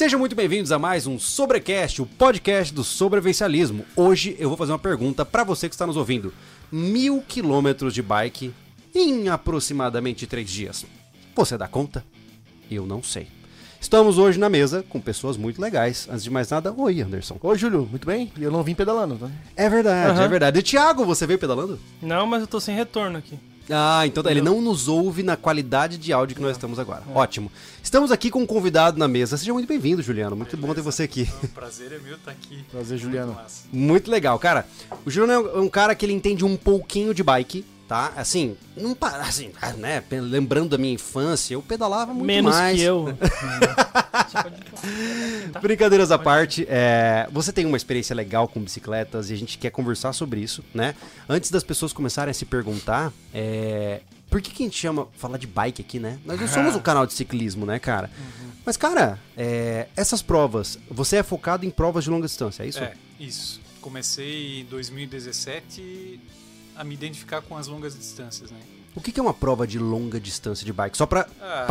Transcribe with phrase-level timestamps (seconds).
[0.00, 3.84] Sejam muito bem-vindos a mais um Sobrecast, o podcast do sobrevivencialismo.
[3.94, 6.32] Hoje eu vou fazer uma pergunta para você que está nos ouvindo.
[6.72, 8.50] Mil quilômetros de bike
[8.94, 10.86] em aproximadamente três dias.
[11.36, 12.02] Você dá conta?
[12.70, 13.26] Eu não sei.
[13.78, 16.08] Estamos hoje na mesa com pessoas muito legais.
[16.10, 17.36] Antes de mais nada, oi Anderson.
[17.38, 18.32] Oi, Júlio, muito bem?
[18.40, 19.30] Eu não vim pedalando, tá?
[19.54, 20.22] É verdade, Aham.
[20.22, 20.60] é verdade.
[20.60, 21.78] E Thiago, você veio pedalando?
[22.00, 23.38] Não, mas eu tô sem retorno aqui.
[23.70, 27.02] Ah, então tá, ele não nos ouve na qualidade de áudio que nós estamos agora.
[27.14, 27.50] Ótimo.
[27.82, 29.36] Estamos aqui com um convidado na mesa.
[29.36, 30.34] Seja muito bem-vindo, Juliano.
[30.34, 31.28] Muito bom ter você aqui.
[31.42, 32.64] O prazer é meu estar aqui.
[32.70, 33.32] Prazer, Juliano.
[33.32, 33.90] Muito.
[33.90, 34.66] Muito legal, cara.
[35.04, 38.12] O Juliano é um cara que ele entende um pouquinho de bike, tá?
[38.16, 40.00] Assim, não pa- assim, né?
[40.12, 42.78] Lembrando da minha infância, eu pedalava muito Menos mais.
[42.78, 43.18] que eu.
[45.60, 49.70] Brincadeiras à parte, é, você tem uma experiência legal com bicicletas e a gente quer
[49.70, 50.94] conversar sobre isso, né?
[51.28, 55.36] Antes das pessoas começarem a se perguntar, é, por que, que a gente chama falar
[55.36, 56.20] de bike aqui, né?
[56.24, 58.08] Nós não somos um canal de ciclismo, né, cara?
[58.64, 62.78] Mas, cara, é, essas provas, você é focado em provas de longa distância, é isso?
[62.78, 63.60] É, isso.
[63.80, 66.20] Comecei em 2017
[66.80, 68.58] a me identificar com as longas distâncias, né?
[68.94, 70.96] O que, que é uma prova de longa distância de bike?
[70.96, 71.66] Só pra Ah,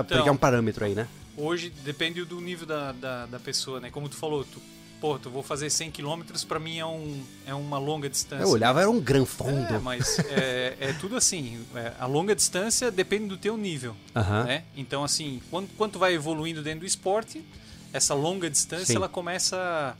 [0.00, 0.18] então.
[0.18, 1.06] pegar um parâmetro aí, né?
[1.36, 3.90] Hoje depende do nível da, da, da pessoa, né?
[3.90, 4.62] Como tu falou, tu,
[4.98, 8.42] pô, vou fazer 100 km, pra mim é, um, é uma longa distância.
[8.44, 9.74] Eu olhava, era um gran fundo.
[9.74, 11.62] É, mas é, é tudo assim.
[11.74, 14.44] é, a longa distância depende do teu nível, Aham.
[14.44, 14.64] né?
[14.74, 17.44] Então, assim, quando, quando vai evoluindo dentro do esporte,
[17.92, 18.96] essa longa distância, Sim.
[18.96, 19.94] ela começa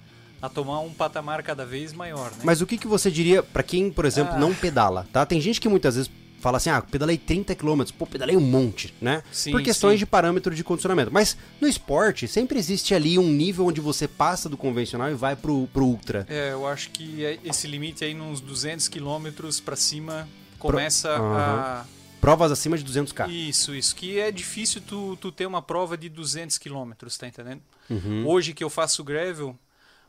[0.44, 2.38] a, a tomar um patamar cada vez maior, né?
[2.44, 4.38] Mas o que, que você diria pra quem, por exemplo, Ah.
[4.38, 5.24] não pedala, tá?
[5.26, 8.92] Tem gente que muitas vezes fala assim, ah, pedalei 30 km, pô, pedalei um monte,
[9.00, 9.22] né?
[9.32, 9.98] Sim, por questões sim.
[10.00, 11.10] de parâmetro de condicionamento.
[11.10, 15.34] Mas no esporte, sempre existe ali um nível onde você passa do convencional e vai
[15.34, 16.26] pro, pro ultra.
[16.28, 21.86] É, eu acho que é- esse limite aí, nos 200 quilômetros pra cima, começa Aham.
[22.20, 23.24] Provas acima de 200k.
[23.24, 23.28] a...
[23.28, 23.94] Isso, isso.
[23.94, 27.60] Que é difícil tu, tu ter uma prova de 200 quilômetros, tá entendendo?
[27.90, 28.26] Uhum.
[28.26, 29.54] Hoje que eu faço gravel,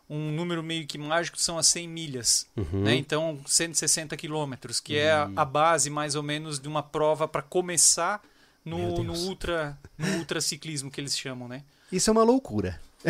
[0.09, 2.83] um número meio que mágico são as 100 milhas, Uhum.
[2.83, 2.95] né?
[2.95, 7.41] Então, 160 quilômetros, que é a, a base mais ou menos de uma prova para
[7.41, 8.21] começar
[8.63, 11.63] no, no ultra no ultraciclismo que eles chamam, né?
[11.91, 12.79] Isso é uma loucura.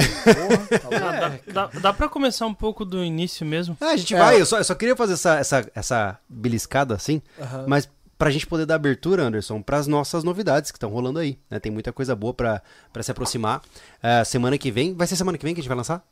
[0.92, 3.78] Ah, dá, dá, dá pra começar um pouco do início mesmo?
[3.80, 4.20] Ah, a gente É.
[4.20, 7.66] vai, eu só, eu só queria fazer essa, essa, essa beliscada assim, Aham.
[7.68, 11.60] mas pra gente poder dar abertura, Anderson, pras nossas novidades que estão rolando aí, né?
[11.60, 13.62] Tem muita coisa boa pra, pra se aproximar.
[14.02, 16.06] Ah, semana que vem, vai ser semana que vem que a gente vai lançar?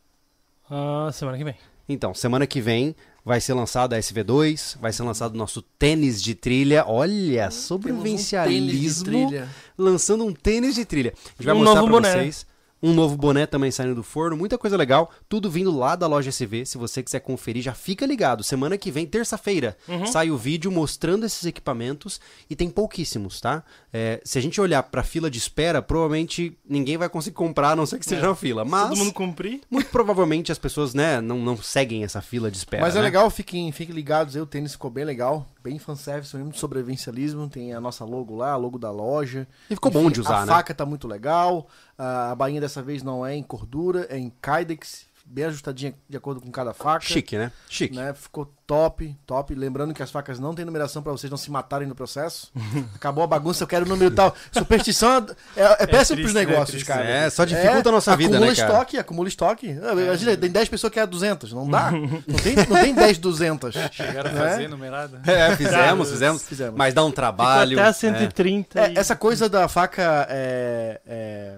[0.69, 1.56] Ah, semana que vem.
[1.88, 6.22] Então, semana que vem vai ser lançado a SV2, vai ser lançado o nosso tênis
[6.22, 6.85] de trilha.
[6.88, 9.06] Olha, sobrevivencialismo.
[9.06, 9.50] Trilha.
[9.78, 11.13] lançando um tênis de trilha.
[11.16, 12.12] A gente vai Um mostrar novo pra boné.
[12.12, 12.46] vocês.
[12.83, 16.29] Um novo boné também saindo do forno, muita coisa legal, tudo vindo lá da loja
[16.29, 16.66] SV.
[16.66, 18.44] Se você quiser conferir, já fica ligado.
[18.44, 20.05] Semana que vem, terça-feira, Uhum.
[20.05, 23.63] sai o vídeo mostrando esses equipamentos e tem pouquíssimos, tá?
[23.94, 27.75] É, se a gente olhar pra fila de espera, provavelmente ninguém vai conseguir comprar, a
[27.77, 28.66] não ser que seja uma fila.
[28.66, 29.61] Mas Todo mundo cumprir.
[29.71, 32.83] muito provavelmente as pessoas, né, não, não seguem essa fila de espera.
[32.83, 33.05] Mas é né?
[33.05, 37.47] legal, fiquem, fiquem ligados aí, o tênis ficou bem legal, bem fanservice, mesmo de sobrevivencialismo,
[37.47, 39.47] tem a nossa logo lá, a logo da loja.
[39.69, 40.51] E ficou bom de usar, a né?
[40.51, 41.67] faca tá muito legal,
[41.97, 46.41] a bainha dessa vez não é em cordura, é em kydex, bem ajustadinha de acordo
[46.41, 47.06] com cada faca.
[47.06, 47.50] Chique, né?
[47.69, 47.95] Chique.
[47.95, 48.13] Né?
[48.13, 49.56] Ficou top, top.
[49.56, 52.51] Lembrando que as facas não tem numeração pra vocês não se matarem no processo.
[52.94, 54.35] Acabou a bagunça, eu quero o número tal.
[54.51, 55.25] Superstição
[55.56, 56.45] é, é péssimo pros triste, né?
[56.45, 57.06] negócios, cara.
[57.06, 58.69] É, só dificulta a nossa vida, acumula né, cara?
[58.73, 59.79] estoque, acumula estoque.
[59.81, 61.89] Ah, Imagina, tem 10 pessoas que é 200, não dá.
[62.33, 63.75] Não tem, não tem 10 200.
[63.91, 64.39] Chegaram a Né?
[64.50, 65.22] fazer numerada.
[65.25, 66.75] É, fizemos, fizemos, fizemos.
[66.78, 67.69] Mas dá um trabalho.
[67.78, 67.94] Ficou até a é.
[67.94, 68.79] 130.
[68.79, 71.57] É, e- essa coisa da faca é, é-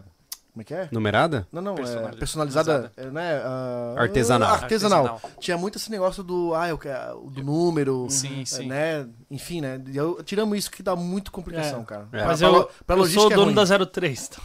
[0.55, 0.87] Como é que é?
[0.89, 1.45] Numerada?
[1.51, 3.41] Não, não, é Personali- personalizada, é, né?
[3.43, 4.53] ah, Artesanal.
[4.53, 5.05] artesanal.
[5.05, 5.31] Artesanal.
[5.37, 8.67] Tinha muito esse negócio do, ah, eu quero, do número, Sim, é, sim.
[8.67, 9.05] né?
[9.29, 9.81] Enfim, né?
[9.93, 11.83] Eu, tiramos isso que dá muito complicação, É.
[11.83, 12.07] cara.
[12.13, 12.23] É.
[12.25, 13.53] Mas pra, eu, pra eu sou o é dono ruim.
[13.55, 14.29] da 03.
[14.31, 14.43] Então.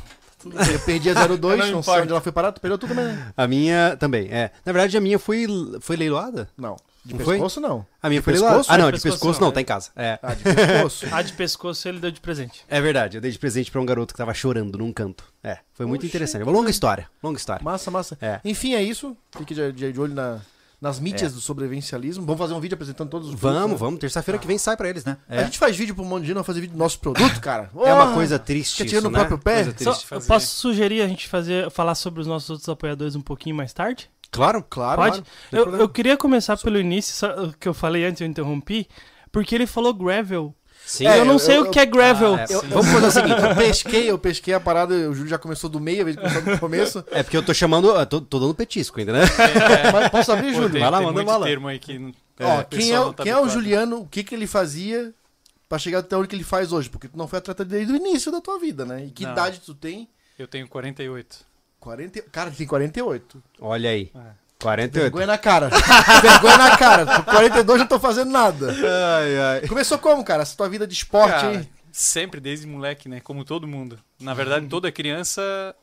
[0.72, 3.04] Eu perdi a 02, Não não, sei onde ela foi parar, tu perdeu tudo também,
[3.14, 3.32] né?
[3.36, 4.50] A minha também, é.
[4.66, 5.46] Na verdade, a minha foi,
[5.80, 6.48] foi leiloada?
[6.58, 6.76] Não.
[7.04, 7.34] De Não foi?
[7.36, 7.86] pescoço, não.
[8.02, 8.70] A minha De foi pescoço?
[8.70, 9.54] Ah, não, De de pescoço pescoço não, não, é.
[9.54, 9.90] tá em casa.
[9.96, 10.18] É.
[10.22, 11.06] Ah, de pescoço.
[11.14, 12.62] A de pescoço ele deu de presente.
[12.68, 15.24] É verdade, eu dei de presente pra um garoto que tava chorando num canto.
[15.42, 16.42] É, foi muito Oxe, interessante.
[16.42, 17.64] Uma longa história, longa história.
[17.64, 18.18] massa, massa.
[18.20, 18.40] É.
[18.44, 19.16] Enfim, é isso.
[19.36, 20.40] Fique de, de- de olho na-
[20.78, 22.24] nas mídias do sobrevivencialismo.
[22.26, 23.86] Vamos fazer um vídeo apresentando todos os produtos, Vamos, né?
[23.86, 24.00] vamos.
[24.00, 25.16] Terça-feira que vem sai pra eles, né?
[25.28, 27.70] A É, gente faz vídeo pro monte de não fazer vídeo do nosso produto, cara.
[27.84, 28.14] é uma Oh!
[28.14, 29.18] coisa triste isso, tirando o né?
[29.20, 29.64] próprio pé.
[29.64, 30.12] Coisa Só, triste.
[30.12, 33.72] eu posso sugerir a gente fazer, falar sobre os nossos outros apoiadores um pouquinho mais
[33.72, 34.10] tarde?
[34.30, 34.64] Claro.
[34.68, 35.22] Claro, Pode?
[35.50, 35.70] claro.
[35.72, 38.88] Eu, eu queria começar pelo início, só- o que eu falei antes, eu interrompi,
[39.32, 40.54] porque ele falou gravel.
[40.86, 41.06] Sim.
[41.06, 42.34] eu não eu- sei eu- o que é gravel.
[42.34, 42.46] Ah, é.
[42.68, 45.78] Vamos fazer o seguinte, eu pesquei, eu pesquei a parada, o Júlio já começou do
[45.78, 47.04] meio, a vez de começar do começo.
[47.12, 49.20] É porque eu tô chamando, eu tô, tô dando petisco ainda, né?
[49.92, 50.70] Mas posso abrir, Júlio?
[50.70, 51.46] tem, Vai lá, tem manda bala.
[51.46, 53.48] termo aí que Ó, o quem é, tá quem é o.
[53.48, 55.12] Juliano, o que, que ele fazia
[55.68, 56.88] pra chegar até onde que ele faz hoje?
[56.88, 59.04] Porque tu não foi atleta desde o início da tua vida, né?
[59.04, 59.32] E que Não.
[59.32, 60.08] idade tu tem?
[60.38, 61.44] Eu tenho 48.
[61.80, 62.22] 40...
[62.30, 63.42] Cara, tem 48.
[63.60, 64.10] Olha aí.
[64.14, 64.40] É.
[64.62, 65.02] 48.
[65.02, 65.70] Vergonha na cara.
[66.20, 67.06] Vergonha na cara.
[67.06, 68.70] Com 42 eu não tô fazendo nada.
[68.70, 69.68] Ai, ai.
[69.68, 70.42] Começou como, cara?
[70.42, 71.68] Essa tua vida de esporte Cara, aí?
[71.90, 73.20] sempre desde moleque, né?
[73.20, 73.98] Como todo mundo.
[74.20, 75.74] Na verdade, toda criança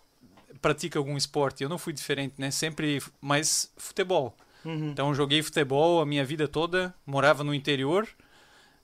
[0.61, 1.63] pratica algum esporte.
[1.63, 2.51] Eu não fui diferente, né?
[2.51, 4.35] Sempre mais futebol.
[4.63, 4.89] Uhum.
[4.89, 8.07] Então, joguei futebol a minha vida toda, morava no interior.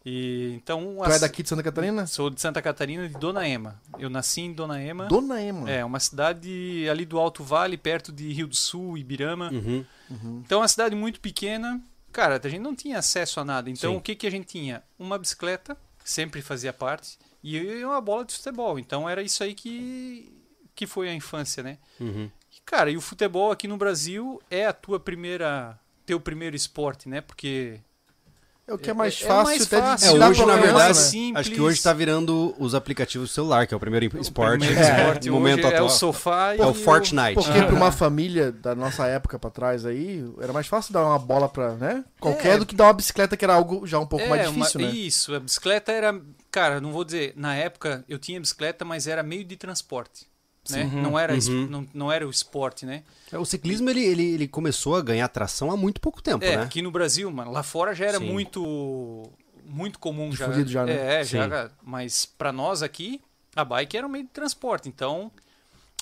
[0.06, 2.06] E então Tu é daqui de Santa Catarina?
[2.06, 3.82] sou de Santa Catarina, de Dona Ema.
[3.98, 5.06] Eu nasci em Dona Ema.
[5.06, 5.70] Dona Ema.
[5.70, 9.50] É, uma cidade ali do Alto Vale, perto de Rio do Sul, Ibirama.
[9.52, 9.86] Uhum.
[10.46, 11.82] Então, é uma cidade muito pequena.
[12.12, 13.70] Cara, a gente não tinha acesso a nada.
[13.70, 13.98] Então, Sim.
[13.98, 14.84] o que, que a gente tinha?
[15.00, 18.78] Uma bicicleta, sempre fazia parte, e uma bola de futebol.
[18.78, 20.32] Então, era isso aí que,
[20.76, 21.78] que foi a infância, né?
[22.00, 22.30] Uhum.
[22.52, 25.80] E, cara, e o futebol aqui no Brasil é a tua primeira...
[26.06, 27.22] Teu primeiro esporte, né?
[27.22, 27.80] Porque
[28.66, 30.24] É o que é mais É- é fácil mais até de fácil.
[30.24, 30.94] É, hoje, na verdade, né?
[30.94, 31.36] Simples.
[31.42, 34.60] acho que hoje tá virando os aplicativos do celular, que é o primeiro esporte.
[34.66, 35.86] primeiro é, esporte no momento hoje é atual.
[35.86, 37.34] o sofá e É o Fortnite.
[37.34, 41.20] Porque pra uma família da nossa época pra trás aí, era mais fácil dar uma
[41.20, 42.06] bola pra, né?
[42.22, 42.58] Qualquer É.
[42.58, 44.80] do que dar uma bicicleta, que era algo já um pouco É, mais uma- difícil,
[44.80, 44.88] né?
[44.92, 46.22] Isso, a bicicleta era.
[46.50, 50.28] Cara, não vou dizer, na época eu tinha bicicleta, mas era meio de transporte.
[50.70, 50.90] Né?
[50.90, 51.02] Sim.
[51.02, 51.68] Não, era, Uhum.
[51.70, 53.04] não, não era o esporte, né?
[53.32, 56.56] É, O ciclismo ele, ele, ele começou a ganhar tração há muito pouco tempo, É,
[56.58, 56.64] né?
[56.64, 58.26] aqui no Brasil, mano, lá fora já era Sim.
[58.32, 59.30] muito
[59.66, 60.46] muito comum já.
[60.48, 61.20] Difundido já, né?
[61.22, 61.38] É, Sim.
[61.38, 63.20] já, mas pra nós aqui,
[63.56, 64.88] a bike era um meio de transporte.
[64.88, 65.32] Então,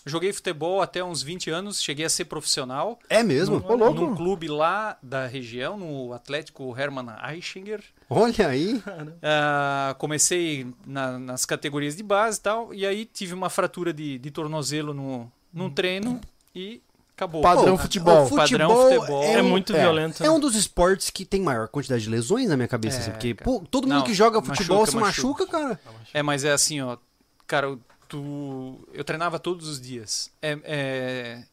[0.05, 2.99] joguei futebol até uns 20 anos, cheguei a ser profissional.
[3.09, 3.63] É mesmo?
[3.67, 4.01] Ô, louco.
[4.01, 7.83] Num clube lá da região, no Atlético Hermann Eichinger.
[8.09, 8.81] Olha aí.
[9.23, 14.17] Ah, comecei na- nas categorias de base e tal, e aí tive uma fratura de,
[14.17, 16.19] de tornozelo no, num treino
[16.55, 16.81] e
[17.15, 17.41] acabou.
[17.41, 18.25] Padrão Pô, futebol.
[18.25, 19.23] o Padrão futebol.
[19.23, 19.79] É um- muito é.
[19.81, 20.23] violento.
[20.23, 20.31] É né?
[20.31, 22.97] um dos esportes que tem maior quantidade de lesões na minha cabeça.
[22.97, 23.49] É, assim, porque, cara.
[23.49, 25.79] pô, todo mundo Não, que joga futebol machuca, se machuca, cara.
[26.13, 26.97] É, mas é assim, ó,
[27.45, 27.77] cara,
[28.11, 30.29] tu, eu treinava todos os dias.
[30.41, 31.43] É, é-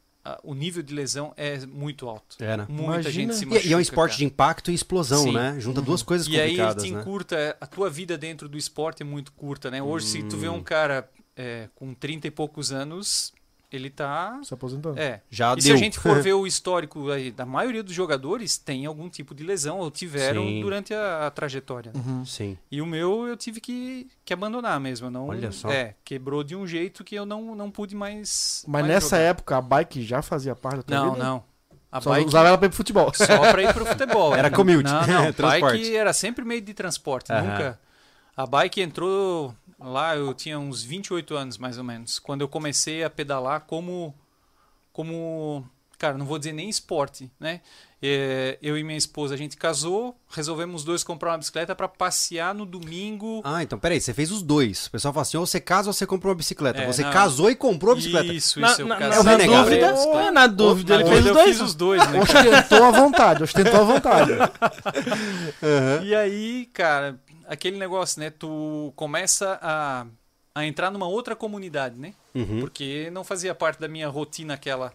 [0.43, 2.37] o nível de lesão é muito alto.
[2.38, 2.66] Era.
[2.69, 3.10] Muita Imagina.
[3.10, 3.66] gente se E, machuca.
[3.69, 4.19] e é um esporte cara.
[4.19, 5.32] de impacto e explosão, Sim.
[5.32, 5.56] né?
[5.58, 7.00] Junta duas coisas E aí ele complicadas, te né?
[7.00, 9.82] encurta, a tua vida dentro do esporte é muito curta, né?
[9.82, 10.56] Hoje, se tu vê Hum.
[10.56, 13.32] um cara é, com 30 e poucos anos,
[13.70, 14.41] ele tá.
[14.43, 14.99] Se aposentando.
[14.99, 15.20] É.
[15.31, 15.62] Já E deu.
[15.62, 19.35] se a gente for ver o histórico aí, da maioria dos jogadores, tem algum tipo
[19.35, 20.61] de lesão ou tiveram Sim.
[20.62, 21.93] durante a, a trajetória.
[21.94, 22.03] né?
[22.06, 22.25] Uhum.
[22.25, 22.56] Sim.
[22.70, 25.11] E o meu eu tive que, que abandonar mesmo.
[25.11, 25.70] Não, Olha só.
[25.70, 28.65] É, quebrou de um jeito que eu não, não pude mais.
[28.67, 29.29] Mas mais nessa jogar.
[29.29, 31.25] época a bike já fazia parte da tua Não, vida?
[31.25, 31.44] não.
[31.91, 33.12] A Só bike usava ela pra ir pro futebol.
[33.15, 34.35] só pra ir pro futebol.
[34.37, 35.32] Era commute, Não, não.
[35.32, 35.79] transporte.
[35.79, 37.32] bike era sempre meio de transporte.
[37.32, 37.43] Aham.
[37.43, 37.81] Nunca.
[38.37, 43.02] A bike entrou lá, eu tinha uns 28 anos mais ou menos, quando eu comecei
[43.04, 44.14] a pedalar como.
[44.92, 45.64] como
[45.98, 47.60] cara, não vou dizer nem esporte, né?
[48.00, 51.88] É, eu e minha esposa, a gente casou, resolvemos os dois comprar uma bicicleta para
[51.88, 53.40] passear no domingo.
[53.42, 54.86] Ah, então peraí, você fez os dois.
[54.86, 56.82] O pessoal fala assim: ou você casa ou você comprou uma bicicleta.
[56.82, 57.10] É, você não.
[57.10, 58.32] casou e comprou a bicicleta.
[58.32, 58.82] Isso, Na, isso.
[58.82, 59.64] eu na, casei, na, É o na renegado.
[59.64, 60.20] dúvida, bicicleta.
[60.20, 61.48] é, na dúvida, ele Na fez os dúvida, eu dois.
[61.48, 62.20] fiz os dois, né?
[62.20, 64.31] Ostentou à vontade, ostentou à vontade.
[66.04, 68.30] E aí, cara, aquele negócio, né?
[68.30, 70.06] Tu começa a,
[70.54, 72.14] a entrar numa outra comunidade, né?
[72.34, 72.60] Uhum.
[72.60, 74.92] Porque não fazia parte da minha rotina aquela.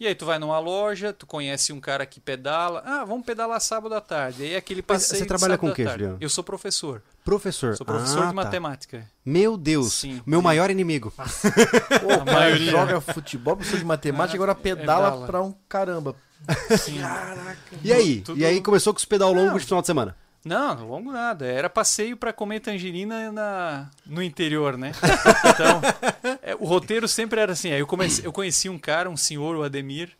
[0.00, 2.84] E aí tu vai numa loja, tu conhece um cara que pedala.
[2.86, 4.44] Ah, vamos pedalar sábado à tarde.
[4.44, 5.84] E aí aquele Mas passeio você de trabalha com o quê.
[5.88, 6.16] Juliano?
[6.20, 7.02] Eu sou professor.
[7.24, 7.76] Professor.
[7.76, 8.32] Sou professor Ah, de tá.
[8.32, 9.10] matemática.
[9.26, 9.92] Meu Deus.
[9.94, 10.22] Sim.
[10.24, 11.12] Meu maior inimigo.
[12.00, 12.70] Pô, o cara maioria.
[12.70, 15.26] joga futebol, professor de matemática, agora pedala Pedala.
[15.26, 16.14] pra um caramba.
[16.78, 17.00] Sim.
[17.82, 18.20] E aí?
[18.20, 20.16] Tudo- E aí começou com os pedal longos de final de semana.
[20.44, 21.46] Não, longo nada.
[21.46, 24.92] Era passeio para comer tangerina na, no interior, né?
[25.54, 25.80] Então,
[26.42, 27.72] é, o roteiro sempre era assim.
[27.72, 30.10] Aí eu, comecei, eu conheci um cara, um senhor, o Ademir,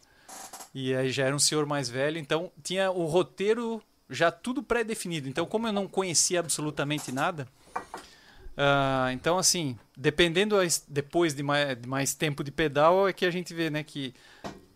[0.75, 5.29] e aí já era um senhor mais velho, então tinha o roteiro já tudo pré-definido.
[5.29, 7.47] Então, como eu não conhecia absolutamente nada,
[8.57, 13.25] ah, então assim, dependendo as- depois de mais, de mais tempo de pedal, é que
[13.25, 14.13] a gente vê, né, que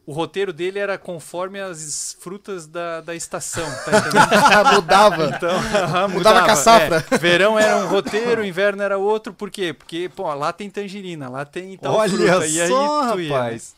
[0.04, 4.74] o roteiro dele era conforme as frutas da, da estação, tá entendendo?
[4.74, 5.24] Mudava.
[5.26, 7.06] Então, aham, Mudava com a safra.
[7.10, 7.18] é.
[7.18, 9.32] verão era um roteiro, inverno era outro.
[9.32, 9.72] Por quê?
[9.72, 12.46] Porque, pô, lá tem tangerina, lá tem tal Olha fruta.
[12.46, 13.34] E aí só, tu ia, né?
[13.34, 13.76] rapaz.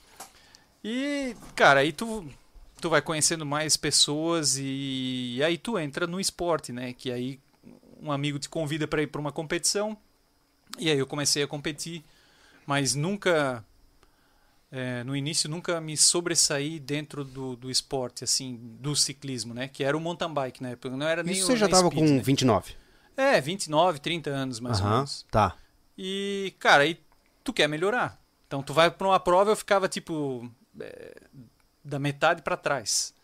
[0.82, 2.26] E, cara, aí tu,
[2.80, 6.94] tu vai conhecendo mais pessoas e, aí tu entra no esporte, né?
[6.94, 7.38] Que aí
[8.02, 9.96] um amigo te convida para ir para uma competição.
[10.78, 12.02] E aí eu comecei a competir,
[12.66, 13.62] mas nunca...
[14.76, 19.68] é, no início nunca me sobressaí dentro do, do esporte, assim, do ciclismo, né?
[19.68, 20.96] Que era o mountain bike na época.
[20.96, 22.22] Não era nem Isso você já nem tava speed, com né?
[22.22, 22.74] 29.
[23.16, 25.24] É, 29, 30 anos mais ou Aham, menos.
[25.30, 25.56] tá.
[25.96, 26.98] E, cara, aí
[27.44, 28.20] tu quer melhorar.
[28.48, 30.50] Então tu vai pra uma prova eu ficava tipo
[30.80, 31.14] é,
[31.84, 33.14] da metade pra trás.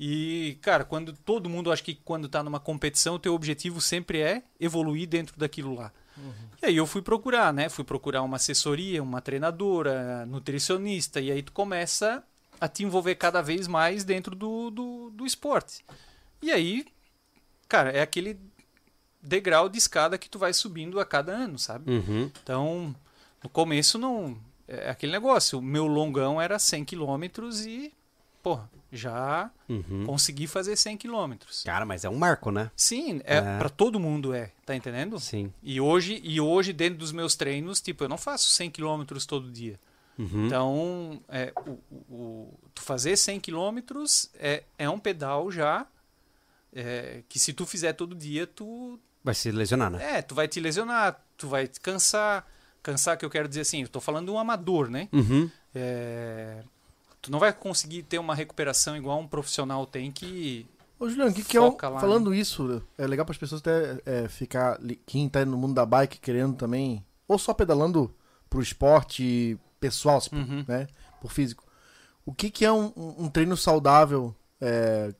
[0.00, 4.20] E, cara, quando todo mundo acho que quando tá numa competição, o teu objetivo sempre
[4.20, 5.92] é evoluir dentro daquilo lá.
[6.62, 7.68] E aí eu fui procurar, né?
[7.68, 12.22] Fui procurar uma assessoria, uma treinadora, nutricionista, e aí tu começa
[12.60, 15.84] a te envolver cada vez mais dentro do, do, do esporte.
[16.42, 16.84] E aí,
[17.68, 18.38] cara, é aquele
[19.22, 21.90] degrau de escada que tu vai subindo a cada ano, sabe?
[21.90, 22.30] Uhum.
[22.42, 22.94] Então,
[23.42, 24.36] no começo não.
[24.66, 25.58] É aquele negócio.
[25.58, 27.92] O meu longão era 100 quilômetros e,
[28.42, 28.58] pô,
[28.92, 30.04] já Uhum.
[30.06, 31.62] consegui fazer 100 quilômetros.
[31.64, 32.70] Cara, mas é um marco, né?
[32.76, 33.58] Sim, é, É.
[33.58, 35.18] para todo mundo é, tá entendendo?
[35.20, 35.52] Sim.
[35.62, 39.50] E hoje, e hoje, dentro dos meus treinos, tipo, eu não faço 100 quilômetros todo
[39.50, 39.78] dia.
[40.18, 40.46] Uhum.
[40.46, 41.78] Então, é, o,
[42.12, 45.86] o- tu fazer 100 quilômetros é, é um pedal já
[46.72, 50.18] é, que se tu fizer todo dia, tu Vai se lesionar, né?
[50.18, 52.46] é, tu vai te lesionar, tu vai te cansar.
[52.82, 55.08] Cansar que eu quero dizer assim, eu tô falando de um amador, né?
[55.12, 55.50] Uhum.
[55.74, 56.62] É,
[57.22, 60.66] tu não vai conseguir ter uma recuperação igual um profissional tem que
[61.00, 63.60] Ô, Juliano, o que, que é o, lá, falando isso, é legal para as pessoas
[63.60, 68.12] até é, ficar, quem tá no mundo da bike querendo também, ou só pedalando
[68.50, 70.64] pro esporte pessoal, Uhum.
[70.66, 70.88] né,
[71.20, 71.62] por físico.
[72.26, 75.14] O que que é um, um- treino saudável é,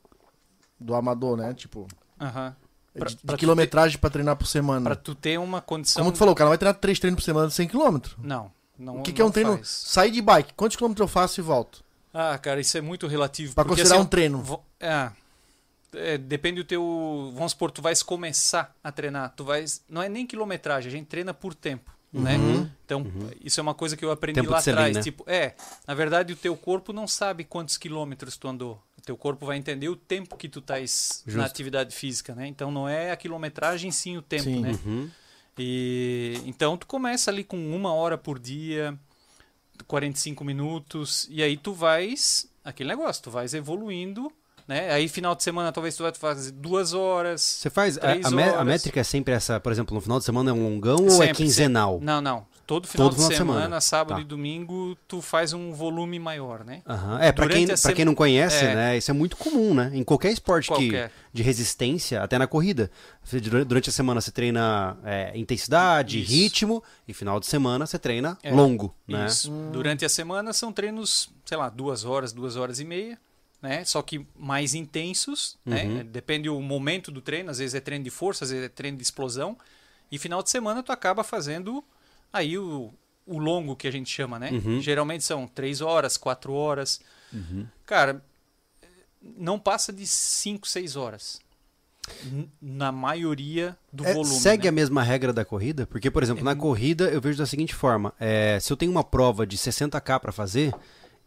[0.81, 1.55] do amador, né?
[1.55, 1.87] Tipo,
[2.19, 4.83] de, Pra- de pra quilometragem para treinar por semana.
[4.85, 6.02] Pra tu ter uma condição.
[6.02, 7.99] Como tu falou, o cara vai treinar três treinos por semana de 100 km.
[8.19, 8.50] Não.
[8.76, 9.55] não O que, que é um treino?
[9.55, 9.69] faz.
[9.69, 11.85] Sair de bike, quantos quilômetros eu faço e volto?
[12.20, 13.54] Ah, cara, isso é muito relativo.
[13.54, 14.60] Pra porque, considerar assim, um treino.
[14.80, 15.10] É,
[15.94, 17.32] é, depende do teu.
[17.32, 19.32] Vamos supor, tu vais começar a treinar.
[19.37, 19.84] Tu vais.
[19.88, 21.96] Não é nem quilometragem, a gente treina por tempo.
[22.12, 22.37] Né?
[22.37, 22.68] Uhum.
[22.84, 23.06] Então,
[23.44, 24.96] isso é uma coisa que eu aprendi Tempo lá atrás.
[24.96, 25.02] né?
[25.02, 25.54] Tipo, é,
[25.87, 28.82] na verdade, o teu corpo não sabe quantos quilômetros tu andou.
[28.96, 32.48] O teu corpo vai entender o tempo que tu estás na atividade física, né?
[32.48, 34.60] Então não é a quilometragem, sim o tempo, Sim.
[34.60, 34.78] né?
[34.84, 35.10] Uhum.
[35.56, 38.98] E então tu começa ali com uma hora por dia,
[39.87, 44.30] 45 minutos, e aí tu vais, aquele negócio, tu vais evoluindo,
[44.66, 44.90] né?
[44.90, 47.40] Aí final de semana talvez tu vai fazer duas horas.
[47.42, 47.97] Você faz.
[47.99, 48.66] A, a me- a horas.
[48.66, 51.11] métrica é sempre essa, por exemplo, no final de semana é um longão ou é
[51.28, 51.99] Sempre, quinzenal?
[52.02, 52.47] Não, não.
[52.68, 53.80] Todo final, Todo de, final de semana, semana.
[53.80, 54.20] sábado Tá.
[54.20, 56.82] e domingo, tu faz um volume maior, né?
[56.87, 57.18] Aham.
[57.18, 58.75] É, pra Durante quem, sema- quem não conhece, É.
[58.75, 58.98] né?
[58.98, 59.90] Isso é muito comum, né?
[59.94, 61.10] Em qualquer esporte que, Qualquer.
[61.32, 62.90] de resistência, até na corrida.
[63.25, 66.30] Você, Durante a semana você treina é, intensidade, Isso.
[66.30, 68.52] ritmo, e final de semana você treina É.
[68.52, 69.25] longo, né?
[69.25, 69.50] Isso.
[69.72, 73.18] Durante a semana são treinos, sei lá, duas horas, duas horas e meia,
[73.62, 73.82] né?
[73.87, 75.72] Só que mais intensos, Uhum.
[75.72, 76.04] né?
[76.04, 78.98] Depende o momento do treino, às vezes é treino de força, às vezes é treino
[78.98, 79.56] de explosão.
[80.12, 81.82] E final de semana tu acaba fazendo
[82.32, 82.92] aí o,
[83.26, 84.50] o longo que a gente chama, né?
[84.52, 84.80] Uhum.
[84.80, 87.00] Geralmente são três horas, quatro horas.
[87.85, 88.25] Cara,
[89.37, 91.40] não passa de cinco, seis horas.
[92.62, 94.35] Na maioria do É, volume.
[94.35, 94.68] segue né?
[94.70, 95.87] a mesma regra da corrida?
[95.87, 98.90] Porque, por exemplo, É na corrida eu vejo da seguinte forma: é, se eu tenho
[98.90, 100.73] uma prova de 60k pra fazer,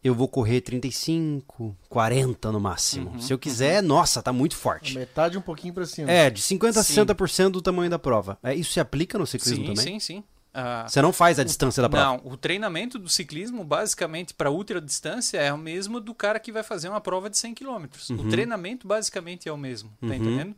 [0.03, 3.11] eu vou correr 35, 40 no máximo.
[3.11, 4.95] Uhum, se eu quiser, nossa, tá muito forte.
[4.97, 6.09] metade um pouquinho pra cima.
[6.11, 6.95] É, de 50 a Sim.
[7.05, 8.39] 60% do tamanho da prova.
[8.41, 9.85] É, isso se aplica no ciclismo Sim, também?
[9.85, 10.23] sim, sim.
[10.53, 12.05] Ah, Você não faz a distância da prova.
[12.05, 16.51] Não, o treinamento do ciclismo, basicamente, para ultra distância, é o mesmo do cara que
[16.51, 17.85] vai fazer uma prova de 100 km.
[18.19, 20.13] O treinamento, basicamente, é o mesmo, tá Uhum.
[20.13, 20.55] entendendo?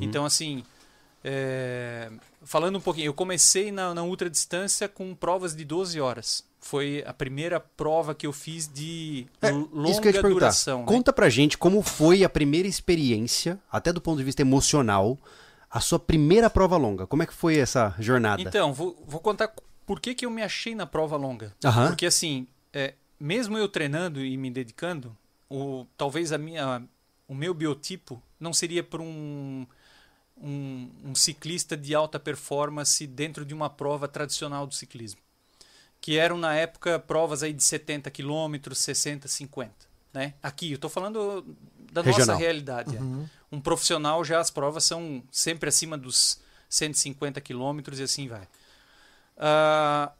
[0.00, 0.64] Então, assim,
[1.24, 2.10] é,
[2.42, 6.44] falando um pouquinho, eu comecei na, na ultra distância com provas de 12 horas.
[6.60, 10.80] Foi a primeira prova que eu fiz de É, longa duração.
[10.80, 10.86] né?
[10.86, 15.16] Conta pra gente como foi a primeira experiência, até do ponto de vista emocional,
[15.70, 17.06] a sua primeira prova longa.
[17.06, 18.40] Como é que foi essa jornada?
[18.40, 19.52] Então, vou, vou contar
[19.84, 21.54] por que, que eu me achei na prova longa.
[21.64, 21.88] Aham.
[21.88, 25.16] Porque assim, é, mesmo eu treinando e me dedicando,
[25.48, 26.82] o, talvez a minha,
[27.28, 29.66] o meu biotipo não seria para um,
[30.36, 35.20] um, um ciclista de alta performance dentro de uma prova tradicional do ciclismo.
[36.00, 39.72] Que eram na época provas aí de 70 quilômetros, 60, 50.
[40.12, 40.34] Né?
[40.42, 41.44] Aqui, eu estou falando
[41.92, 42.38] da nossa Regional.
[42.38, 42.96] realidade.
[42.96, 43.00] é.
[43.56, 48.46] Um profissional já as provas são sempre acima dos 150 quilômetros e assim vai.
[49.34, 50.12] Ah,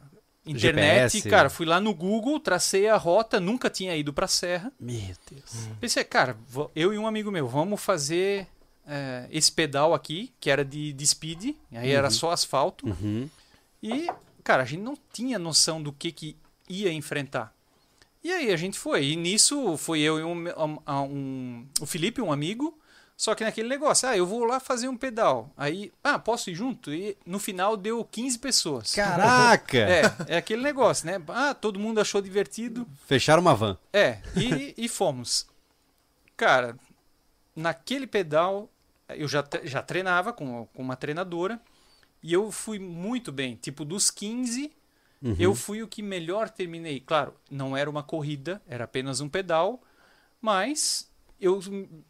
[0.47, 1.13] internet.
[1.13, 1.29] GPS.
[1.31, 4.73] Cara, fui lá no Google, tracei a rota, nunca tinha ido para a Serra.
[4.79, 5.69] Meu Deus.
[5.81, 6.37] Pensei, cara,
[6.75, 8.47] eu e um amigo meu, vamos fazer
[8.87, 12.87] é, esse pedal aqui, que era de, de speed, aí era só asfalto.
[12.87, 13.29] Uhum.
[13.83, 14.09] E,
[14.43, 16.37] cara, a gente não tinha noção do que, que
[16.69, 17.53] ia enfrentar.
[18.23, 19.05] E aí a gente foi.
[19.05, 22.79] E nisso foi eu e um, um- um- o Felipe, um amigo.
[23.17, 25.51] Só que naquele negócio, ah, eu vou lá fazer um pedal.
[25.57, 26.93] Aí, ah, posso ir junto?
[26.93, 28.93] E no final deu 15 pessoas.
[28.93, 29.79] Caraca!
[29.79, 31.23] É, é aquele negócio, né?
[31.29, 32.87] Ah, todo mundo achou divertido.
[33.07, 33.79] Fecharam uma van.
[33.93, 35.47] É, e, e fomos.
[36.37, 36.77] Cara,
[37.55, 38.69] naquele pedal
[39.11, 41.61] eu já, já treinava com, com uma treinadora
[42.21, 43.57] e eu fui muito bem.
[43.57, 44.73] Tipo, dos 15,
[45.23, 45.37] Uhum.
[45.39, 47.01] eu fui o que melhor terminei.
[47.01, 49.81] Claro, não era uma corrida, era apenas um pedal,
[50.39, 51.11] mas
[51.45, 51.61] eu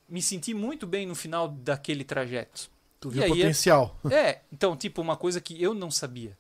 [0.09, 2.71] me senti muito bem no final daquele trajeto.
[3.01, 3.99] Tu viu o aí é- potencial.
[4.11, 6.37] É, então, tipo, uma coisa que eu não sabia,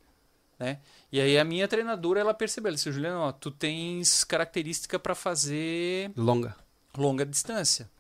[0.59, 0.79] né?
[1.13, 5.15] E aí a minha treinadora, ela percebeu, ela disse, Juliano, ó, tu tens característica para
[5.15, 6.57] fazer Longa.
[6.97, 7.91] longa distância,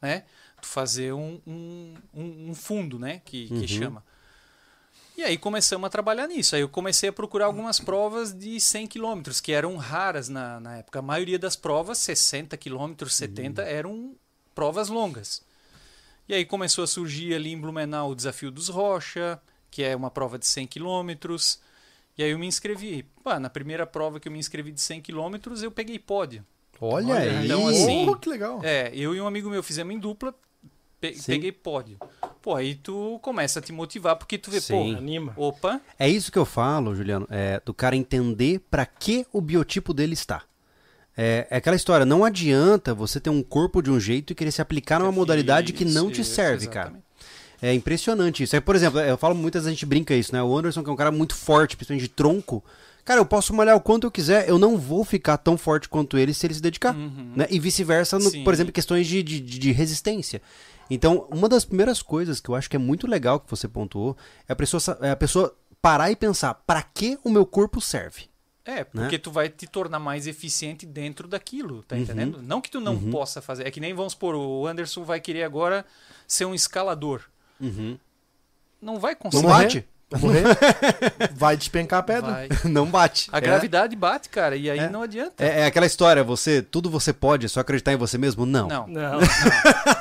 [0.00, 0.24] né?
[0.60, 3.20] Tu fazer um, um, um fundo, né?
[3.24, 3.66] Que, que Uhum.
[3.68, 4.04] chama.
[5.16, 6.54] E aí começamos a trabalhar nisso.
[6.56, 10.78] Aí eu comecei a procurar algumas provas de 100 km, que eram raras na, na
[10.78, 11.00] época.
[11.00, 14.14] A maioria das provas, 60 km, 70, eram
[14.54, 15.42] provas longas.
[16.28, 19.40] E aí começou a surgir ali em Blumenau o Desafio dos Rocha,
[19.70, 21.10] que é uma prova de 100 km.
[22.16, 23.04] E aí eu me inscrevi.
[23.24, 26.44] Pá, na primeira prova que eu me inscrevi de 100 km, eu peguei pódio.
[26.80, 27.44] Olha, aí.
[27.46, 28.60] então, assim, Oh, que legal.
[28.62, 30.34] É, eu e um amigo meu fizemos em dupla,
[31.00, 31.32] pe- Sim.
[31.32, 31.98] peguei pódio.
[32.40, 34.96] Pô, aí tu começa a te motivar, porque tu vê, Sim.
[34.96, 35.32] Anima.
[35.32, 39.40] pô, opa, É isso que eu falo, Juliano, é, do cara entender pra que o
[39.40, 40.42] biotipo dele está.
[41.16, 44.50] É, é aquela história, não adianta você ter um corpo de um jeito e querer
[44.50, 46.94] se aplicar numa modalidade que não te serve, cara.
[47.60, 48.56] É impressionante isso.
[48.56, 50.42] Aí, por exemplo, eu falo muitas vezes a gente brinca isso, né?
[50.42, 52.64] O Anderson, que é um cara muito forte, principalmente de tronco.
[53.04, 56.18] Cara, eu posso malhar o quanto eu quiser, eu não vou ficar tão forte quanto
[56.18, 56.92] ele se ele se dedicar.
[56.94, 57.46] Né?
[57.50, 58.44] E vice-versa, Uhum.
[58.44, 60.42] Por exemplo, em questões de, de, de resistência.
[60.90, 64.16] Então, uma das primeiras coisas que eu acho que é muito legal que você pontuou
[64.48, 68.31] é a pessoa, é a pessoa parar e pensar, pra que o meu corpo serve?
[68.64, 72.02] É, porque tu vai te tornar mais eficiente dentro daquilo, tá Uhum.
[72.02, 72.40] entendendo?
[72.42, 73.66] Não que tu não possa fazer.
[73.66, 75.84] É que nem, vamos supor, o Anderson vai querer agora
[76.28, 77.22] ser um escalador.
[78.80, 79.42] Não vai Não conseguir.
[79.46, 79.62] morrer?
[79.64, 79.88] bate?
[80.10, 80.44] Vai morrer?
[81.34, 82.30] Vai despencar a pedra.
[82.32, 82.48] Vai.
[82.70, 83.30] não bate.
[83.32, 84.88] A É- gravidade bate, cara, e aí É.
[84.90, 85.42] não adianta.
[85.42, 88.44] É, é aquela história, você, tudo você pode, é só acreditar em você mesmo?
[88.44, 88.68] Não.
[88.68, 88.86] Não.
[88.86, 89.20] Não.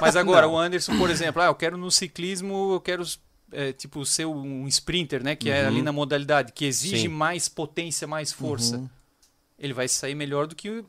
[0.01, 3.03] Mas agora, o Anderson, por exemplo, ah, eu quero no ciclismo, eu quero
[3.51, 5.35] é, tipo ser um sprinter, né?
[5.35, 7.07] Que é ali na modalidade, que exige Sim.
[7.07, 8.89] mais potência, mais força.
[9.59, 10.83] Ele vai sair melhor do que,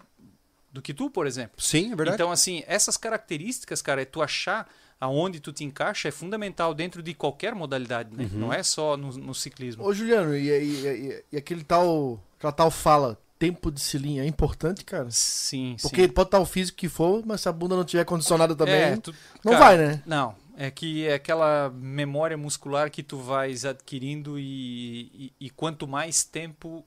[0.72, 1.60] do que tu, por exemplo.
[1.60, 2.14] Sim, é verdade.
[2.16, 4.68] Então, assim, essas características, cara, é tu achar
[5.00, 8.30] aonde tu te encaixa é fundamental dentro de qualquer modalidade, né?
[8.32, 9.84] Não é só no, no ciclismo.
[9.84, 12.22] Ô, Juliano, e, e- e- e aquele tal.
[12.38, 15.08] Aquela tal fala, tempo de cilinha, é importante, cara?
[15.10, 16.08] Sim, Porque sim.
[16.08, 18.96] pode estar o físico que for, mas se a bunda não tiver condicionada também, É,
[18.96, 19.12] tu-
[19.44, 20.02] não cara, vai, né?
[20.06, 20.34] Não,
[20.66, 26.22] é que é aquela memória muscular que tu vais adquirindo e, e, e quanto mais
[26.22, 26.84] tempo,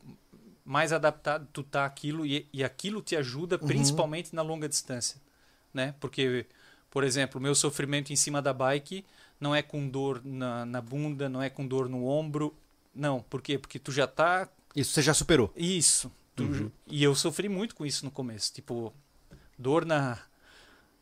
[0.63, 5.19] mais adaptado tu tá àquilo e, e aquilo te ajuda principalmente na longa distância,
[5.73, 5.93] né?
[5.99, 6.45] Porque,
[6.89, 9.05] por exemplo, o meu sofrimento em cima da bike
[9.39, 12.55] não é com dor na, na bunda, não é com dor no ombro,
[12.93, 13.21] não.
[13.23, 13.57] Por quê?
[13.57, 15.51] Porque tu já tá Isso você já superou.
[15.55, 16.09] isso.
[16.33, 16.43] Tu-
[16.87, 18.53] E eu sofri muito com isso no começo.
[18.53, 18.93] Tipo,
[19.57, 20.17] dor na,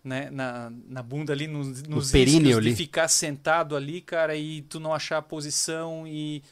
[0.04, 2.70] né, na, na bunda ali, nos, nos períneo isquios, ali.
[2.72, 6.44] de ficar sentado ali, cara, e tu não achar a posição e...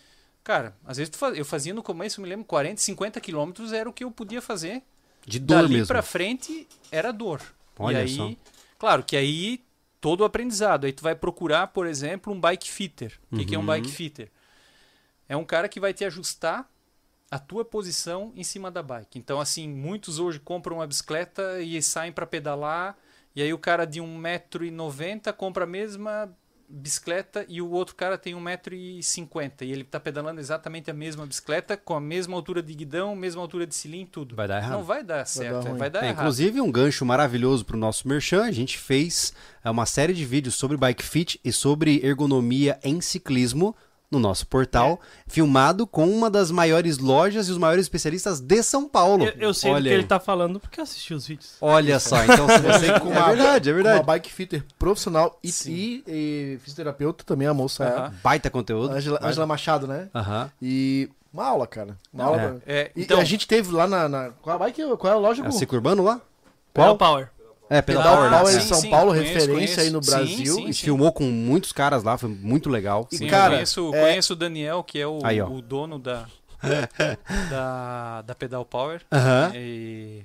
[0.44, 3.72] Cara, às vezes tu faz- eu fazia no começo, eu me lembro, 40, 50 quilômetros
[3.74, 4.82] era o que eu podia fazer.
[5.26, 5.88] De dor Dali mesmo.
[5.88, 7.42] pra frente era dor.
[7.78, 8.32] Olha e aí, só.
[8.80, 9.62] claro que aí
[10.00, 10.86] todo o aprendizado.
[10.86, 13.20] Aí tu vai procurar, por exemplo, um bike fitter.
[13.32, 13.68] O que, que é um Uhum.
[13.68, 14.32] bike fitter?
[15.30, 16.68] É um cara que vai te ajustar
[17.30, 19.20] a tua posição em cima da bike.
[19.20, 22.98] Então, assim, muitos hoje compram uma bicicleta e saem para pedalar,
[23.36, 26.30] e aí o cara de 1,90m compra a mesma
[26.74, 31.76] bicicleta e o outro cara tem 1,50m e ele tá pedalando exatamente a mesma bicicleta
[31.76, 34.36] com a mesma altura de guidão, mesma altura de cilindro, tudo.
[34.36, 34.72] Vai dar errado.
[34.72, 35.78] Não vai dar certo, ruim.
[35.78, 36.20] vai dar É, errado.
[36.20, 38.44] inclusive, um gancho maravilhoso para o nosso merchan.
[38.46, 43.02] A gente fez é, uma série de vídeos sobre bike fit e sobre ergonomia em
[43.02, 43.76] ciclismo
[44.12, 45.32] no nosso portal, É.
[45.32, 49.24] filmado com uma das maiores lojas e os maiores especialistas de São Paulo.
[49.26, 49.96] Eu, eu sei do Olha que aí.
[49.96, 51.56] ele tá falando porque eu assisti os vídeos.
[51.62, 53.00] Olha só, então se você...
[53.00, 53.98] Com é verdade, é com verdade.
[54.00, 58.14] Uma bike fitter profissional e, e- e fisioterapeuta também, a moça Aham.
[58.22, 58.94] Baita conteúdo.
[58.94, 58.98] é.
[58.98, 60.10] Angela, Angela Machado, né?
[60.14, 60.52] Aham.
[60.62, 61.98] E uma aula, cara.
[62.14, 62.62] Uma aula.
[62.68, 64.10] É, E então, a gente teve lá na.
[64.10, 64.82] na qual a bike?
[64.98, 65.46] Qual é a loja?
[65.46, 66.20] É o ciclo urbano lá?
[66.74, 66.98] Qual?
[66.98, 67.30] Power.
[67.74, 68.56] É, Pedal Pedal Power.
[68.56, 70.12] Em São sim, Paulo, conheço, referência aí no conheço.
[70.12, 70.56] Brasil.
[70.56, 70.84] Sim, E sim.
[70.84, 73.08] filmou com muitos caras lá, foi muito legal.
[73.10, 76.28] Sim, cara, eu conheço, é- conheço o Daniel, que é o, Aí, o dono da,
[77.50, 79.02] da, da Pedal Power.
[79.12, 79.52] Aham.
[79.56, 80.24] E,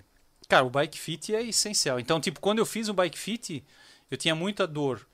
[0.49, 2.01] cara, o bike fit é essencial.
[2.01, 3.65] Então, tipo, quando eu fiz o bike fit,
[4.11, 5.07] eu tinha muita dor.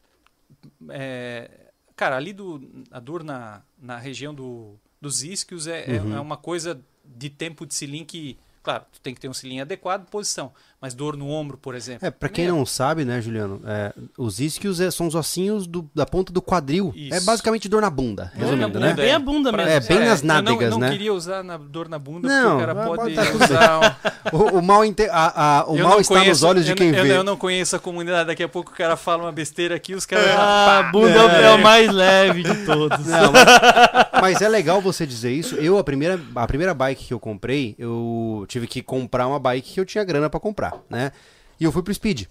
[0.90, 1.50] É,
[1.96, 6.16] cara, ali do, a dor na, na região do, dos isquios é, é- Uhum.
[6.16, 9.60] é uma coisa de tempo de cilindro que Claro, tu tem que ter um selim
[9.60, 10.52] adequado, posição.
[10.82, 12.04] Mas dor no ombro, por exemplo.
[12.04, 15.88] É, pra quem não sabe, né, Juliano, é, os isquios é- são os ossinhos do-
[15.94, 16.92] da ponta do quadril.
[16.96, 17.14] Isso.
[17.14, 18.90] É basicamente dor na bunda, Dor resumindo, na né?
[18.90, 19.76] bunda, Bem a bunda Pra- mesmo.
[19.76, 20.90] É, bem nas eu não- nádegas, não, né?
[20.90, 23.96] queria usar na dor na bunda, Não, porque o cara pode tá usar
[24.32, 24.36] um...
[24.36, 26.90] O, o mal, inte- a- a- o mal não está conheço- nos olhos de quem
[26.90, 27.16] não- eu, vê.
[27.16, 28.26] Eu não conheço a comunidade.
[28.26, 30.26] Daqui a pouco o cara fala uma besteira aqui, os caras.
[30.36, 33.06] Ah, a bunda é o- é o mais leve de todos.
[33.06, 35.54] Não, mas, mas é legal você dizer isso.
[35.56, 39.74] Eu, a primeira, a primeira bike que eu comprei, eu tive que comprar uma bike
[39.74, 41.12] que eu tinha grana pra comprar, né?
[41.60, 42.26] E eu fui pro Speed.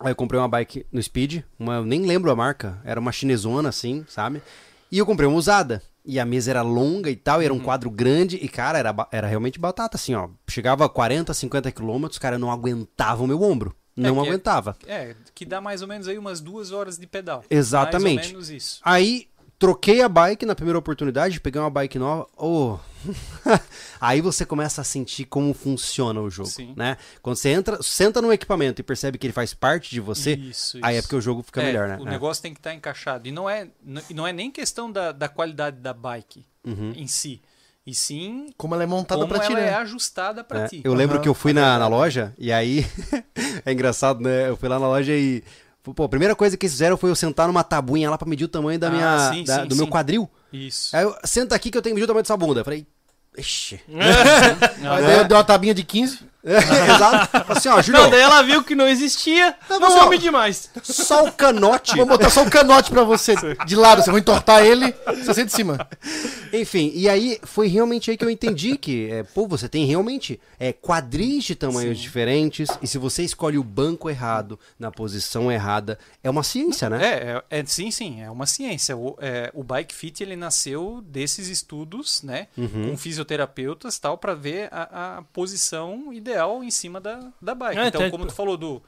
[0.00, 3.12] Aí eu comprei uma bike no Speed, uma, eu nem lembro a marca, era uma
[3.12, 4.42] chinesona assim, sabe?
[4.90, 5.82] E eu comprei uma usada.
[6.04, 8.92] E a mesa era longa e tal, e era um quadro grande, e cara, era,
[9.12, 10.28] era realmente batata, assim, ó.
[10.48, 13.72] Chegava a 40, 50 quilômetros, cara, não aguentava o meu ombro.
[13.94, 14.76] Não que- aguentava.
[14.86, 17.44] É, que dá mais ou menos aí umas duas horas de pedal.
[17.48, 18.14] Exatamente.
[18.16, 18.80] Mais ou menos isso.
[18.82, 19.28] Aí
[19.62, 22.26] troquei a bike na primeira oportunidade, peguei uma bike nova.
[22.36, 22.78] Oh.
[24.00, 26.74] Aí você começa a sentir como funciona o jogo, Sim.
[26.76, 26.96] né?
[27.22, 30.78] Quando você entra, senta no equipamento e percebe que ele faz parte de você, Isso,
[30.82, 31.06] aí é isso.
[31.06, 31.96] porque o jogo fica É, melhor, né?
[32.00, 32.10] O É.
[32.10, 33.28] negócio tem que estar encaixado.
[33.28, 33.68] E não é,
[34.10, 36.92] e não é nem questão da, da qualidade da bike Uhum.
[36.96, 37.40] em si.
[37.84, 39.68] E sim Como ela é montada como pra ti, ela né?
[39.68, 40.80] é ajustada pra É, ti.
[40.84, 42.84] eu lembro Aham, que eu fui na, na loja e aí
[43.64, 44.48] é engraçado, né?
[44.48, 45.42] Eu fui lá na loja e
[45.82, 48.44] pô, a primeira coisa que eles fizeram foi eu sentar numa tabuinha lá pra medir
[48.44, 49.90] o tamanho da Ah, minha sim, da- sim, do meu sim.
[49.90, 50.30] quadril.
[50.52, 50.94] Isso.
[50.96, 52.60] Aí eu senta aqui que eu tenho que medir o tamanho dessa bunda.
[52.60, 52.86] Eu falei,
[53.36, 53.80] ixi.
[53.88, 56.20] Aí deu, deu uma tabinha de 15.
[56.44, 57.52] Exato.
[57.52, 60.10] Assim, ó, Julião, Não, daí ela viu que não existia, Não, não, mas, vou ó,
[60.10, 60.70] medir mais.
[60.82, 61.96] só o canote.
[61.96, 63.34] Vou botar só um canote pra você
[63.66, 64.02] de lado.
[64.02, 65.88] Você vai entortar ele, você senta de cima.
[66.52, 70.40] Enfim, e aí foi realmente aí que eu entendi que, é, pô, você tem realmente
[70.58, 75.98] é, quadris de tamanhos diferentes, e se você escolhe o banco errado, na posição errada,
[76.22, 77.02] é uma ciência, né?
[77.04, 78.96] É, é, é- sim, sim, é uma ciência.
[78.96, 82.90] O, é, o Bike Fit ele nasceu desses estudos, né, Uhum.
[82.90, 86.31] com fisioterapeutas tal, para ver a, a posição ideal
[86.62, 87.78] em cima da, da bike.
[87.80, 88.82] É, então, tem- como tu falou do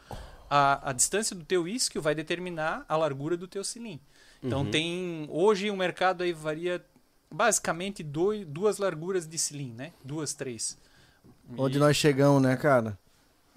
[0.50, 4.00] a, a distância do teu isquio vai determinar a largura do teu cilim.
[4.42, 4.70] Então Uhum.
[4.70, 6.84] tem hoje o mercado aí varia
[7.30, 9.92] basicamente dois, duas larguras de cilim, né?
[10.04, 10.78] Duas, três.
[11.56, 12.98] Onde nós chegamos, né, cara?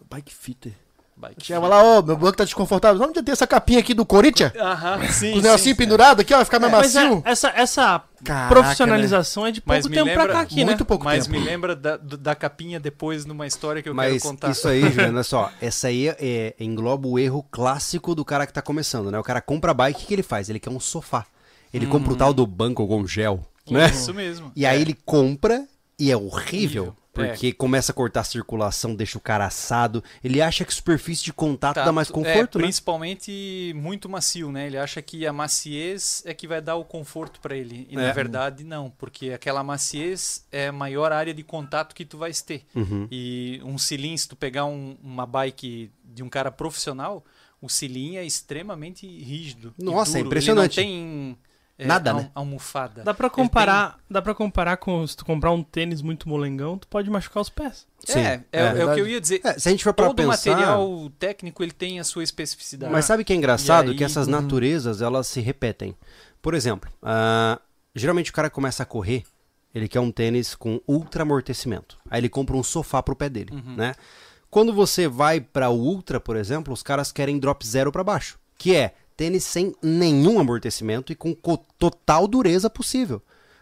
[0.10, 0.74] Bike fitter.
[1.20, 3.00] Bike Chegava lá, ô, meu banco tá desconfortável.
[3.00, 4.52] Vamos ter essa capinha aqui do Corinthians?
[4.56, 5.32] Aham, sim.
[5.32, 5.78] Com o negocinho sim.
[5.78, 7.22] pendurado aqui, ó, vai ficar mais Mas é, macio.
[7.26, 10.86] essa, essa Caraca, profissionalização é de pouco tempo pra lembra cá aqui, muito né?
[10.86, 11.40] pouco Mas tempo.
[11.40, 14.52] me lembra da, da capinha depois numa história que eu Mas quero contar.
[14.52, 18.54] isso aí, Juliano, olha só, essa aí é, engloba o erro clássico do cara que
[18.54, 19.18] tá começando, né?
[19.18, 20.50] O cara compra bike, o que, que ele faz?
[20.52, 21.26] Ele quer um sofá.
[21.74, 23.88] Ele compra o tal do banco com gel, né?
[23.90, 24.52] Isso mesmo.
[24.56, 24.82] E aí É.
[24.82, 25.66] ele compra
[26.00, 26.84] e é horrível.
[26.84, 26.96] Horrível.
[27.26, 30.04] Porque começa a cortar a circulação, deixa o cara assado.
[30.24, 32.64] Ele acha que superfície de contato Tá, dá mais é, conforto, né?
[32.64, 34.68] Principalmente muito macio, né?
[34.68, 37.88] Ele acha que a maciez é que vai dar o conforto pra ele.
[37.90, 38.14] E na É.
[38.14, 42.66] verdade não, porque aquela maciez é a maior área de contato que tu vai ter.
[42.76, 43.08] Uhum.
[43.12, 47.24] E um cilim, se tu pegar um- uma bike de um cara profissional,
[47.62, 49.74] o cilim é extremamente rígido.
[49.78, 50.80] Nossa, é impressionante.
[50.80, 50.94] Ele não
[51.34, 51.38] tem
[51.80, 52.32] é, Nada, al- né?
[52.34, 53.04] almofada.
[53.04, 56.88] Dá pra comparar, dá para comparar com se tu comprar um tênis muito molengão, tu
[56.88, 57.86] pode machucar os pés.
[58.06, 58.96] tem- é, é, é o Verdade.
[58.96, 59.42] que eu ia dizer.
[59.44, 60.52] É, se a gente for pra Todo pensar...
[60.52, 62.92] material técnico ele tem a sua especificidade.
[62.92, 63.92] Mas sabe o que é engraçado?
[63.92, 64.34] Aí- que essas Uhum.
[64.34, 65.96] naturezas, elas se repetem.
[66.42, 67.60] Por exemplo, ah,
[67.96, 69.24] geralmente o cara começa a correr,
[69.76, 71.98] ele quer um tênis com ultra amortecimento.
[72.10, 73.76] Aí ele compra um sofá pro pé dele, Uhum.
[73.76, 73.94] né?
[74.50, 78.40] Quando você vai para o ultra, por exemplo, os caras querem drop zero para baixo,
[78.58, 83.22] que é tênis sem nenhum amortecimento e com co- total dureza possível.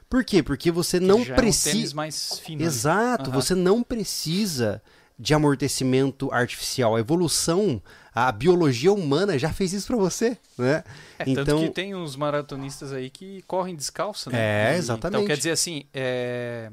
[0.10, 0.44] Por quê?
[0.44, 2.62] Porque você não já é um precisa mais fino.
[2.62, 2.68] né?
[2.68, 3.42] Exato, Aham.
[3.42, 4.82] você não precisa
[5.18, 6.96] de amortecimento artificial.
[6.96, 7.82] A evolução,
[8.14, 10.84] a biologia humana já fez isso pra você, né?
[11.18, 14.38] É, então, Tanto que tem uns maratonistas aí que correm descalço, né?
[14.72, 15.16] É, E- exatamente.
[15.24, 16.70] Então quer dizer assim, é...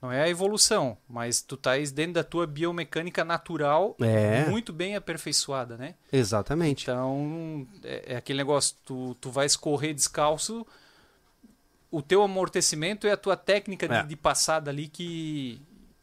[0.00, 4.46] não é a evolução, mas tu estás dentro da tua biomecânica natural É.
[4.48, 5.94] muito bem aperfeiçoada, né?
[6.12, 6.84] exatamente.
[6.84, 10.66] Então é, é aquele negócio, tu, tu vais correr descalço,
[11.90, 14.02] o teu amortecimento é a tua técnica de, É.
[14.04, 15.60] de passada ali que,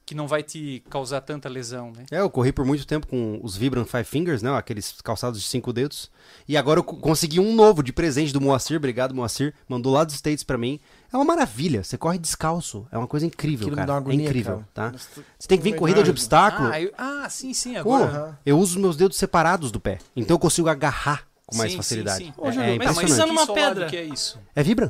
[0.08, 2.06] que não vai te causar tanta lesão, né?
[2.10, 4.50] É, eu corri por muito tempo com os Vibram Five Fingers, né?
[4.56, 6.10] Aqueles calçados de cinco dedos.
[6.48, 8.78] E agora eu co- consegui um novo de presente do Moacir.
[8.78, 9.54] Obrigado, Moacir.
[9.68, 10.80] Mandou lá dos States pra mim.
[11.12, 11.84] É uma maravilha.
[11.84, 12.88] Você corre descalço.
[12.90, 13.96] É uma coisa incrível, Aquilo cara.
[13.98, 14.92] agonia, é incrível, cara.
[14.92, 14.98] tá?
[15.38, 16.70] Você tem que vir em corrida de obstáculo.
[16.72, 18.40] Ah, eu- ah, sim, sim, Pô, agora.
[18.46, 19.98] eu uso os meus dedos separados do pé.
[20.16, 22.24] Então eu consigo agarrar com mais Sim, sim, facilidade.
[22.26, 22.34] sim.
[22.38, 23.88] É, Ô, Júlio, é mas precisando uma pedra.
[23.88, 24.40] que é isso?
[24.56, 24.90] É Vibram.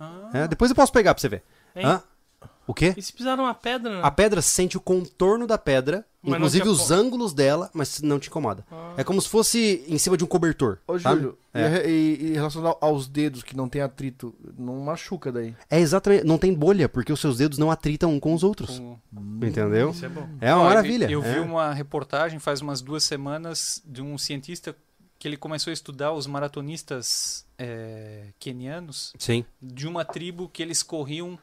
[0.00, 1.42] Ah, É, depois eu posso pegar pra você ver.
[1.76, 1.84] Hein?
[1.86, 2.02] Hã?
[2.66, 2.94] O quê?
[2.96, 4.00] E se precisar de uma pedra, né?
[4.02, 8.28] A pedra sente o contorno da pedra, não inclusive os ângulos dela, mas não te
[8.28, 8.64] incomoda.
[8.72, 8.94] Ah.
[8.96, 10.78] É como se fosse em cima de um cobertor.
[10.86, 10.96] Ô?
[10.98, 11.86] Júlio, É.
[11.86, 15.54] e, e, e relacionado aos dedos que não tem atrito, não machuca daí.
[15.68, 18.78] É exatamente, não tem bolha, porque os seus dedos não atritam um com os outros.
[18.78, 18.98] Com-
[19.42, 19.90] Entendeu?
[19.90, 20.26] Isso é bom.
[20.40, 21.10] É uma eu- maravilha.
[21.10, 21.40] Eu, vi é.
[21.40, 24.74] uma reportagem faz umas duas semanas de um cientista
[25.18, 29.44] que ele começou a estudar os maratonistas é, quenianos Sim.
[29.62, 31.38] de uma tribo que eles corriam.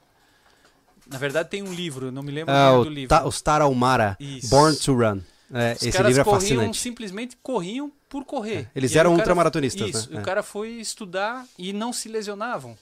[1.12, 3.10] Na verdade, tem um livro, eu não me lembro Ah, o o do livro.
[3.10, 4.50] Ta- os Tarahumara, Isso.
[4.50, 5.20] Born to Run.
[5.54, 6.78] É, Os esse caras livro é corriam, fascinante.
[6.78, 8.70] simplesmente corriam por correr.
[8.74, 10.18] Eles E eram cara- ultramaratonistas, Isso, né?
[10.18, 10.24] o É.
[10.24, 12.78] cara foi estudar e não se lesionavam.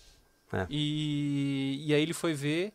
[0.53, 0.67] É.
[0.69, 2.71] E, e aí ele foi ver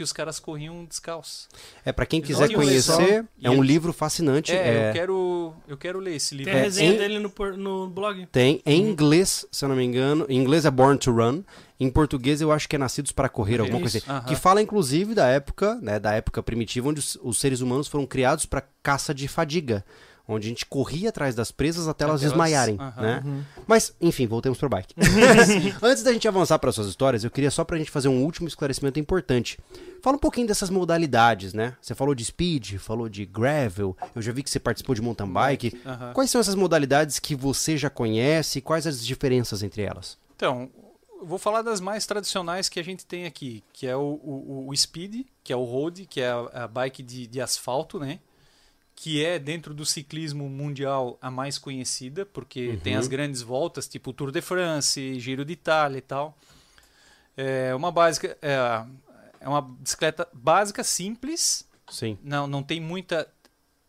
[0.00, 1.46] porque os caras corriam descalços.
[1.84, 4.50] É, pra quem quiser conhecer, é um ele- livro fascinante.
[4.50, 6.50] É, é- Eu, quero, eu quero ler esse livro.
[6.50, 8.24] Tem a É, resenha em- dele no, no blog.
[8.32, 8.90] Tem em Uhum.
[8.92, 10.24] inglês, se eu não me engano.
[10.28, 11.42] Em inglês é Born to Run.
[11.78, 14.10] Em português eu acho que é Nascidos para Correr, alguma coisa Isso.
[14.10, 14.18] assim.
[14.20, 14.26] Aham.
[14.26, 18.06] Que fala inclusive da época, né, da época primitiva onde os, os seres humanos foram
[18.06, 19.84] criados para caça de fadiga,
[20.34, 23.02] onde a gente corria atrás das presas até elas Até elas- desmaiarem, aham.
[23.02, 23.44] né?
[23.66, 24.94] Mas, enfim, voltemos pro bike.
[25.82, 28.48] Antes da gente avançar para suas histórias, eu queria só pra gente fazer um último
[28.48, 29.58] esclarecimento importante.
[30.02, 31.76] Fala um pouquinho dessas modalidades, né?
[31.80, 35.28] Você falou de speed, falou de gravel, eu já vi que você participou de mountain
[35.28, 35.78] bike.
[35.84, 36.12] Aham.
[36.14, 40.16] Quais são essas modalidades que você já conhece e quais as diferenças entre elas?
[40.36, 40.70] Então,
[41.22, 44.76] vou falar das mais tradicionais que a gente tem aqui, que é o, o, o
[44.76, 48.20] Speed, que é o road, que é a, a bike de, de asfalto, né?
[49.02, 54.12] Que é dentro do ciclismo mundial a mais conhecida, porque tem as grandes voltas, tipo
[54.12, 56.36] Tour de France, Giro de Itália e tal.
[57.34, 58.84] É uma básica, é,
[59.40, 62.18] é uma bicicleta básica, simples, Sim.
[62.22, 63.26] não, não tem muita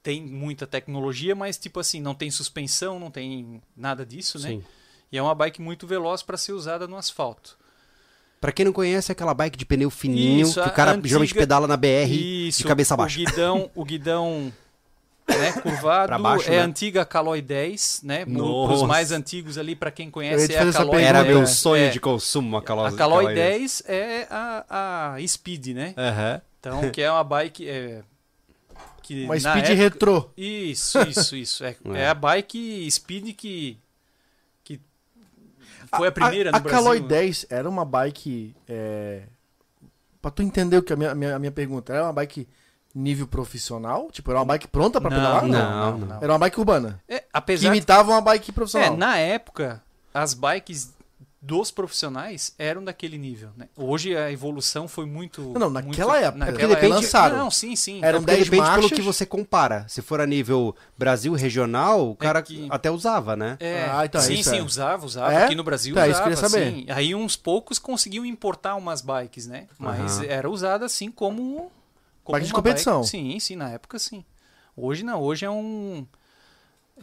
[0.02, 4.48] tem muita tecnologia, mas tipo assim, não tem suspensão, não tem nada disso, né?
[4.50, 4.64] Sim.
[5.12, 7.60] E é uma bike muito veloz para ser usada no asfalto.
[8.40, 11.10] Pra quem não conhece, é aquela bike de pneu fininho Isso, que o cara antiga-
[11.10, 12.10] geralmente pedala na BR
[12.48, 13.18] Isso, de cabeça o baixa.
[13.18, 14.52] guidão, o guidão
[15.38, 16.60] né, curvado baixo, é né?
[16.62, 18.26] a antiga Caloi 10, né?
[18.26, 21.04] Para os mais antigos ali, para quem conhece, é a Caloi.
[21.04, 21.90] Era meu sonho é.
[21.90, 25.94] de consumo a Caloi, A Caloi Caloi 10 é a, a Speed, né?
[25.98, 26.42] Aham.
[26.60, 28.02] Então, que é uma bike é,
[29.02, 30.30] que Uma na speed época- retrô.
[30.38, 31.64] Isso, isso, isso.
[31.64, 32.02] É, É.
[32.02, 33.78] é a bike Speed que
[34.64, 34.80] que
[35.98, 36.80] foi a primeira a, no a Brasil.
[36.84, 38.56] Caloi 10 era uma bike.
[38.70, 39.24] É...
[40.22, 42.48] Pra tu entender o que a minha, a minha, a minha pergunta, era uma bike
[42.94, 44.10] nível profissional?
[44.12, 45.48] Tipo, era uma bike pronta pra Não, pedalar?
[45.48, 46.18] não, não.
[46.22, 47.00] Era uma bike urbana.
[47.08, 48.98] É, Que apesar imitava uma bike É, profissional.
[48.98, 49.82] na época,
[50.14, 50.94] as bikes
[51.44, 53.68] dos profissionais eram daquele nível, né?
[53.76, 55.42] Hoje a evolução foi muito...
[55.42, 57.38] Não, não, naquela muito- época, naquela época- lançaram.
[57.38, 58.00] Não, sim, sim.
[58.04, 58.92] Eram É porque 10 depende pelo marchas.
[58.92, 59.84] que você compara.
[59.88, 63.58] Se for a nível Brasil regional, o cara que- até usava, né?
[63.60, 64.62] É, Ah, então, sim, isso sim, é.
[64.62, 65.34] usava, usava.
[65.34, 65.46] É?
[65.46, 66.72] Aqui no Brasil Tá, isso usava, que queria saber.
[66.74, 66.86] sim.
[66.90, 69.66] Aí uns poucos conseguiam importar umas bikes, né?
[69.80, 70.26] Mas Aham.
[70.28, 71.72] era usada assim como...
[72.32, 72.98] como Bike de competição.
[73.02, 74.24] bike- Sim, sim, na época sim.
[74.76, 76.06] Hoje não, hoje é um...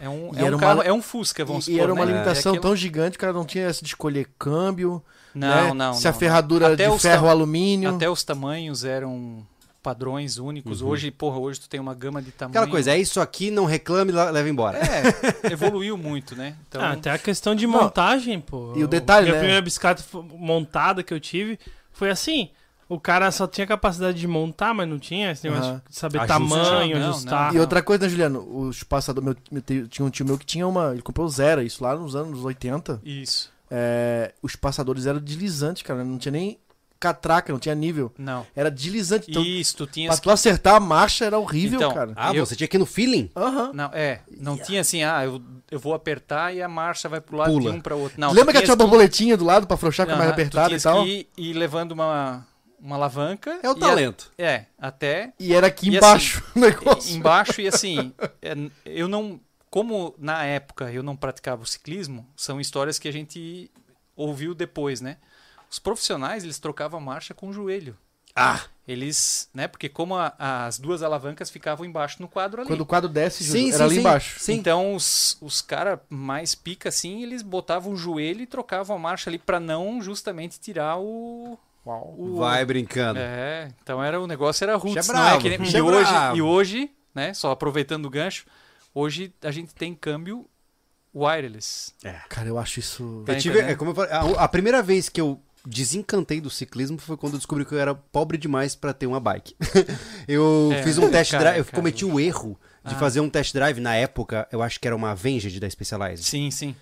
[0.00, 1.84] É um, E é era um uma- carro, é um Fusca, vamos E, e supor,
[1.84, 2.12] era uma né?
[2.12, 5.02] limitação É aquilo- tão gigante que o cara não tinha essa de escolher câmbio.
[5.34, 5.74] Não, né?
[5.74, 7.94] não, Se não, a ferradura de ferro tam- alumínio.
[7.96, 9.44] Até os tamanhos eram
[9.82, 10.82] padrões únicos.
[10.82, 12.54] Hoje, porra, hoje tu tem uma gama de tamanhos.
[12.56, 12.62] Uhum.
[12.62, 14.78] Aquela coisa, é isso aqui, não reclame, la- leva embora.
[14.78, 15.02] É,
[15.52, 16.54] evoluiu muito, né?
[16.68, 18.74] Então, Ah, até a questão de montagem, pô.
[18.76, 19.40] E o detalhe, Minha né?
[19.40, 21.58] primeira bicicleta montada que eu tive
[21.92, 22.50] foi assim.
[22.88, 25.83] O cara só tinha capacidade de montar, mas não tinha esse negócio Aham.
[25.88, 26.33] de saber Ajuste.
[26.51, 27.11] tamanho, Não, não.
[27.11, 27.55] ajustar.
[27.55, 28.40] E outra coisa, né, Juliano?
[28.61, 29.27] Os passadores.
[29.51, 30.92] Meu, meu tinha um tio meu que tinha uma.
[30.92, 33.01] Ele comprou zero, isso lá nos anos 80.
[33.05, 33.51] isso.
[33.70, 36.03] É, os passadores eram deslizantes, cara.
[36.03, 36.59] Não tinha nem
[36.98, 38.11] catraca, não tinha nível.
[38.18, 38.46] Não.
[38.57, 39.31] Era deslizante.
[39.31, 40.09] Então, isso, tu tinha.
[40.09, 42.12] pra tu acertar a marcha era horrível, Então, cara.
[42.16, 43.31] Ah, Eu- você tinha que ir no feeling?
[43.37, 43.70] Aham.
[43.74, 47.37] Não, é, não tinha assim, ah, eu, eu vou apertar e a marcha vai pro
[47.37, 47.70] lado Pula.
[47.70, 48.18] de um para outro.
[48.18, 50.81] Não, Lembra que tinha uma borboletinha do lado pra afrouxar com a mais apertada e
[50.81, 51.05] tal?
[51.05, 52.44] que ir, ir levando uma,
[52.80, 53.58] uma alavanca.
[53.62, 54.30] É o e talento.
[54.38, 57.14] a- é, até E era aqui embaixo o negócio.
[57.16, 58.12] embaixo e assim,
[58.42, 63.12] é, eu não, como na época eu não praticava o ciclismo, são histórias que a
[63.12, 63.70] gente
[64.16, 65.16] ouviu depois, né?
[65.70, 67.96] Os profissionais, eles trocavam a marcha com o joelho.
[68.34, 69.66] Ah, Eles, né?
[69.68, 72.68] Porque como a- as duas alavancas ficavam embaixo no quadro ali.
[72.68, 74.00] Quando o quadro desce, Sim, era sim, ali sim.
[74.00, 74.40] embaixo.
[74.40, 74.52] Sim.
[74.54, 79.28] Então os, os caras mais pica assim, eles botavam o joelho e trocavam a marcha
[79.28, 83.18] ali pra não justamente tirar o, o vai brincando.
[83.18, 85.76] É, então era o negócio era roots, Bicho é não é bravo, que nem- e
[85.76, 88.44] é hoje e hoje, né, só aproveitando o gancho,
[88.94, 90.46] hoje a gente tem câmbio
[91.14, 91.92] wireless.
[92.28, 93.22] Cara, eu acho isso.
[93.26, 96.48] Tá Eu tive, é como eu falei, a, a primeira vez que eu desencantei do
[96.50, 99.56] ciclismo foi quando eu descobri que eu era pobre demais pra ter uma bike.
[100.28, 101.76] eu É, fiz um test cara, drive, eu cara.
[101.76, 102.98] cometi o erro de Ah.
[102.98, 106.24] fazer um test drive na época, eu acho que era uma Avenged da Specialized.
[106.24, 106.76] Sim, sim.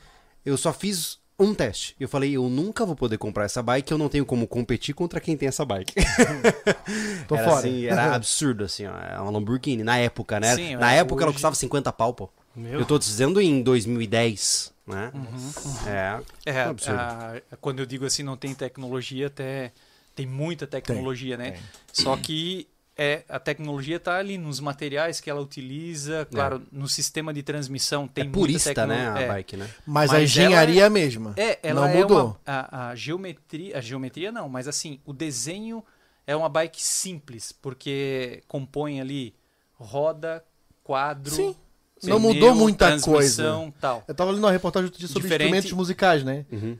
[0.45, 1.95] Eu só fiz um teste.
[2.01, 5.21] Eu falei, eu nunca vou poder comprar essa bike, eu não tenho como competir contra
[5.21, 5.93] quem tem essa bike.
[7.29, 7.59] Tô era, fora.
[7.59, 8.97] assim, era absurdo, assim, ó.
[8.99, 10.55] É uma Lamborghini, na época, né?
[10.55, 12.29] Sim, na é, época ela hoje- custava 50 pau, pô.
[12.55, 12.81] Meu.
[12.81, 15.11] Eu tô dizendo em 2010, né?
[15.15, 15.53] Uhum.
[15.87, 16.99] É, É, um absurdo.
[16.99, 19.73] a- quando eu digo assim, não tem tecnologia, até
[20.15, 21.51] tem muita tecnologia, né?
[21.53, 21.61] tem.
[21.93, 22.67] Só que
[22.99, 28.09] é, a tecnologia está ali nos materiais que ela utiliza, claro, no sistema de transmissão
[28.09, 29.29] tem é muita purista, tecno- né, a é.
[29.29, 29.69] bike, né?
[29.87, 31.35] Mas, a Mas engenharia é a mesma.
[31.37, 32.25] É, ela não é mudou.
[32.27, 35.85] uma, a, a geometria, a geometria não, mas assim, o desenho
[36.27, 39.35] é uma bike simples, porque compõe ali
[39.75, 40.43] roda,
[40.83, 41.55] quadro, Sim.
[42.01, 44.03] pneu, Não mudou muita transmissão, tal.
[44.09, 46.47] Eu tava lendo uma reportagem outro dia sobre Diferente- instrumentos musicais, né?
[46.51, 46.79] Uhum.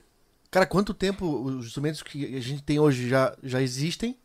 [0.49, 4.17] Cara, quanto tempo os instrumentos que a gente tem hoje já, já existem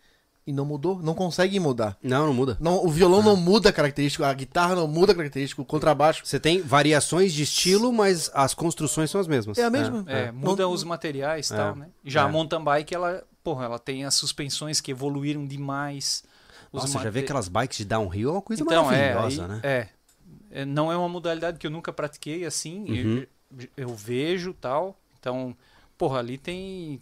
[0.46, 1.00] e não mudou?
[1.02, 1.96] Não conseguem mudar.
[2.02, 2.56] Não, não muda.
[2.60, 6.22] Não, o violão não muda a característica, a guitarra não muda a característica, o contrabaixo.
[6.24, 9.56] Você tem variações de estilo, mas as construções são as mesmas.
[9.58, 10.04] É a mesma.
[10.08, 10.32] É, é.
[10.32, 11.88] muda Não- os materiais e É, tal, né?
[12.04, 12.24] Já é.
[12.24, 16.24] a mountain bike, ela, porra, ela tem as suspensões que evoluíram demais.
[16.72, 19.42] Os Nossa, já vê mate- aquelas bikes de downhill, é uma coisa então, é, maravilhosa,
[19.44, 19.60] aí- né?
[19.62, 19.88] é,
[20.54, 22.84] É, Não é uma modalidade que eu nunca pratiquei assim.
[22.86, 23.26] Uhum.
[23.58, 24.98] Eu, eu vejo tal.
[25.18, 25.56] Então,
[25.96, 27.00] porra, ali tem.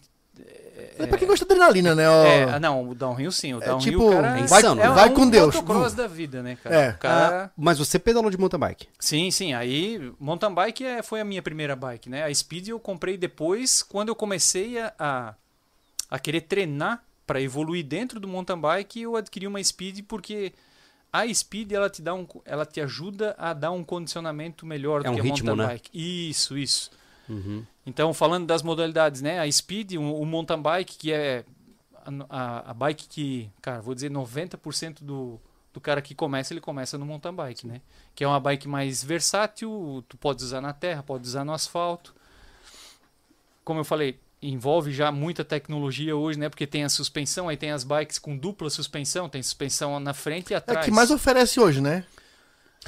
[0.97, 2.03] É pra quem gosta de adrenalina, né?
[2.03, 3.53] É, ah, não, o downhill sim.
[3.53, 5.55] O É downhill, tipo, cara, é vai, insano, é vai um com Deus.
[5.55, 6.75] motocross da vida, né, cara?
[6.75, 6.89] É.
[6.91, 7.45] O cara...
[7.45, 8.87] Ah, mas você pedalou de mountain bike.
[8.99, 9.53] Sim, sim.
[9.53, 12.23] Aí, mountain bike é, foi a minha primeira bike, né?
[12.23, 15.33] A Speed eu comprei depois, quando eu comecei a, a,
[16.09, 20.53] a querer treinar para evoluir dentro do mountain bike, eu adquiri uma Speed porque
[21.11, 25.03] a Speed ela te dá um, ela te ajuda a dar um condicionamento melhor É
[25.05, 25.73] do um que a ritmo, mountain né?
[25.73, 25.89] bike.
[26.29, 26.91] Isso, isso.
[27.31, 27.65] Uhum.
[27.85, 29.39] Então, falando das modalidades, né?
[29.39, 31.43] A Speed, o, o mountain bike, que é
[32.05, 35.39] a, a- a bike que, cara, vou dizer 90% do,
[35.73, 37.81] do cara que começa, ele começa no mountain bike, né?
[38.13, 42.13] Que é uma bike mais versátil, tu pode usar na terra, pode usar no asfalto.
[43.63, 46.49] Como eu falei, envolve já muita tecnologia hoje, né?
[46.49, 50.51] Porque tem a suspensão, aí tem as bikes com dupla suspensão, tem suspensão na frente
[50.51, 50.85] e É atrás.
[50.85, 52.03] o que mais oferece hoje, né?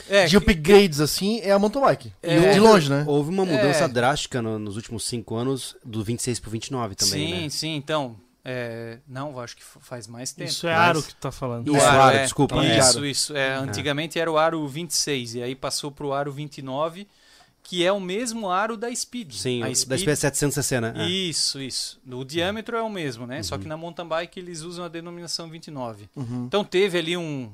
[0.09, 2.13] É, de que- upgrades assim é a mountain bike.
[2.21, 2.53] É.
[2.53, 3.03] De longe, né?
[3.07, 3.87] Houve uma mudança É.
[3.87, 7.49] drástica no- nos últimos cinco anos, do 26 pro 29 também, sim, né?
[7.49, 8.15] sim, então.
[8.45, 10.49] é, não, acho que faz mais tempo.
[10.49, 11.73] Isso é mas- aro que tu tá falando.
[11.73, 12.77] Isso, aro, desculpa, é.
[12.77, 13.37] Isso, isso.
[13.37, 17.07] É, antigamente era o aro 26 e aí passou pro aro 29,
[17.63, 19.31] que é o mesmo aro da Speed.
[19.31, 20.93] Sim, a Speed, da SP 700cc, né?
[20.97, 21.07] É.
[21.07, 22.01] Isso, isso.
[22.11, 23.37] O diâmetro é o mesmo, né?
[23.37, 23.43] Uhum.
[23.43, 26.09] Só que na mountain bike eles usam a denominação 29.
[26.13, 26.43] Uhum.
[26.45, 27.49] Então teve ali um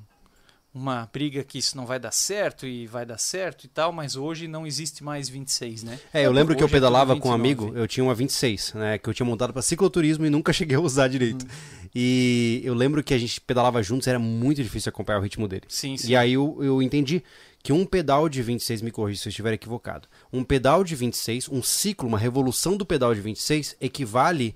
[0.73, 4.15] uma briga que isso não vai dar certo e vai dar certo e tal, mas
[4.15, 5.99] hoje não existe mais 26, né?
[6.13, 7.63] É, eu lembro que eu Hoje é pedalava com um 29.
[7.63, 10.77] amigo, eu tinha uma 26, né, que eu tinha montado pra cicloturismo e nunca cheguei
[10.77, 11.45] a usar direito.
[11.45, 11.79] Hum.
[11.93, 15.63] E eu lembro que a gente pedalava juntos, era muito difícil acompanhar o ritmo dele.
[15.67, 16.12] Sim, sim.
[16.12, 17.23] E aí eu, eu entendi
[17.63, 21.49] que um pedal de 26, me corrija se eu estiver equivocado, um pedal de 26,
[21.49, 24.55] um ciclo, uma revolução do pedal de 26 equivale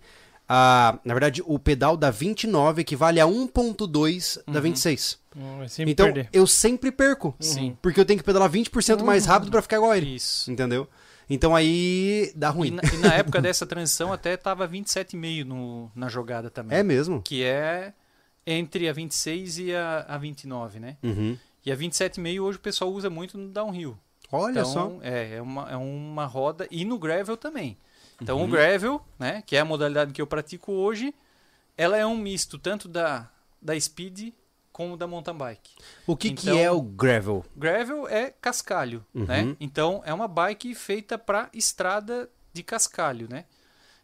[0.56, 5.18] a, na verdade, o pedal da 29 equivale a 1.2 da 26.
[5.36, 6.30] Não, vai sempre Então, perder.
[6.32, 7.36] eu sempre perco.
[7.39, 7.76] Sim.
[7.82, 10.16] Porque eu tenho que pedalar 20% mais rápido pra ficar igual a ele.
[10.16, 10.52] Isso.
[10.52, 10.88] Entendeu?
[11.30, 12.72] Então aí dá E ruim.
[12.72, 16.78] na, e na época dessa transição até tava 27,5 no, na jogada também.
[16.78, 17.22] É mesmo?
[17.22, 17.94] que é
[18.46, 20.98] entre a 26 e a, a 29, né?
[21.02, 21.38] Uhum.
[21.66, 23.98] E a 27,5 hoje o pessoal usa muito no downhill.
[24.32, 24.92] Olha então, só.
[25.02, 26.68] É, é uma, é uma roda.
[26.70, 27.78] E no gravel também.
[28.21, 28.45] Então Uhum.
[28.45, 31.13] o gravel, né, que é a modalidade que eu pratico hoje,
[31.78, 33.30] ela é um misto tanto da,
[33.62, 34.34] da speed
[34.71, 35.71] como da mountain bike.
[36.08, 37.45] O que, que Então- é o gravel?
[37.56, 39.26] Gravel é cascalho, Uhum.
[39.26, 39.56] né?
[39.60, 43.45] Então é uma bike feita para estrada de cascalho, né?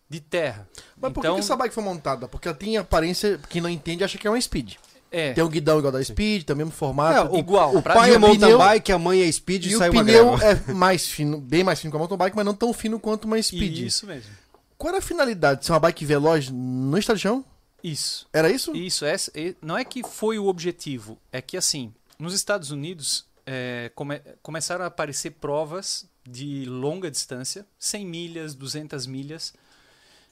[0.09, 0.67] De terra.
[0.97, 2.27] Mas por que então, que essa bike foi montada?
[2.27, 4.75] Porque ela tem aparência, quem não entende acha que é uma speed.
[5.11, 7.35] É, Tem um guidão igual da speed, tem o mesmo formato.
[7.35, 7.75] É, igual.
[7.75, 9.89] O pai é o mountain pneu- bike, a mãe é speed e, E o sai
[9.89, 12.71] uma pneu é mais fino, bem mais fino que a mountain bike, mas não tão
[12.73, 13.79] fino quanto uma speed.
[13.79, 14.29] Isso mesmo.
[14.77, 17.43] Qual era a finalidade de ser uma bike veloz no estado de chão?
[17.83, 18.27] Isso.
[18.31, 18.75] Era isso?
[18.75, 23.25] Isso, essa- e- não é que foi o objetivo, é que assim, nos Estados Unidos
[23.45, 29.53] é, come- começaram a aparecer provas de longa distância, 100 milhas, 200 milhas,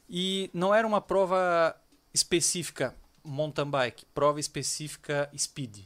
[0.10, 1.76] e não era uma prova
[2.14, 2.94] específica
[3.28, 5.80] mountain bike, prova específica speed.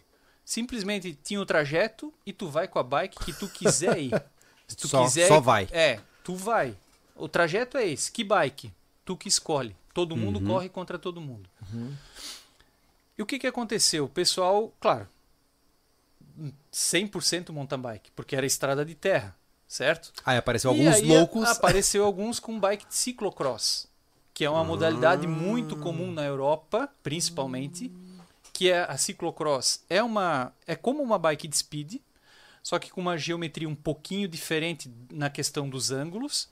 [0.45, 4.23] Simplesmente tinha o trajeto e tu vai com a bike que tu quiser ir.
[4.67, 5.67] Se tu Só- quiser só vai.
[5.71, 6.77] É, tu vai.
[7.15, 8.09] O trajeto é esse.
[8.11, 8.71] Que bike?
[9.03, 9.75] Tu que escolhe.
[9.93, 10.45] Todo mundo Uhum.
[10.47, 11.49] corre contra todo mundo.
[13.17, 14.05] E o que, que aconteceu?
[14.05, 15.07] O pessoal, claro,
[16.71, 19.35] 100% mountain bike, porque era estrada de terra,
[19.67, 20.11] certo?
[20.25, 21.47] Aí apareceu E alguns aí loucos.
[21.49, 23.87] Apareceu alguns com bike de ciclocross,
[24.41, 27.91] que é uma modalidade muito comum na Europa, principalmente,
[28.51, 29.85] que é a ciclocross.
[29.87, 31.97] É uma é como uma bike de speed,
[32.63, 36.49] só que com uma geometria um pouquinho diferente na questão dos ângulos.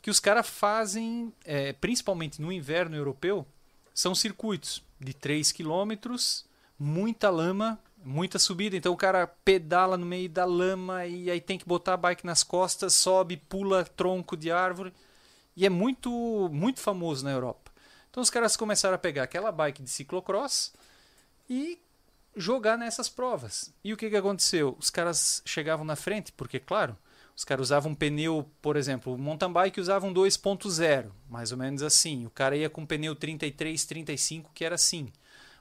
[0.00, 3.46] Que os caras fazem, é, principalmente no inverno europeu,
[3.92, 6.46] são circuitos de 3 quilômetros,
[6.78, 8.78] muita lama, muita subida.
[8.78, 12.24] Então o cara pedala no meio da lama e aí tem que botar a bike
[12.24, 14.90] nas costas, sobe, pula tronco de árvore.
[15.56, 17.70] E é muito, muito famoso na Europa.
[18.10, 20.72] Então os caras começaram a pegar aquela bike de ciclocross
[21.48, 21.78] e
[22.36, 23.72] jogar nessas provas.
[23.82, 24.76] E o que, que aconteceu?
[24.78, 26.96] Os caras chegavam na frente, porque, claro,
[27.34, 31.58] os caras usavam um pneu, por exemplo, o mountain bike usava um 2.0, mais ou
[31.58, 32.26] menos assim.
[32.26, 35.10] O cara ia com um pneu 33, 35, que era assim.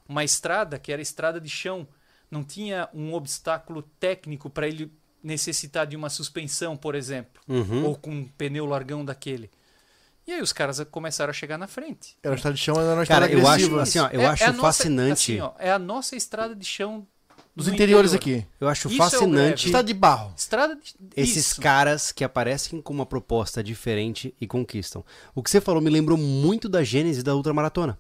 [0.08, 1.88] Uma estrada, que era estrada de chão,
[2.30, 4.92] não tinha um obstáculo técnico para ele
[5.24, 7.86] necessitar de uma suspensão, por exemplo, Uhum.
[7.86, 9.50] ou com um pneu largão daquele.
[10.28, 12.18] E aí os caras começaram a chegar na frente.
[12.24, 14.26] Era uma estrada de chão, era uma estrada Cara, eu acho, assim, ó, eu É-
[14.26, 15.32] acho é a nossa- fascinante.
[15.34, 17.06] assim, ó, é a nossa estrada de chão
[17.56, 18.40] Dos do interiores interior.
[18.40, 18.48] aqui.
[18.60, 19.66] eu acho Isso é fascinante greve.
[19.66, 20.34] Estrada de barro.
[20.36, 20.94] Estrada de...
[21.16, 21.62] esses Isso.
[21.62, 25.06] caras que aparecem com uma proposta diferente e conquistam.
[25.36, 27.98] O que você falou me lembrou muito da gênese da ultramaratona.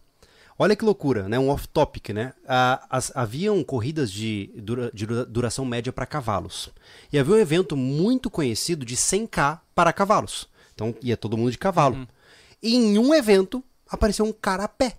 [0.58, 1.38] Olha que loucura, né?
[1.38, 2.34] Um off-topic, né?
[2.48, 6.70] Ah, as- haviam corridas de, dura- de dura- duração média para cavalos.
[7.14, 10.48] E havia um evento muito conhecido de 100k para cavalos.
[10.74, 12.08] Então ia todo mundo de cavalo.
[12.66, 14.98] E em um evento apareceu um cara a pé.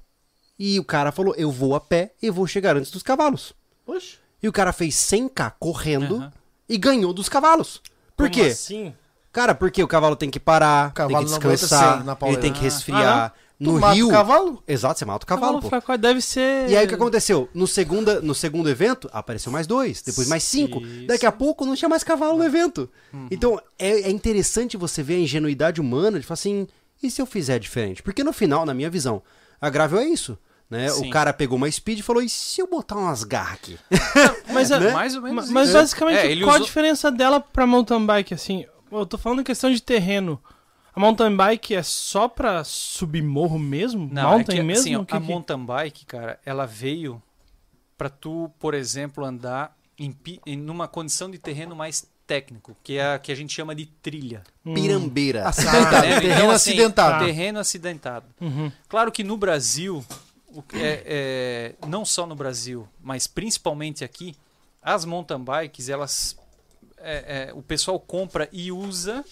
[0.58, 3.52] E o cara falou: Eu vou a pé e vou chegar antes dos cavalos.
[3.86, 4.18] Oxe.
[4.42, 6.32] E o cara fez 100k correndo Aham.
[6.68, 7.82] e ganhou dos cavalos.
[8.16, 8.50] Por Como quê?
[8.50, 8.94] assim?
[9.32, 12.62] Cara, porque o cavalo tem que parar, cavalo tem que descansar, ele tem que Ah,
[12.62, 13.34] resfriar.
[13.58, 14.08] Tu no mata rio.
[14.08, 14.62] o cavalo?
[14.68, 15.66] Exato, você mata o Cavalo cavalo, pô.
[15.68, 16.68] fica quase- deve ser.
[16.68, 17.48] E aí o que aconteceu?
[17.54, 20.80] No, segunda, no segundo evento, apareceu mais dois, depois mais cinco.
[20.82, 21.06] Isso.
[21.06, 22.88] Daqui a pouco não tinha mais cavalo no evento.
[23.30, 26.68] Então é, é interessante você ver a ingenuidade humana de falar assim:
[27.02, 28.02] e se eu fizer diferente?
[28.02, 29.22] Porque no final, na minha visão,
[29.60, 30.38] a Gravel é isso.
[30.68, 30.90] Né?
[30.94, 33.78] O cara pegou uma speed e falou: e se eu botar umas garras aqui?
[34.52, 34.90] Mas, é- Né?
[34.92, 35.78] Mais ou menos Ma- Mas isso.
[35.78, 38.66] basicamente, É, qual a usou- diferença dela pra mountain bike, assim?
[38.90, 40.42] Eu tô falando em questão de terreno.
[40.92, 44.08] A mountain bike é só pra subir morro mesmo?
[44.10, 44.80] Não, mountain é que, mesmo?
[44.80, 47.22] assim, ó, O que a que- mountain bike, cara, ela veio
[47.96, 50.16] pra tu, por exemplo, andar em,
[50.46, 53.86] em numa condição de terreno mais técnico, que é a que a gente chama de
[53.86, 54.42] trilha.
[54.64, 54.74] Hum.
[54.74, 55.48] Pirambeira.
[55.48, 56.06] Acidentado.
[56.06, 56.20] Né?
[56.20, 57.24] terreno Então, assim, acidentado.
[57.24, 58.26] Terreno acidentado.
[58.40, 58.72] Uhum.
[58.88, 60.04] Claro que no Brasil,
[60.74, 64.34] é, é, não só no Brasil, mas principalmente aqui,
[64.82, 66.36] as mountain bikes, elas,
[66.98, 69.24] é, é, o pessoal compra e usa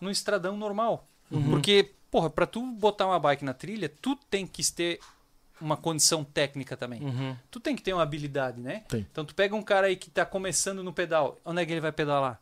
[0.00, 1.06] no estradão normal.
[1.48, 4.98] Porque, porra, pra tu botar uma bike na trilha, tu tem que ter
[5.60, 7.02] uma condição técnica também.
[7.02, 7.36] Uhum.
[7.50, 8.84] Tu tem que ter uma habilidade, né?
[8.88, 9.06] Tem.
[9.10, 11.80] Então tu pega um cara aí que tá começando no pedal, onde é que ele
[11.80, 12.40] vai pedalar?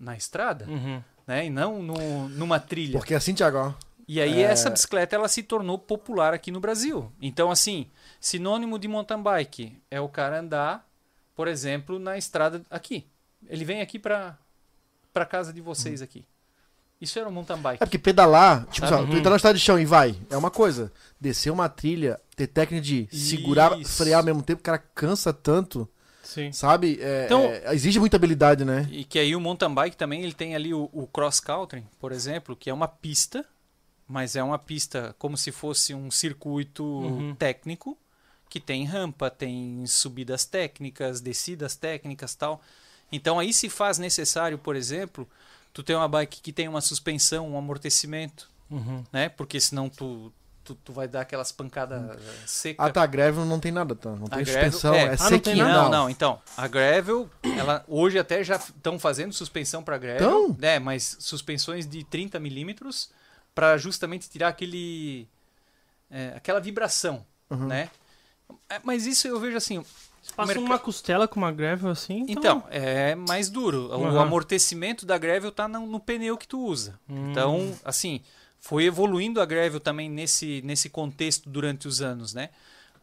[0.00, 1.02] Na estrada, Uhum.
[1.26, 1.46] né?
[1.46, 2.98] E não no, numa trilha.
[2.98, 3.72] Porque assim, Thiago, ó.
[4.08, 4.46] E aí É.
[4.46, 7.12] essa bicicleta ela se tornou popular aqui no Brasil.
[7.20, 7.86] Então assim,
[8.20, 10.88] sinônimo de mountain bike é o cara andar,
[11.36, 13.06] por exemplo, na estrada aqui.
[13.48, 14.36] Ele vem aqui pra
[15.12, 16.24] para casa de vocês aqui.
[17.00, 17.82] Isso era um mountain bike.
[17.82, 19.02] É porque pedalar, tipo, Sabe?
[19.02, 20.92] assim, ó, tu entrar na estrada de chão e vai, é uma coisa.
[21.20, 23.92] Descer uma trilha, ter técnica de segurar, Isso.
[23.96, 25.88] frear ao mesmo tempo, o cara cansa tanto,
[26.22, 26.52] Sim.
[26.52, 26.98] sabe?
[27.00, 28.86] É, Então- é, exige muita habilidade, né?
[28.90, 32.12] E que aí o mountain bike também ele tem ali o, o cross country, por
[32.12, 33.46] exemplo, que é uma pista,
[34.06, 37.34] mas é uma pista como se fosse um circuito Uhum.
[37.34, 37.96] técnico
[38.48, 42.60] que tem rampa, tem subidas técnicas, descidas técnicas, tal.
[43.12, 45.26] Então aí se faz necessário, por exemplo,
[45.72, 49.04] tu ter uma bike que tem uma suspensão, um amortecimento, Uhum.
[49.12, 49.28] né?
[49.28, 52.86] Porque senão tu tu, tu vai dar aquelas pancadas eh, secas.
[52.86, 54.10] Ah, tá, a gravel não tem nada, tá?
[54.10, 54.98] Não tem gravel- suspensão, é.
[54.98, 55.64] é, Ah, não tem sequinho.
[55.66, 55.82] nada?
[55.82, 60.56] Não, não, então, a Gravel, ela hoje até já estão fazendo suspensão para Gravel, Tão?
[60.60, 63.10] né, mas suspensões de 30 milímetros
[63.54, 65.26] para justamente tirar aquele
[66.10, 67.66] é, aquela vibração, Uhum.
[67.66, 67.90] né?
[68.68, 69.84] É, Mas isso eu vejo assim,
[70.30, 72.24] Passa merca- uma costela com uma gravel assim.
[72.28, 73.88] então, é mais duro.
[73.88, 74.20] O Aham.
[74.22, 76.98] amortecimento da Gravel tá no, no pneu que tu usa.
[77.08, 77.30] Hum.
[77.30, 78.20] Então, assim,
[78.58, 82.50] foi evoluindo a Gravel também nesse, nesse contexto durante os anos, né?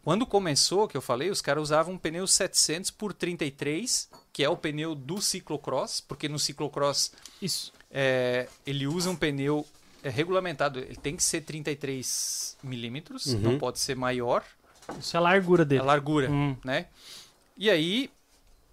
[0.03, 4.49] Quando começou, que eu falei, os caras usavam um pneu 700 por 33, que é
[4.49, 7.11] o pneu do ciclocross, porque no ciclocross
[7.41, 7.73] Isso.
[7.91, 9.67] é, ele usa um pneu
[10.01, 13.39] é, regulamentado, ele tem que ser 33 milímetros, Uhum.
[13.39, 14.43] não pode ser maior,
[14.99, 15.81] Isso é a largura a dele.
[15.81, 16.55] largura Hum.
[16.63, 16.85] né?
[17.57, 18.09] E aí,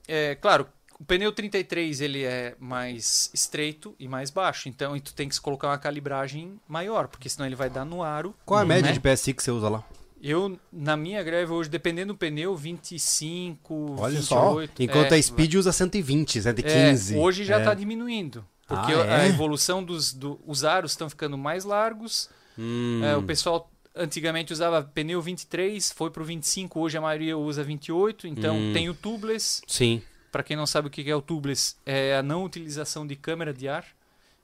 [0.06, 0.66] é, claro,
[1.00, 5.68] o pneu 33 ele é mais estreito e mais baixo, então tu tem que colocar
[5.68, 8.34] uma calibragem maior, porque senão ele vai dar no aro.
[8.44, 8.92] Qual a média né?
[8.92, 9.84] de PSI que você usa lá?
[10.22, 14.54] Eu, na minha greve hoje, dependendo do pneu, 25, Olha só.
[14.54, 14.82] 28.
[14.82, 17.16] Enquanto é, a Speed usa 120, é, 115.
[17.16, 17.58] hoje já é.
[17.58, 18.44] está diminuindo.
[18.66, 19.28] Porque Ah, a é?
[19.28, 22.30] evolução dos do, os aros estão ficando mais largos.
[22.58, 23.02] Hum.
[23.04, 28.26] É, o pessoal antigamente usava pneu 23, foi pro 25, hoje a maioria usa 28.
[28.26, 28.72] Então Hum.
[28.72, 30.02] tem o tubeless, Sim.
[30.32, 33.54] Para quem não sabe o que é o tubeless, é a não utilização de câmera
[33.54, 33.86] de ar.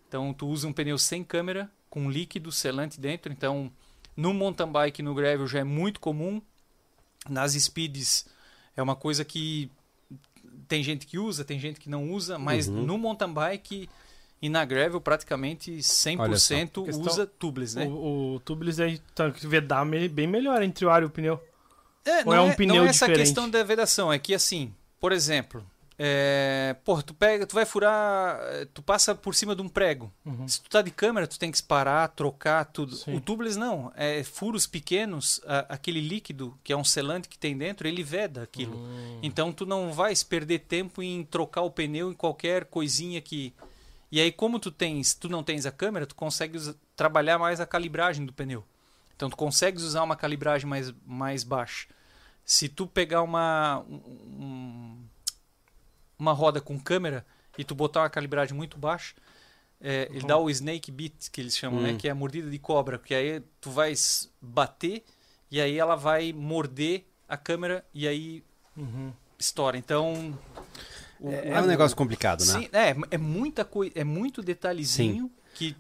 [0.09, 3.33] Então tu usa um pneu sem câmera, com líquido selante dentro.
[3.33, 3.73] Então
[4.17, 6.41] no mountain bike, no gravel já é muito comum.
[7.29, 8.27] Nas speeds
[8.77, 9.69] é uma coisa que
[10.69, 12.83] tem gente que usa, tem gente que não usa, mas Uhum.
[12.85, 13.89] no mountain bike
[14.43, 17.87] e na gravel praticamente 100% Questão- usa tubeless, né?
[17.87, 21.41] O, o tubeless aí tá que vedar bem melhor entre o ar e o pneu.
[22.05, 23.27] É, Ou não é um é, pneu não é essa diferente?
[23.27, 25.63] questão da vedação, é que assim, por exemplo,
[26.03, 30.11] é, porra, tu pega, tu vai furar, eh, tu passa por cima de um prego.
[30.25, 30.49] Uhum.
[30.49, 32.97] Se tu tá de câmera, tu tem que parar, trocar tudo.
[32.97, 33.15] Sim.
[33.17, 37.55] O tubeless não, é furos pequenos, a- aquele líquido que é um selante que tem
[37.55, 38.79] dentro, ele veda aquilo.
[38.79, 39.19] Hum.
[39.23, 43.53] Então tu não vai se perder tempo em trocar o pneu em qualquer coisinha que
[44.11, 47.61] e aí como tu tens, tu não tens a câmera, tu consegue usa- trabalhar mais
[47.61, 48.65] a calibragem do pneu.
[49.17, 51.87] Então tu consegues usar uma calibragem mais mais baixa.
[52.45, 55.05] Se tu pegar uma um-
[56.19, 57.25] uma roda com câmera
[57.57, 59.15] e tu botar uma calibragem muito baixa,
[59.81, 61.97] é, ele dá o snake bit que eles chamam, né, Hum.
[61.99, 63.93] que é a mordida de cobra, porque aí tu vai
[64.41, 65.05] bater
[65.51, 68.43] e aí ela vai morder a câmera e aí
[68.77, 69.13] Uhum.
[69.39, 69.77] estoura.
[69.79, 70.39] Então.
[71.21, 72.53] O- É o- um negócio complicado, né?
[72.53, 75.77] Sim, é, é muita coisa, é muito detalhezinho que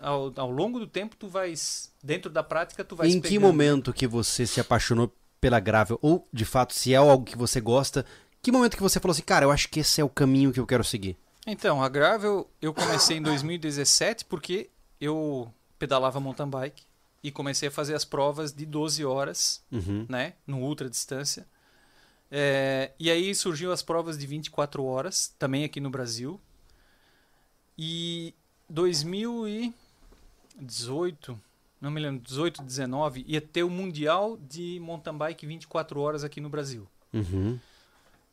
[0.00, 1.90] ao, ao longo do tempo tu vais.
[2.02, 3.42] Dentro da prática, tu vais Em que pegando.
[3.42, 5.98] momento que você se apaixonou pela gravel?
[6.02, 8.04] Ou, de fato, se é algo que você gosta,
[8.42, 10.60] que momento que você falou assim, cara, eu acho que esse é o caminho que
[10.60, 11.16] eu quero seguir?
[11.46, 14.70] Então, a Gravel eu comecei em 2017 porque
[15.00, 16.82] eu pedalava mountain bike
[17.22, 20.06] e comecei a fazer as provas de 12 horas, Uhum.
[20.08, 21.46] né, no ultra distância.
[22.36, 26.40] É, e aí surgiu as provas de 24 horas, também aqui no Brasil.
[27.78, 28.34] E
[28.68, 31.40] 2018,
[31.80, 36.40] não me lembro, 18, 19, ia ter o Mundial de Mountain Bike 24 horas aqui
[36.40, 36.88] no Brasil.
[37.12, 37.56] Uhum.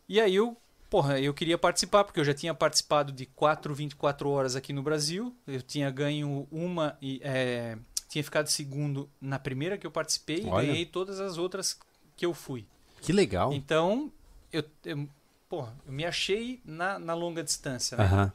[0.10, 0.58] E aí eu,
[0.90, 4.82] porra, eu queria participar, porque eu já tinha participado de 4 24 horas aqui no
[4.82, 5.32] Brasil.
[5.46, 7.78] Eu tinha ganho uma e é,
[8.10, 10.64] tinha ficado segundo na primeira que eu participei Olha.
[10.64, 11.80] e ganhei todas as outras
[12.18, 12.66] que eu fui.
[13.02, 13.52] Que legal.
[13.54, 14.12] Então,
[14.54, 15.08] eu, eu,
[15.50, 18.04] porra, eu me achei na, na longa distância, né?
[18.04, 18.34] Aham.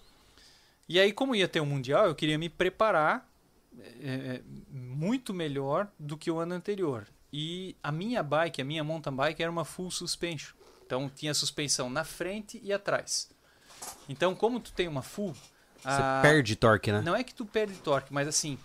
[0.88, 3.28] E aí, como ia ter um Mundial, eu queria me preparar
[4.00, 7.06] é, é, muito melhor do que o ano anterior.
[7.32, 10.54] E a minha bike, a minha mountain bike, era uma full suspension.
[10.84, 13.28] Então, tinha suspensão na frente e atrás.
[14.08, 15.32] Então, como tu tem uma full...
[15.32, 17.02] Você a- perde torque, né?
[17.02, 18.58] Não é que tu perde torque, mas assim...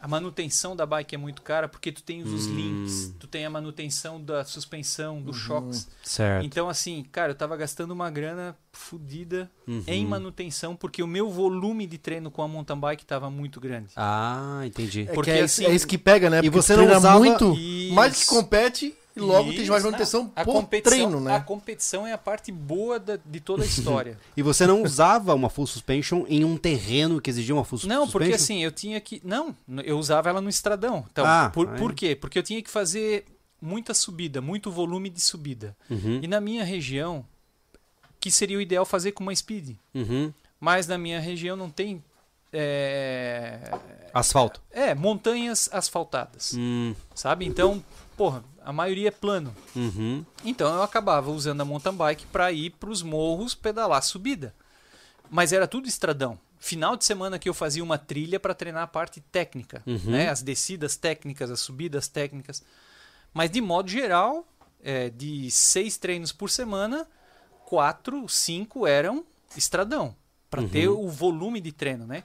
[0.00, 2.54] A manutenção da bike é muito cara porque tu tens os Hum.
[2.54, 5.88] links, tu tem a manutenção da suspensão, dos choques.
[6.04, 6.46] Certo.
[6.46, 9.82] Então, assim, cara, eu tava gastando uma grana fodida Uhum.
[9.88, 13.88] em manutenção, porque o meu volume de treino com a mountain bike tava muito grande.
[13.96, 15.02] Ah, entendi.
[15.02, 16.38] É, Porque que é, assim- é isso que pega, né?
[16.38, 17.92] E Porque você não treina usava- muito, Isso.
[17.94, 21.34] mais que compete e logo tem mais manutenção não, a por competição, treino, né?
[21.36, 24.18] A competição é a parte boa da- de toda a história.
[24.36, 28.02] E você não usava uma full suspension em um terreno que exigia uma full não,
[28.06, 28.10] suspension?
[28.12, 29.20] porque assim, eu tinha que...
[29.24, 29.54] Não,
[29.84, 31.04] eu usava ela no estradão.
[31.10, 31.78] Então, Ah, por, aí.
[31.78, 32.14] por quê?
[32.16, 33.24] Porque eu tinha que fazer
[33.60, 35.76] muita subida, muito volume de subida.
[35.90, 37.24] Uhum, E na minha região,
[38.20, 39.76] que seria o ideal fazer com uma speed.
[39.94, 40.32] uhum.
[40.60, 42.02] Mas na minha região não tem...
[42.52, 43.70] É,
[44.12, 44.60] Asfalto.
[44.70, 46.54] é montanhas asfaltadas.
[46.56, 47.44] Hum, Sabe?
[47.46, 47.82] Então,
[48.16, 49.56] porra, a maioria é plano.
[49.74, 50.22] uhum.
[50.44, 54.54] Então eu acabava usando a mountain bike para ir para os morros pedalar subida.
[55.30, 56.38] Mas era tudo estradão.
[56.58, 60.10] Final de semana que eu fazia uma trilha para treinar a parte técnica, Uhum.
[60.10, 60.28] né?
[60.28, 62.62] As descidas técnicas, as subidas técnicas.
[63.32, 64.46] Mas de modo geral,
[64.82, 67.06] é, de seis treinos por semana,
[67.64, 69.24] quatro, cinco eram
[69.56, 70.14] estradão
[70.50, 70.68] para Uhum.
[70.68, 72.22] ter o volume de treino, né?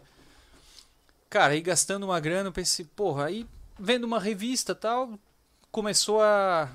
[1.30, 3.48] Cara, aí gastando uma grana, eu pensei, porra, aí
[3.80, 5.18] vendo uma revista tal,
[5.74, 6.70] começou a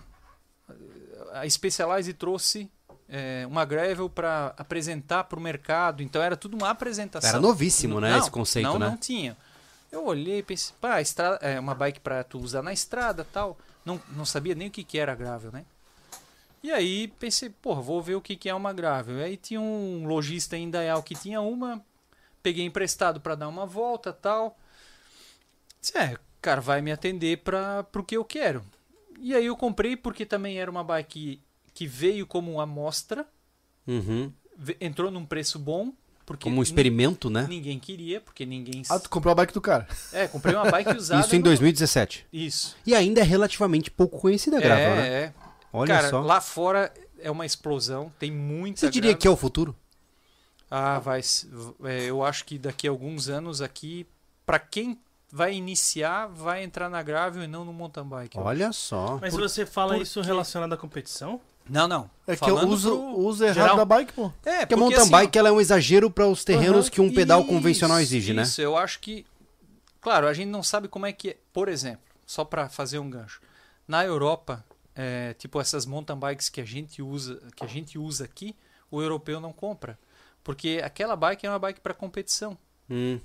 [1.33, 2.69] a Specialized trouxe
[3.09, 7.31] é, uma gravel para apresentar para o mercado, então era tudo uma apresentação.
[7.31, 8.89] Era novíssimo, né, Não, esse conceito, não, né?
[8.89, 9.37] Não tinha.
[9.91, 13.57] Eu olhei e pensei, pá, estrada, é uma bike para tu usar na estrada tal.
[13.85, 15.65] Não, não sabia nem o que, que era gravel, né?
[16.63, 19.23] E aí pensei, porra, vou ver o que, que é uma gravel.
[19.23, 21.81] Aí tinha um lojista em Indaial que tinha uma,
[22.43, 24.59] peguei emprestado para dar uma volta tal.
[25.81, 28.63] Disse, é, cara, vai me atender para o que eu quero.
[29.21, 31.41] E aí eu comprei porque também era uma bike
[31.75, 33.27] que veio como amostra,
[33.87, 34.33] Uhum.
[34.81, 35.93] entrou num preço bom,
[36.27, 37.47] porque Como um experimento, né?
[37.49, 38.83] ninguém queria, porque ninguém...
[38.91, 39.89] Ah, tu comprou a bike do cara.
[40.13, 41.25] É, comprei uma bike usada...
[41.25, 42.27] Isso em no- 2017.
[42.33, 42.77] Isso.
[42.85, 45.09] E ainda é relativamente pouco conhecida a gravel, é, né?
[45.09, 45.35] é.
[45.73, 46.21] Olha Cara, só.
[46.21, 49.21] lá fora é uma explosão, tem muita Você diria grana.
[49.21, 49.75] que é o futuro?
[50.71, 51.21] Ah, vai.
[51.85, 54.07] é, eu acho que daqui a alguns anos aqui,
[54.45, 54.99] pra quem
[55.31, 58.37] vai iniciar, vai entrar na gravel e não no mountain bike.
[58.37, 59.19] eu Olha só.
[59.21, 60.27] Mas Por- você fala isso quê?
[60.27, 61.41] relacionado à competição?
[61.69, 62.11] Não, não.
[62.27, 63.77] É que eu Falando uso pro o uso errado geral.
[63.77, 64.27] da bike, pô.
[64.27, 66.91] É, Porque a porque, mountain assim, bike ela é um exagero para os terrenos Aham.
[66.91, 68.43] que um pedal Isso, convencional exige, né?
[68.43, 69.27] Isso, eu acho que.
[70.01, 71.37] Claro, a gente não sabe como é que é.
[71.53, 73.43] Por exemplo, só para fazer um gancho.
[73.87, 74.65] Na Europa,
[74.95, 78.57] é, tipo essas mountain bikes que a gente usa, que a gente usa aqui,
[78.91, 79.99] o europeu não compra,
[80.43, 82.57] porque aquela bike é uma bike para competição.
[82.89, 83.21] Hum,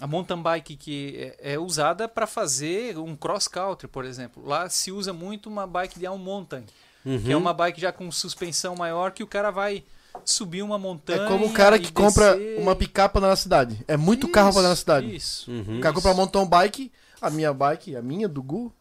[0.00, 4.44] A mountain bike que é, é usada para fazer um cross country, por exemplo.
[4.46, 6.64] Lá se usa muito uma bike de down mountain,
[7.04, 7.22] uhum.
[7.22, 9.82] que é uma bike já com suspensão maior que o cara vai
[10.24, 11.22] subir uma montanha.
[11.22, 12.60] É como o cara que compra descer.
[12.60, 13.82] uma picape na cidade.
[13.88, 15.14] É muito carro pra andar na cidade.
[15.14, 15.50] Isso.
[15.50, 15.78] Uhum.
[15.78, 18.72] O cara compra uma mountain bike, a minha bike, a minha, do Gu,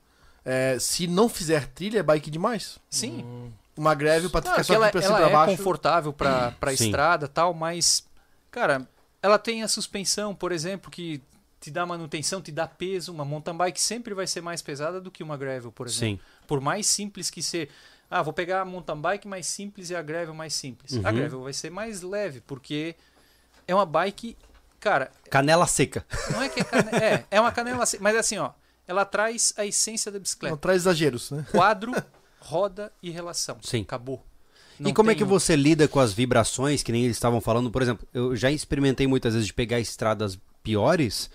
[0.43, 2.77] é, se não fizer trilha, é bike demais.
[2.89, 3.25] Sim.
[3.77, 5.57] Uma greve Claro ficar só ela, aqui pra cima ela pra é baixo.
[5.57, 6.85] confortável pra, pra Sim.
[6.85, 8.05] estrada e tal, mas,
[8.49, 8.87] cara,
[9.25, 11.21] ela tem a suspensão, por exemplo, que
[11.59, 13.11] te dá manutenção, te dá peso.
[13.11, 16.23] Uma mountain bike sempre vai ser mais pesada do que uma gravel, por exemplo.
[16.23, 16.43] Sim.
[16.47, 17.69] Por mais simples que ser.
[18.09, 20.93] Ah, vou pegar a mountain bike mais simples e a gravel mais simples.
[21.03, 21.15] A Uhum.
[21.15, 22.95] gravel vai ser mais leve, porque
[23.67, 24.37] é uma bike.
[24.79, 26.05] Cara, Canela seca.
[26.31, 26.89] não é que é cane...
[26.91, 28.51] é, é uma canela, assim, mas assim, ó,
[28.87, 30.57] ela traz a essência da Não bicicleta.
[30.57, 31.43] traz exageros, né?
[31.49, 31.91] Quadro,
[32.39, 33.57] roda e relação.
[33.63, 33.81] Sim.
[33.81, 34.23] Acabou.
[34.79, 37.39] E Não como é que um- você lida com as vibrações, que nem eles estavam
[37.41, 37.71] falando?
[37.71, 41.29] Por exemplo, eu já experimentei muitas vezes de pegar estradas piores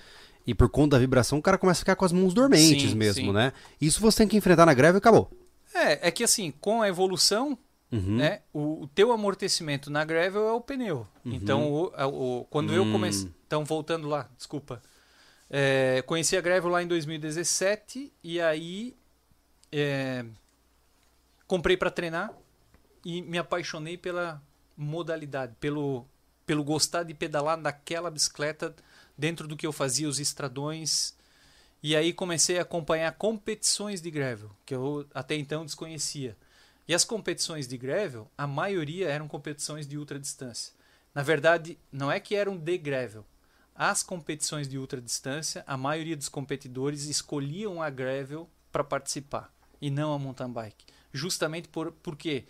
[0.47, 2.97] e por conta da vibração o cara começa a ficar com as mãos dormentes Sim,
[2.97, 3.33] mesmo, sim.
[3.33, 3.53] né?
[3.81, 5.31] Isso você tem que enfrentar na greve e acabou.
[5.75, 7.57] É, é que assim, com a evolução,
[7.93, 8.17] Uhum.
[8.19, 11.07] né, o, o teu amortecimento na gravel é o pneu.
[11.25, 12.93] Então, o, a- o- quando eu Hum.
[12.93, 13.29] comecei.
[13.47, 14.81] Então, voltando lá, desculpa.
[15.51, 18.95] É, conheci a gravel lá em 2017 e aí
[19.73, 20.25] é,
[21.47, 22.33] comprei para treinar
[23.05, 24.43] e me apaixonei pela
[24.77, 26.07] modalidade, pelo,
[26.47, 28.75] pelo gostar de pedalar naquela bicicleta
[29.17, 31.15] dentro do que eu fazia, os estradões.
[31.83, 36.37] E aí comecei a acompanhar competições de gravel, que eu até então desconhecia.
[36.87, 40.75] E as competições de gravel, a maioria eram competições de ultradistância.
[41.15, 43.25] Na verdade, não é que eram de gravel.
[43.75, 50.13] As competições de ultradistância, a maioria dos competidores escolhiam a gravel para participar e não
[50.13, 50.85] a mountain bike.
[51.13, 52.45] Justamente por, por quê?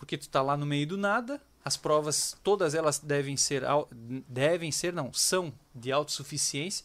[0.00, 3.62] Porque tu está lá no meio do nada, as provas, todas elas devem ser,
[4.26, 6.84] devem ser, não, são de autossuficiência.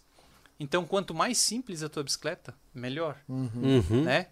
[0.59, 4.03] Então, quanto mais simples a tua bicicleta, melhor Uhum.
[4.03, 4.28] né?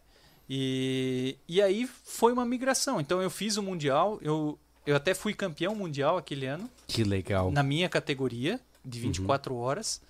[0.50, 3.00] E, e aí foi uma migração.
[3.00, 7.50] Então eu fiz o Mundial, eu, eu até fui campeão mundial aquele ano, Que legal.
[7.52, 10.02] na minha categoria, de 24 horas,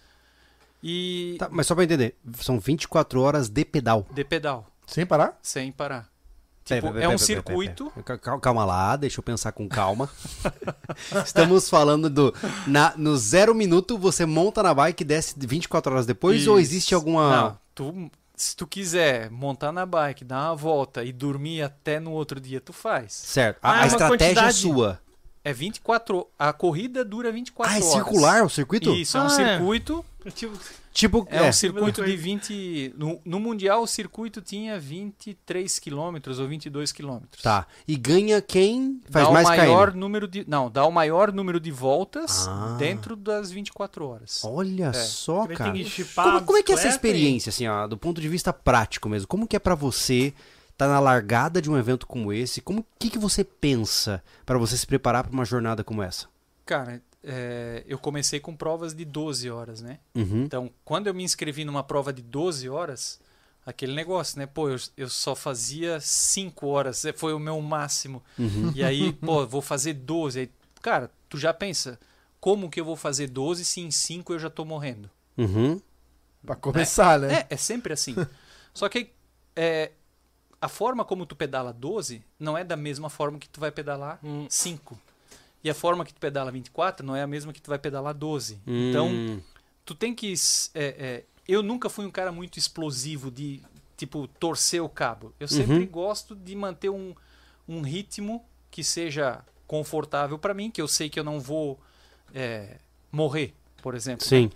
[0.81, 4.05] e Tá, mas só pra entender, são 24 horas de pedal.
[4.11, 5.37] de pedal, Sem parar?
[5.43, 6.11] sem parar.
[6.67, 7.91] Pera, Tipo, pera, é um pera, pera, pera, circuito.
[8.03, 8.17] pera.
[8.17, 10.09] Cal- Calma lá, deixa eu pensar com calma.
[11.25, 12.33] Estamos falando do.
[12.67, 16.69] Na, no zero minuto você monta na bike e desce 24 horas depois ou Isso.
[16.71, 17.35] existe alguma.
[17.41, 22.11] Não, tu, se tu quiser montar na bike, dar uma volta e dormir até no
[22.11, 23.13] outro dia, tu faz.
[23.13, 23.59] Certo.
[23.61, 24.53] Ah, A, é estratégia é quantidade.
[24.57, 24.99] sua.
[25.45, 27.93] É 24 A corrida dura 24 Ah, é horas.
[27.93, 28.91] circular o circuito?
[28.93, 29.57] Isso, é um Ah, é.
[29.57, 30.05] circuito.
[30.35, 30.57] Tipo,
[30.93, 31.49] Tipo, É, é.
[31.49, 32.93] um circuito de 20.
[32.95, 37.41] No, no Mundial, o circuito tinha 23 quilômetros ou 22 quilômetros.
[37.41, 37.65] Tá.
[37.87, 39.99] E ganha quem faz dá mais o maior KM.
[39.99, 40.45] número de.
[40.47, 42.75] Não, dá o maior número de voltas Ah.
[42.77, 44.41] dentro das 24 horas.
[44.45, 45.73] Olha só, ele cara.
[46.15, 49.27] Como, como é que é essa experiência, assim, ó, do ponto de vista prático mesmo?
[49.27, 50.31] Como que é pra você
[50.73, 52.61] estar na largada de um evento como esse?
[52.61, 56.27] Como que, que você pensa pra você se preparar pra uma jornada como essa?
[56.65, 59.99] Cara, é, eu comecei com provas de 12 horas, né?
[60.13, 60.43] Uhum.
[60.43, 63.19] Então, quando eu me inscrevi numa prova de 12 horas,
[63.65, 64.45] aquele negócio, né?
[64.45, 68.21] Pô, eu, eu só fazia 5 horas, é, foi o meu máximo.
[68.37, 68.71] Uhum.
[68.75, 70.39] E aí, pô, vou fazer 12.
[70.39, 70.51] Aí,
[70.81, 71.99] cara, tu já pensa,
[72.39, 75.09] como que eu vou fazer 12 se em 5 eu já tô morrendo?
[75.37, 75.79] Uhum.
[76.45, 77.45] Pra começar, né?
[77.49, 78.15] É, é sempre assim.
[78.73, 79.11] Só que
[79.55, 79.91] é,
[80.63, 84.19] a forma como tu pedala 12 não é da mesma forma que tu vai pedalar
[84.23, 84.45] Hum.
[84.49, 84.97] 5.
[85.63, 88.13] E a forma que tu pedala 24 não é a mesma que tu vai pedalar
[88.13, 88.59] 12.
[88.65, 89.41] Então, Hum.
[89.85, 90.33] tu tem que.
[90.73, 93.61] é, é, eu nunca fui um cara muito explosivo de,
[93.97, 95.33] tipo, torcer o cabo.
[95.39, 95.87] Eu sempre Uhum.
[95.87, 97.13] gosto de manter um,
[97.67, 101.79] um ritmo que seja confortável para mim, que eu sei que eu não vou
[102.33, 102.77] é,
[103.11, 104.25] morrer, por exemplo.
[104.25, 104.49] Sim.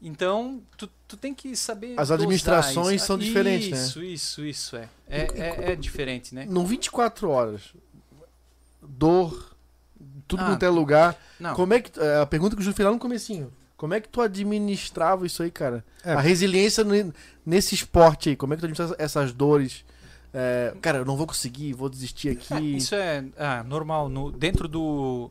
[0.00, 1.98] Então, tu, tu tem que saber.
[1.98, 3.06] As administrações isso.
[3.06, 3.78] são diferentes, né?
[3.78, 4.88] Isso, isso, isso, é.
[5.08, 6.46] É, é, é diferente, né?
[6.48, 7.62] Num 24 horas,
[8.82, 9.56] dor,
[10.28, 11.16] tudo Ah, quanto é lugar.
[11.40, 11.98] Não, Como é que.
[11.98, 13.52] é, A pergunta que o Ju fez lá no comecinho.
[13.76, 15.84] Como é que tu administrava isso aí, cara?
[16.02, 16.12] É.
[16.12, 17.12] A resiliência ne-
[17.44, 18.36] nesse esporte aí.
[18.36, 19.84] Como é que tu administra essas dores?
[20.32, 22.54] É, cara, eu não vou conseguir, vou desistir aqui.
[22.54, 24.08] É, isso é ah, normal.
[24.08, 25.30] No, dentro do,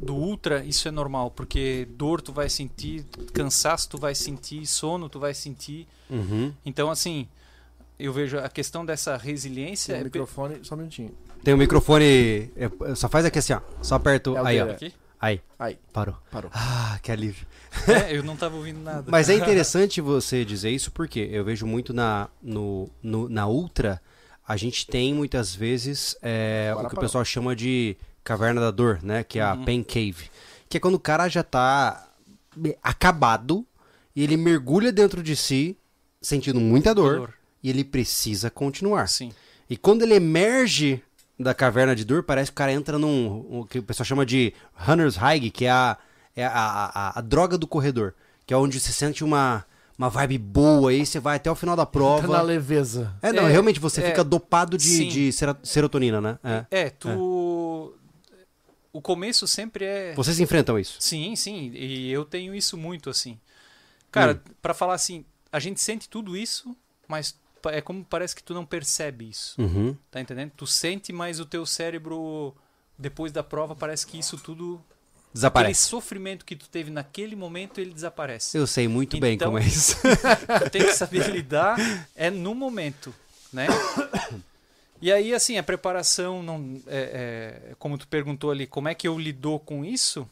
[0.00, 5.08] do ultra, isso é normal, porque dor tu vai sentir, cansaço tu vai sentir, sono
[5.08, 5.86] tu vai sentir.
[6.08, 6.52] Uhum.
[6.64, 7.26] Então, assim,
[7.98, 9.94] eu vejo a questão dessa resiliência.
[9.94, 11.12] Tem é o pe- microfone, só um minutinho.
[11.42, 12.50] Tem o microfone.
[12.56, 13.60] é, Só faz aqui assim, ó.
[13.82, 14.36] Só aperto.
[14.36, 14.70] É o aí, ó.
[14.70, 14.92] aqui?
[15.20, 15.40] Aí.
[15.58, 16.14] Aí, Parou.
[16.30, 16.48] parou.
[16.54, 17.44] Ah, que alívio.
[17.88, 19.04] É, eu não tava ouvindo nada.
[19.10, 24.00] Mas é interessante você dizer isso porque eu vejo muito na, no, no- na Ultra,
[24.46, 27.08] a gente tem muitas vezes é, Agora o que o parou.
[27.08, 27.96] pessoal chama de
[28.28, 29.24] caverna da dor, né?
[29.24, 30.28] Que é a pain cave.
[30.68, 32.06] Que é quando o cara já tá
[32.82, 33.64] acabado
[34.14, 35.76] e ele mergulha dentro de si,
[36.20, 37.34] sentindo muita dor, Dor.
[37.62, 39.08] e ele precisa continuar.
[39.08, 39.32] Sim.
[39.70, 41.02] E quando ele emerge
[41.38, 43.46] da caverna de dor, parece que o cara entra num.
[43.50, 45.96] o que o pessoal chama de Runner's High, que é a,
[46.36, 48.12] é a, a, a droga do corredor.
[48.44, 49.64] Que é onde você sente uma,
[49.96, 52.42] uma vibe boa, aí você vai até o final da Tá na prova.
[52.42, 53.14] leveza.
[53.22, 55.30] É, não, É, realmente você é, fica dopado de, de
[55.62, 56.38] serotonina, né?
[56.42, 56.64] É.
[56.70, 57.94] É, tu.
[58.98, 60.12] O começo sempre é.
[60.14, 60.96] Vocês enfrentam isso.
[60.98, 61.70] Sim, sim.
[61.72, 63.38] E eu tenho isso muito, assim.
[64.10, 64.52] Cara, Hum.
[64.60, 66.76] pra falar assim, a gente sente tudo isso,
[67.06, 69.54] mas é como parece que tu não percebe isso.
[69.60, 69.96] Uhum.
[70.10, 70.50] Tá entendendo?
[70.56, 72.56] Tu sente, mas o teu cérebro,
[72.98, 74.74] depois da prova, parece que isso tudo.
[74.74, 75.82] Aquele Desaparece.
[75.88, 78.58] sofrimento que tu teve naquele momento, ele desaparece.
[78.58, 79.94] Eu sei muito bem Então- como é isso.
[80.64, 81.76] Tu tem que saber lidar
[82.16, 83.14] é no momento,
[83.52, 83.68] né?
[85.00, 89.06] E aí, assim, a preparação, não, é, é, como tu perguntou ali, como é que
[89.06, 90.28] eu lidou com isso?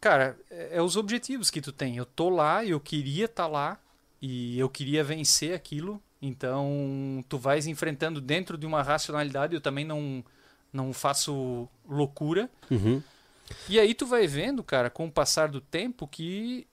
[0.00, 1.96] Cara, é, é os objetivos que tu tem.
[1.96, 3.78] Eu tô lá, eu queria estar lá
[4.20, 6.00] e eu queria vencer aquilo.
[6.20, 9.54] Então, tu vais enfrentando dentro de uma racionalidade.
[9.54, 10.22] Eu também não,
[10.72, 12.50] não faço loucura.
[12.70, 13.02] Uhum.
[13.68, 16.66] E aí tu vai vendo, cara, com o passar do tempo, que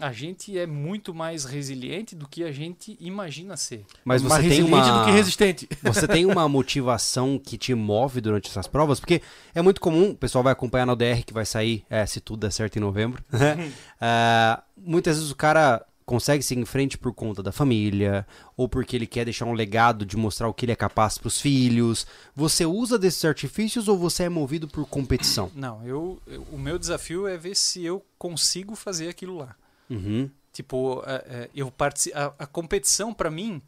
[0.00, 3.84] a gente é muito mais resiliente do que a gente imagina ser.
[4.04, 4.98] Mas você Mais tem resiliente uma...
[5.00, 5.68] do que resistente.
[5.82, 9.00] Você tem uma motivação que te move durante essas provas?
[9.00, 9.20] Porque
[9.54, 12.40] é muito comum, o pessoal vai acompanhar na ODR que vai sair, é, se tudo
[12.40, 13.22] der certo em novembro.
[13.32, 13.72] né?
[14.00, 18.26] Ah, muitas vezes o cara consegue seguir em frente por conta da família,
[18.56, 21.26] ou porque ele quer deixar um legado de mostrar o que ele é capaz para
[21.28, 22.06] os filhos.
[22.34, 25.50] Você usa desses artifícios ou você é movido por competição?
[25.54, 29.54] Não, eu, eu- o meu desafio é ver se eu consigo fazer aquilo lá.
[29.90, 30.30] Uhum.
[30.52, 33.62] Tipo, é, é, eu partici a, a competição para mim,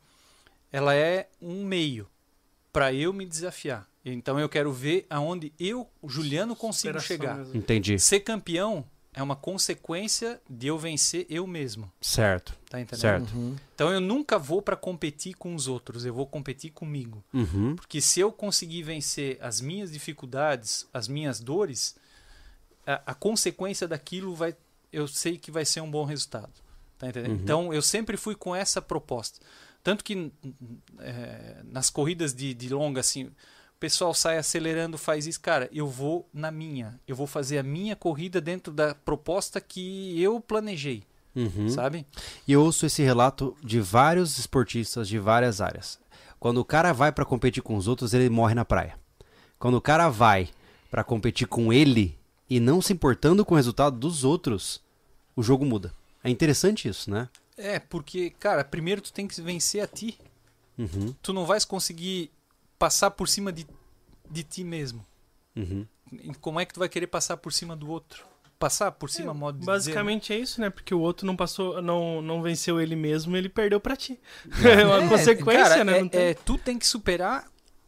[0.73, 2.09] ela é um meio
[2.73, 3.89] para eu me desafiar.
[4.05, 7.37] Então eu quero ver aonde eu, Juliano, consigo Superação chegar.
[7.37, 7.57] mesmo.
[7.57, 7.99] Entendi.
[7.99, 12.57] Ser campeão é uma consequência de eu vencer eu mesmo, Certo.
[12.69, 13.01] tá entendendo?
[13.01, 13.59] Certo.
[13.75, 17.23] Então eu nunca vou para competir com os outros, eu vou competir comigo.
[17.33, 17.75] Uhum.
[17.77, 21.97] Porque se eu conseguir vencer as minhas dificuldades, as minhas dores,
[22.87, 24.55] a, a consequência daquilo vai,
[24.93, 26.51] eu sei que vai ser um bom resultado.
[26.99, 27.33] Tá entendendo?
[27.33, 27.39] Uhum.
[27.43, 29.39] Então eu sempre fui com essa proposta.
[29.83, 30.31] Tanto que
[30.99, 33.33] é, nas corridas de, de longa, assim, o
[33.81, 35.41] pessoal sai acelerando, faz isso.
[35.41, 37.01] Cara, eu vou na minha.
[37.09, 41.03] Eu vou fazer a minha corrida dentro da proposta que eu planejei,
[41.35, 41.69] Uhum.
[41.69, 42.05] sabe?
[42.47, 45.99] E eu ouço esse relato de vários esportistas de várias áreas.
[46.39, 48.99] Quando o cara vai pra competir com os outros, ele morre na praia.
[49.59, 50.49] Quando o cara vai
[50.91, 52.19] pra competir com ele
[52.51, 54.83] e não se importando com o resultado dos outros,
[55.37, 55.95] o jogo muda.
[56.23, 57.29] É interessante isso, né?
[57.57, 60.19] É, porque, cara, primeiro tu tem que vencer a ti.
[60.77, 62.31] Uhum, tu não vais conseguir
[62.79, 63.67] passar por cima de,
[64.31, 65.07] de ti mesmo.
[65.57, 65.87] uhum.
[66.13, 68.25] E Como é que tu vai querer passar por cima do outro?
[68.59, 70.69] Passar por cima, modo de Basicamente é isso, né?
[70.69, 74.19] Porque o outro não passou, não, não venceu ele mesmo, ele perdeu pra ti.
[74.65, 75.99] É uma consequência, cara, né?
[75.99, 77.47] É, Não tem- é, tu tem que superar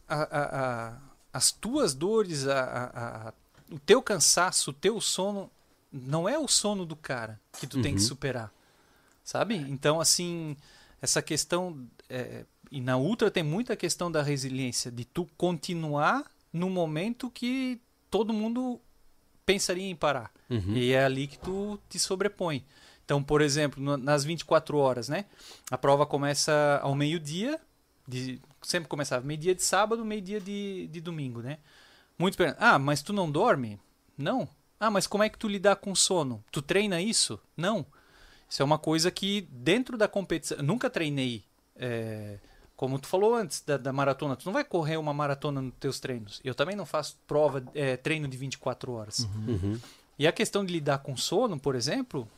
[0.08, 0.98] a- a- a-
[1.32, 3.34] as tuas dores, a- a- a-
[3.72, 5.50] o teu cansaço, o teu sono.
[5.90, 8.06] Não é o sono do cara que tu tem que Uhum.
[8.08, 8.52] superar.
[9.24, 9.56] Sabe?
[9.56, 10.56] Então, assim,
[11.00, 11.86] essa questão.
[12.08, 17.78] é, e na Ultra tem muita questão da resiliência, de tu continuar no momento que
[18.10, 18.80] todo mundo
[19.44, 20.30] pensaria em parar.
[20.48, 20.74] Uhum.
[20.74, 22.64] E é ali que tu te sobrepõe.
[23.04, 25.26] Então, por exemplo, nas 24 horas, né?
[25.70, 27.60] A prova começa ao meio-dia,
[28.62, 31.58] sempre começava meio-dia de sábado, meio-dia de, de domingo, né?
[32.18, 33.78] Muitos perguntam, ah, mas tu não dorme?
[34.16, 34.48] Não.
[34.78, 36.42] Ah, mas como é que tu lidar com sono?
[36.50, 37.38] Tu treina isso?
[37.56, 37.86] Não.
[38.48, 40.58] Isso é uma coisa que dentro da competição...
[40.62, 41.42] Nunca treinei,
[41.76, 42.38] é,
[42.76, 44.36] como tu falou antes da, da maratona.
[44.36, 46.40] Tu não vai correr uma maratona nos teus treinos.
[46.44, 49.20] Eu também não faço prova, é, treino de 24 horas.
[49.48, 49.78] Uhum.
[50.18, 52.28] E a questão de lidar com sono, por exemplo.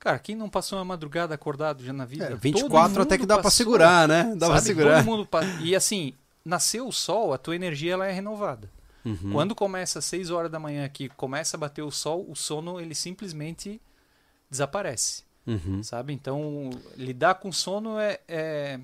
[0.00, 2.24] Cara, quem não passou uma madrugada acordado já na vida?
[2.24, 4.34] É, Todo 24 até que dá pra passou, segurar, né?
[4.36, 4.66] Dá pra sabe?
[4.66, 4.96] segurar.
[4.96, 6.12] Todo mundo pa- E assim,
[6.44, 8.70] nasceu o sol, a tua energia ela é renovada.
[9.04, 9.32] Uhum.
[9.32, 12.80] Quando começa às 6 horas da manhã aqui, começa a bater o sol, o sono
[12.80, 13.80] ele simplesmente
[14.50, 15.82] desaparece, Uhum.
[15.82, 16.12] sabe?
[16.12, 18.78] Então, lidar com sono é é,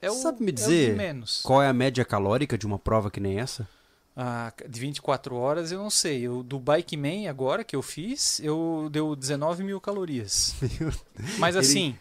[0.00, 1.42] é o, Sabe me é dizer menos.
[1.42, 3.68] Qual é a média calórica de uma prova que nem essa?
[4.16, 6.22] Ah, de 24 horas eu não sei.
[6.22, 10.54] Eu, do Bike Man agora que eu fiz, eu deu 19 mil calorias.
[11.38, 11.96] Mas assim,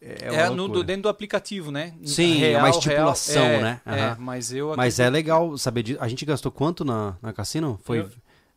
[0.00, 1.94] é, É, uma no, do- dentro do aplicativo, né?
[2.04, 3.80] Sim, é uma estipulação, é, né?
[3.84, 4.16] É, Aham.
[4.20, 5.98] mas eu Mas é legal saber disso.
[6.00, 7.78] A gente gastou quanto na, na cassino?
[7.82, 7.98] Foi.
[8.00, 8.10] Eu,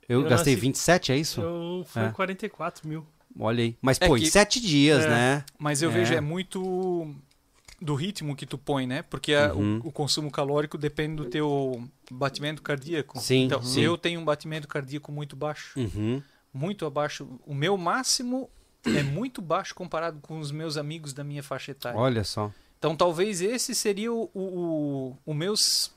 [0.09, 1.41] Eu- eu gastei nasci- 27, é isso?
[1.41, 2.09] Eu, foi É.
[2.11, 3.05] 44 mil.
[3.39, 3.77] Olha aí.
[3.81, 5.09] Mas, É pô, que- em sete dias, É.
[5.09, 5.45] né?
[5.57, 5.93] Mas eu É.
[5.93, 7.15] vejo é muito
[7.81, 9.01] do ritmo que tu põe, né?
[9.03, 9.79] Porque a- Uhum.
[9.83, 11.81] o, o consumo calórico depende do teu
[12.11, 13.19] batimento cardíaco.
[13.19, 13.81] Sim, Então, sim.
[13.81, 16.21] eu tenho um batimento cardíaco muito baixo, Uhum.
[16.53, 17.27] muito abaixo.
[17.45, 18.49] O meu máximo
[18.85, 21.99] é muito baixo comparado com os meus amigos da minha faixa etária.
[21.99, 22.51] Olha só.
[22.79, 25.91] Então talvez esse seria o, o, o, meus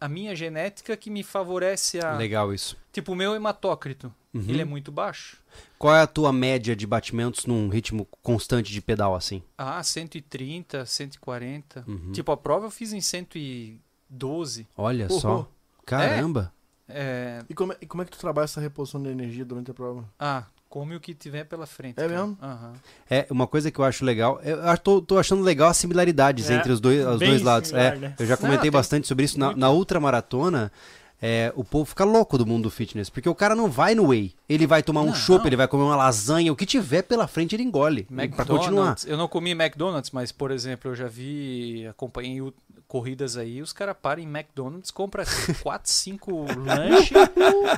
[0.00, 2.76] a minha genética que me favorece a Legal isso.
[2.92, 4.12] tipo o meu hematócrito.
[4.34, 4.44] Uhum.
[4.48, 5.36] Ele é muito baixo.
[5.78, 9.42] Qual é a tua média de batimentos num ritmo constante de pedal assim?
[9.58, 11.84] Ah, 130, 140.
[11.86, 12.12] Uhum.
[12.12, 14.66] Tipo, a prova eu fiz em 112.
[14.76, 15.20] Olha Porra.
[15.20, 15.48] só.
[15.84, 16.52] Caramba.
[16.88, 19.70] É, E como, é, e como é que tu trabalha essa reposição de energia durante
[19.70, 20.08] a prova?
[20.18, 21.98] ah, come o que tiver pela frente.
[22.00, 22.18] É cara.
[22.20, 22.38] mesmo?
[22.42, 22.72] Aham.
[23.10, 24.40] É, uma coisa que eu acho legal.
[24.42, 27.68] Eu acho- tô, tô achando legal as similaridades É, entre os dois, os dois lados.
[27.68, 28.14] similar, É, né?
[28.18, 29.38] Eu já comentei Não, bastante sobre isso.
[29.38, 30.72] Na, na ultramaratona,
[31.22, 33.08] é, o povo fica louco do mundo do fitness.
[33.08, 34.34] Porque o cara não vai no whey.
[34.48, 36.52] Ele vai tomar um chopp, ele vai comer uma lasanha.
[36.52, 38.06] O que tiver pela frente, ele engole.
[38.34, 38.96] Pra continuar.
[39.06, 42.52] Eu não comi McDonald's, mas, por exemplo, eu já vi, acompanhei o-
[42.88, 45.24] corridas aí, os caras param em McDonald's, compram
[45.62, 47.16] 4, 5 lanches,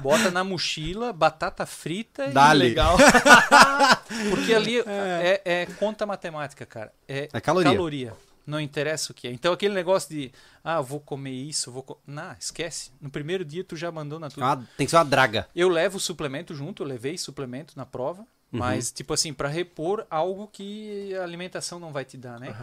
[0.02, 2.64] bota na mochila, batata frita Dale.
[2.64, 2.96] e legal.
[4.30, 6.92] Porque ali é, é conta matemática, cara.
[7.06, 7.70] É, É caloria.
[7.72, 8.12] caloria.
[8.46, 9.32] Não interessa o que é.
[9.32, 10.30] Então aquele negócio de,
[10.62, 11.82] ah, vou comer isso, vou...
[11.82, 11.98] Co...
[12.06, 12.90] Não, esquece.
[13.00, 14.44] No primeiro dia tu já abandona tudo.
[14.44, 15.48] Ah, tem que ser uma draga.
[15.54, 18.60] Eu levo suplemento junto, eu levei suplemento na prova, Uhum.
[18.60, 22.54] mas tipo assim, para repor algo que a alimentação não vai te dar, né?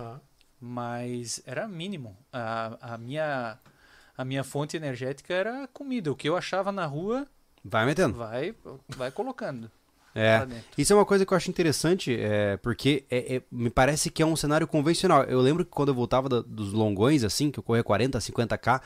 [0.60, 2.16] Mas era mínimo.
[2.32, 3.58] A, a minha
[4.18, 6.12] a minha fonte energética era comida.
[6.12, 7.28] O que eu achava na rua,
[7.64, 8.14] Vai metendo.
[8.18, 8.56] vai
[8.90, 9.70] vai colocando
[10.14, 10.46] É.
[10.78, 14.22] Isso é uma coisa que eu acho interessante, é, porque é- é- me parece que
[14.22, 15.24] é um cenário convencional.
[15.24, 18.82] Eu lembro que quando eu voltava da- dos longões, assim, que eu corria 40, 50k,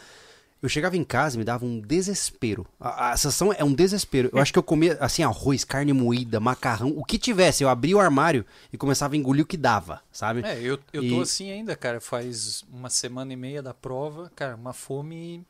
[0.61, 2.65] eu chegava em casa e me dava um desespero.
[2.79, 4.29] A, a sensação é um desespero.
[4.33, 7.63] Eu acho que eu comia, assim, arroz, carne moída, macarrão, o que tivesse.
[7.63, 10.41] Eu abria o armário e começava a engolir o que dava, sabe?
[10.43, 11.99] É, eu, eu E- tô assim ainda, cara.
[12.01, 15.45] Faz uma semana e meia da prova, cara, uma fome.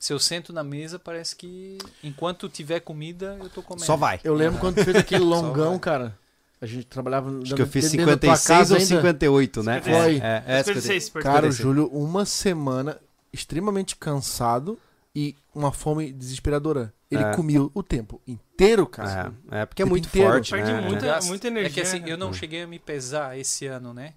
[0.00, 3.84] Se eu sento na mesa, parece que enquanto tiver comida, eu tô comendo.
[3.84, 4.18] Só vai.
[4.24, 6.18] Eu lembro quando tu fez aquele longão, cara.
[6.58, 8.96] A gente trabalhava Acho que eu fiz dentro da tua 56 casa ou ainda.
[8.96, 9.80] 58, né?
[9.82, 9.92] Foi.
[9.92, 11.22] É, é, é, 56, 56.
[11.22, 11.56] Cara, o 56.
[11.56, 12.98] Júlio, uma semana
[13.32, 14.78] extremamente cansado
[15.14, 16.92] e uma fome desesperadora.
[17.10, 17.32] Ele É.
[17.74, 19.32] o tempo inteiro, cara.
[19.50, 20.30] É, é porque é muito inteiro.
[20.30, 20.80] forte, Perde né?
[20.80, 22.10] muita- muita É que energia, assim, né?
[22.12, 22.34] eu não Hum.
[22.34, 24.14] cheguei a me pesar esse ano, né?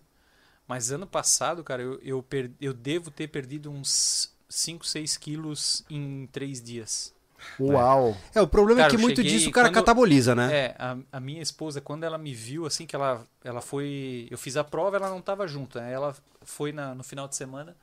[0.68, 5.84] Mas ano passado, cara, eu, eu, per- eu devo ter perdido uns 5, 6 quilos
[5.90, 7.14] em 3 dias.
[7.60, 8.16] Uau.
[8.34, 10.56] É, o problema Cara, é que muito cheguei disso o cara quando- cataboliza, né?
[10.56, 14.28] É, a, a minha esposa, quando ela me viu, assim, que ela, ela foi.
[14.32, 15.92] Eu fiz a prova, ela não tava junto, né?
[15.92, 17.76] Ela foi na, no final de semana.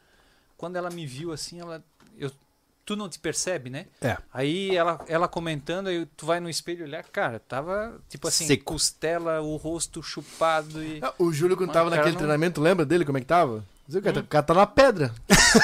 [0.56, 1.84] Quando ela me viu, assim, ela.
[2.16, 2.30] Eu,
[2.86, 3.86] tu não te percebe, né?
[4.00, 4.16] É.
[4.32, 8.64] Aí ela, ela comentando, aí tu vai no espelho olhar, cara, tava tipo assim, Seco.
[8.64, 11.00] costela, o rosto chupado e.
[11.02, 13.62] Ah, O Júlio, quando Mas, tava naquele não- treinamento, lembra dele como é que tava?
[13.98, 15.12] O cara, o cara tá na pedra.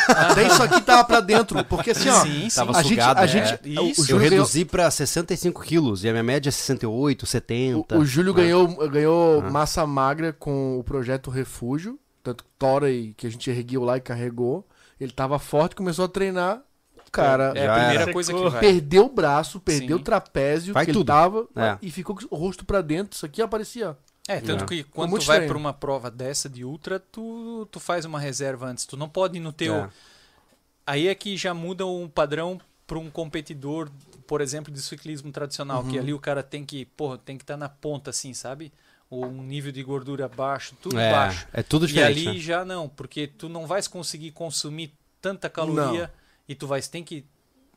[0.09, 1.65] Até isso aqui tava pra dentro.
[1.65, 2.21] Porque assim, ó.
[2.23, 2.57] sim, sim.
[2.57, 3.29] Tava a gente, sugado, a é.
[3.29, 4.01] gente, Isso.
[4.01, 7.97] o Eu Júlio ganhou, reduzi pra 65 quilos e a minha média é 68, 70.
[7.97, 8.43] o, o Júlio né?
[8.43, 9.51] ganhou, ganhou Ah.
[9.51, 11.99] massa magra com o projeto Refúgio.
[12.23, 14.67] Tanto que Tora e que a gente ergueu lá e carregou.
[15.01, 16.61] Ele tava forte, começou a treinar.
[17.07, 18.13] O cara É a primeira era.
[18.13, 18.61] coisa que vai.
[18.61, 20.03] perdeu o braço, perdeu Sim.
[20.03, 21.03] o trapézio Vai que tudo.
[21.03, 21.79] ele tava É.
[21.81, 23.15] e ficou com o rosto pra dentro.
[23.15, 23.97] Isso aqui aparecia.
[24.29, 24.67] É, tanto É.
[24.67, 28.67] que quando tu vai pra uma prova dessa de ultra, tu, tu faz uma reserva
[28.67, 28.85] antes.
[28.85, 29.75] Tu não pode ir no teu.
[29.77, 29.91] É.
[30.87, 33.91] Aí é que já muda um padrão para um competidor,
[34.27, 35.91] por exemplo, de ciclismo tradicional, Uhum.
[35.91, 38.73] que ali o cara tem que, porra, tem que estar na ponta assim, sabe?
[39.11, 41.47] Ou um nível de gordura baixo, tudo é, baixo.
[41.53, 42.29] é tudo E diferente.
[42.29, 42.43] ali né?
[42.43, 46.13] já não, porque tu não vais conseguir consumir tanta caloria
[46.49, 47.25] e tu vais tem que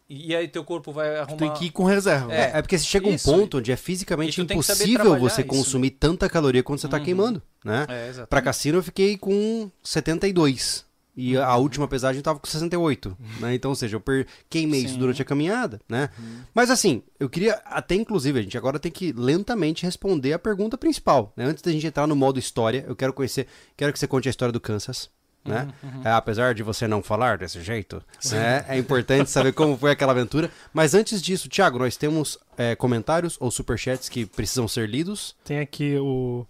[0.10, 2.34] e aí teu corpo vai Tu arrumar tem que ir com reserva.
[2.34, 3.30] É, É, porque chega um isso.
[3.32, 7.03] ponto onde é fisicamente tu impossível você isso, consumir tanta caloria quando você tá Uhum.
[7.03, 7.86] queimando, né?
[7.88, 8.26] É.
[8.26, 10.88] Pra cassino eu fiquei com 72.
[11.22, 11.64] E a Uhum.
[11.64, 13.53] última pesagem tava com 68, né?
[13.53, 14.26] Então, ou seja, eu per...
[14.49, 14.99] queimei isso Sim.
[14.99, 16.10] durante a caminhada, né?
[16.53, 20.78] Mas assim, eu queria até inclusive, a gente agora tem que lentamente responder a pergunta
[20.78, 21.43] principal, né?
[21.45, 24.32] Antes da gente entrar no modo história, eu quero conhecer, quero que você conte a
[24.32, 25.10] história do Kansas,
[25.45, 25.67] né?
[26.03, 28.65] É, apesar de você não falar desse jeito, né?
[28.67, 30.51] É importante saber como foi aquela aventura.
[30.73, 35.35] Mas antes disso, Thiago, nós temos é, comentários ou superchats que precisam ser lidos.
[35.43, 36.45] Tem aqui o.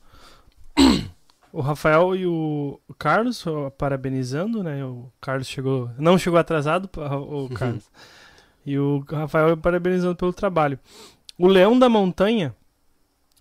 [1.52, 3.44] O Rafael e o Carlos
[3.76, 4.86] parabenizando, né?
[4.86, 5.90] O Carlos chegou.
[5.98, 7.86] Não chegou atrasado, o Carlos.
[8.64, 10.78] E o Rafael parabenizando pelo trabalho.
[11.40, 12.56] O Leão da Montanha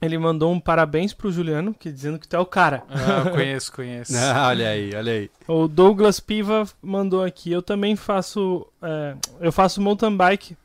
[0.01, 2.85] Ele mandou um parabéns pro Juliano, que dizendo que tu é o cara.
[2.89, 4.13] Ah, conheço, conheço.
[4.17, 5.31] Ah, olha aí, olha aí.
[5.49, 7.51] O Douglas Piva mandou aqui.
[7.51, 8.67] Eu também faço.
[8.81, 10.57] é, eu faço mountain bike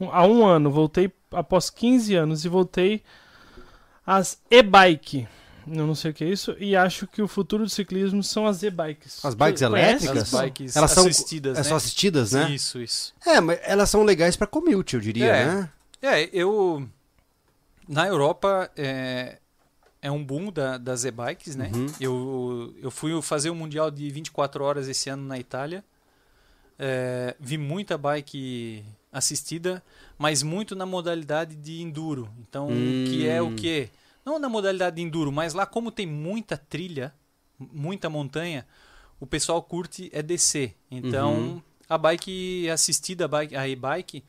[0.00, 0.70] um- há um ano.
[0.70, 3.02] Voltei após 15 anos e voltei
[4.06, 5.28] às e-bike.
[5.70, 6.56] Eu não sei o que é isso.
[6.58, 9.22] E acho que o futuro do ciclismo são as e-bikes.
[9.22, 10.32] As bikes elétricas?
[10.34, 11.64] As bikes Elas são- assistidas, É né?
[11.64, 12.48] só assistidas, né?
[12.50, 13.12] Isso, isso.
[13.26, 15.44] É, mas elas são legais pra commute, eu diria, É.
[15.44, 15.70] né?
[16.00, 16.88] É, eu.
[17.88, 19.38] Na Europa é,
[20.02, 21.70] é um boom da, das e-bikes, né?
[21.74, 21.86] Uhum.
[21.98, 25.82] Eu, eu fui fazer o Mundial de 24 horas esse ano na Itália.
[26.78, 29.82] É, vi muita bike assistida,
[30.18, 32.28] mas muito na modalidade de enduro.
[32.40, 32.68] Então,
[33.08, 33.56] que é o Hum.
[33.56, 33.88] quê?
[34.24, 37.12] Não na modalidade de enduro, mas lá como tem muita trilha,
[37.58, 38.66] muita montanha,
[39.18, 40.76] o pessoal curte é descer.
[40.90, 41.62] Então, Uhum.
[41.88, 43.28] a bike assistida,
[43.58, 44.22] a e-bike,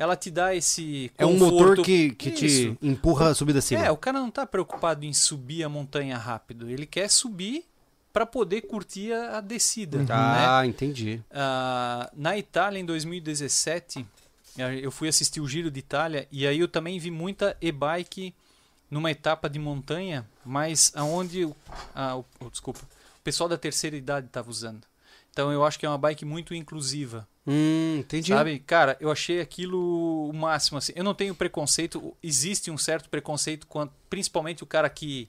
[0.00, 3.84] ela te dá esse É um motor conforto- que, que te empurra a subida acima.
[3.84, 6.70] É, o cara não tá preocupado em subir a montanha rápido.
[6.70, 7.64] Ele quer subir
[8.12, 9.98] para poder curtir a, a descida.
[9.98, 10.06] Né?
[10.10, 11.20] Ah, entendi.
[11.30, 14.06] Ah, na Itália, em 2017,
[14.58, 18.34] eh, eu fui assistir o Giro de Itália e aí eu também vi muita e-bike
[18.90, 21.54] numa etapa de montanha, mas aonde o,
[21.94, 24.80] ah, o- o- desculpa, o pessoal da terceira idade estava usando.
[25.30, 27.28] Então eu acho que é uma bike muito inclusiva.
[27.46, 28.28] Hum, entendi.
[28.28, 28.58] Sabe?
[28.60, 30.78] Cara, eu achei aquilo o máximo.
[30.78, 30.92] Assim.
[30.94, 32.16] Eu não tenho preconceito.
[32.22, 35.28] Existe um certo preconceito, quanto, principalmente o cara que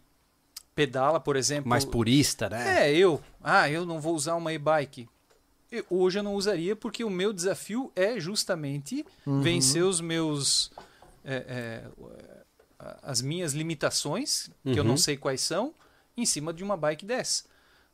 [0.75, 1.69] pedala, por exemplo.
[1.69, 2.89] Mais purista, né?
[2.89, 3.21] É, eu.
[3.41, 5.07] Ah, eu não vou usar uma e-bike.
[5.71, 9.41] Eu- Hoje eu não usaria porque o meu desafio é justamente Uhum.
[9.41, 10.71] vencer os meus.
[11.23, 11.83] é, é,
[13.03, 14.89] as minhas limitações, que eu Uhum.
[14.89, 15.71] não sei quais são,
[16.17, 17.43] em cima de uma bike dessa.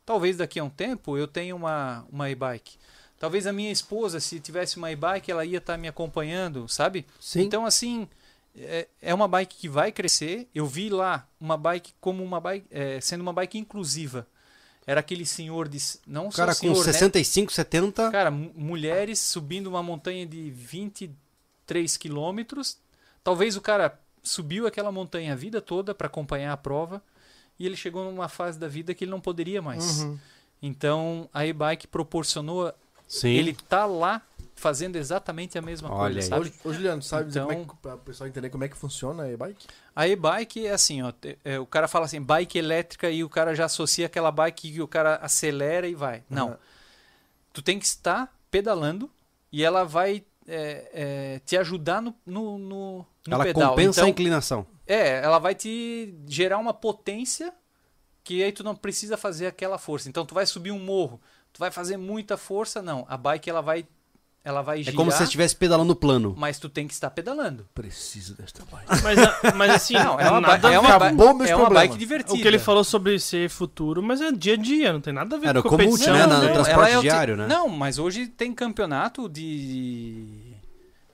[0.05, 2.78] Talvez daqui a um tempo eu tenha uma, uma e-bike.
[3.20, 7.05] Talvez a minha esposa, se tivesse uma e-bike, ela ia estar me acompanhando, sabe?
[7.20, 7.41] Sim.
[7.41, 8.07] Então, assim,
[8.55, 10.47] é, é uma bike que vai crescer.
[10.53, 14.28] Eu vi lá uma bike como uma bike, é, sendo uma bike inclusiva.
[14.86, 15.78] Era aquele senhor de.
[16.05, 16.93] Não cara só com senhor, né?
[16.93, 18.11] 65, 70.
[18.11, 22.78] Cara, mu- mulheres subindo uma montanha de 23 quilômetros.
[23.24, 27.01] Talvez o cara subiu aquela montanha a vida toda para acompanhar a prova
[27.59, 30.01] e ele chegou numa fase da vida que ele não poderia mais.
[30.03, 30.20] Uhum.
[30.61, 32.74] Então a e-bike proporcionou
[33.08, 33.30] Sim.
[33.30, 34.22] ele tá lá
[34.55, 36.53] fazendo exatamente a mesma Olha coisa, sabe?
[36.64, 38.68] Ô, ô, Juliano, sabe dizer Então- como é que, pra o pessoal entender como é
[38.68, 39.68] que funciona a e-bike?
[39.95, 41.14] A e-bike é assim, ó,
[41.45, 44.82] é, o cara fala assim, bike elétrica e o cara já associa aquela bike que
[44.82, 46.24] o cara acelera e vai.
[46.30, 46.47] Não.
[46.49, 46.58] Aham.
[47.53, 49.10] Tu tem que estar pedalando
[49.51, 53.70] e ela vai é, é, te ajudar no, no, no, no Ela pedal.
[53.72, 54.66] compensa a então, inclinação.
[54.88, 57.53] é, ela vai te gerar uma potência
[58.24, 60.08] que aí tu não precisa fazer aquela força.
[60.10, 61.20] Então tu vai subir um morro,
[61.58, 63.03] tu vai fazer muita força, não.
[63.10, 63.86] A bike ela vai
[64.45, 66.34] ela vai É girar, como se você estivesse pedalando plano.
[66.38, 67.68] mas tu tem que estar pedalando.
[67.74, 68.86] Preciso desta bike.
[69.03, 71.66] Mas, a- mas assim, Não, é uma, nada é a uma, Acabou meus é uma
[71.66, 71.89] problemas.
[71.89, 72.34] bike divertida.
[72.34, 75.36] O que ele falou sobre ser futuro, mas é dia a dia, não tem nada
[75.36, 76.14] a ver Era com como competição.
[76.14, 76.47] né, na- né?
[76.47, 77.45] no transporte é o diário, né?
[77.47, 80.47] Não, mas hoje tem campeonato de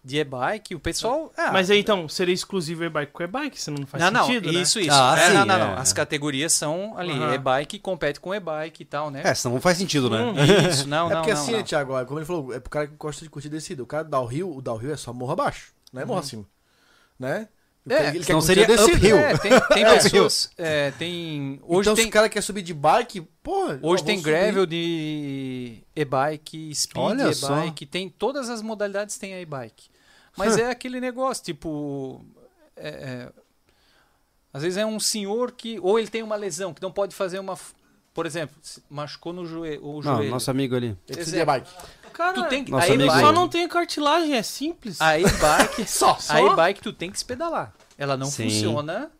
[0.06, 3.88] de e-bike, o pessoal, ah, Mas aí então, seria exclusivo e-bike com e-bike, senão não
[3.88, 4.60] faz não, não, sentido, né?
[4.60, 4.92] isso, isso.
[4.92, 5.60] Ah, É, sim, não, não, é.
[5.60, 5.74] não.
[5.78, 7.34] As categorias são ali, Aham.
[7.36, 9.22] e-bike compete com e-bike e tal, né?
[9.24, 10.22] É, senão não faz sentido, né?
[10.22, 10.34] Hum.
[10.70, 11.58] Isso, não, é não, porque não, assim, não.
[11.60, 13.82] né, Thiago, ó, como ele falou, é pro cara que gosta de curtir descida.
[13.82, 16.46] O cara downhill, o downhill é só morro abaixo, não é morro acima.
[17.18, 17.48] Né?
[17.90, 18.98] É, ele curtir seria a descida.
[18.98, 19.18] uphill.
[19.18, 22.62] É, tem, tem É, pessoas, é, tem hoje então, tem se o cara quer subir
[22.62, 23.80] de bike, porra.
[23.82, 24.32] Hoje tem vou subir.
[24.32, 29.93] gravel de e-bike, speed e-bike, tem todas as modalidades tem a e-bike.
[30.38, 32.24] Mas é aquele negócio, tipo,
[32.76, 33.32] é, é,
[34.54, 37.40] às vezes é um senhor que ou ele tem uma lesão que não pode fazer
[37.40, 37.74] uma, f-
[38.14, 38.56] por exemplo,
[38.90, 40.32] machucou no joelho, o Não, joelho.
[40.32, 40.88] nosso amigo ali.
[41.08, 41.70] Ele precisa de bike.
[42.14, 45.02] Cara, Tu tem que Nosso a amigo- só não tem cartilagem, é simples.
[45.02, 46.54] a e-bike, Só, a só.
[46.54, 47.74] e-bike tu tem que se pedalar.
[47.98, 48.44] Ela não Sim.
[48.44, 49.12] funciona.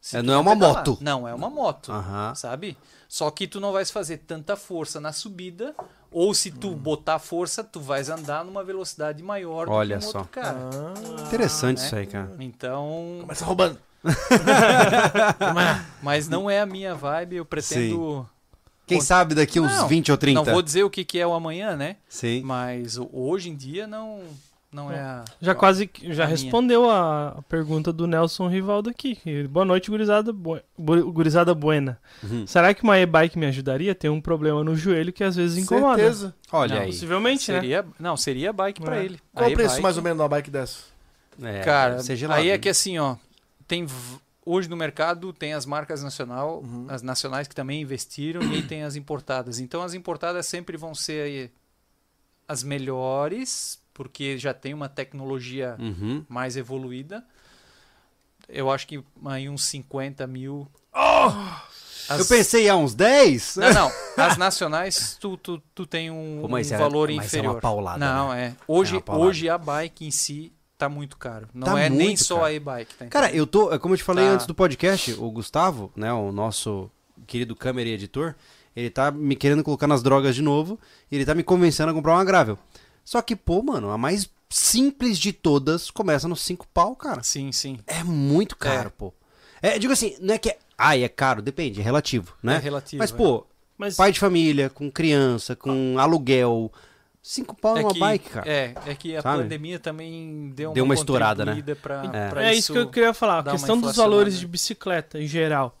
[0.00, 0.76] se É, tu não é uma pedalar.
[0.86, 0.98] moto.
[1.00, 1.90] Não é uma moto.
[1.90, 2.34] Aham.
[2.34, 2.76] sabe?
[3.08, 5.74] Só que tu não vais fazer tanta força na subida,
[6.18, 10.10] ou se tu botar força, tu vais andar numa velocidade maior Olha do que um
[10.10, 10.18] só.
[10.20, 10.56] outro cara.
[11.26, 11.84] Interessante né?
[11.84, 12.32] isso aí, cara.
[12.40, 13.78] Então, Começa roubando.
[16.02, 18.26] mas não é a minha vibe, eu pretendo
[18.86, 20.42] Quem sabe daqui uns Não, 20 ou 30.
[20.42, 21.96] não vou dizer o que que é o amanhã, né?
[22.08, 22.40] Sim.
[22.40, 24.22] Mas hoje em dia não
[24.76, 26.36] não é a Já quase que- já a minha.
[26.38, 29.18] respondeu a, a pergunta do Nelson Rivaldo aqui.
[29.48, 30.60] Boa noite, gurizada, bu-
[31.12, 31.98] gurizada buena.
[32.22, 32.46] Uhum.
[32.46, 33.94] Será que uma e-bike me ajudaria?
[33.94, 35.96] Tem um problema no joelho que às vezes incomoda.
[35.96, 36.34] Certeza.
[36.52, 36.88] Olha Não, aí.
[36.88, 37.60] Possivelmente, né?
[37.60, 39.04] seria, não, seria bike pra É.
[39.04, 39.18] ele.
[39.34, 40.78] Qual o preço e-bike- mais ou menos de uma bike dessa?
[41.42, 41.98] É, Cara,
[42.30, 42.58] aí é né?
[42.58, 43.16] que assim, ó,
[43.66, 43.86] tem
[44.44, 46.86] hoje no mercado tem as marcas nacional, Uhum.
[46.88, 49.58] as nacionais que também investiram e aí tem as importadas.
[49.58, 51.50] Então as importadas sempre vão ser aí
[52.48, 56.22] as melhores, porque já tem uma tecnologia Uhum.
[56.28, 57.24] mais evoluída.
[58.48, 60.68] eu acho que aí uns 50 mil.
[62.08, 63.56] As- Eu pensei há uns 10?
[63.56, 63.92] Não, não.
[64.16, 67.54] As nacionais, tu, tu, tu tem um, Pô, um é- valor mas é inferior.
[67.56, 68.54] uma paulada, Não, é.
[68.68, 69.28] Hoje, É uma paulada.
[69.28, 71.48] hoje a bike em si tá muito caro.
[71.52, 72.94] Não Tá é nem só a e-bike.
[72.94, 74.30] Tá Cara, eu tô, é como eu te falei Tá.
[74.32, 76.88] antes do podcast, o Gustavo, né, o nosso
[77.26, 78.36] querido câmera e editor,
[78.76, 80.78] ele tá me querendo colocar nas drogas de novo,
[81.10, 82.56] e ele tá me convencendo a comprar uma Gravel.
[83.06, 87.22] Só que, pô, mano, a mais simples de todas começa nos 5 pau, cara.
[87.22, 87.78] Sim, sim.
[87.86, 88.92] É muito caro, É.
[88.98, 89.14] pô.
[89.62, 92.56] É, digo assim, não é que é, ai, é caro, depende, é relativo, né?
[92.56, 92.98] É relativo.
[93.00, 93.14] Mas, é.
[93.14, 93.46] pô,
[93.78, 96.72] Mas pai de família, com criança, com aluguel,
[97.22, 98.50] 5 pau é numa que, bike, cara.
[98.50, 99.42] É, é que a Sabe?
[99.44, 101.62] pandemia também deu uma, Deu uma estourada, né?
[101.80, 102.28] Pra, É.
[102.28, 103.38] pra é isso que eu queria falar.
[103.48, 105.78] A questão dos valores de bicicleta em geral.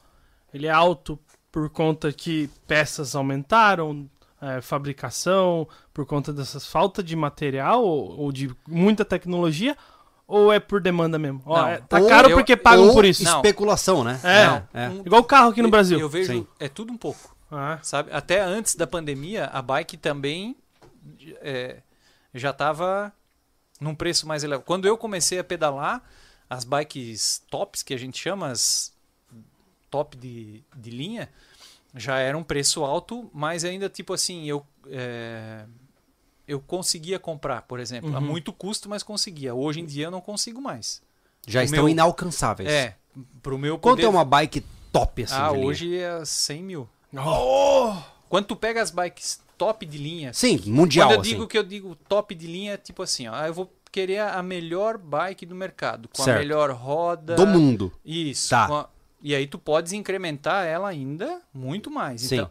[0.54, 1.18] Ele é alto
[1.50, 4.08] por conta que peças aumentaram,
[4.40, 9.76] é, fabricação, por conta dessas falta de material ou, ou de muita tecnologia,
[10.26, 11.40] ou é por demanda mesmo?
[11.46, 11.68] Ó, Não.
[11.68, 13.22] é- tá Ou- caro eu- porque pagam Ou por isso.
[13.22, 14.20] Especulação, né?
[14.24, 14.46] É.
[14.46, 14.88] Não, É.
[14.88, 15.98] um- Igual o carro aqui no eu- Brasil.
[16.00, 16.46] Eu vejo, Sim.
[16.60, 17.34] é tudo um pouco.
[17.50, 18.10] Ah, sabe?
[18.12, 20.56] Até antes da pandemia, a bike também
[21.40, 21.80] é,
[22.34, 23.12] já estava
[23.80, 24.64] num preço mais elevado.
[24.66, 26.02] Quando eu comecei a pedalar,
[26.50, 28.92] as bikes tops, que a gente chama, as
[29.88, 31.28] top de, de linha,
[31.96, 35.64] já era um preço alto, mas ainda tipo assim, eu é,
[36.46, 38.24] eu conseguia comprar, por exemplo, a Uhum.
[38.26, 39.54] muito custo, mas conseguia.
[39.54, 41.02] Hoje em dia eu não consigo mais.
[41.46, 42.68] Já O estão meu- inalcançáveis.
[42.68, 42.96] É,
[43.42, 44.06] pro meu Quanto poder...
[44.06, 45.34] é uma bike top assim?
[45.36, 45.66] Ah, de linha?
[45.66, 46.88] hoje é 100 mil.
[47.16, 47.94] Oh!
[48.28, 51.30] Quando tu pega as bikes top de linha, Sim, mundial, Quando eu assim.
[51.30, 54.42] digo que eu digo top de linha, é tipo assim, ó, eu vou querer a
[54.42, 56.36] melhor bike do mercado, com Certo.
[56.36, 57.34] a melhor roda.
[57.36, 57.90] Do mundo.
[58.04, 58.50] Isso.
[58.50, 58.88] Tá.
[59.20, 62.22] E aí tu podes incrementar ela ainda muito mais.
[62.22, 62.36] Sim.
[62.36, 62.50] Então,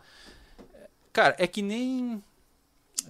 [1.13, 2.23] cara, é que nem,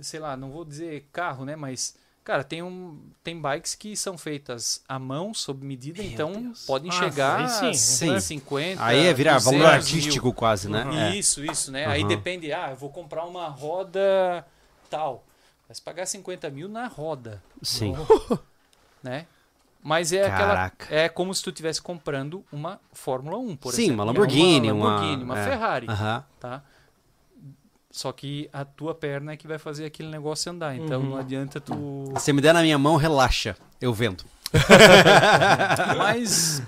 [0.02, 4.18] sei lá, não vou dizer carro, né, mas cara, tem um tem bikes que são
[4.18, 6.66] feitas à mão, sob medida, Meu então Deus.
[6.66, 8.08] podem Ah, chegar aí sim, a sim.
[8.08, 9.74] 150, Aí é virar valor 200 mil.
[9.74, 10.84] artístico quase, né?
[10.84, 10.98] Uhum.
[10.98, 11.16] É.
[11.16, 11.86] Isso, isso, né?
[11.86, 12.10] Aí Aham.
[12.10, 14.46] depende, ah, eu vou comprar uma roda
[14.90, 15.24] tal.
[15.68, 17.96] Vai se pagar 50 mil na roda, Sim.
[19.04, 19.26] né?
[19.88, 20.86] Mas é Caraca.
[20.86, 21.00] aquela.
[21.02, 23.98] É como se tu estivesse comprando uma Fórmula 1, por Sim, exemplo.
[24.04, 24.08] uma né?
[24.20, 25.44] Lamborghini, uma, uma- Lamborghini, uma é.
[25.46, 26.26] Ferrari, Aham.
[26.40, 26.64] tá?
[27.92, 30.76] Só que a tua perna é que vai fazer aquele negócio andar.
[30.76, 31.10] Então Uhum.
[31.12, 32.12] não adianta tu.
[32.18, 33.56] Se me der na minha mão, relaxa.
[33.80, 34.26] Eu vendo.
[35.98, 36.62] Mas,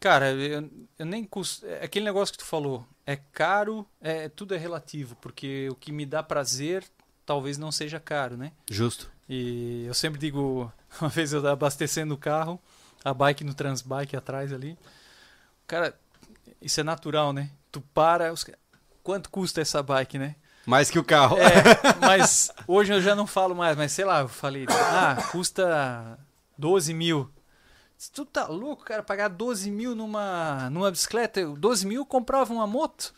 [0.00, 1.66] cara, eu, eu nem custo.
[1.66, 5.92] é Aquele negócio que tu falou, é caro, é tudo é relativo, porque o que
[5.92, 6.84] me dá prazer
[7.24, 8.52] talvez não seja caro, né?
[8.70, 9.10] Justo.
[9.28, 10.70] E eu sempre digo,
[11.00, 12.60] uma vez eu abastecendo o carro,
[13.04, 14.78] a bike no Transbike atrás ali.
[15.66, 15.98] Cara,
[16.60, 17.50] isso é natural, né?
[17.72, 18.44] Tu para, os...
[19.02, 20.36] quanto custa essa bike, né?
[20.66, 21.36] Mais que o carro.
[21.38, 21.52] É,
[22.00, 26.18] mas hoje eu já não falo mais, mas sei lá, eu falei, ah, custa
[26.58, 27.30] 12 mil.
[28.12, 32.66] Tu tá louco, cara, pagar 12 mil numa, numa bicicleta, eu- 12 mil comprava uma
[32.66, 33.14] moto.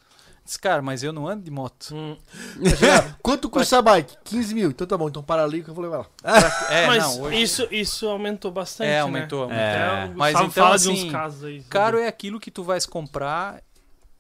[0.49, 1.95] Disse, cara, mas eu não ando de moto.
[1.95, 2.17] Hum.
[3.23, 4.17] Quanto custa a bike?
[4.25, 4.71] 15 mil.
[4.71, 6.07] Então tá bom, então para ali que eu vou levar lá.
[6.71, 7.43] É, Mas não, hoje...
[7.43, 8.89] isso, isso aumentou bastante.
[8.89, 9.01] É, né?
[9.03, 9.63] aumentou, aumentou.
[9.63, 9.77] É.
[9.77, 11.63] Até o Mas Gustavo então, fala de assim, uns casos aí.
[11.69, 13.63] Caro é aquilo que tu vais comprar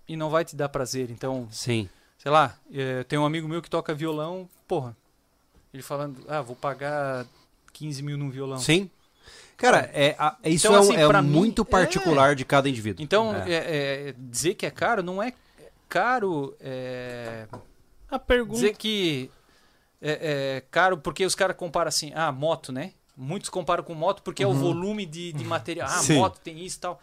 [0.06, 1.10] e não vai te dar prazer.
[1.10, 1.88] Então, Sim.
[2.18, 4.94] sei lá, eh, tem um amigo meu que toca violão, porra,
[5.72, 7.24] ele falando, ah, vou pagar
[7.72, 8.58] 15 mil num violão.
[8.58, 8.90] Sim.
[9.56, 11.64] Cara, é, a- é- isso Então, é, um- assim, é pra mim, muito é.
[11.64, 13.02] particular de cada indivíduo.
[13.02, 13.50] Então, É.
[13.50, 15.32] é, é, dizer que é caro não é
[15.88, 17.46] caro, é,
[18.10, 18.54] A pergunta.
[18.60, 19.30] dizer que
[20.00, 22.92] é, é caro porque os caras comparam assim, ah, moto, né?
[23.16, 25.88] Muitos comparam com moto porque é o volume de, de material.
[25.90, 26.02] Ah, Uhum.
[26.02, 26.16] Sim.
[26.18, 27.00] moto tem isso e tal.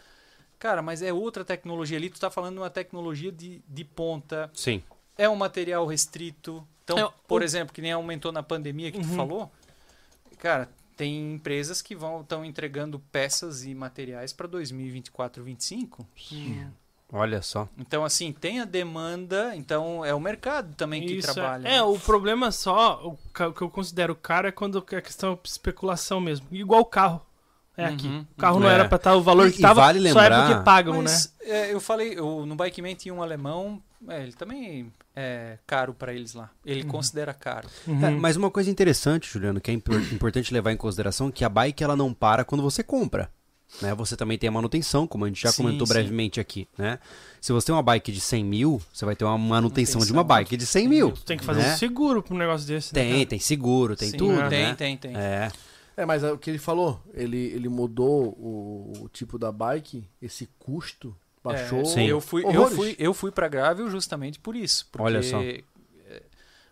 [0.57, 2.09] Cara, mas é outra tecnologia ali.
[2.09, 4.49] Tu tá falando de uma tecnologia de, de ponta.
[4.53, 4.81] Sim.
[5.17, 6.65] É um material restrito.
[6.85, 9.15] Então, É, por o- exemplo, que nem aumentou na pandemia que tu Uhum.
[9.15, 9.51] falou.
[10.37, 16.07] Cara, tem empresas que vão estão entregando peças e materiais para 2024, 2025.
[16.31, 16.71] Hum.
[17.13, 17.69] Olha só.
[17.77, 21.61] Então, assim, tem a demanda, então é o mercado também que Isso, trabalha.
[21.67, 21.75] É, né?
[21.77, 23.17] é, o problema só, o
[23.53, 26.47] que eu considero caro é quando é questão de especulação mesmo.
[26.51, 27.21] Igual o carro.
[27.77, 28.07] É aqui.
[28.07, 28.73] Uhum, O carro não É.
[28.73, 31.01] era pra estar o valor E- que e tava, vale só é porque pagam, né?
[31.03, 35.57] Mas é, eu falei, eu, no Bike Man tinha um alemão, é, ele também é
[35.67, 36.49] caro para eles lá.
[36.65, 37.67] Ele considera caro.
[37.85, 38.05] Uhum.
[38.05, 41.49] É, mas uma coisa interessante, Juliano, que é impor- importante levar em consideração, que a
[41.49, 43.29] bike ela não para quando você compra.
[43.81, 43.93] Né?
[43.95, 45.93] Você também tem a manutenção, como a gente já Sim, comentou sim.
[45.93, 46.67] brevemente aqui.
[46.77, 46.97] Né?
[47.41, 50.23] Se você tem uma bike de 100 mil, você vai ter uma manutenção de uma
[50.23, 51.11] Manutenção, bike de 100 mil.
[51.11, 51.73] Tu tem que fazer né?
[51.73, 52.93] um seguro pra um negócio desse.
[52.95, 53.25] né, Tem, cara?
[53.25, 54.49] tem seguro, tem Sim, tudo.
[54.49, 54.75] Tem, né?
[54.75, 55.15] tem, tem.
[55.15, 55.51] É,
[55.97, 60.03] É, mas é o que ele falou, ele, ele mudou o, o tipo da bike,
[60.21, 61.81] esse custo baixou.
[61.81, 62.05] É, Sim.
[62.05, 64.87] Eu fui, eu fui, eu fui para Gravel justamente por isso.
[64.91, 65.39] Porque Olha só.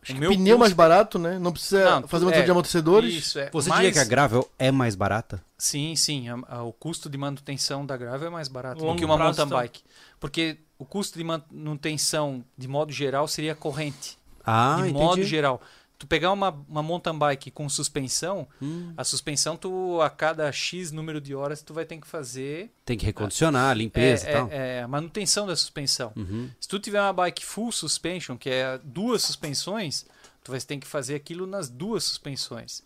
[0.09, 1.37] É, O meu pneu custo- mais barato, né?
[1.39, 3.13] Não precisa Não, fazer uma é, de amortecedores.
[3.13, 3.49] Isso, é.
[3.51, 5.43] Você Mas- diria que a gravel é mais barata?
[5.57, 6.27] Sim, sim.
[6.29, 9.45] a- a- o custo de manutenção da gravel é mais barato do que uma mountain
[9.45, 9.57] então.
[9.57, 9.81] bike.
[10.19, 14.17] Porque o custo de manutenção, de modo geral, seria a corrente.
[14.45, 14.93] Ah, de entendi.
[14.99, 15.61] modo geral.
[15.97, 20.91] Tu pegar uma, uma mountain bike com suspensão, Hum, a suspensão, tu a cada X
[20.91, 24.47] número de horas, tu vai ter que fazer tem que recondicionar, limpeza é, e tal.
[24.51, 26.11] é- é a manutenção da suspensão.
[26.15, 26.49] Uhum.
[26.59, 30.05] Se tu tiver uma bike full suspension, que é duas suspensões,
[30.43, 32.83] tu vai ter que fazer aquilo nas duas suspensões.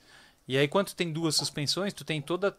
[0.48, 2.56] E aí, quando tu tem duas suspensões, tu tem toda,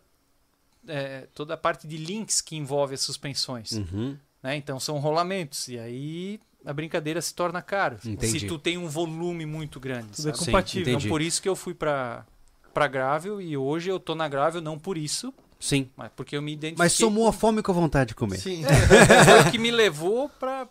[0.89, 3.73] é, toda a parte de links que envolve as suspensões.
[3.73, 4.17] Uhum.
[4.43, 4.57] né?
[4.57, 5.69] Então, são rolamentos.
[5.69, 7.97] E aí, a brincadeira se torna cara.
[8.05, 8.41] Entendi.
[8.41, 10.09] Se tu tem um volume muito grande.
[10.15, 10.85] Tudo é compatível.
[10.85, 12.27] Sim, Então, por isso que eu fui para
[12.75, 15.89] para Gravel e hoje eu tô na Gravel não por isso, Sim.
[15.97, 16.85] mas porque eu me identifiquei.
[16.85, 18.37] Mas somou a fome com a vontade de comer.
[18.39, 18.63] Sim.
[19.25, 20.69] Foi o que me levou para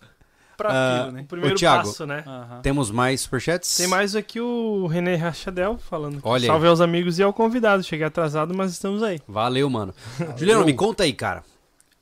[0.55, 1.21] para Ah, aquilo, né?
[1.21, 2.23] O primeiro Ô, Thiago, passo, né?
[2.25, 2.61] Aham.
[2.61, 3.75] Temos mais superchats?
[3.77, 6.19] Tem mais aqui o René Rachadel falando.
[6.23, 6.47] Olha aí.
[6.47, 7.83] Salve aos amigos e ao convidado.
[7.83, 9.19] Cheguei atrasado, mas estamos aí.
[9.27, 9.93] Valeu, mano.
[10.37, 11.43] Juliano, me conta aí, cara.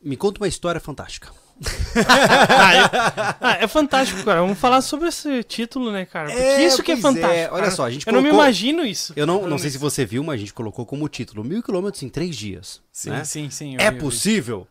[0.02, 1.30] Me conta uma história fantástica.
[3.41, 4.41] Ah, é fantástico, cara.
[4.41, 6.30] Vamos falar sobre esse título, né, cara?
[6.30, 7.34] Porque É, isso que é fantástico.
[7.34, 7.49] é.
[7.52, 7.72] Olha cara.
[7.72, 9.14] só, a gente Eu não me colocou- imagino isso.
[9.15, 12.03] Eu não, não sei se você viu, mas a gente colocou como título mil quilômetros
[12.03, 12.82] em três dias.
[12.91, 13.23] Sim, né?
[13.23, 13.76] sim, sim.
[13.76, 14.68] eu É vi, possível?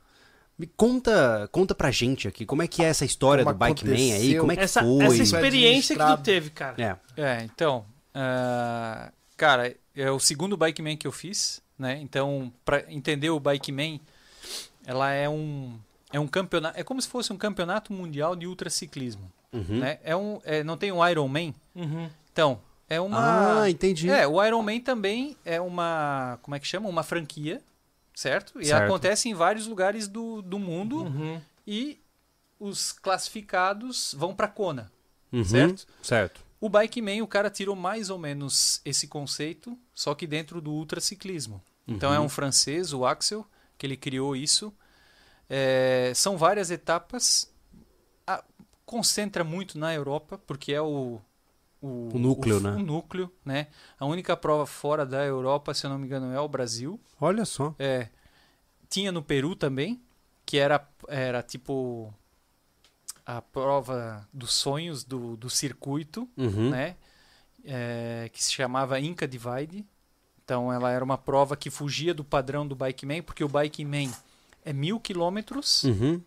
[0.59, 3.85] Me conta, conta pra gente aqui, como é que é essa história Como do Bike
[3.87, 4.39] Man aí?
[4.39, 5.05] Como é que Essa, foi?
[5.05, 6.75] essa experiência que tu teve, cara.
[6.79, 6.97] É.
[7.21, 7.85] É, então,
[8.15, 11.99] ah, cara, é o segundo Bike Man que eu fiz, né?
[12.01, 13.99] Então, para entender o Bike Man,
[14.87, 15.77] ela é um
[16.15, 19.81] é um campeonato, é como se fosse um campeonato mundial de ultraciclismo, Uhum.
[19.81, 19.99] né?
[20.05, 22.09] É um é, não tem um Iron Man, Uhum.
[22.33, 24.09] então é uma Ah, entendi.
[24.11, 26.89] É, o Iron Man também é uma, como é que chama?
[26.89, 27.61] Uma franquia,
[28.15, 28.61] certo?
[28.61, 28.85] E Certo.
[28.85, 31.41] acontece em vários lugares do, do mundo Uhum.
[31.67, 31.99] e
[32.61, 34.91] os classificados vão para Kona,
[35.33, 35.45] Uhum.
[35.45, 35.87] certo?
[36.03, 36.41] Certo.
[36.61, 40.71] O Bike Man, o cara tirou mais ou menos esse conceito, só que dentro do
[40.71, 41.61] ultraciclismo.
[41.87, 42.17] Então Uhum.
[42.17, 43.45] é um francês, o Axel,
[43.77, 44.73] que ele criou isso.
[45.49, 47.53] É, são várias etapas.
[48.27, 48.43] A-
[48.87, 51.21] concentra muito na Europa, porque é o...
[51.83, 52.71] O núcleo, o, né?
[52.71, 53.67] O núcleo, né?
[53.99, 56.99] A única prova fora da Europa, se eu não me engano, é o Brasil.
[57.21, 57.75] Olha só.
[57.79, 58.09] É,
[58.89, 60.01] tinha no Peru também,
[60.47, 62.13] que era, era tipo
[63.27, 66.71] a prova dos sonhos do, do circuito, Uhum.
[66.71, 66.97] né?
[67.67, 69.85] É, que se chamava Inca Divide.
[70.43, 73.85] Então ela era uma prova que fugia do padrão do Bike Man, porque o Bike
[73.85, 74.11] Man
[74.65, 75.85] é mil quilômetros.
[75.85, 76.21] Uhum.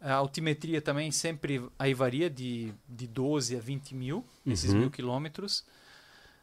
[0.00, 4.80] A altimetria também sempre aí varia de, de 12 a 20 mil, esses Uhum.
[4.80, 5.64] mil quilômetros.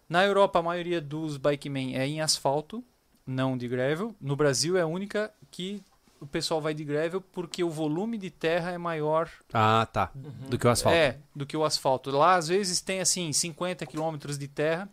[0.10, 2.84] Na Europa, a maioria dos bikemen é em asfalto,
[3.26, 4.14] não de gravel.
[4.22, 5.82] No Brasil é a única que
[6.20, 10.12] o pessoal vai de gravel porque o volume de terra é maior Ah, tá.
[10.14, 10.96] Do que o asfalto.
[10.98, 12.12] é, do que o asfalto.
[12.12, 14.90] Lá, às vezes, tem assim 50 quilômetros de terra.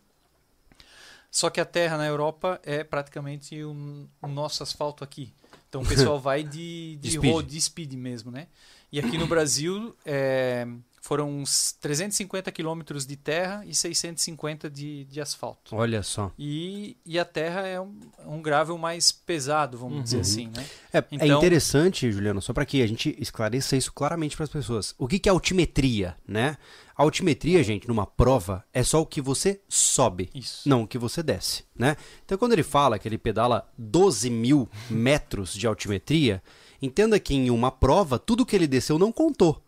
[1.31, 5.33] Só que a terra na Europa é praticamente o, o nosso asfalto aqui.
[5.73, 7.33] Então o pessoal vai de, De de, speed.
[7.33, 8.47] road, de speed mesmo, né?
[8.93, 10.67] E aqui no Brasil é,
[11.01, 15.75] foram uns 350 quilômetros de terra e 650 de, de asfalto.
[15.75, 16.31] Olha só.
[16.39, 20.21] E, e a terra é um, um gravel mais pesado, vamos dizer Uhum.
[20.21, 20.67] assim, né?
[20.93, 24.51] É, é Então- interessante, Juliano, só para que a gente esclareça isso claramente para as
[24.51, 24.95] pessoas.
[24.99, 26.59] O que, que é altimetria, né?
[26.97, 30.69] A altimetria, gente, numa prova, é só o que você sobe, Isso.
[30.69, 31.97] não o que você desce, né?
[32.25, 36.43] Então, quando ele fala que ele pedala 12 mil metros de altimetria,
[36.81, 39.63] entenda que em uma prova, tudo que ele desceu não contou.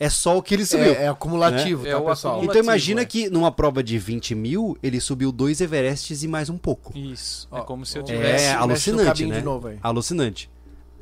[0.00, 0.92] É só o que ele subiu.
[0.92, 2.34] É, é acumulativo, É, tá, é pessoal?
[2.34, 2.44] acumulativo.
[2.52, 3.04] então imagina é.
[3.04, 6.96] que numa prova de 20 mil, ele subiu dois Everestes e mais um pouco.
[6.96, 7.48] Isso.
[7.50, 8.44] Ó, é como se eu ó, tivesse.
[8.44, 9.38] É alucinante, né?
[9.38, 9.78] de novo aí.
[9.82, 10.48] Alucinante.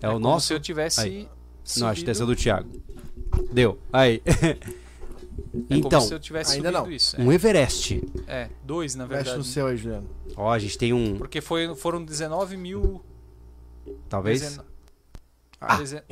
[0.00, 0.46] É, É o como nosso.
[0.46, 1.00] se eu tivesse.
[1.00, 1.28] Aí.
[1.76, 2.70] Não, acho que é do Thiago.
[3.52, 3.78] Deu.
[3.92, 4.22] Aí.
[5.70, 6.92] É então, como se eu tivesse ainda subido não.
[6.92, 7.20] isso.
[7.20, 8.02] um Everest.
[8.26, 9.38] É, é, dois, na Mexe verdade.
[9.38, 10.08] no céu aí, Juliano.
[10.36, 11.16] Ó, a gente tem um.
[11.16, 13.02] Porque foi, foram 19 mil.
[14.08, 14.40] Talvez.
[14.40, 14.60] dezen-
[15.60, 15.76] Ah.
[15.76, 16.02] deze-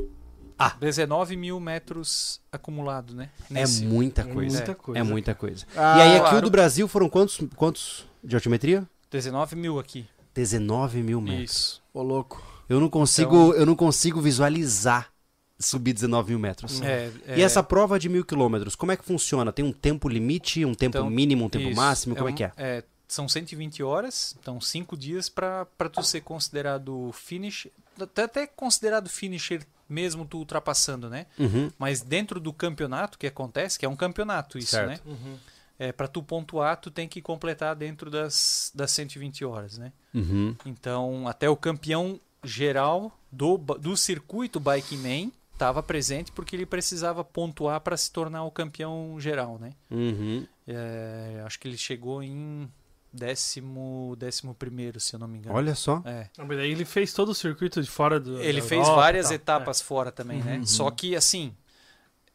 [0.59, 0.77] Ah.
[0.81, 3.29] 19 mil metros acumulado, né?
[3.51, 4.57] É Nesse- muita É coisa.
[4.59, 5.01] muita coisa.
[5.01, 5.67] É muita coisa.
[5.77, 6.41] Ah, e aí, aqui o claro.
[6.43, 8.89] do Brasil foram quantos, quantos de altimetria?
[9.11, 10.07] 19 mil aqui.
[10.35, 11.51] 19 mil metros.
[11.51, 11.83] Isso.
[11.93, 12.43] Ô, louco.
[12.69, 15.13] Eu não consigo, eu não consigo visualizar
[15.59, 16.81] subir 19 mil metros.
[16.83, 19.53] É, E é- essa prova de mil quilômetros, como é que funciona?
[19.53, 21.77] Tem um tempo limite, um tempo Então, mínimo, um tempo isso.
[21.77, 22.15] máximo?
[22.17, 22.85] Como é, um- que é?
[23.07, 27.69] São 120 horas, então 5 dias para tu ser considerado finish.
[28.01, 31.27] Até, até considerado finisher mesmo tu ultrapassando, né?
[31.39, 31.71] Uhum.
[31.79, 34.89] Mas dentro do campeonato que acontece, que é um campeonato isso, Certo.
[34.89, 34.99] né?
[35.07, 35.37] Uhum.
[35.79, 39.93] É, para tu pontuar, tu tem que completar dentro das, das 120 horas, né?
[40.15, 40.57] Uhum.
[40.65, 47.25] Então, até o campeão geral do, do circuito Bike Man estava presente porque ele precisava
[47.25, 49.71] pontuar para se tornar o campeão geral, né?
[49.91, 50.47] Uhum.
[50.69, 52.69] É, acho que ele chegou em
[53.13, 55.55] décimo, décimo primeiro, se eu não me engano.
[55.57, 56.03] Olha só.
[56.05, 56.29] É.
[56.37, 58.41] Ah, Mas daí ele fez todo o circuito de fora do.
[58.43, 59.35] Ele da fez Europa várias tal.
[59.37, 60.59] etapas fora também, né?
[60.59, 60.67] Uhum.
[60.67, 61.55] Só que assim,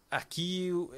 [0.09, 0.89] aqui o,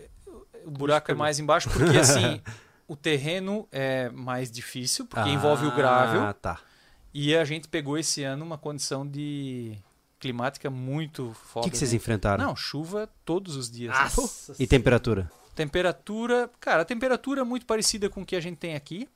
[0.65, 2.41] o buraco é mais embaixo porque assim,
[2.87, 6.59] o terreno é mais difícil porque envolve o grável Ah, tá.
[7.13, 9.75] e a gente pegou esse ano uma condição de
[10.21, 11.65] climática muito O foda.
[11.65, 11.97] que, que vocês né?
[11.97, 12.45] enfrentaram?
[12.45, 13.93] Não, chuva todos os dias.
[13.93, 14.03] né?
[14.03, 15.29] Nossa E temperatura?
[15.55, 19.09] Temperatura, cara, a temperatura é muito parecida com o que a gente tem aqui,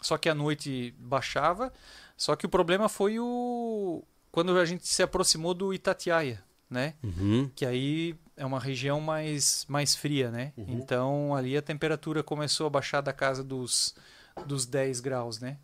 [0.00, 1.72] só que à noite baixava.
[2.16, 4.02] Só que o problema foi o
[4.32, 6.94] quando a gente se aproximou do Itatiaia, né?
[7.02, 7.50] Uhum.
[7.54, 10.52] Que aí é uma região mais, mais fria, né?
[10.56, 10.66] Uhum.
[10.78, 13.94] Então ali a temperatura começou a baixar da casa dos,
[14.46, 15.58] dos 10 graus, né?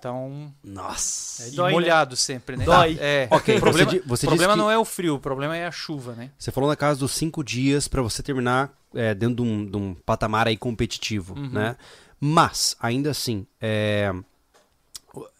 [0.00, 1.44] Então, Nossa.
[1.44, 1.78] É, e dói, né?
[1.78, 2.64] molhado sempre, né?
[2.64, 2.96] Dói.
[2.98, 3.28] É.
[3.30, 6.14] Ok, o problema, você você problema não é o frio, o problema é a chuva,
[6.14, 6.30] né?
[6.38, 9.76] Você falou na casa dos cinco dias pra você terminar é, dentro de um, de
[9.76, 11.50] um patamar aí competitivo, Uhum.
[11.50, 11.76] né?
[12.18, 14.12] Mas, ainda assim, é,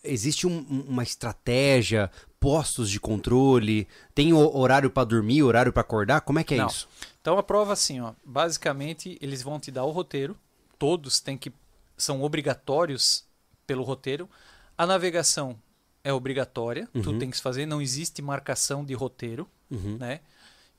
[0.05, 6.21] existe um- um- uma estratégia, postos de controle, tem horário pra dormir, horário pra acordar?
[6.23, 6.67] Como é que é Não.
[6.69, 6.89] isso?
[7.21, 10.37] Então a prova assim, ó, basicamente eles vão te dar o roteiro,
[10.79, 11.53] todos têm que
[11.99, 13.25] são obrigatórios
[13.71, 14.29] pelo roteiro.
[14.77, 15.57] A navegação
[16.03, 17.19] é obrigatória, tu Uhum.
[17.21, 19.97] tem que fazer, não existe marcação de roteiro, Uhum.
[19.97, 20.19] né?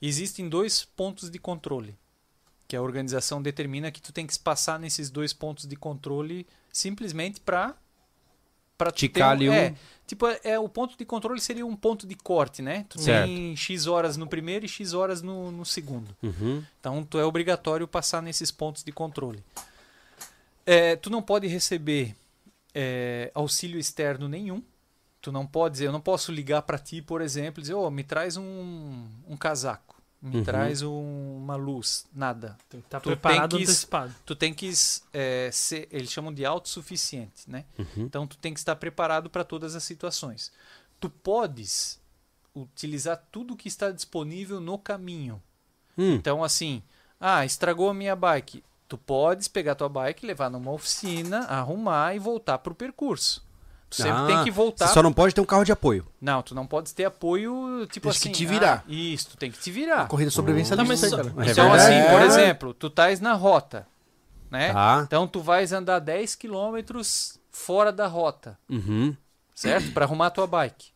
[0.00, 1.94] Existem dois pontos de controle,
[2.68, 7.40] que a organização determina que tu tem que passar nesses dois pontos de controle simplesmente
[7.40, 7.74] para
[8.76, 9.74] para Ticar ali um- é,
[10.08, 12.84] tipo é, é, o ponto de controle seria um ponto de corte, né?
[12.88, 13.26] Tu Certo.
[13.28, 16.14] tem x horas no primeiro e x horas no, no segundo.
[16.20, 16.64] Uhum.
[16.80, 19.40] Então, tu é obrigatório passar nesses pontos de controle.
[20.66, 22.16] É, tu não pode receber
[22.74, 24.62] é, auxílio externo nenhum.
[25.20, 27.90] Tu não pode dizer, eu não posso ligar para ti, por exemplo, e dizer, oh,
[27.90, 30.44] me traz um, um casaco, me Uhum.
[30.44, 32.58] traz um- uma luz, nada.
[32.68, 34.14] Tem que estar Tu preparado tem que- antecipado.
[34.26, 34.72] Tu tem que
[35.12, 37.64] é, ser, eles chamam de autossuficiente, né?
[37.78, 37.86] Uhum.
[38.04, 40.50] Então tu tem que estar preparado para todas as situações.
[40.98, 42.00] Tu podes
[42.54, 45.40] utilizar tudo que está disponível no caminho.
[45.96, 46.82] Hum, Então, assim,
[47.20, 48.62] ah, estragou a minha bike.
[48.92, 53.42] Tu podes pegar tua bike, levar numa oficina, arrumar e voltar pro percurso.
[53.88, 54.86] Tu sempre Ah, tem que voltar.
[54.86, 56.06] Você só não pode ter um carro de apoio.
[56.20, 58.32] Não, tu não pode ter apoio, tipo Tem que assim.
[58.32, 58.84] te virar.
[58.86, 60.06] ah, isso, tu tem que te virar.
[60.08, 61.28] Corrida de sobrevivência ali, mas isso cara.
[61.28, 61.94] É então, verdade.
[61.94, 62.26] assim, por É.
[62.26, 63.86] exemplo, tu estás na rota,
[64.50, 64.74] né?
[64.74, 65.00] Tá.
[65.06, 69.16] Então tu vais andar 10 quilômetros fora da rota, Uhum.
[69.54, 69.90] certo?
[69.92, 70.88] Para arrumar tua bike.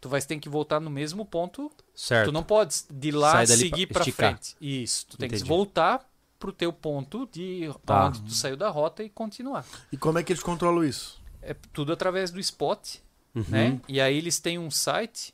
[0.00, 2.28] Tu vais ter que voltar no mesmo ponto Certo.
[2.30, 4.30] Tu não pode de lá seguir esticar.
[4.30, 4.56] frente.
[4.58, 5.42] Isso, tu tem Entendi.
[5.42, 6.00] que voltar
[6.42, 8.06] pro teu ponto de Tá.
[8.08, 9.64] onde tu saiu da rota e continuar.
[9.92, 11.22] E como é que eles controlam isso?
[11.40, 12.96] É tudo através do Spot,
[13.32, 13.44] Uhum.
[13.48, 13.80] né?
[13.88, 15.32] E aí eles têm um site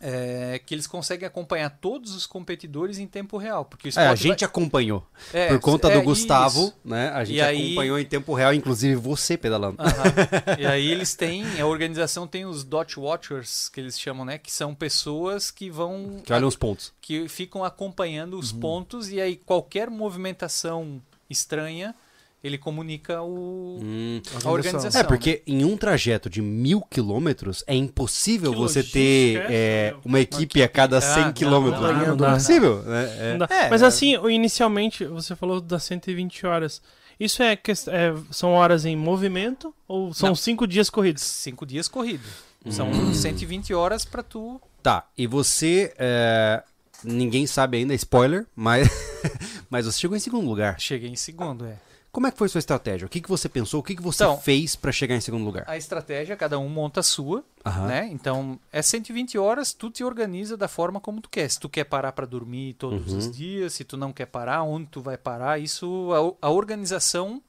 [0.00, 4.16] é, que eles conseguem acompanhar todos os competidores em tempo real, porque É, a vai-
[4.16, 5.04] gente acompanhou.
[5.32, 6.74] é, Por conta é do Gustavo, isso.
[6.84, 7.08] né?
[7.10, 9.76] A gente E aí- acompanhou em tempo real, inclusive você pedalando.
[9.82, 9.88] Aham.
[10.58, 14.38] E aí eles têm, a organização tem os Dot Watchers, que eles chamam, né?
[14.38, 16.92] Que são pessoas que vão Que olha os pontos.
[17.00, 18.60] que ficam acompanhando os Uhum.
[18.60, 21.94] pontos e aí qualquer movimentação estranha
[22.42, 24.20] ele comunica o, Hum.
[24.44, 25.00] a organização.
[25.00, 29.54] É, porque em um trajeto de mil quilômetros é impossível Que você ter é
[29.88, 31.82] é, uma equipe a cada Ah, 100 não, quilômetros.
[31.82, 32.34] não, Não, não é dá.
[32.34, 32.82] possível.
[32.82, 33.16] né?
[33.18, 33.30] É.
[33.32, 33.48] Não dá.
[33.54, 33.86] É, Mas é.
[33.86, 36.80] assim, inicialmente, você falou das 120 horas.
[37.18, 40.36] Isso é, é- são horas em movimento ou são Não.
[40.36, 41.22] cinco dias corridos?
[41.24, 42.22] cinco dias corrido.
[42.70, 43.12] São Hum.
[43.14, 44.60] 120 horas para tu.
[44.82, 45.92] Tá, e você.
[45.98, 46.62] é,
[47.04, 48.88] Ninguém sabe ainda, spoiler, mas,
[49.70, 50.80] mas você chegou em segundo lugar.
[50.80, 51.76] Cheguei em segundo, é.
[52.18, 53.06] Como é que foi sua estratégia?
[53.06, 53.78] O que, que você pensou?
[53.78, 55.62] O que, que você Então- fez pra chegar em segundo lugar?
[55.68, 57.86] A estratégia, cada um monta a sua, Aham.
[57.86, 58.08] né?
[58.10, 61.48] Então, é 120 horas, tu te organiza da forma como tu quer.
[61.48, 63.18] Se tu quer parar para dormir todos Uhum.
[63.18, 67.40] os dias, se tu não quer parar, onde tu vai parar, isso a, a organização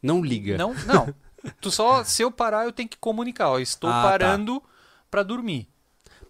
[0.00, 0.56] Não liga.
[0.56, 1.12] Não, não.
[1.60, 3.48] Tu só, se eu parar, eu tenho que comunicar.
[3.50, 4.08] Ó, estou Ah, tá.
[4.10, 4.62] parando
[5.10, 5.68] para dormir.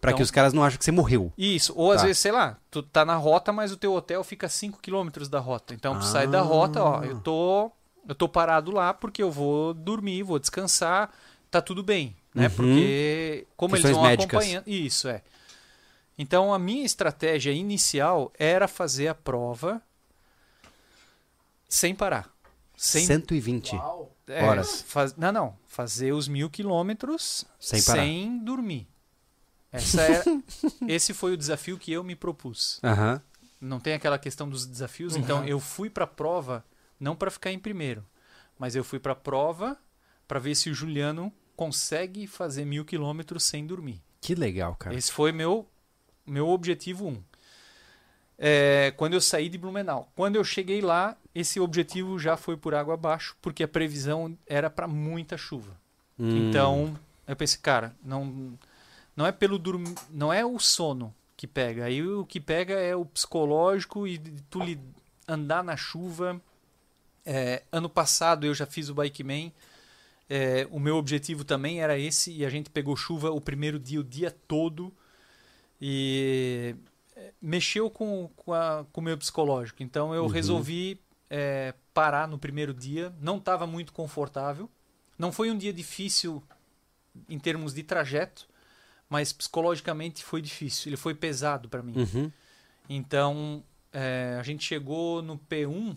[0.01, 1.33] Pra Então- que os caras não achem que você morreu.
[1.37, 1.73] Isso.
[1.77, 2.07] Ou às Tá.
[2.07, 5.29] vezes, sei lá, tu tá na rota, mas o teu hotel fica a 5 km
[5.29, 5.75] da rota.
[5.75, 6.43] Então tu sai da Ah.
[6.43, 7.71] rota, ó, eu tô
[8.09, 11.13] eu tô parado lá porque eu vou dormir, vou descansar,
[11.51, 12.45] tá tudo bem, né?
[12.47, 12.51] Uhum.
[12.55, 14.39] Porque como eles Questões vão médicas.
[14.41, 15.21] acompanhando, isso é.
[16.17, 19.83] Então a minha estratégia inicial era fazer a prova
[21.69, 22.31] sem parar.
[22.77, 23.75] Sem 120.
[24.27, 24.83] é, horas.
[24.87, 25.57] faz- não, não.
[25.67, 28.03] Fazer os mil quilômetros Sem parar.
[28.03, 28.87] sem dormir.
[29.73, 30.25] Essa era,
[30.89, 32.81] esse foi o desafio que eu me propus.
[32.83, 33.21] Aham.
[33.61, 35.17] Não tem aquela questão dos desafios.
[35.17, 36.65] Então eu fui para a prova
[36.99, 38.05] não para ficar em primeiro,
[38.59, 39.77] mas eu fui para a prova
[40.27, 44.01] para ver se o Juliano consegue fazer mil quilômetros sem dormir.
[44.21, 44.95] Que legal, cara.
[44.95, 45.67] Esse foi meu
[46.25, 47.23] meu objetivo um.
[48.39, 50.13] é, quando eu saí de Blumenau.
[50.15, 54.71] Quando eu cheguei lá, esse objetivo já foi por água abaixo, porque a previsão era
[54.71, 55.73] para muita chuva.
[56.19, 56.49] Hum.
[56.49, 58.57] Então, eu pensei, cara, não,
[59.19, 61.87] não é pelo dormir, não é o sono que pega.
[61.87, 64.17] Aí o que pega é o psicológico e
[64.49, 64.79] tu li-
[65.27, 66.41] andar na chuva.
[67.27, 69.53] É, ano passado eu já fiz o Bikeman.
[70.31, 73.99] É, o meu objetivo também era esse e a gente pegou chuva o primeiro dia,
[73.99, 74.93] o dia todo
[75.81, 76.77] e
[77.17, 79.83] é, mexeu com, com, a- com o meu psicológico.
[79.83, 80.29] Então eu Uhum.
[80.29, 81.01] resolvi
[81.31, 83.13] é, parar no primeiro dia.
[83.21, 84.71] Não estava muito confortável.
[85.19, 86.43] Não foi um dia difícil
[87.29, 88.49] em termos de trajeto,
[89.09, 90.91] mas psicologicamente foi difícil.
[90.91, 91.95] Ele foi pesado para mim.
[91.97, 92.31] Uhum.
[92.89, 93.63] Então,
[93.93, 95.97] é, a gente chegou no P1.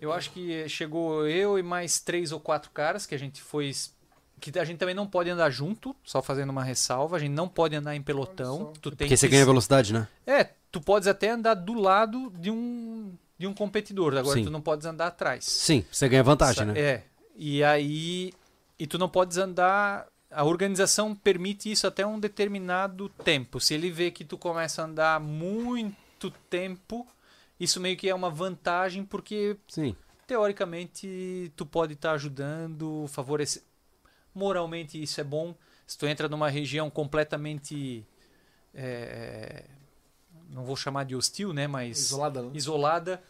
[0.00, 3.72] Eu acho que chegou eu e mais três ou quatro caras que a gente foi.
[4.40, 7.16] Que a gente também não pode andar junto, só fazendo uma ressalva.
[7.16, 8.72] A gente não pode andar em pelotão.
[8.80, 10.06] Tu tem Porque você que- ganha velocidade, né?
[10.26, 14.14] É, tu podes até andar do lado de um, de um competidor.
[14.16, 14.44] Agora Sim.
[14.44, 15.44] tu não podes andar atrás.
[15.46, 16.78] Sim, você ganha vantagem, Sa- né?
[16.78, 17.02] É.
[17.34, 18.32] E aí.
[18.78, 20.06] E tu não podes andar.
[20.30, 23.60] A organização permite isso até um determinado tempo.
[23.60, 27.06] Se ele vê que tu começa a andar muito tempo,
[27.58, 29.94] isso meio que é uma vantagem, porque Sim.
[30.26, 33.62] teoricamente tu pode estar ajudando, favorecer.
[34.34, 35.54] Moralmente isso é bom.
[35.86, 38.04] Se tu entra numa região completamente.
[38.74, 39.64] é,
[40.50, 41.66] não vou chamar de hostil, né?
[41.66, 42.50] Mas Isolada, né?
[42.54, 43.22] isolada,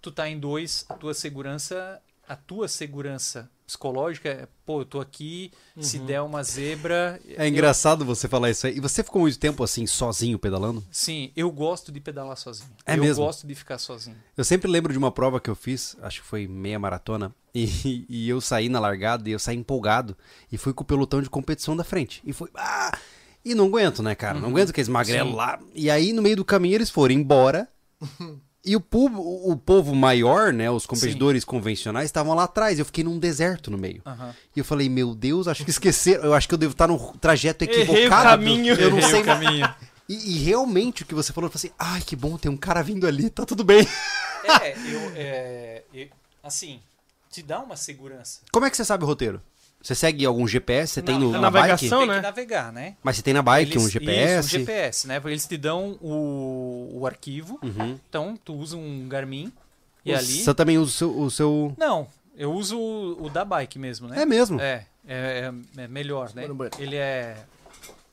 [0.00, 4.98] tu tá em dois, a tua segurança, a tua segurança psicológica, é, pô, eu tô
[4.98, 8.78] aqui, se der uma zebra, É engraçado você falar isso aí.
[8.78, 10.82] E você ficou muito tempo assim, sozinho, pedalando?
[10.90, 12.70] sim, eu gosto de pedalar sozinho.
[12.86, 13.22] É eu mesmo?
[13.22, 14.16] gosto de ficar sozinho.
[14.34, 18.06] Eu sempre lembro de uma prova que eu fiz, acho que foi meia maratona, e,
[18.08, 20.16] e eu saí na largada e eu saí empolgado
[20.50, 22.22] e fui com o pelotão de competição da frente.
[22.24, 22.48] E foi.
[22.54, 22.96] Ah!
[23.44, 24.40] E não aguento, né, cara?
[24.40, 25.36] Não aguento aqueles magrelos Sim.
[25.36, 25.58] lá.
[25.74, 27.68] E aí, no meio do caminho, eles foram embora.
[28.68, 29.20] E o povo,
[29.50, 30.70] o povo maior, né?
[30.70, 32.78] Os competidores convencionais estavam lá atrás.
[32.78, 34.02] Eu fiquei num deserto no meio.
[34.04, 34.34] Aham.
[34.54, 36.24] E eu falei, meu Deus, acho que esqueceram.
[36.24, 37.92] Eu acho que eu devo estar no trajeto equivocado.
[37.96, 38.74] Errei o caminho.
[38.74, 39.74] Eu não Errei sei o caminho.
[40.06, 42.56] E, e realmente o que você falou, eu falei assim, ai, que bom, tem um
[42.56, 43.86] cara vindo ali, tá tudo bem.
[44.44, 46.08] É, eu, é, eu-
[46.42, 46.80] assim,
[47.30, 48.40] te dá uma segurança.
[48.52, 49.42] Como é que você sabe o roteiro?
[49.80, 50.94] Você segue algum GPS?
[50.94, 51.68] Você tem no, na bike?
[51.68, 52.14] Navegação, Tem né?
[52.16, 52.96] que navegar, né?
[53.02, 54.46] Mas você tem na bike Eles- um GPS?
[54.48, 55.22] Isso, um GPS, né?
[55.24, 57.98] Eles te dão o, o arquivo, Uhum.
[58.08, 59.52] então tu usa um Garmin
[60.04, 60.42] e O- ali...
[60.42, 61.20] Você também usa o seu...
[61.20, 64.20] o seu- Não, eu uso o, o da bike mesmo, né?
[64.22, 64.60] É mesmo?
[64.60, 66.44] É, é, é- é melhor, né?
[66.78, 67.36] Ele é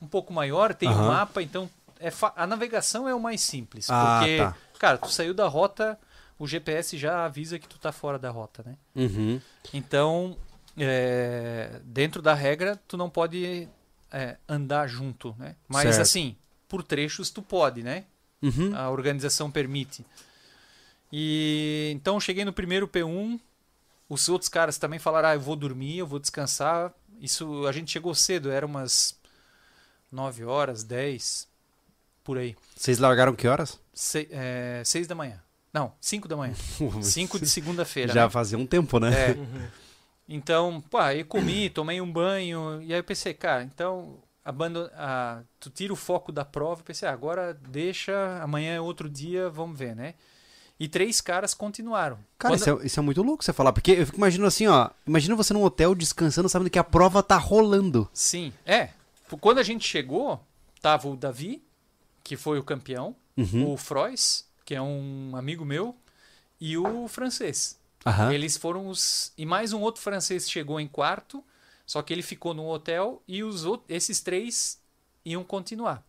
[0.02, 1.08] um pouco maior, tem um Aham.
[1.08, 1.68] mapa, então
[2.00, 3.88] é fa- a navegação é o mais simples.
[3.90, 4.56] Ah, porque, tá.
[4.78, 5.98] cara, tu saiu da rota,
[6.38, 8.76] o GPS já avisa que tu tá fora da rota, né?
[8.96, 9.42] Uhum.
[9.74, 10.38] Então,
[10.78, 13.68] é, dentro da regra, tu não pode
[14.12, 15.56] é, andar junto, né?
[15.68, 16.02] Mas Certo.
[16.02, 16.36] assim,
[16.68, 18.06] por trechos tu pode, né?
[18.42, 18.76] Uhum.
[18.76, 20.06] a organização permite.
[21.12, 23.40] E então cheguei no primeiro P1,
[24.08, 26.94] os outros caras também falaram: "Ah, eu vou dormir, eu vou descansar".
[27.20, 29.18] Isso a gente chegou cedo, era umas
[30.12, 31.48] 9 horas, 10
[32.24, 32.56] por aí.
[32.76, 33.80] Vocês largaram que horas?
[33.94, 35.42] Se, é, 6 da manhã.
[35.72, 36.54] Não, 5 da manhã.
[37.02, 38.14] 5 de segunda-feira.
[38.14, 38.30] Já né?
[38.30, 39.32] fazia um tempo, né?
[39.32, 39.36] É.
[40.28, 44.90] Então, pô, aí comi, tomei um banho, e aí eu pensei, cara, então abandon...
[44.96, 49.10] ah, tu tira o foco da prova, eu pensei, ah, agora deixa, amanhã é outro
[49.10, 50.16] dia, vamos ver, né?
[50.80, 52.18] E três caras continuaram.
[52.38, 54.68] Cara, Quando- isso é, isso é muito louco você falar, porque eu fico imaginando assim,
[54.68, 54.90] ó.
[55.08, 58.10] Imagina você num hotel descansando, sabendo que a prova tá rolando.
[58.14, 58.90] Sim, é.
[59.40, 60.44] Quando a gente chegou,
[60.82, 61.64] tava o Davi,
[62.24, 63.72] que foi o campeão, Uhum.
[63.74, 65.96] o Frois, que é um amigo meu,
[66.60, 67.78] e o francês.
[68.06, 68.32] Aham.
[68.32, 69.34] Eles foram os.
[69.38, 71.44] E mais um outro francês chegou em quarto,
[71.86, 74.80] só que ele ficou no hotel e os outros, esses três
[75.26, 76.04] iam continuar.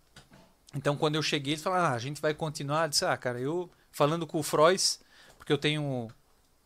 [0.75, 2.85] Então quando eu cheguei, eles falaram: ah, a gente vai continuar.
[2.85, 5.01] Eu disse: ah, cara, eu falando com o Frois,
[5.39, 6.09] porque eu tenho,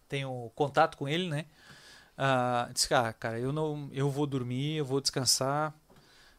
[0.09, 1.47] tenho contato com ele, né?
[2.19, 5.73] Ah, disse: ah, cara, eu, não, eu vou dormir, eu vou descansar.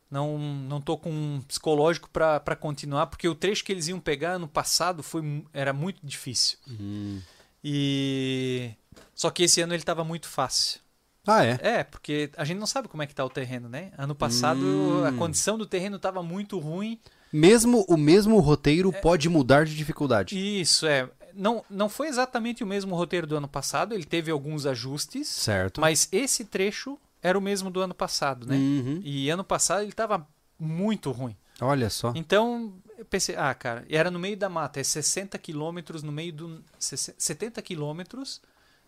[0.09, 4.37] Não, não tô com um psicológico para continuar, porque o trecho que eles iam pegar
[4.37, 6.57] no passado foi, era muito difícil.
[6.67, 7.21] Hum.
[7.63, 8.75] E
[9.15, 10.79] só que esse ano ele estava muito fácil.
[11.25, 11.59] Ah, é?
[11.61, 13.91] É, porque a gente não sabe como é que tá o terreno, né?
[13.97, 15.05] Ano passado Hum.
[15.05, 16.99] a condição do terreno estava muito ruim.
[17.31, 18.99] Mesmo o mesmo roteiro É.
[18.99, 20.35] pode mudar de dificuldade.
[20.35, 24.65] Isso é, não não foi exatamente o mesmo roteiro do ano passado, ele teve alguns
[24.65, 25.79] ajustes, Certo.
[25.79, 28.55] mas esse trecho era o mesmo do ano passado, né?
[28.55, 28.99] Uhum.
[29.03, 30.27] E ano passado ele estava
[30.59, 31.37] muito ruim.
[31.61, 32.11] Olha só.
[32.15, 36.33] Então, eu pensei, ah, cara, era no meio da mata, é 60 quilômetros no meio
[36.33, 36.63] do.
[36.79, 38.41] 70 quilômetros,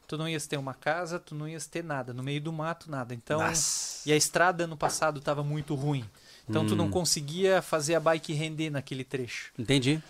[0.07, 2.89] tu não ias ter uma casa, tu não ias ter nada, no meio do mato,
[2.89, 3.13] nada.
[3.13, 4.07] Então, Nossa.
[4.07, 6.07] e a estrada no passado estava muito ruim.
[6.49, 6.91] Então, tu não Hum.
[6.91, 9.51] conseguia fazer a bike render naquele trecho.
[9.57, 10.01] Entendi.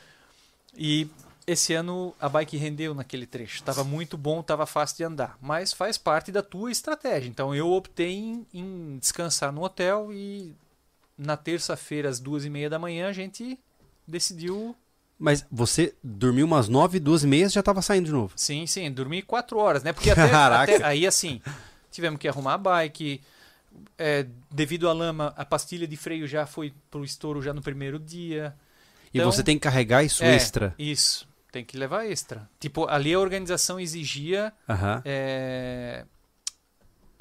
[0.76, 1.08] E
[1.46, 3.62] esse ano a bike rendeu naquele trecho.
[3.64, 5.38] Tava muito bom, tava fácil de andar.
[5.42, 7.30] Mas faz parte da tua estratégia.
[7.30, 10.56] Então eu optei em, em descansar no hotel e
[11.16, 13.60] na terça-feira, às duas e meia da manhã, a gente
[14.08, 14.76] decidiu.
[15.24, 18.34] Mas você dormiu umas nove, duas e meia e já tava saindo de novo.
[18.36, 19.94] Sim, sim, dormir quatro horas, né?
[19.94, 21.42] Porque até, até- aí assim,
[21.90, 23.22] tivemos que arrumar a bike.
[23.98, 27.98] é, devido à lama, a pastilha de freio já foi pro estouro já no primeiro
[27.98, 28.54] dia.
[29.14, 30.76] E Então- você tem que carregar isso É, extra.
[30.78, 31.26] Isso.
[31.52, 32.50] Tem que levar extra.
[32.60, 34.52] Tipo, ali a organização exigia
[35.06, 36.06] é,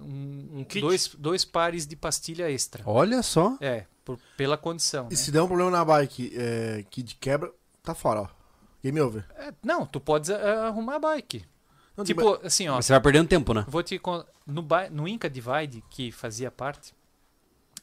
[0.01, 0.81] um, Um kit?
[0.81, 2.83] dois, dois pares de pastilha extra.
[2.87, 3.57] Olha só.
[3.61, 5.07] É, por- pela condição.
[5.07, 5.17] E né?
[5.17, 7.51] se der um problema na bike é, que de quebra,
[7.83, 8.29] tá fora, ó.
[8.83, 9.25] Game over.
[9.37, 11.45] É, não, tu podes ah, arrumar a bike.
[11.97, 12.77] Não, tipo, assim, ó.
[12.77, 13.65] Mas você vai perdendo tempo, né?
[13.69, 14.01] Vou te
[14.47, 16.95] no, no Inca Divide, que fazia parte,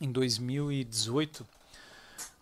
[0.01, 1.45] em 2018,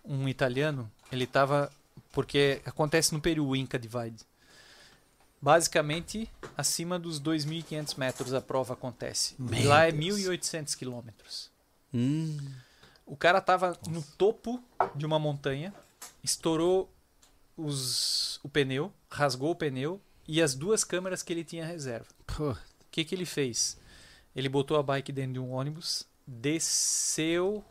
[0.05, 1.71] um italiano, ele tava.
[2.11, 4.25] Porque acontece no Peru o Inca Divide.
[5.39, 9.35] Basicamente, acima dos 2.500 metros a prova acontece.
[9.37, 10.19] E Meu lá é Deus.
[10.21, 11.51] 1.800 quilômetros.
[11.93, 12.37] Hum.
[13.05, 14.61] O cara tava no topo
[14.95, 15.73] de uma montanha,
[16.23, 16.89] estourou
[17.57, 22.05] os, o pneu, rasgou o pneu e as duas câmeras que ele tinha reserva.
[22.39, 22.55] O
[22.91, 23.77] que, que ele fez?
[24.35, 27.63] Ele botou a bike dentro de um ônibus, desceu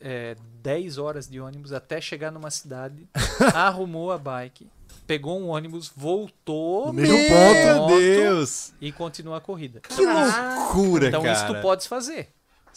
[0.00, 3.06] é, 10 horas de ônibus até chegar numa cidade,
[3.54, 4.68] arrumou a bike,
[5.06, 7.98] pegou um ônibus, voltou Meu ponto.
[7.98, 8.72] Deus!
[8.80, 9.80] e continuou a corrida.
[9.80, 11.34] Que loucura, Então cara.
[11.34, 12.28] isso tu podes fazer.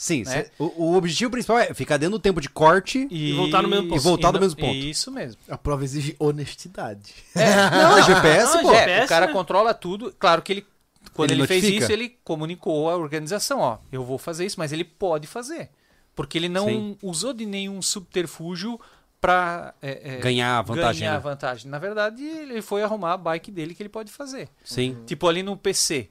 [0.02, 0.46] Sim, né?
[0.46, 3.06] cê- o, o objetivo principal é ficar dentro do tempo de corte.
[3.12, 4.00] E, voltar no mesmo ponto.
[4.00, 4.74] E voltar no no- mesmo ponto.
[4.74, 5.42] Isso mesmo.
[5.50, 7.14] A prova exige honestidade.
[7.36, 8.72] Não, é GPS, não, pô.
[8.74, 9.34] é- É, GPS, o cara né?
[9.34, 10.16] controla tudo.
[10.18, 10.66] Claro que ele,
[11.14, 14.72] quando Ele ele, fez isso, ele comunicou à organização, ó, eu vou fazer isso, mas
[14.72, 15.70] ele pode fazer.
[16.16, 16.98] Porque ele não Sim.
[17.04, 18.80] usou de nenhum subterfúgio
[19.20, 19.74] para
[20.22, 21.18] Ganhar a vantagem, ganhar né?
[21.18, 21.70] a vantagem.
[21.70, 24.48] Na verdade, ele foi arrumar a bike dele que ele pode fazer.
[24.64, 24.98] Sim.
[25.06, 26.08] Tipo ali no PC,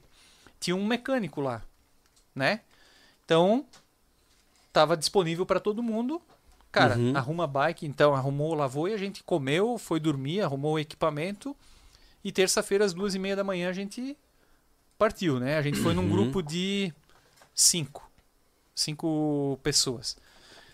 [0.59, 1.63] tinha um mecânico lá,
[2.35, 2.61] né?
[3.29, 3.63] Então,
[4.73, 6.19] tava disponível para todo mundo.
[6.71, 7.15] Cara, Uhum.
[7.15, 11.55] arruma a bike, então arrumou, lavou e a gente comeu, foi dormir, arrumou o equipamento.
[12.23, 14.17] E terça-feira, às duas e meia da manhã, a gente
[14.97, 15.59] partiu, né?
[15.59, 16.09] A gente foi num Uhum.
[16.09, 16.91] grupo de
[17.53, 18.09] cinco.
[18.73, 20.17] Cinco pessoas.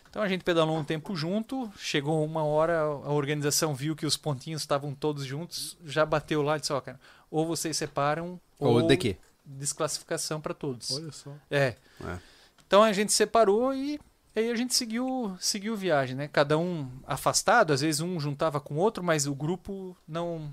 [0.10, 4.16] Então a gente pedalou um tempo junto, chegou uma hora, a organização viu que os
[4.16, 6.98] pontinhos estavam todos juntos, já bateu lá e disse, ó, cara,
[7.30, 9.18] ou vocês separam, Ou ou de quê?
[9.44, 10.92] desclassificação para todos.
[10.92, 11.34] Olha só.
[11.52, 11.76] É.
[12.02, 12.20] É.
[12.68, 14.00] Então a gente separou e
[14.36, 16.28] aí a gente seguiu, seguiu viagem, né?
[16.32, 20.50] Cada um afastado, às vezes um juntava com o outro, mas o grupo não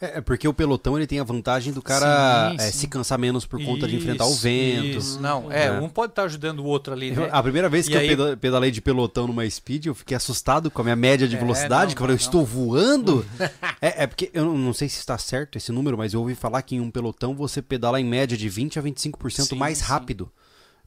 [0.00, 2.78] É, é porque o pelotão ele tem a vantagem do cara Sim, é, sim.
[2.80, 4.98] se cansar menos por conta de enfrentar o Isso, vento.
[4.98, 5.20] Isso.
[5.20, 5.72] Não, é, É.
[5.72, 7.28] um pode estar ajudando o outro ali, Eu- né?
[7.32, 10.16] a primeira vez que E eu aí- peda- pedalei de pelotão numa speed, eu fiquei
[10.16, 13.24] assustado com a minha média de É, velocidade, não, que eu falei, eu estou voando?
[13.80, 16.60] é, é porque eu não- sei se está certo esse número, mas eu ouvi falar
[16.62, 19.84] que em um pelotão você pedala em média de 20 a 25% Sim, mais sim.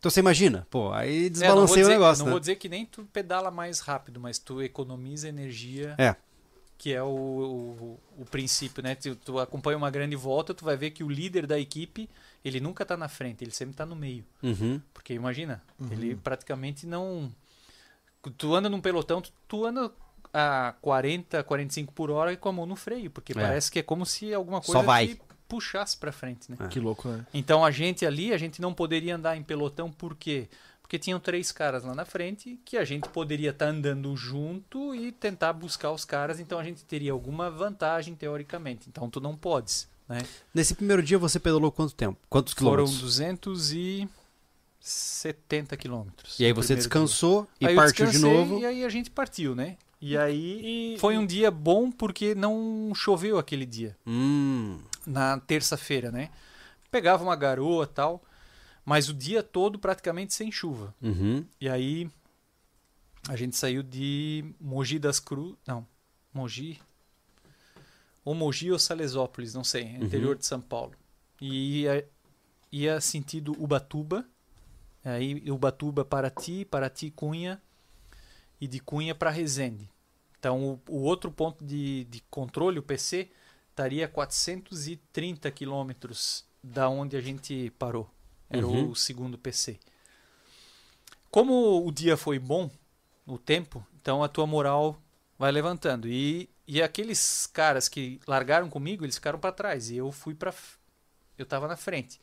[0.02, 2.32] Então você imagina, pô, aí É, desbalanceia dizer, o negócio, não né?
[2.32, 5.94] vou dizer que nem tu pedala mais rápido, mas tu economiza energia.
[5.96, 6.16] É.
[6.76, 8.96] Que é o, o, o princípio, né?
[8.96, 12.10] Tu, tu acompanha uma grande volta, tu vai ver que o líder da equipe,
[12.44, 14.26] ele nunca tá na frente, ele sempre tá no meio.
[14.42, 14.82] Uhum.
[14.92, 15.62] Porque imagina,
[15.92, 17.32] ele praticamente não.
[18.38, 19.92] Tu anda num pelotão, tu, tu anda
[20.34, 23.36] a 40, 45 por hora e com a mão no freio, porque É.
[23.36, 25.08] parece que é como se alguma Só coisa vai.
[25.10, 25.22] te
[25.52, 26.56] puxasse pra frente, né?
[26.62, 26.68] É.
[26.70, 27.26] Que louco, né?
[27.34, 30.48] Então a gente ali, a gente não poderia andar em pelotão, por quê?
[30.82, 35.12] Porque tinham três caras lá na frente que a gente poderia estar andando junto e
[35.12, 38.88] tentar buscar os caras, então a gente teria alguma vantagem teoricamente.
[38.90, 40.20] Então tu não podes, né?
[40.54, 42.18] Nesse primeiro dia você pedalou quanto tempo?
[42.30, 43.02] Quantos Foram quilômetros?
[43.02, 46.40] 270 quilômetros.
[46.40, 47.62] E aí você descansou dia.
[47.62, 48.60] e Aí partiu de descansei novo.
[48.60, 49.76] E aí a gente partiu, né?
[50.02, 53.96] E aí E- foi um dia bom porque não choveu aquele dia.
[54.06, 54.80] Hum.
[55.06, 56.30] Na terça-feira, né?
[56.90, 58.22] Pegava uma garoa tal,
[58.86, 60.94] mas o dia todo praticamente sem chuva.
[61.02, 61.46] Uhum.
[61.60, 62.10] E aí
[63.30, 65.86] a gente saiu de Mogi das Cruzes, não,
[66.34, 66.80] Mogi,
[68.26, 70.04] ou Mogi ou Salesópolis, não sei, Uhum.
[70.04, 70.94] interior de São Paulo.
[71.40, 72.08] E ia,
[72.72, 74.26] ia sentido Ubatuba,
[75.04, 77.62] aí Ubatuba para Ti, para Ti Cunha
[78.60, 79.90] e de Cunha para Resende.
[80.40, 83.30] Então o, o outro ponto de, de controle, o PC,
[83.72, 88.10] estaria a 430 quilômetros da onde a gente parou.
[88.50, 88.92] Era Uhum.
[88.92, 89.80] o segundo PC.
[91.30, 92.70] Como o dia foi bom,
[93.26, 95.02] o tempo, então a tua moral
[95.40, 96.08] vai levantando.
[96.08, 99.90] E, e aqueles caras que largaram comigo, eles ficaram para trás.
[99.90, 100.54] E eu fui para.
[101.38, 102.20] Eu tava na frente.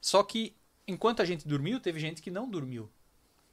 [0.00, 0.54] Só que
[0.86, 2.90] enquanto a gente dormiu, teve gente que não dormiu.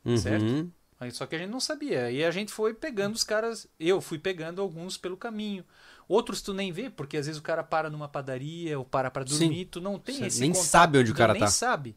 [0.03, 0.17] Uhum.
[0.17, 0.71] Certo?
[1.13, 2.11] Só que a gente não sabia.
[2.11, 3.67] E a gente foi pegando os caras.
[3.79, 5.63] Eu fui pegando alguns pelo caminho.
[6.09, 9.23] Outros tu nem vê, porque às vezes o cara para numa padaria ou para pra
[9.23, 10.25] dormir, tu não tem Sim.
[10.25, 11.47] esse Nem contato, sabe onde o cara nem tá.
[11.47, 11.95] sabe.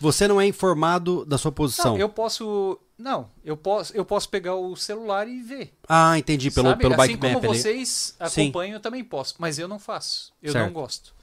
[0.00, 1.92] Você não é informado da sua posição.
[1.92, 2.76] Não, eu posso.
[2.98, 5.72] Não, eu posso, eu posso pegar o celular e ver.
[5.88, 6.50] Ah, entendi.
[6.50, 6.80] Pelo, sabe?
[6.80, 7.56] pelo assim bike como map ali.
[7.56, 8.42] vocês Sim.
[8.46, 9.36] acompanham, eu também posso.
[9.38, 10.32] Mas eu não faço.
[10.42, 10.66] Eu Certo.
[10.66, 11.14] não gosto.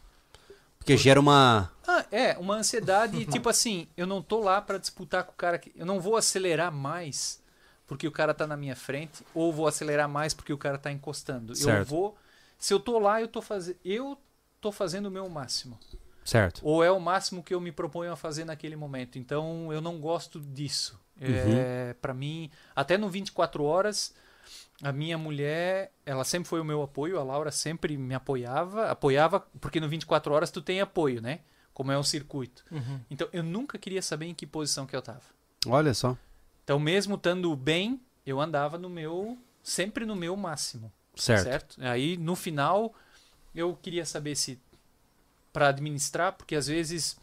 [0.77, 1.69] Porque gera uma.
[1.85, 5.59] Ah, é, uma ansiedade, tipo assim, eu não tô lá pra disputar com o cara
[5.59, 5.73] que.
[5.75, 7.41] Eu não vou acelerar mais
[7.85, 10.89] porque o cara tá na minha frente, ou vou acelerar mais porque o cara tá
[10.89, 11.51] encostando.
[11.51, 11.89] Eu Certo.
[11.89, 12.17] vou.
[12.59, 13.77] Se eu tô lá, eu tô fazendo.
[13.83, 14.17] Eu
[14.59, 15.79] tô fazendo o meu máximo.
[16.23, 16.61] Certo.
[16.63, 19.17] Ou é o máximo que eu me proponho a fazer naquele momento.
[19.17, 20.99] Então eu não gosto disso.
[21.19, 24.13] É, para mim, até no 24 horas,
[24.81, 29.41] a minha mulher, ela sempre foi o meu apoio, a Laura sempre me apoiava, apoiava
[29.59, 31.39] porque no 24 horas tu tem apoio, né?
[31.73, 32.63] Como é um circuito.
[32.71, 32.99] Uhum.
[33.09, 35.23] Então eu nunca queria saber em que posição que eu tava.
[35.65, 36.17] Olha só.
[36.63, 40.91] Então mesmo estando bem, eu andava no meu sempre no meu máximo.
[41.21, 41.75] Certo.
[41.81, 42.93] Aí no final
[43.53, 44.59] eu queria saber se
[45.51, 47.17] para administrar, porque às vezes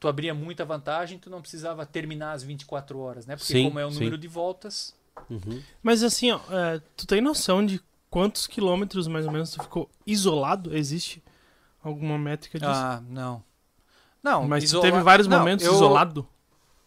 [0.00, 3.36] tu abria muita vantagem, tu não precisava terminar as 24 horas, né?
[3.36, 3.98] Porque Sim, como é o sim.
[3.98, 4.94] número de voltas,
[5.28, 5.62] Uhum.
[5.82, 7.80] Mas assim, ó, é, tu tem noção de
[8.10, 10.74] quantos quilômetros mais ou menos tu ficou isolado?
[10.74, 11.22] Existe
[11.82, 12.70] alguma métrica disso?
[12.72, 13.44] ah, não.
[14.22, 16.26] Não, Mas tu isola- teve vários Não, momentos eu- isolado?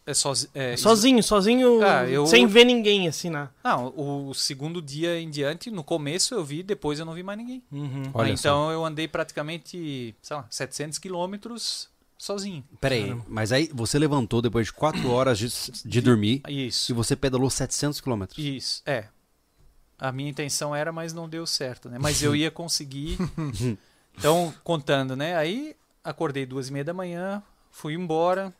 [0.06, 0.48] É, sozi...
[0.54, 3.48] é, iso- Sozinho, sozinho, Ah, eu- sem ver ninguém, assim, né?
[3.64, 7.36] Não, o segundo dia em diante, no começo eu vi, depois eu não vi mais
[7.38, 7.62] ninguém.
[7.72, 8.04] Uhum.
[8.14, 12.64] Olha Ah, então eu andei praticamente, sei lá, 700 quilômetros sozinho.
[12.80, 13.24] Peraí, Caramba.
[13.28, 15.48] mas aí você levantou depois de 4 horas de,
[15.84, 16.94] de dormir e Isso.
[16.94, 18.38] você pedalou 700 quilômetros.
[18.38, 19.08] Isso, é.
[19.98, 21.98] A minha intenção era, mas não deu certo, né?
[22.00, 23.18] Mas eu ia conseguir.
[24.18, 25.36] Então, contando, né?
[25.36, 28.50] Aí acordei duas e meia da manhã, fui embora.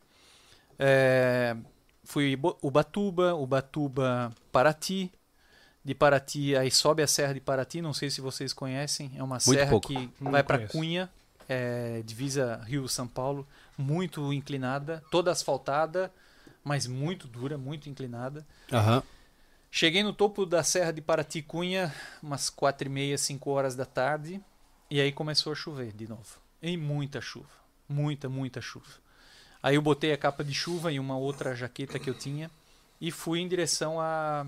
[0.79, 1.57] É,
[2.05, 5.13] fui Ubatuba, Ubatuba, Paraty.
[5.85, 9.39] De Paraty, aí sobe a Serra de Paraty, não sei se vocês conhecem, é uma
[9.39, 9.87] serra pouco.
[9.87, 10.67] que Não vai para.
[10.67, 11.09] Cunha,
[11.49, 13.47] é, divisa Rio-São Paulo,
[13.79, 16.13] muito inclinada, toda asfaltada,
[16.65, 18.45] mas muito dura, muito inclinada.
[18.73, 19.01] Aham.
[19.71, 24.41] Cheguei no topo da Serra de Paraty-Cunha, umas quatro e meia, cinco horas da tarde,
[24.91, 26.41] e aí começou a chover de novo.
[26.61, 27.47] E muita chuva,
[27.89, 29.06] muita, muita chuva.
[29.67, 32.49] Aí eu botei a capa de chuva e uma outra jaqueta que eu tinha
[33.01, 34.47] e fui em direção a,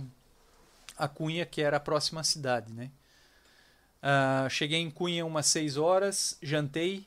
[0.97, 2.89] a Cunha, que era a próxima cidade, né?
[4.01, 7.05] Ah, cheguei em Cunha umas seis horas, jantei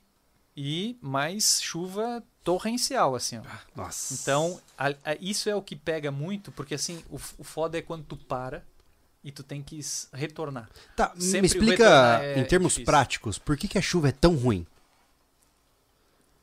[0.58, 3.44] e mais chuva torrencial, assim, ó.
[3.74, 4.14] Nossa.
[4.14, 7.82] Então, a- a- isso é o que pega muito, porque assim, o, o foda é
[7.82, 8.62] quando tu para
[9.24, 9.80] e tu tem que
[10.12, 10.70] retornar.
[10.98, 12.86] Tá, me sempre explica retornar é em termos difícil.
[12.86, 14.68] práticos, por que, que a chuva é tão ruim?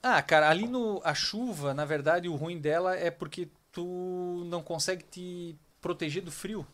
[0.02, 4.62] Ah, cara, ali no a chuva, na verdade, o ruim dela é porque tu não
[4.62, 6.66] consegue te proteger do frio.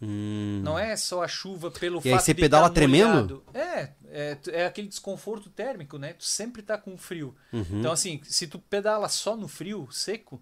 [0.00, 0.60] Hum.
[0.62, 3.42] Não é só a chuva pelo E aí fato você de pedala tá tremendo?
[3.52, 6.12] É, é, é aquele desconforto térmico, né?
[6.12, 7.34] Tu sempre tá com frio.
[7.52, 7.64] Uhum.
[7.72, 10.40] Então, assim, se tu pedala só no frio, seco,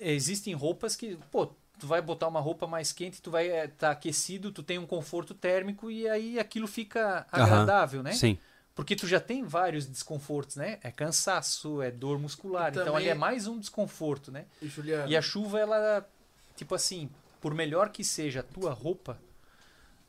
[0.00, 4.50] existem roupas que, pô, tu vai botar uma roupa mais quente, tu vai estar aquecido,
[4.50, 8.12] tu tem um conforto térmico e aí aquilo fica agradável, né?
[8.12, 8.38] Sim.
[8.76, 10.78] Porque tu já tem vários desconfortos, né?
[10.82, 12.66] É cansaço, é dor muscular.
[12.66, 14.44] E Então ali também- é mais um desconforto, né?
[14.62, 16.06] E, Juliano, E a chuva, ela,
[16.54, 17.08] tipo assim,
[17.40, 19.18] por melhor que seja a tua roupa,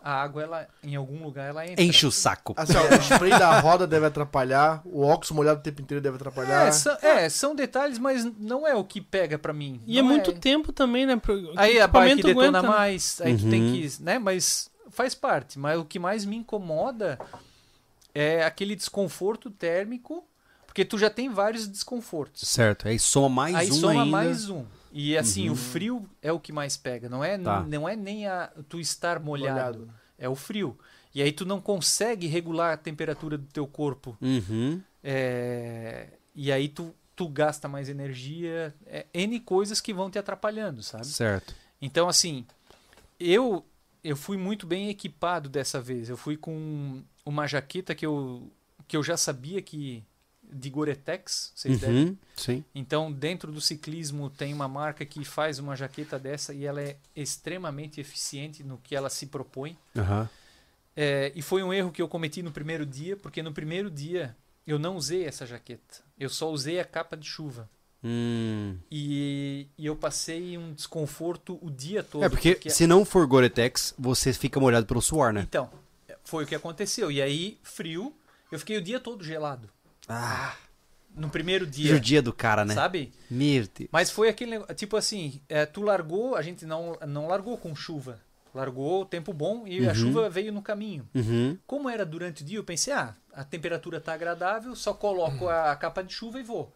[0.01, 1.81] a água, ela, em algum lugar, ela entra.
[1.83, 2.53] Enche o saco.
[2.57, 6.17] assim, ó, o spray da roda deve atrapalhar, o óxido molhado o tempo inteiro deve
[6.17, 6.67] atrapalhar.
[6.67, 9.81] É, são, é, são detalhes, mas não é o que pega pra mim.
[9.87, 11.15] E é Não muito tempo também, né?
[11.15, 12.67] pro- Aí a bike detona aguenta, né?
[12.67, 13.73] mais, aí tu tem Uhum.
[13.73, 15.57] que, né, mas faz parte.
[15.57, 17.17] Mas o que mais me incomoda
[18.17, 20.25] é aquele desconforto térmico,
[20.65, 22.47] porque tu já tem vários desconfortos.
[22.47, 22.87] Certo.
[22.87, 24.05] Aí soma mais aí um soma ainda.
[24.05, 24.65] mais um.
[24.91, 25.53] E assim, Uhum.
[25.53, 27.61] o frio é o que mais pega, não é, Tá.
[27.63, 29.93] não é nem a tu estar molhado, Molhado.
[30.17, 30.77] é o frio.
[31.13, 34.15] E aí tu não consegue regular a temperatura do teu corpo.
[34.21, 34.81] Uhum.
[35.03, 40.83] É, E aí tu, tu gasta mais energia, é, N coisas que vão te atrapalhando,
[40.83, 41.07] sabe?
[41.07, 41.55] Certo.
[41.81, 42.45] Então, assim,
[43.19, 43.65] eu
[44.03, 46.07] eu fui muito bem equipado dessa vez.
[46.09, 48.49] Eu fui com uma jaqueta que eu,
[48.87, 50.03] que eu já sabia que
[50.49, 52.05] de Gore-Tex, vocês devem.
[52.05, 52.17] Uhum.
[52.37, 52.63] Sim.
[52.73, 56.95] Então, dentro do ciclismo tem uma marca que faz uma jaqueta dessa e ela é
[57.13, 59.77] extremamente eficiente no que ela se propõe.
[59.95, 60.29] Aham.
[60.95, 64.35] É, e foi um erro que eu cometi no primeiro dia, porque no primeiro dia
[64.65, 66.01] eu não usei essa jaqueta.
[66.17, 67.69] Eu só usei a capa de chuva.
[68.03, 68.77] Hum.
[68.89, 72.23] E, e eu passei um desconforto o dia todo.
[72.23, 75.41] É porque se não for Gore-Tex, você fica molhado pelo suor, né?
[75.41, 75.69] Então,
[76.27, 77.11] foi o que aconteceu.
[77.11, 78.13] E aí, frio,
[78.51, 79.69] eu fiquei o dia todo gelado.
[80.07, 80.55] Ah.
[81.15, 82.73] no primeiro dia, o dia do cara, né?
[82.75, 83.11] sabe?
[83.29, 83.89] Deus.
[83.91, 87.75] Mas foi aquele negócio, tipo assim, é, tu largou, a gente não, não largou com
[87.75, 88.19] chuva.
[88.53, 89.95] Largou tempo bom e a Uhum.
[89.95, 91.07] chuva veio no caminho.
[91.15, 91.57] Uhum.
[91.65, 95.75] Como era durante o dia, eu pensei, ah, a temperatura tá agradável, só coloco a
[95.75, 96.73] capa de chuva e vou.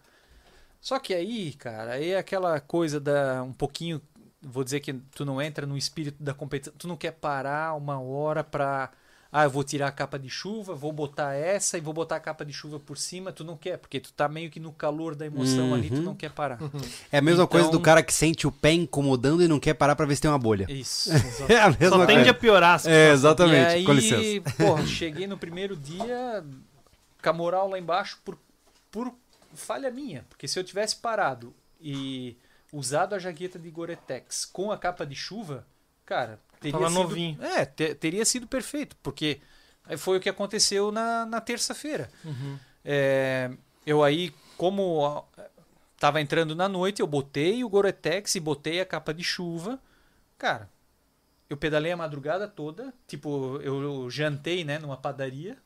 [0.80, 4.02] Só que aí, cara, aí é aquela coisa da um pouquinho,
[4.42, 8.00] vou dizer que tu não entra no espírito da competição, tu não quer parar uma
[8.02, 8.92] hora pra
[9.32, 12.20] ah, eu vou tirar a capa de chuva, vou botar essa e vou botar a
[12.20, 15.16] capa de chuva por cima, tu não quer, porque tu tá meio que no calor
[15.16, 16.02] da emoção ali, tu Uhum.
[16.02, 16.60] não quer parar.
[17.12, 19.74] É a mesma coisa do Então- cara que sente o pé incomodando e não quer
[19.74, 20.66] parar pra ver se tem uma bolha.
[20.70, 21.10] Isso.
[21.50, 22.08] É a mesma Só coisa.
[22.08, 23.70] tende a piorar as É, exatamente.
[23.72, 24.52] E aí, Com licença.
[24.58, 26.44] porra, cheguei no primeiro dia
[27.24, 28.38] com a moral lá embaixo por,
[28.92, 29.14] por
[29.54, 30.26] falha minha.
[30.30, 32.36] Porque se eu tivesse parado e
[32.74, 35.66] usado a jaqueta de Gore-Tex com a capa de chuva,
[36.06, 37.02] cara, teria Tava sido...
[37.02, 37.44] novinho.
[37.44, 38.96] É, te- teria sido perfeito.
[39.04, 39.42] Porque
[39.98, 42.10] foi o que aconteceu na, na terça-feira.
[42.24, 42.58] Uhum.
[42.86, 43.52] É,
[43.86, 45.26] eu aí, como
[46.00, 49.80] tava entrando na noite, eu botei o Gore-Tex e botei a capa de chuva.
[50.38, 50.70] Cara,
[51.50, 52.94] eu pedalei a madrugada toda.
[53.08, 55.58] Tipo, eu, eu jantei, né, numa padaria.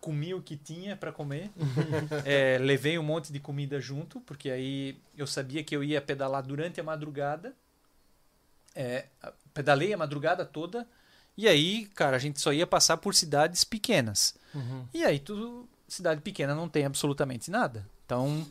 [0.00, 1.50] Comi o que tinha para comer.
[2.24, 6.42] É, levei um monte de comida junto, porque aí eu sabia que eu ia pedalar
[6.42, 7.54] durante a madrugada.
[8.74, 9.06] É,
[9.54, 10.86] pedalei a madrugada toda.
[11.36, 14.34] E aí, cara, a gente só ia passar por cidades pequenas.
[14.54, 14.84] Uhum.
[14.92, 17.86] E aí, tudo, cidade pequena não tem absolutamente nada.
[18.04, 18.46] Então,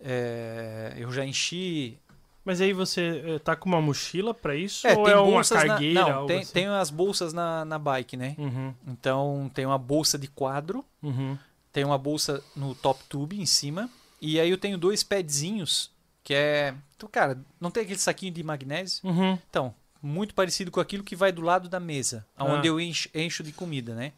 [0.00, 1.98] é, eu já enchi.
[2.44, 4.84] Mas aí você eh, tá com uma mochila pra isso?
[4.84, 6.12] É, ou tem é uma bolsas na, cargueira?
[6.12, 6.52] não, tem, assim?
[6.52, 8.34] tem as bolsas na, na bike, né?
[8.36, 11.38] Uhum, Então, tem uma bolsa de quadro, uhum.
[11.72, 13.88] tem uma bolsa no top tube em cima.
[14.20, 15.92] E aí eu tenho dois padzinhos,
[16.24, 16.74] que é.
[16.96, 19.00] Então, cara, não tem aquele saquinho de magnésio?
[19.04, 19.38] Uhum.
[19.48, 19.72] Então,
[20.02, 22.70] muito parecido com aquilo que vai do lado da mesa, onde Ah.
[22.72, 24.12] eu encho, encho de comida, né?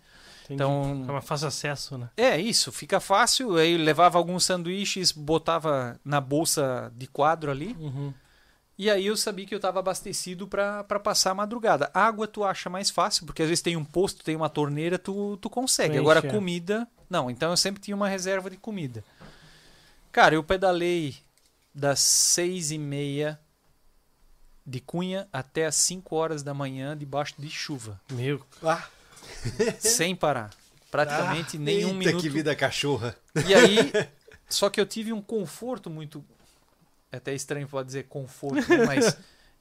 [0.45, 0.55] Entendi.
[0.55, 2.11] Então, É uma fácil acesso, né?
[2.17, 3.57] É, isso, fica fácil.
[3.57, 7.75] Aí levava alguns sanduíches, botava na bolsa de quadro ali.
[7.81, 8.13] Uhum.
[8.77, 11.91] E aí eu sabia que eu estava abastecido para passar a madrugada.
[11.95, 15.37] Água tu acha mais fácil, porque às vezes tem um posto, tem uma torneira, tu,
[15.39, 15.91] tu consegue.
[15.95, 16.31] Enche, Agora é.
[16.31, 17.31] comida, não.
[17.31, 19.03] Então eu sempre tinha uma reserva de comida.
[20.13, 21.17] Cara, eu pedalei
[21.75, 23.39] das seis e meia
[24.67, 28.45] de Cunha até as 5 horas da manhã debaixo de chuva, Meu.
[28.63, 28.87] Ah,
[29.79, 30.51] sem parar.
[30.91, 33.17] Praticamente nenhum Eita, minuto que vida cachorra.
[33.49, 33.79] E aí,
[34.49, 36.25] só que eu tive um conforto muito.
[37.11, 38.87] É até estranho pode dizer conforto, né?
[38.87, 39.17] mas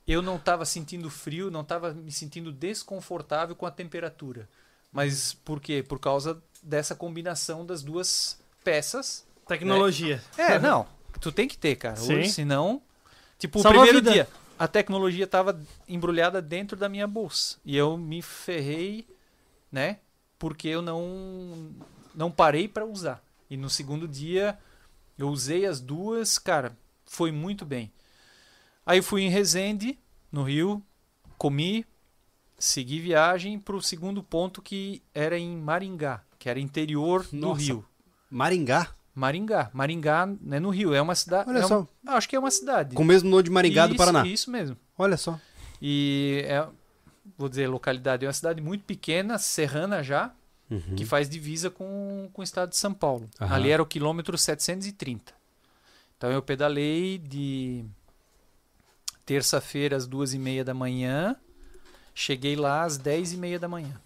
[0.08, 4.48] eu não estava sentindo frio, não estava me sentindo desconfortável com a temperatura.
[4.92, 5.82] Mas por quê?
[5.82, 9.26] Por causa dessa combinação das duas peças.
[9.48, 10.24] Tecnologia.
[10.38, 10.86] É, não.
[11.20, 11.96] Tu tem que ter, cara.
[11.96, 12.20] Sim.
[12.20, 12.82] Ou senão.
[13.40, 14.28] Tipo, Salva o primeiro dia,
[14.64, 17.58] a tecnologia estava embrulhada dentro da minha bolsa.
[17.66, 19.06] E eu me ferrei,
[19.70, 20.00] né?
[20.40, 21.76] Porque eu não,
[22.16, 23.22] não parei para usar.
[23.50, 24.58] E no segundo dia,
[25.18, 27.92] eu usei as duas, cara, foi muito bem.
[28.86, 30.00] Aí fui em Resende,
[30.32, 30.82] no Rio,
[31.38, 31.86] comi,
[32.58, 37.62] segui viagem para o segundo ponto que era em Maringá, que era interior do Nossa.
[37.62, 37.86] Rio.
[38.30, 38.96] Maringá?
[39.16, 39.70] Maringá.
[39.74, 41.50] Maringá é no Rio, é uma cidade.
[41.50, 41.88] Olha é só.
[42.08, 42.96] acho que é uma cidade.
[42.96, 44.28] Com o mesmo nome de Maringá do isso, Paraná.
[44.28, 44.78] Isso mesmo.
[44.98, 45.40] Olha só.
[45.82, 46.66] E é,
[47.38, 50.32] vou dizer, localidade, é uma cidade muito pequena, serrana já,
[50.72, 50.96] Uhum.
[50.96, 53.30] que faz divisa com, com o estado de São Paulo.
[53.40, 53.54] Aham.
[53.54, 55.34] Ali era o quilômetro 730.
[56.18, 57.84] Então eu pedalei de
[59.26, 61.36] terça-feira às duas e meia da manhã,
[62.16, 64.00] cheguei lá às dez e meia da manhã.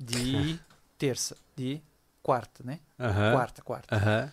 [0.00, 0.58] De
[0.98, 1.80] terça, de
[2.24, 2.80] quarta, né?
[2.98, 3.32] Aham.
[3.32, 3.94] Quarta, quarta.
[3.94, 4.32] Aham.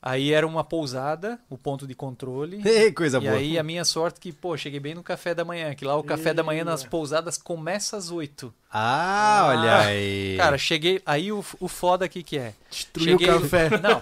[0.00, 2.62] Aí era uma pousada, o ponto de controle.
[2.64, 3.32] Ei, coisa E boa.
[3.34, 6.04] aí a minha sorte que, pô, cheguei bem no café da manhã, que lá o
[6.04, 8.54] café da manhã nas pousadas começa às 8.
[8.72, 9.80] Ah, olha Ah.
[9.86, 10.36] aí.
[10.36, 12.54] Cara, cheguei, aí o, o foda aqui que é.
[12.70, 13.70] destruiu cheguei, o café.
[13.82, 14.00] Não.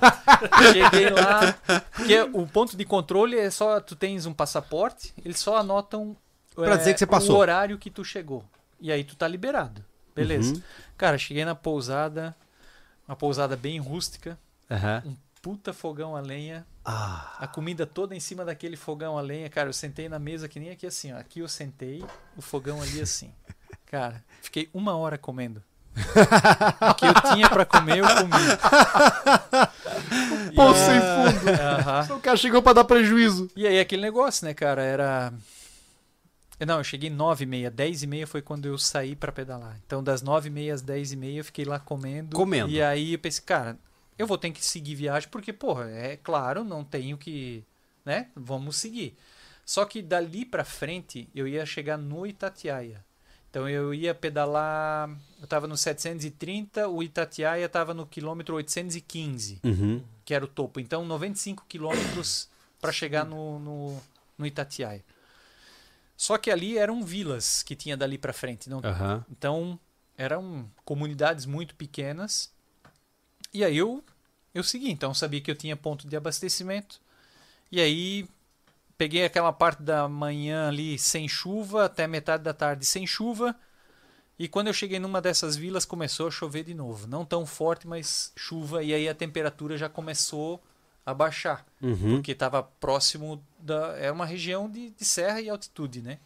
[0.72, 1.54] cheguei lá,
[1.94, 6.14] porque o ponto de controle é só tu tens um passaporte, eles só anotam
[6.54, 7.36] Pra é, dizer que você passou.
[7.36, 8.44] o horário que tu chegou.
[8.80, 9.82] E aí tu tá liberado.
[10.14, 10.54] Beleza.
[10.54, 10.62] Uhum.
[10.96, 12.34] Cara, cheguei na pousada,
[13.06, 14.38] uma pousada bem rústica,
[14.70, 15.02] Aham.
[15.42, 17.36] puta fogão a lenha, Ah.
[17.38, 19.48] a comida toda em cima daquele fogão a lenha.
[19.48, 21.18] Cara, eu sentei na mesa que nem aqui assim, ó.
[21.18, 22.04] Aqui eu sentei,
[22.36, 23.32] o fogão ali assim.
[23.86, 25.62] Cara, fiquei uma hora comendo.
[26.90, 28.32] O que eu tinha pra comer, eu comi.
[30.54, 31.50] Poço sem fundo.
[31.60, 32.16] Aham.
[32.16, 33.48] O cara chegou pra dar prejuízo.
[33.56, 35.32] E aí aquele negócio, né, cara, era...
[36.64, 39.78] Não, eu cheguei nove e meia, dez e meia foi quando eu saí pra pedalar.
[39.86, 42.34] Então das nove e meia às dez e meia eu fiquei lá comendo.
[42.34, 42.70] Comendo.
[42.70, 43.78] E aí eu pensei, cara,
[44.18, 47.62] eu vou ter que seguir viagem porque, porra, é claro, não tenho que,
[48.04, 49.14] né, vamos seguir.
[49.66, 53.04] Só que dali pra frente eu ia chegar no Itatiaia.
[53.50, 55.08] Então eu ia pedalar,
[55.38, 60.02] eu estava no 730, o Itatiaia estava no quilômetro 815, Uhum.
[60.24, 60.78] que era o topo.
[60.80, 62.48] Então 95 quilômetros
[62.80, 64.00] para chegar no, no,
[64.38, 65.02] no Itatiaia.
[66.16, 69.24] Só que ali eram vilas que tinha dali para frente, não Aham.
[69.30, 69.78] então,
[70.16, 72.50] eram comunidades muito pequenas.
[73.52, 74.02] E aí eu,
[74.54, 74.90] eu segui.
[74.90, 77.00] Então, eu sabia que eu tinha ponto de abastecimento.
[77.70, 78.28] E aí,
[78.96, 83.54] peguei aquela parte da manhã ali sem chuva, até metade da tarde sem chuva.
[84.38, 87.06] E quando eu cheguei numa dessas vilas, começou a chover de novo.
[87.06, 88.82] Não tão forte, mas chuva.
[88.82, 90.62] E aí a temperatura já começou
[91.04, 92.16] a baixar Uhum.
[92.16, 93.96] porque estava próximo da.
[93.98, 96.18] É uma região de, de serra e altitude, né?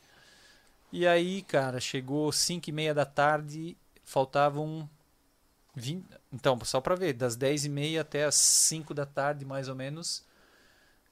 [0.92, 4.88] E aí, cara, chegou 5 e meia da tarde, faltavam
[5.74, 6.04] 20.
[6.32, 9.74] Então, só para ver, das 10 e meia até as 5 da tarde, mais ou
[9.74, 10.24] menos,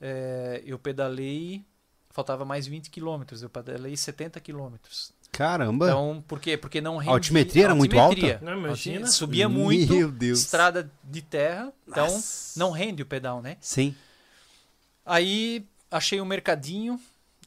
[0.01, 1.65] é, eu pedalei.
[2.11, 5.13] Faltava mais 20 quilômetros, eu pedalei 70 quilômetros.
[5.31, 5.87] Caramba.
[5.87, 6.57] Então, por quê?
[6.57, 7.11] Porque não rendi.
[7.11, 8.41] altimetria era muito altimetria.
[8.43, 9.07] Não, imagina.
[9.07, 10.41] Subia muito, Meu Deus.
[10.41, 12.59] estrada de terra, então Nossa.
[12.59, 13.57] não rende o pedal, né?
[13.61, 13.95] Sim.
[15.07, 17.01] Aí achei um mercadinho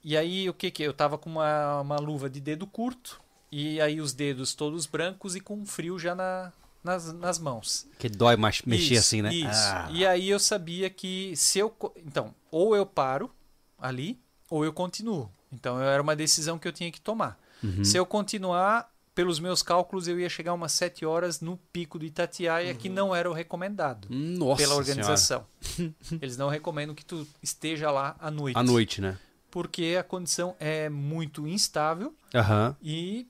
[0.03, 3.79] e aí o que que eu tava com uma, uma luva de dedo curto e
[3.81, 6.51] aí os dedos todos brancos e com frio já na,
[6.83, 7.87] nas, nas mãos.
[7.99, 9.33] Que dói mach- mexer Isso, assim, né?
[9.33, 9.47] Isso.
[9.51, 9.89] Ah.
[9.91, 11.73] E aí eu sabia que se eu
[12.05, 13.29] então ou eu paro
[13.79, 14.19] ali
[14.49, 15.29] ou eu continuo.
[15.51, 17.37] Então era uma decisão que eu tinha que tomar.
[17.63, 17.83] Uhum.
[17.85, 22.05] Se eu continuar pelos meus cálculos eu ia chegar umas 7 horas no pico do
[22.05, 25.45] Itatiaia que não era o recomendado Nossa pela organização.
[26.21, 28.57] Eles não recomendam que tu esteja lá à noite.
[28.57, 29.17] À noite, né?
[29.49, 32.75] Porque a condição é muito instável Aham.
[32.81, 33.27] e,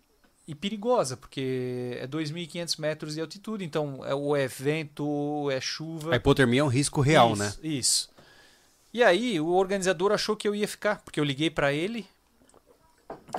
[0.47, 5.59] e perigosa, porque é 2.500 metros de altitude, então é, ou é vento, ou é
[5.59, 6.13] chuva.
[6.13, 7.53] A hipotermia é um risco real, isso, né?
[7.63, 8.11] Isso.
[8.93, 12.05] E aí o organizador achou que eu ia ficar, porque eu liguei para ele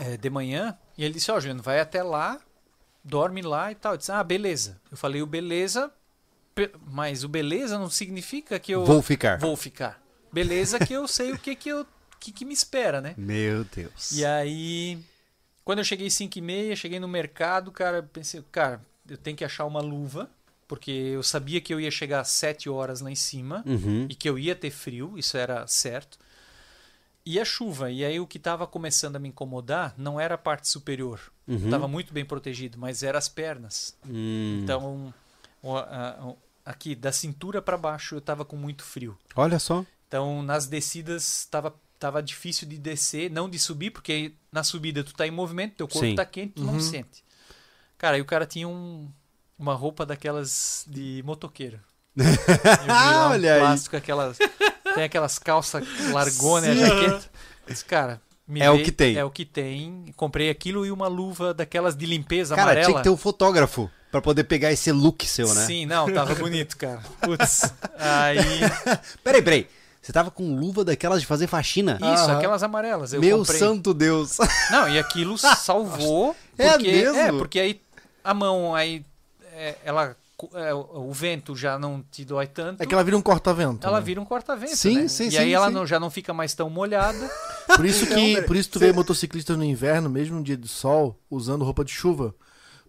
[0.01, 2.41] é, de manhã e ele disse: Ó, Juliano, vai até lá,
[3.05, 3.93] dorme lá e tal.
[3.93, 4.81] Eu disse: Ah, beleza.
[4.91, 5.93] Eu falei: O beleza,
[6.87, 9.39] mas o beleza não significa que eu Vou ficar.
[9.39, 10.03] vou ficar.
[10.33, 11.87] Beleza, que eu sei o que que eu
[12.21, 13.15] que, que me espera, né?
[13.17, 14.13] Meu Deus.
[14.13, 14.97] E aí,
[15.65, 19.45] quando eu cheguei 5 e meia, cheguei no mercado, cara, pensei, cara, eu tenho que
[19.45, 20.31] achar uma luva,
[20.69, 24.07] porque eu sabia que eu ia chegar às 7 horas lá em cima Uhum.
[24.09, 26.17] e que eu ia ter frio, isso era certo.
[27.25, 30.39] E a chuva, e aí o que estava começando a me incomodar não era a
[30.39, 31.57] parte superior, Uhum.
[31.67, 33.97] estava muito bem protegido, mas era as pernas.
[34.09, 34.61] Hum.
[34.63, 35.15] Então,
[36.65, 39.17] aqui da cintura para baixo eu estava com muito frio.
[39.37, 39.85] Olha só.
[40.09, 45.15] Então, nas descidas estava tava difícil de descer, não de subir, porque na subida tu
[45.15, 46.17] tá em movimento, teu corpo Sim.
[46.17, 46.81] tá quente, tu não Uhum.
[46.81, 47.23] sente.
[47.97, 49.09] Cara, e o cara tinha um,
[49.57, 51.79] uma roupa daquelas de motoqueiro.
[52.19, 53.61] Eu vi lá um Olha aí.
[53.61, 54.37] plástico, aquelas
[54.95, 56.81] tem aquelas calças largonas, a Sim.
[56.81, 57.25] jaqueta.
[57.69, 59.17] Esse cara, me É o que tem.
[59.17, 60.13] É o que tem.
[60.17, 62.87] Comprei aquilo e uma luva daquelas de limpeza Cara, amarela.
[62.87, 65.65] tinha que ter um fotógrafo pra poder pegar esse look seu, né?
[65.67, 67.01] Sim, não, tava bonito, cara.
[67.21, 67.73] Putz.
[67.99, 68.39] Aí,
[69.25, 69.69] Peraí, peraí.
[70.03, 71.93] Você tava com luva daquelas de fazer faxina?
[71.95, 72.37] isso, Aham.
[72.39, 73.13] aquelas amarelas.
[73.13, 73.59] Eu Meu comprei.
[73.61, 74.37] santo Deus.
[74.69, 76.35] Não, e aquilo salvou.
[76.59, 77.19] É porque, mesmo?
[77.19, 77.81] É, porque aí
[78.25, 79.05] a mão, aí
[79.55, 80.17] é, ela,
[80.55, 82.83] é, o vento já não te dói tanto.
[82.83, 83.87] É que ela vira um corta-vento.
[83.87, 84.05] ela né?
[84.05, 85.09] vira um corta-vento, Sim, né?
[85.09, 85.75] sim, E sim, aí ela sim.
[85.75, 87.31] não- já não fica mais tão molhada.
[87.77, 91.19] Por isso que, por isso tu vê motociclistas no inverno, mesmo no dia de sol,
[91.31, 92.35] usando roupa de chuva.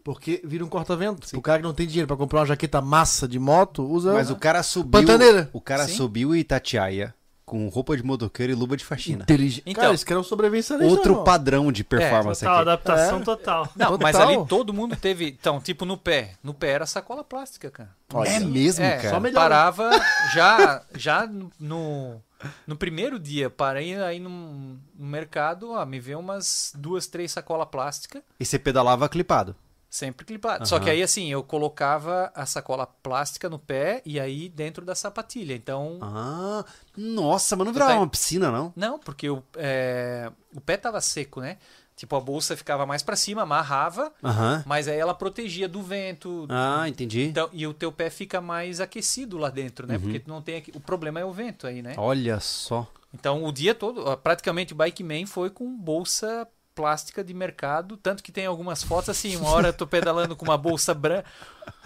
[0.03, 1.25] Porque vira um corta-vento.
[1.37, 4.11] O cara que não tem dinheiro pra comprar uma jaqueta massa de moto, usa.
[4.11, 4.99] Mas o cara subiu.
[4.99, 5.49] Pantaneira.
[5.53, 5.95] O cara Sim.
[5.95, 7.15] subiu Itatiaia
[7.45, 9.23] com roupa de motoqueiro e luva de faxina.
[9.23, 9.63] inteligente.
[9.65, 10.85] Então- cara, esse cara é um.
[10.87, 12.61] Outro padrão de performance Total, aqui.
[12.69, 13.23] adaptação É.
[13.23, 13.69] total.
[13.75, 13.99] Não, Total.
[14.01, 15.27] mas ali todo mundo teve.
[15.27, 16.35] Então, tipo no pé.
[16.41, 17.89] No pé era sacola plástica, cara.
[18.25, 19.09] É mesmo, é, cara?
[19.09, 19.41] só melhor.
[19.41, 19.89] Parava
[20.33, 21.27] já, já
[21.59, 22.21] no,
[22.67, 23.49] no primeiro dia.
[23.49, 28.21] Parei aí no, no mercado, ó, me veio umas duas, três sacola plástica.
[28.39, 29.55] E você pedalava clipado.
[29.93, 30.67] Sempre clipado.
[30.67, 30.85] Só Aham.
[30.85, 35.53] que aí, assim, eu colocava a sacola plástica no pé e aí dentro da sapatilha.
[35.53, 36.65] Então, Ah,
[36.97, 38.73] nossa, mas não virava uma piscina, não?
[38.75, 41.59] não, porque o, é, o pé tava seco, né?
[41.95, 44.63] Tipo, a bolsa ficava mais pra cima, amarrava, Aham.
[44.65, 46.47] mas aí ela protegia do vento.
[46.49, 47.25] Ah, entendi.
[47.25, 49.93] Então, e o teu pé fica mais aquecido lá dentro, né?
[49.97, 50.01] Uhum.
[50.01, 50.71] Porque tu não tem aqui...
[50.73, 51.93] O problema é o vento aí, né?
[51.97, 52.87] Olha só.
[53.13, 57.95] Então, o dia todo, ó, praticamente o Bike Man foi com bolsa plástica de mercado,
[57.97, 61.25] tanto que tem algumas fotos assim, uma hora eu tô pedalando com uma bolsa branca,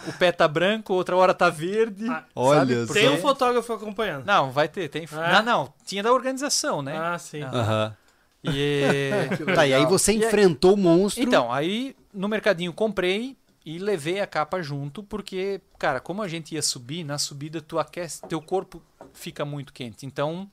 [0.08, 2.10] o pé tá branco, outra hora tá verde.
[2.10, 2.86] Ah, Olha.
[2.86, 4.26] Porque- Tem um fotógrafo acompanhando.
[4.26, 5.08] Não, vai ter, tem.
[5.12, 5.42] Ah.
[5.42, 6.98] Não, não, tinha da organização, né?
[6.98, 7.42] Ah, sim.
[7.44, 7.52] Ah.
[7.54, 7.96] Aham.
[8.44, 8.82] E
[9.56, 11.24] Tá, e aí você E aí- enfrentou o monstro.
[11.24, 13.36] Então, aí no mercadinho comprei
[13.66, 17.78] e levei a capa junto, porque, cara, como a gente ia subir, na subida tu
[17.78, 18.82] aquece, teu corpo
[19.14, 20.06] fica muito quente.
[20.06, 20.50] Então,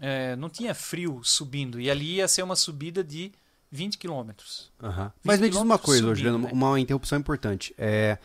[0.00, 1.80] é, não tinha frio subindo.
[1.80, 3.30] E ali ia ser uma subida de
[3.70, 4.70] 20 quilômetros.
[4.82, 5.12] Aham.
[5.22, 6.50] Mas me diz uma coisa, Juliano, né?
[6.52, 7.74] uma interrupção importante.
[7.76, 8.18] É,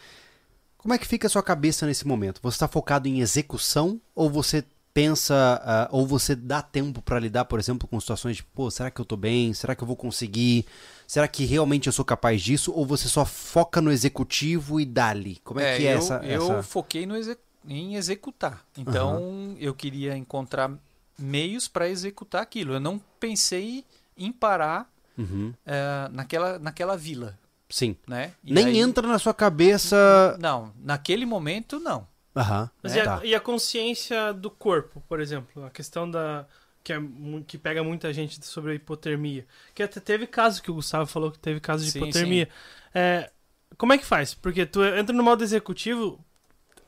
[0.77, 2.39] como é que fica a sua cabeça nesse momento?
[2.43, 4.63] Você está focado em execução ou você
[4.93, 8.91] pensa, ah, ou você dá tempo para lidar, por exemplo, com situações de, pô, será
[8.91, 9.53] que eu tô bem?
[9.53, 10.65] Será que eu vou conseguir?
[11.07, 12.73] Será que realmente eu sou capaz disso?
[12.73, 15.39] Ou você só foca no executivo e dali?
[15.45, 18.65] Como é, que é eu, essa, eu essa- foquei no exe- em executar.
[18.77, 20.71] Então, eu queria encontrar
[21.17, 22.73] meios para executar aquilo.
[22.73, 23.85] Eu não pensei
[24.17, 25.53] em parar Uhum.
[25.65, 27.37] eh, naquela, naquela vila,
[27.69, 27.95] Sim.
[28.07, 28.31] né?
[28.43, 30.37] E Nem aí- entra na sua cabeça.
[30.39, 32.07] Não, naquele momento, não.
[32.35, 32.69] Aham.
[32.81, 33.25] Mas é, e, a, tá.
[33.25, 35.65] e a consciência do corpo, por exemplo?
[35.65, 36.45] A questão da.
[36.83, 36.99] Que, é,
[37.45, 39.45] que pega muita gente sobre a hipotermia.
[39.75, 42.49] Que até teve caso que o Gustavo falou que teve caso de Sim, hipotermia.
[42.95, 43.29] É,
[43.77, 44.33] como é que faz?
[44.33, 46.19] Porque tu entra no modo executivo,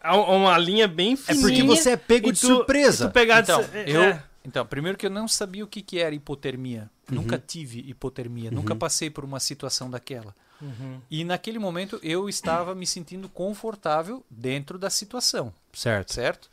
[0.01, 1.41] há um- uma linha bem É fininha.
[1.41, 3.07] porque você é pego de tu- surpresa.
[3.07, 4.23] tu pegar de Então, su- é, eu, é.
[4.45, 6.89] Então, primeiro que eu não sabia o que, que era hipotermia.
[7.09, 7.17] Uhum.
[7.17, 10.35] Nunca tive hipotermia, nunca passei por uma situação daquela.
[10.61, 11.01] Uhum.
[11.11, 16.13] E naquele momento eu estava me sentindo confortável dentro da situação, Certo.
[16.13, 16.49] certo?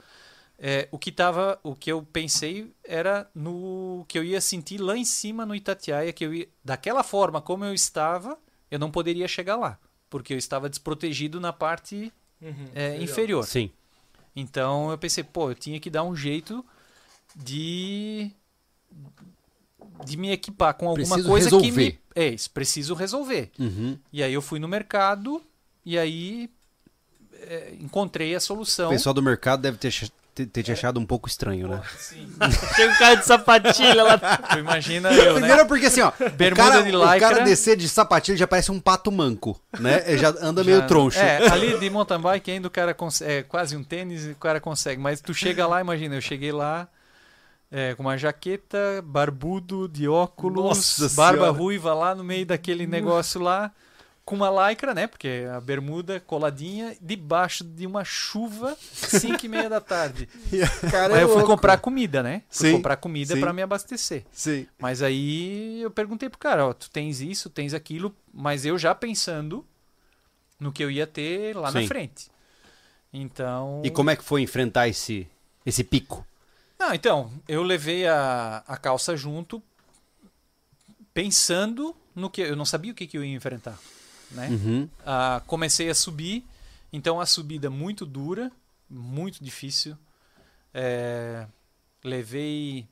[0.58, 4.94] É, o que tava, o que eu pensei era no que eu ia sentir lá
[4.96, 8.36] em cima no Itatiaia, que eu ia, daquela forma como eu estava,
[8.70, 9.78] eu não poderia chegar lá,
[10.10, 12.12] porque eu estava desprotegido na parte
[12.42, 12.66] Uhum.
[12.74, 13.44] é, inferior.
[13.44, 13.70] Sim.
[14.34, 16.64] Então eu pensei, pô, eu tinha que dar um jeito
[17.36, 18.30] de
[20.04, 21.82] de me equipar com alguma Preciso coisa que resolver.
[21.92, 23.50] me é isso, preciso resolver.
[23.58, 23.98] Uhum.
[24.12, 25.42] E aí eu fui no mercado
[25.84, 26.50] e aí
[27.42, 28.90] é, encontrei a O solução.
[28.90, 29.92] pessoal do mercado deve ter,
[30.34, 31.82] ter, te achado um pouco estranho, né?
[31.98, 32.28] Sim.
[32.74, 34.18] Chega o cara de sapatilha lá.
[34.18, 35.40] Tu imagina eu, né?
[35.40, 37.44] Primeiro porque assim, ó, o Bermuda cara, de o cara lycra.
[37.44, 40.02] descer de sapatilha já parece um pato manco, né?
[40.06, 41.18] Ele já anda meio Já- troncho.
[41.18, 44.36] É, ali de mountain bike ainda o cara consegue, é quase um tênis e o
[44.36, 46.88] cara consegue, mas tu chega lá, imagina, eu cheguei lá
[47.70, 51.58] é, com uma jaqueta, barbudo, de óculos, Nossa barba Senhora.
[51.58, 53.72] ruiva lá no meio daquele negócio lá,
[54.24, 55.06] com uma lycra, né?
[55.06, 60.28] Porque a bermuda coladinha, debaixo de uma chuva, 5 e meia da tarde.
[60.90, 62.42] Cara, Aí é eu fui comprar comida, né?
[62.48, 64.24] Fui Sim, comprar comida para me abastecer.
[64.32, 64.66] Sim.
[64.78, 68.94] Mas aí eu perguntei pro cara, ó, tu tens isso, tens aquilo, mas eu já
[68.94, 69.64] pensando
[70.58, 71.82] no que eu ia ter lá Sim.
[71.82, 72.30] na frente.
[73.12, 73.80] Então.
[73.84, 75.26] E como é que foi enfrentar esse,
[75.64, 76.24] esse pico?
[76.80, 79.62] Não, então, eu levei a, a calça junto
[81.12, 82.40] pensando no que.
[82.40, 83.78] Eu não sabia o que, que eu ia enfrentar.
[84.30, 84.48] Né?
[84.48, 84.88] Uhum.
[85.04, 86.42] Ah, comecei a subir,
[86.90, 88.50] então a subida muito dura,
[88.88, 89.94] muito difícil.
[90.72, 91.46] É,
[92.02, 92.88] levei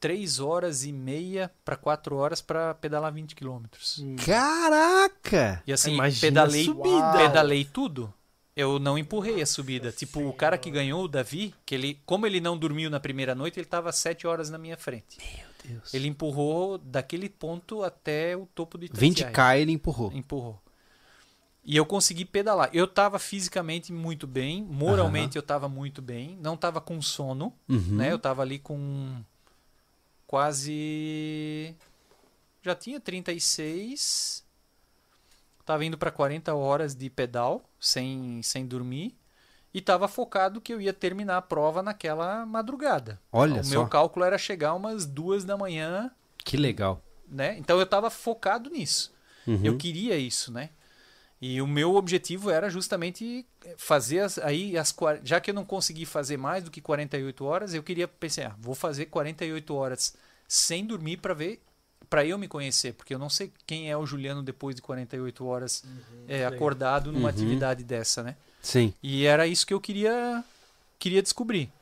[0.00, 4.02] três horas e meia para quatro horas para pedalar 20 quilômetros.
[4.24, 5.62] Caraca!
[5.66, 7.12] E assim, Imagina pedalei, a subida.
[7.18, 8.14] pedalei tudo.
[8.54, 9.90] Eu não empurrei a subida.
[9.90, 13.34] Tipo, o cara que ganhou, o Davi, que ele, como ele não dormiu na primeira
[13.34, 15.18] noite, ele estava sete horas na minha frente.
[15.18, 15.46] Meu
[15.76, 15.94] Deus.
[15.94, 19.32] Ele empurrou daquele ponto até o topo do Itatiaia.
[19.32, 20.12] 20k ele empurrou.
[20.12, 20.60] Empurrou.
[21.64, 22.68] E eu consegui pedalar.
[22.72, 27.96] Eu estava fisicamente muito bem, moralmente eu estava muito bem, não estava com sono, Uhum.
[27.96, 28.10] né?
[28.10, 29.22] Eu estava ali com
[30.26, 31.74] quase
[32.62, 34.41] já tinha 36
[35.64, 39.16] Tava indo para 40 horas de pedal sem sem dormir
[39.72, 43.20] e estava focado que eu ia terminar a prova naquela madrugada.
[43.32, 46.10] Olha o só, meu cálculo era chegar umas duas da manhã
[46.44, 47.02] que legal.
[47.28, 47.56] né?
[47.58, 49.12] Então eu estava focado nisso.
[49.46, 49.60] Uhum.
[49.64, 50.70] Eu queria isso, né?
[51.40, 53.44] E o meu objetivo era justamente
[53.76, 54.94] fazer as, aí as
[55.24, 58.56] já que eu não consegui fazer mais do que 48 horas, eu queria pensar, ah,
[58.60, 60.14] vou fazer 48 horas
[60.46, 61.60] sem dormir para ver
[62.12, 65.46] para eu me conhecer, porque eu não sei quem é o Juliano depois de 48
[65.46, 65.82] horas
[66.28, 67.28] é, acordado numa Uhum.
[67.34, 68.36] atividade dessa, né?
[68.60, 68.92] Sim.
[69.02, 70.44] E era isso que eu queria
[70.98, 71.72] queria descobrir.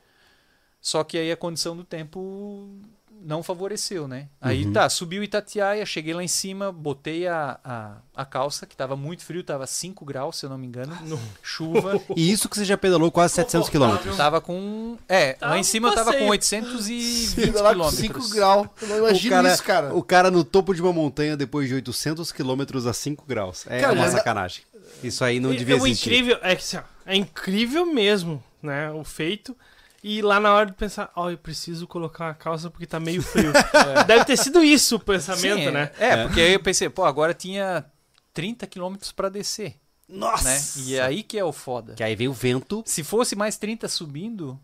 [0.79, 2.79] Só que aí a condição do tempo
[3.23, 4.27] não favoreceu, né?
[4.41, 4.73] Aí Uhum.
[4.73, 9.23] tá, subiu Itatiaia, cheguei lá em cima, botei a, a, a calça, que tava muito
[9.23, 10.97] frio, tava 5 graus, se eu não me engano,
[11.43, 12.01] chuva.
[12.17, 14.17] E isso que você já pedalou quase 700 quilômetros.
[14.17, 14.97] tava com.
[15.07, 17.99] É, Tava lá em cima eu tava com 820 Filho lá com quilômetros.
[17.99, 18.67] 5 graus.
[18.81, 19.95] Eu imagino cara, isso, cara.
[19.95, 23.65] o cara no topo de uma montanha depois de 800 quilômetros a 5 graus.
[23.67, 24.63] É Cara, uma mas- sacanagem.
[25.03, 26.09] Isso aí não E- devia o existir.
[26.09, 28.91] incrível é que assim, é incrível mesmo, né?
[28.91, 29.55] O feito.
[30.03, 33.21] E lá na hora de pensar, ó, eu preciso colocar a calça porque tá meio
[33.21, 33.53] frio.
[34.07, 35.91] Deve ter sido isso o pensamento, Sim, é, né?
[35.99, 37.85] É, porque aí eu pensei, pô, agora tinha
[38.33, 39.75] 30 quilômetros para descer,
[40.09, 40.43] Nossa!
[40.43, 40.59] né?
[40.77, 41.93] E é aí que é o foda.
[41.93, 44.59] Que aí veio o vento Se fosse mais 30 subindo,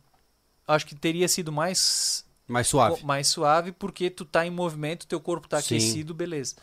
[0.67, 3.03] acho que teria sido mais mais suave.
[3.05, 5.75] mais suave porque tu tá em movimento, teu corpo tá Sim.
[5.75, 6.55] aquecido, beleza.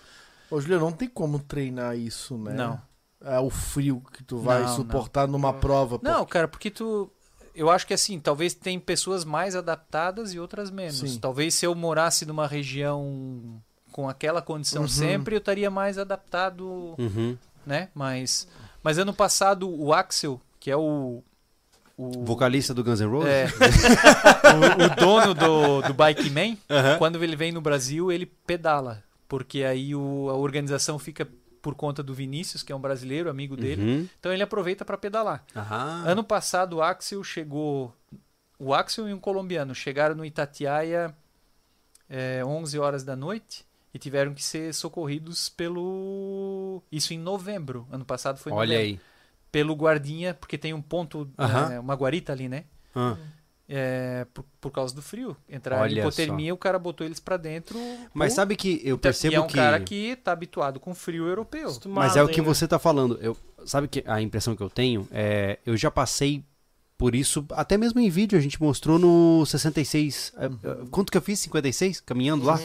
[0.50, 2.54] Ô, Juliano, não tem como treinar isso, né?
[2.54, 2.80] Não.
[3.20, 5.98] É o frio que tu vai Não, suportar numa prova.
[6.02, 7.10] Não, cara, porque tu
[7.54, 10.96] eu acho que assim, talvez tem pessoas mais adaptadas e outras menos.
[10.98, 11.18] Sim.
[11.18, 13.60] Talvez se eu morasse numa região
[13.92, 14.88] com aquela condição Uhum.
[14.88, 17.36] sempre, eu estaria mais adaptado, Uhum.
[17.64, 17.88] né?
[17.94, 18.48] Mas,
[18.82, 21.22] mas ano passado o Axel, que é o
[21.96, 23.28] o, Vocalista do Guns N' Roses?
[23.30, 23.46] é,
[24.52, 26.98] o, o dono do, do Bike Man, Aham.
[26.98, 31.28] quando ele vem no Brasil, ele pedala, porque aí o- a organização fica
[31.64, 33.80] por conta do Vinícius, que é um brasileiro, amigo dele.
[33.82, 34.08] Uhum.
[34.20, 35.42] Então ele aproveita para pedalar.
[35.56, 36.04] Aham.
[36.06, 37.96] Ano passado o Axel chegou.
[38.58, 41.16] O Axel e um colombiano chegaram no Itatiaia
[42.06, 43.64] é, 11 horas da noite
[43.94, 46.82] e tiveram que ser socorridos pelo.
[46.92, 47.88] Isso em novembro.
[47.90, 49.00] Ano passado foi Olha novembro.
[49.00, 49.00] aí.
[49.50, 51.72] Pelo guardinha, porque tem um ponto, Aham.
[51.72, 52.64] é, uma guarita ali, né?
[52.94, 53.16] Ah.
[53.68, 55.36] É, por, por causa do frio.
[55.48, 57.78] Entrar Olha em hipotermia, o cara botou eles pra dentro.
[58.12, 59.54] Mas pô, sabe que eu então- percebo e é um que.
[59.54, 61.74] cara que tá habituado com frio europeu.
[61.86, 63.18] Mas é o que Acostumado, você tá falando.
[63.22, 65.58] Eu, sabe que a impressão que eu tenho é.
[65.64, 66.44] Eu já passei
[66.96, 70.32] por isso, até mesmo em vídeo, a gente mostrou no 66.
[70.36, 70.50] é, é,
[70.90, 71.40] Quanto que eu fiz?
[71.40, 72.00] 56?
[72.00, 72.60] Caminhando lá?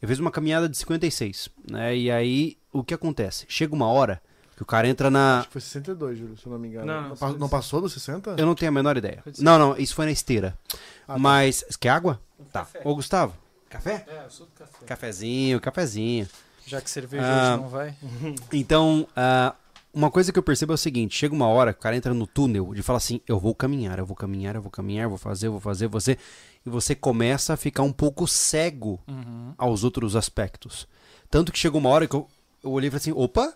[0.00, 1.48] Eu fiz uma caminhada de 56.
[1.70, 1.96] Né?
[1.96, 3.44] E aí, o que acontece?
[3.48, 4.22] Chega uma hora
[4.56, 5.38] que o cara entra na.
[5.40, 6.86] Acho que foi 62, Júlio, se eu não me engano.
[6.86, 8.36] Não, Não, não, não passou dos 60?
[8.38, 9.22] Eu não tenho a menor ideia.
[9.40, 10.56] Não, não, isso foi na esteira.
[11.08, 11.18] Ah, tá.
[11.18, 11.64] Mas.
[11.80, 12.20] Quer água?
[12.52, 12.60] Tá.
[12.60, 12.80] café.
[12.84, 13.34] Ô, Gustavo.
[13.68, 14.04] Café?
[14.08, 14.84] É, eu sou do café.
[14.86, 16.28] Cafezinho, cafezinho.
[16.66, 17.52] Já que cerveja Ah.
[17.54, 17.94] hoje não vai.
[18.52, 19.54] Então, ah,
[19.92, 22.14] uma coisa que eu percebo é o seguinte: chega uma hora que o cara entra
[22.14, 25.08] no túnel de falar assim, eu vou caminhar, eu vou caminhar, eu vou caminhar, eu
[25.10, 26.16] vou fazer, eu vou fazer, você.
[26.64, 29.52] E você começa a ficar um pouco cego Uhum.
[29.58, 30.88] aos outros aspectos.
[31.28, 32.26] Tanto que chegou uma hora que eu,
[32.62, 33.52] eu olhei e falei assim: opa,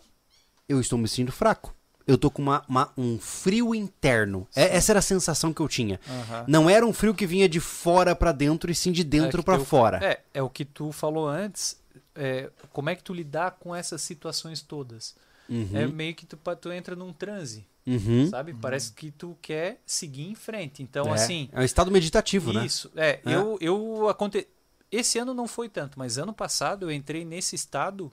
[0.68, 1.74] eu estou me sentindo fraco.
[2.06, 4.46] Eu tô com uma, uma- um frio interno.
[4.56, 6.00] É- essa era a sensação que eu tinha.
[6.08, 6.44] Aham.
[6.48, 9.42] Não era um frio que vinha de fora pra dentro e sim de dentro É
[9.42, 10.02] que pra teu- fora.
[10.02, 11.76] É, é o que tu falou antes.
[12.20, 15.14] é, como é que tu lidar com essas situações todas?
[15.48, 18.28] Uhum, É meio que tu, tu entra num transe, uhum.
[18.28, 18.52] sabe?
[18.54, 20.82] Parece que tu quer seguir em frente.
[20.82, 22.66] Então, é, assim, é um estado meditativo, né?
[22.66, 22.90] isso.
[22.96, 23.34] É, É.
[23.34, 24.48] eu, eu aconte...
[24.90, 28.10] Esse ano não foi tanto, mas ano passado eu entrei nesse estado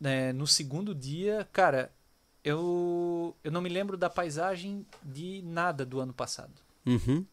[0.00, 1.92] né, no segundo dia, cara.
[2.42, 6.54] Eu, eu não me lembro da paisagem de nada do ano passado.
[6.86, 7.24] Uhum.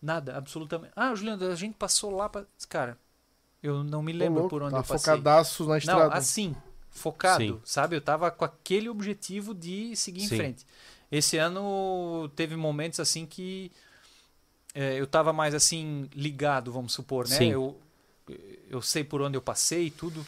[0.00, 0.92] Nada, absolutamente.
[0.96, 2.46] Ah, Juliano, a gente passou lá pra.
[2.68, 2.98] Cara,
[3.62, 4.98] eu não me lembro por onde tá eu passei.
[5.12, 6.14] focadaço na Não, estrada.
[6.14, 6.56] assim,
[6.88, 7.60] focado, Sim.
[7.64, 7.96] sabe?
[7.96, 10.36] Eu tava com aquele objetivo de seguir em Sim.
[10.36, 10.66] frente.
[11.12, 13.70] Esse ano teve momentos assim que
[14.74, 17.36] é, eu tava mais assim ligado, vamos supor, né?
[17.36, 17.50] Sim.
[17.50, 17.80] Eu,
[18.68, 20.24] eu sei por onde eu passei e tudo.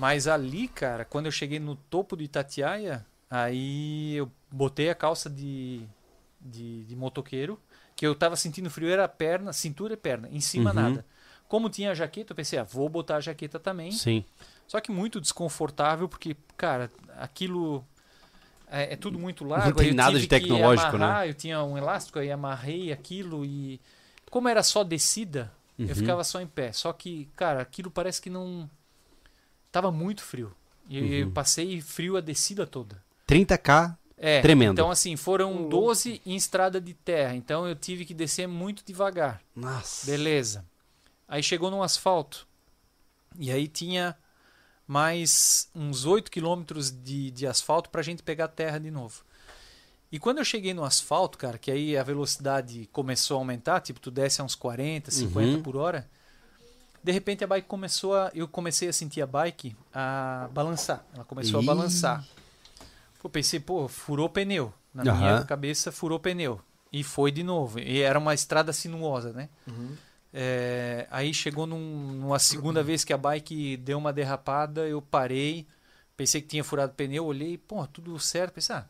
[0.00, 5.28] Mas ali, cara, quando eu cheguei no topo do Itatiaia, aí eu botei a calça
[5.28, 5.82] de,
[6.40, 7.60] de, de motoqueiro,
[7.94, 10.76] que eu tava sentindo frio, era a perna, cintura e perna, em cima Uhum.
[10.76, 11.06] nada.
[11.46, 13.92] Como tinha a jaqueta, eu pensei, ah, vou botar a jaqueta também.
[13.92, 14.24] Sim.
[14.66, 17.84] Só que muito desconfortável, porque, cara, aquilo
[18.70, 19.68] é, é tudo muito largo.
[19.68, 21.04] Não tem nada de tecnológico, né?
[21.04, 23.78] amarrar, Eu tinha um elástico, aí amarrei aquilo e.
[24.30, 25.86] Como era só descida, Uhum.
[25.86, 26.72] eu ficava só em pé.
[26.72, 28.70] Só que, cara, aquilo parece que não.
[29.72, 30.52] Tava muito frio.
[30.88, 31.06] E Uhum.
[31.08, 33.02] eu passei frio a descida toda.
[33.26, 34.72] 30k, É, Tremendo.
[34.74, 35.68] Então, assim, foram Uhum.
[35.70, 37.34] 12 em estrada de terra.
[37.34, 39.40] Então eu tive que descer muito devagar.
[39.56, 40.04] nossa.
[40.04, 40.64] Beleza.
[41.26, 42.46] Aí chegou num asfalto.
[43.38, 44.14] E aí tinha
[44.86, 49.22] mais uns 8 quilômetros de, de asfalto pra gente pegar terra de novo.
[50.12, 54.00] E quando eu cheguei no asfalto, cara, que aí a velocidade começou a aumentar, tipo,
[54.00, 55.62] tu desce a uns 40, 50 Uhum.
[55.62, 56.10] por hora.
[57.02, 58.30] De repente a bike começou a.
[58.34, 61.04] Eu comecei a sentir a bike a balançar.
[61.14, 61.64] Ela começou Ih.
[61.64, 62.24] a balançar.
[63.20, 64.72] Pô, pensei, pô, furou o pneu.
[64.92, 65.44] Na minha Aham.
[65.44, 66.60] cabeça, furou o pneu.
[66.92, 67.78] E foi de novo.
[67.78, 69.48] E era uma estrada sinuosa, né?
[69.66, 69.96] Uhum.
[70.32, 75.66] É, aí chegou num- numa segunda vez que a bike deu uma derrapada, eu parei,
[76.16, 78.84] pensei que tinha furado o pneu, olhei, pô, tudo certo, pensei, ah,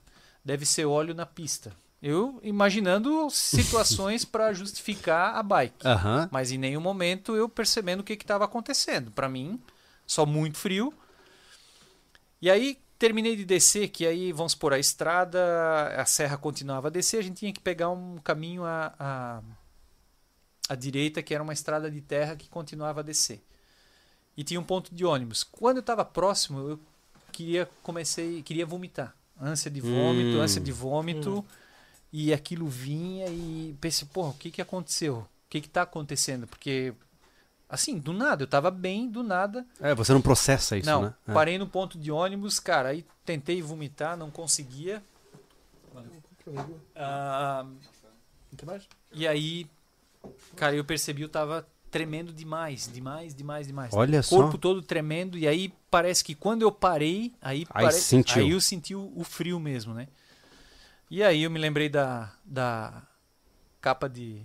[0.44, 1.72] deve ser óleo na pista.
[2.02, 6.28] Eu imaginando situações para justificar a bike, Aham.
[6.32, 9.10] mas em nenhum momento eu percebendo o que estava acontecendo.
[9.10, 9.60] Para mim,
[10.06, 10.94] só muito frio.
[12.40, 15.38] E aí terminei de descer, que aí vamos por a estrada,
[15.96, 19.42] a serra continuava a descer, a gente tinha que pegar um caminho a, a
[20.68, 23.42] à direita, que era uma estrada de terra que continuava a descer.
[24.36, 25.42] E tinha um ponto de ônibus.
[25.42, 26.80] Quando eu estava próximo, eu
[27.32, 29.14] queria comecei, queria vomitar.
[29.38, 30.40] Ânsia de vômito, Hum.
[30.40, 31.44] ânsia de vômito.
[32.12, 35.18] E aquilo vinha e pensei, porra, o que que aconteceu?
[35.18, 36.46] O que que tá acontecendo?
[36.46, 36.92] Porque
[37.68, 39.64] assim, do nada, eu tava bem, do nada.
[39.80, 41.14] É, você não processa isso, não, né?
[41.28, 41.32] É.
[41.32, 45.02] parei no ponto de ônibus, cara, aí tentei vomitar, não conseguia.
[46.96, 47.64] Ah,
[49.12, 49.66] e aí,
[50.56, 53.92] cara, eu percebi eu tava tremendo demais, demais, demais, demais.
[53.94, 54.36] Olha o só.
[54.36, 58.42] corpo todo tremendo e aí parece que quando eu parei, aí, Aí pare- sentiu.
[58.42, 60.08] aí eu senti o, o frio mesmo, né?
[61.10, 63.02] E aí eu me lembrei da, da
[63.80, 64.42] capa de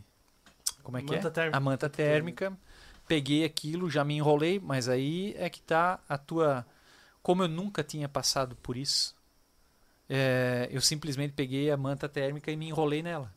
[0.83, 1.31] como é que Manta é?
[1.31, 1.57] térmica.
[1.57, 2.57] A manta térmica.
[3.07, 6.65] peguei aquilo, já me enrolei, mas aí é que tá a tua.
[7.21, 9.15] Como eu nunca tinha passado por isso,
[10.09, 13.31] é, eu simplesmente peguei a manta térmica e me enrolei nela.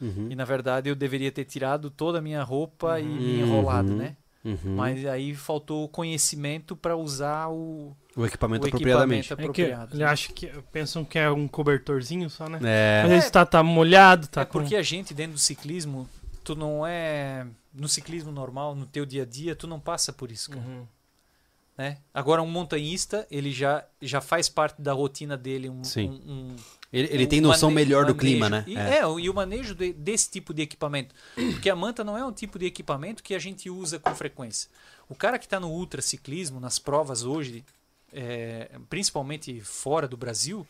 [0.00, 0.28] Uhum.
[0.30, 3.48] E na verdade eu deveria ter tirado toda a minha roupa e me Uhum.
[3.48, 4.16] enrolado, né?
[4.44, 4.74] Uhum.
[4.76, 9.32] Mas aí faltou conhecimento para usar o, o equipamento o apropriadamente.
[9.32, 9.62] É que
[9.92, 12.58] ele acha que pensam que é um cobertorzinho só, né?
[12.62, 13.02] É.
[13.04, 14.58] Mas ele tá, tá molhado, tá é com...
[14.60, 16.08] porque a gente dentro do ciclismo,
[16.44, 20.30] tu não é no ciclismo normal, no teu dia a dia, tu não passa por
[20.30, 20.86] isso, cara, Uhum.
[21.78, 21.96] né?
[22.12, 26.20] Agora um montanhista, ele já já faz parte da rotina dele um, Sim.
[26.26, 26.56] um- um-
[26.92, 28.18] Ele, ele o tem noção mane- melhor do manejo.
[28.18, 28.64] clima, né?
[28.66, 28.98] E, É.
[28.98, 31.14] é, o- e o manejo de- desse tipo de equipamento.
[31.34, 34.68] Porque a manta não é um tipo de equipamento que a gente usa com frequência.
[35.08, 37.64] O cara que está no ultraciclismo, nas provas hoje,
[38.12, 40.66] é, principalmente fora do Brasil,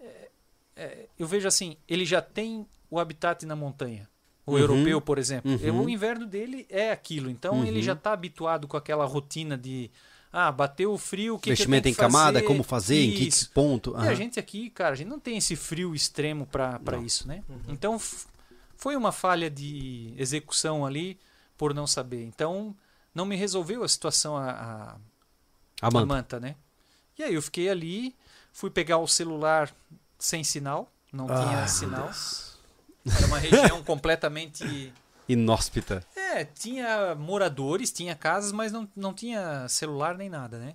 [0.00, 0.28] é,
[0.76, 4.08] é, eu vejo assim, ele já tem o habitat na montanha.
[4.46, 4.58] O Uhum.
[4.58, 5.50] europeu, por exemplo.
[5.52, 5.84] Uhum.
[5.84, 7.30] O inverno dele é aquilo.
[7.30, 7.82] Então ele Uhum.
[7.82, 9.90] já está habituado com aquela rotina de
[10.32, 12.46] ah, bateu o frio, o que, que Investimento tenho em que camada, fazer?
[12.46, 13.50] como fazer, em que Isso.
[13.52, 13.94] ponto.
[13.98, 17.42] E a gente aqui, cara, a gente não tem esse frio extremo para isso, né?
[17.68, 18.26] Então f-
[18.76, 21.18] foi uma falha de execução ali
[21.58, 22.22] por não saber.
[22.24, 22.74] Então
[23.14, 24.96] não me resolveu a situação a, a,
[25.80, 26.06] A a manta.
[26.06, 26.54] manta, né?
[27.18, 28.14] E aí eu fiquei ali,
[28.52, 29.70] fui pegar o celular
[30.18, 32.10] sem sinal, não tinha Ah, sinal.
[33.16, 34.92] Era uma região completamente
[35.28, 36.04] Inóspita.
[36.16, 40.74] é, tinha moradores, tinha casas, mas não, não tinha celular nem nada, né?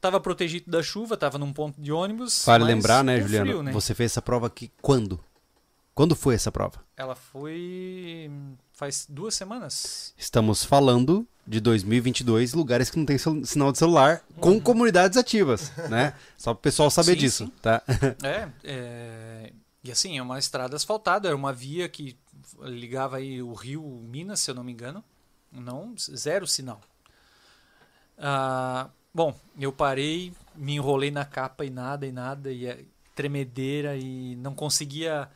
[0.00, 2.44] Tava protegido da chuva, tava num ponto de ônibus.
[2.46, 3.46] Mas lembrar, né, Juliano?
[3.50, 3.72] frio, né?
[3.72, 5.18] Você fez essa prova aqui quando?
[5.92, 6.80] Quando foi essa prova?
[6.96, 8.30] Ela foi
[8.78, 10.14] faz duas semanas.
[10.16, 16.14] Estamos falando de 2022, lugares que não tem sinal de celular, com comunidades ativas, né?
[16.38, 17.52] Só para o pessoal saber Sim, disso, sim.
[17.60, 17.82] tá?
[18.22, 19.52] É, é,
[19.82, 22.16] e assim, é uma estrada asfaltada, era uma via que
[22.60, 25.02] ligava aí o Rio Minas, se eu não me engano.
[25.50, 26.80] Não, zero sinal.
[28.16, 32.84] Ah, bom, eu parei, me enrolei na capa e nada, e nada, e é
[33.16, 35.28] tremedeira, e não conseguia.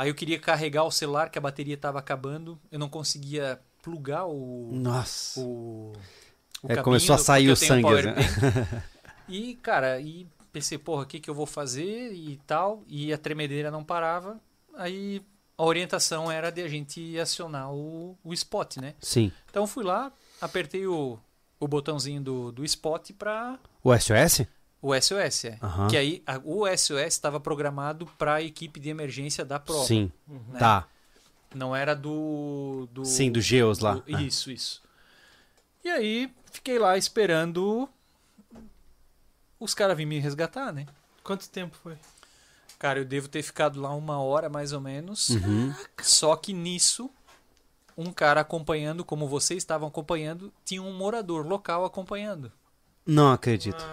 [0.00, 4.24] Aí eu queria carregar o celular, que a bateria estava acabando, eu não conseguia plugar
[4.24, 5.38] o, Nossa.
[5.38, 5.92] o,
[6.62, 8.14] o É, começou a sair o um sangue, né?
[9.28, 12.82] E, cara, e pensei, porra, o que, que eu vou fazer e tal.
[12.88, 14.40] E a tremedeira não parava.
[14.74, 15.22] Aí
[15.56, 18.94] a orientação era de a gente acionar o, o spot, né?
[19.00, 19.30] Sim.
[19.50, 20.10] Então fui lá,
[20.40, 21.18] apertei o,
[21.60, 24.46] o botãozinho do, do spot para O SOS?
[24.82, 25.58] O SOS, é.
[25.62, 25.88] Aham.
[25.88, 29.84] Que aí a- o SOS estava programado para a equipe de emergência da prova.
[29.84, 30.10] Sim.
[30.26, 30.58] né?
[30.58, 30.86] Tá.
[31.54, 32.88] Não era do.
[32.92, 33.94] do Sim, do Geos lá.
[33.94, 34.22] do- Ah.
[34.22, 34.82] Isso, isso.
[35.84, 37.88] E aí fiquei lá esperando
[39.58, 40.86] os caras virem me resgatar, né?
[41.22, 41.96] Quanto tempo foi?
[42.78, 45.28] Cara, eu devo ter ficado lá uma hora mais ou menos.
[45.30, 45.74] Uhum.
[46.00, 47.10] Só que nisso,
[47.96, 52.50] um cara acompanhando, como vocês estavam acompanhando, tinha um morador local acompanhando.
[53.04, 53.84] Não acredito.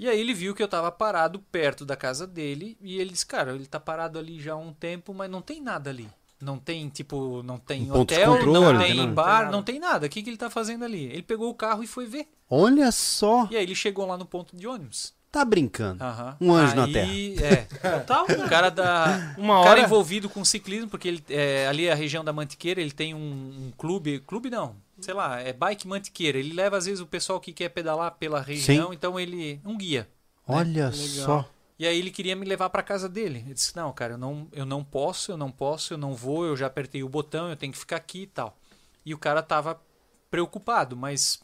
[0.00, 3.26] E aí ele viu que eu tava parado perto da casa dele e ele disse,
[3.26, 6.08] cara, ele tá parado ali já há um tempo, mas não tem nada ali.
[6.40, 9.12] Não tem, tipo, não tem Um hotel, controle, não não tem nada.
[9.12, 9.50] bar, Não tem nada.
[9.56, 10.06] não tem nada.
[10.06, 11.04] O que, que ele tá fazendo ali?
[11.04, 12.28] Ele pegou o carro e foi ver.
[12.48, 13.46] Olha só.
[13.50, 15.12] E aí ele chegou lá no ponto de ônibus.
[15.32, 16.02] Tá brincando.
[16.02, 16.36] Aham.
[16.40, 17.64] Um anjo na Aí, É.
[18.00, 19.34] Tá, O cara da.
[19.38, 19.86] Uma o cara hora.
[19.86, 23.18] envolvido com ciclismo, porque ele, é, ali é a região da Mantiqueira, ele tem um,
[23.18, 24.18] um clube.
[24.20, 26.36] Clube não, sei lá, é bike Mantiqueira.
[26.36, 29.60] Ele leva, às vezes, o pessoal que quer pedalar pela região, então ele.
[29.64, 30.08] Um guia.
[30.48, 30.92] Olha Legal.
[30.96, 31.48] só.
[31.78, 33.44] E aí ele queria me levar para casa dele.
[33.46, 36.44] Eu disse: "Não, cara, eu não, eu não posso, eu não posso, eu não vou,
[36.44, 38.58] eu já apertei o botão, eu tenho que ficar aqui e tal".
[39.06, 39.80] E o cara tava
[40.28, 41.40] preocupado, mas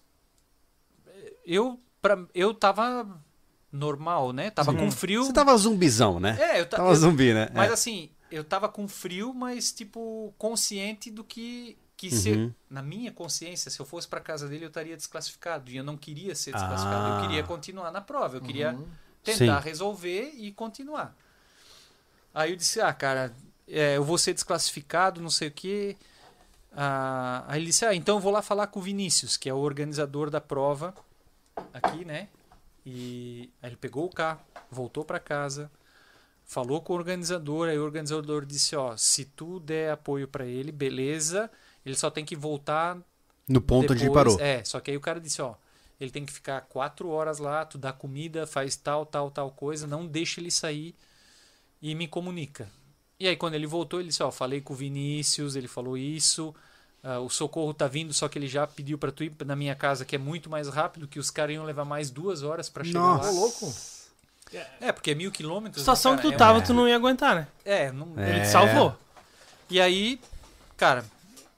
[1.44, 3.06] eu pra, eu tava
[3.76, 4.50] normal, né?
[4.50, 5.24] Tava com frio.
[5.24, 6.36] Você tava zumbizão, né?
[6.40, 7.48] É, eu, ta- Tava eu- zumbi, né?
[7.54, 7.72] mas É.
[7.74, 12.12] assim, eu tava com frio, mas tipo consciente do que que Uhum.
[12.12, 15.82] se na minha consciência, se eu fosse para casa dele, eu estaria desclassificado e eu
[15.84, 17.16] não queria ser desclassificado, Ah.
[17.16, 18.86] eu queria continuar na prova, eu queria Uhum.
[19.24, 19.68] tentar Sim.
[19.68, 21.16] resolver e continuar.
[22.34, 23.32] Aí eu disse, ah, cara,
[23.66, 25.96] é, eu vou ser desclassificado, não sei o quê.
[26.76, 29.54] Ah, aí ele disse, ah, então eu vou lá falar com o Vinícius, que é
[29.54, 30.94] o organizador da prova
[31.72, 32.28] aqui, né?
[32.88, 34.40] E aí ele pegou o carro,
[34.70, 35.68] voltou para casa,
[36.44, 40.70] falou com o organizador, aí o organizador disse, ó, se tu der apoio para ele,
[40.70, 41.50] beleza,
[41.84, 42.96] ele só tem que voltar
[43.48, 44.40] No ponto onde ele depois- parou.
[44.40, 45.56] É, só que aí o cara disse, ó,
[46.00, 49.84] ele tem que ficar quatro horas lá, tu dá comida, faz tal, tal, tal coisa,
[49.84, 50.94] não deixa ele sair
[51.82, 52.70] e me comunica.
[53.18, 56.54] E aí quando ele voltou, ele disse, ó, falei com o Vinícius, ele falou isso,
[57.06, 59.74] ah, o socorro tá vindo, só que ele já pediu pra tu ir na minha
[59.74, 62.82] casa, que é muito mais rápido, que os caras iam levar mais duas horas pra
[62.84, 63.30] chegar Nossa.
[63.30, 63.30] lá.
[63.30, 63.74] Louco.
[64.80, 65.78] É, porque é mil quilômetros.
[65.78, 67.48] A situação né, que tu É tava, um- tu não ia aguentar, né?
[67.64, 68.42] É, não, Ele É.
[68.42, 68.96] te salvou.
[69.68, 70.20] E aí,
[70.76, 71.04] cara,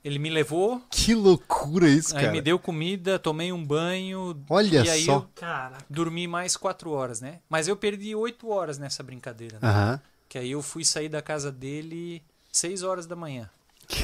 [0.05, 2.33] Ele me levou, Que loucura isso, aí cara.
[2.33, 4.41] me deu comida, tomei um banho.
[4.49, 5.13] Olha e aí só.
[5.17, 5.85] eu Caraca.
[5.91, 7.41] dormi mais quatro horas, né?
[7.49, 9.69] Mas eu perdi oito horas nessa brincadeira, né?
[9.69, 10.01] Aham.
[10.29, 13.51] Que aí eu fui sair da casa dele seis horas da manhã.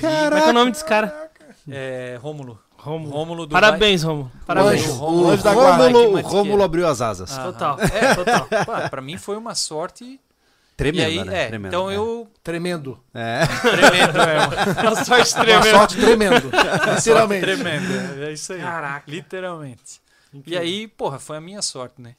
[0.00, 1.30] Como é que é o nome desse cara?
[1.69, 2.59] É, Rômulo.
[2.77, 3.11] Rômulo.
[3.12, 4.31] Rômulo do Parabéns, Rômulo.
[4.43, 4.82] O Parabéns.
[4.82, 5.85] anjo, Rômulo- o anjo da guarda.
[5.85, 7.39] Rômulo, Rômulo abriu as asas.
[7.39, 7.45] Ah.
[7.45, 7.78] Total.
[7.81, 8.15] É.
[8.15, 8.47] Total.
[8.66, 10.20] Pá, pra mim foi uma sorte.
[10.77, 11.43] Tremenda, e aí, né?
[11.45, 11.97] é, Tremenda, então né?
[11.97, 12.28] eu.
[12.43, 13.01] Tremendo.
[13.15, 13.47] É.
[13.47, 14.82] Tremendo, é.
[14.91, 15.70] Uma sorte Uma tremenda.
[15.70, 16.51] sorte tremendo.
[16.97, 17.41] Literalmente.
[17.43, 18.27] Tremenda.
[18.27, 18.61] É isso aí.
[18.61, 19.11] Caraca.
[19.11, 20.01] Literalmente.
[20.45, 22.16] E aí, porra, foi a minha sorte, né?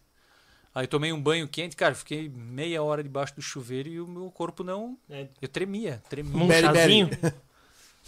[0.74, 4.32] Aí tomei um banho quente, cara, fiquei meia hora debaixo do chuveiro e o meu
[4.32, 4.98] corpo não.
[5.10, 5.28] É.
[5.42, 6.44] Eu tremia, tremia.
[6.44, 7.10] Um chazinho?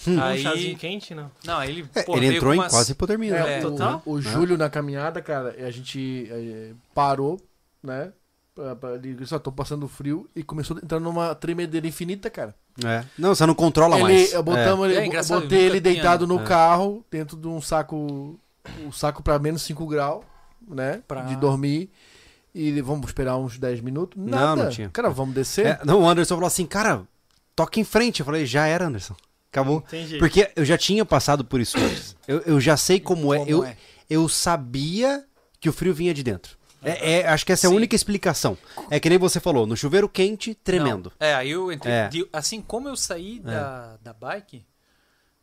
[0.06, 0.44] Um Aí.
[0.44, 1.32] chazinho quente, não.
[1.44, 1.90] Não, aí ele.
[1.96, 3.36] É, pô, ele entrou com em quase hipotermia.
[3.36, 3.60] É, né?
[3.62, 4.02] É, o, total.
[4.06, 7.42] o Júlio na caminhada, cara, a gente eh, parou,
[7.82, 8.12] né?
[8.96, 12.56] Ele disse, ó, tô passando frio e começou a entrar numa tremedeira infinita, cara.
[12.84, 13.04] É.
[13.18, 14.34] Não, você não controla Ele, mais.
[14.34, 15.06] eu botamos É.
[15.06, 16.44] ele, É botei ele deitado no É.
[16.44, 18.40] carro, dentro de um saco,
[18.84, 20.24] um saco pra menos 5 graus,
[20.68, 21.02] né?
[21.08, 21.90] Pra- De dormir.
[22.54, 24.20] E vamos esperar uns 10 minutos?
[24.20, 24.64] Não, Nada.
[24.64, 24.90] não tinha.
[24.90, 25.66] Cara, vamos descer?
[25.68, 27.04] É, não, o Anderson falou assim, cara,
[27.56, 28.22] toca em frente.
[28.22, 29.16] Eu falei, já era, Anderson.
[29.52, 29.78] Acabou.
[29.88, 30.18] Entendi.
[30.20, 32.16] Porque eu já tinha passado por isso antes.
[32.28, 33.38] Eu, eu já sei como, é.
[33.40, 33.78] Como Eu, é.
[34.10, 35.26] eu sabia
[35.62, 36.58] que o frio vinha de dentro.
[36.84, 37.76] É, é- acho que essa é a Sim.
[37.78, 38.58] única explicação.
[38.92, 41.12] É que nem você falou, no chuveiro quente, tremendo.
[41.20, 41.94] Não, É, aí eu entrei.
[41.94, 42.10] É.
[42.34, 44.66] assim como eu saí da, da bike,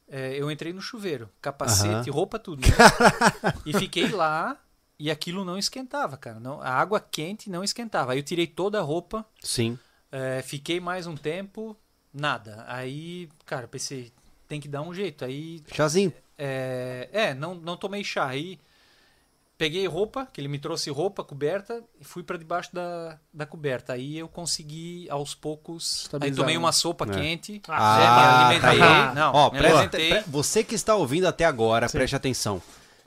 [0.09, 1.29] é, eu entrei no chuveiro.
[1.41, 2.61] Capacete, roupa, tudo.
[2.61, 2.69] né?
[3.65, 4.59] e fiquei lá
[4.99, 6.39] e aquilo não esquentava, cara.
[6.39, 8.13] Não, a água quente não esquentava.
[8.13, 9.79] Aí eu tirei toda a roupa, Sim.
[10.13, 11.75] é, fiquei mais um tempo,
[12.15, 12.65] nada.
[12.69, 14.13] Aí, cara, pensei,
[14.49, 15.25] tem que dar um jeito.
[15.25, 16.13] Aí Chazinho.
[16.39, 18.27] é, é, não, não tomei chá.
[18.29, 18.59] Aí
[19.57, 23.93] peguei roupa, que ele me trouxe roupa, coberta, e fui para debaixo da, da coberta.
[23.93, 26.09] Aí eu consegui, aos poucos.
[26.21, 26.59] Aí tomei né?
[26.59, 27.11] uma sopa É.
[27.11, 27.63] quente.
[27.69, 28.79] Ah, né, me alimentei.
[28.79, 29.15] tá.
[29.15, 30.11] Não, Ó, me presta- alimentei.
[30.11, 32.61] pre- você que está ouvindo até agora, preste atenção.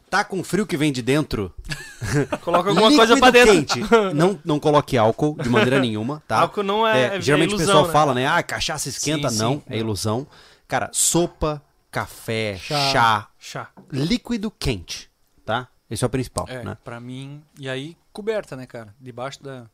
[0.10, 1.54] Tá com frio que vem de dentro?
[2.42, 3.54] Coloca alguma coisa pra dentro.
[3.54, 3.80] quente.
[4.16, 6.40] Não, não coloque álcool de maneira nenhuma, tá?
[6.42, 7.92] Álcool não é, é geralmente ilusão, o pessoal né?
[7.94, 8.28] fala, né?
[8.28, 9.30] Ah, cachaça esquenta.
[9.30, 9.64] Sim, não, sim.
[9.68, 10.26] é ilusão.
[10.68, 11.62] Cara, sopa,
[11.92, 12.92] café, Chá.
[12.92, 13.70] chá, Chá.
[13.92, 15.10] líquido quente,
[15.46, 15.68] tá?
[15.90, 16.78] Esse é o principal, É, né?
[16.84, 17.42] pra mim.
[17.60, 18.94] E aí, coberta, né, cara?
[19.00, 19.66] Debaixo da.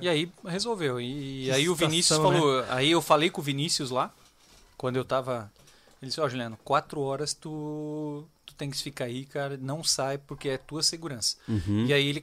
[0.00, 1.00] E aí resolveu.
[1.00, 2.24] E, Que aí o situação, Vinícius né?
[2.24, 2.64] falou.
[2.68, 4.10] Aí eu falei com o Vinícius lá,
[4.76, 5.50] quando eu tava.
[6.02, 9.56] Ele disse, ó, Juliano, quatro horas tu, tu tem que ficar aí, cara.
[9.56, 11.36] Não sai porque é tua segurança.
[11.48, 11.86] Uhum.
[11.86, 12.22] E aí ele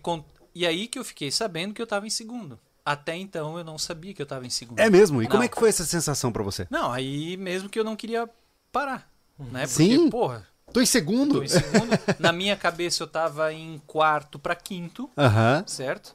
[0.53, 2.59] E aí que eu fiquei sabendo que eu tava em segundo.
[2.83, 4.79] Até então eu não sabia que eu tava em segundo.
[4.79, 5.21] É mesmo?
[5.21, 5.45] E como Não.
[5.45, 6.67] é que foi essa sensação pra você?
[6.69, 8.27] Não, aí mesmo que eu não queria
[8.71, 9.09] parar.
[9.39, 9.61] Né?
[9.61, 10.09] Porque, Sim.
[10.09, 11.35] porra, Tô em segundo.
[11.35, 11.97] tô em segundo.
[12.17, 15.63] Na minha cabeça eu tava em quarto pra quinto Aham.
[15.67, 16.13] certo?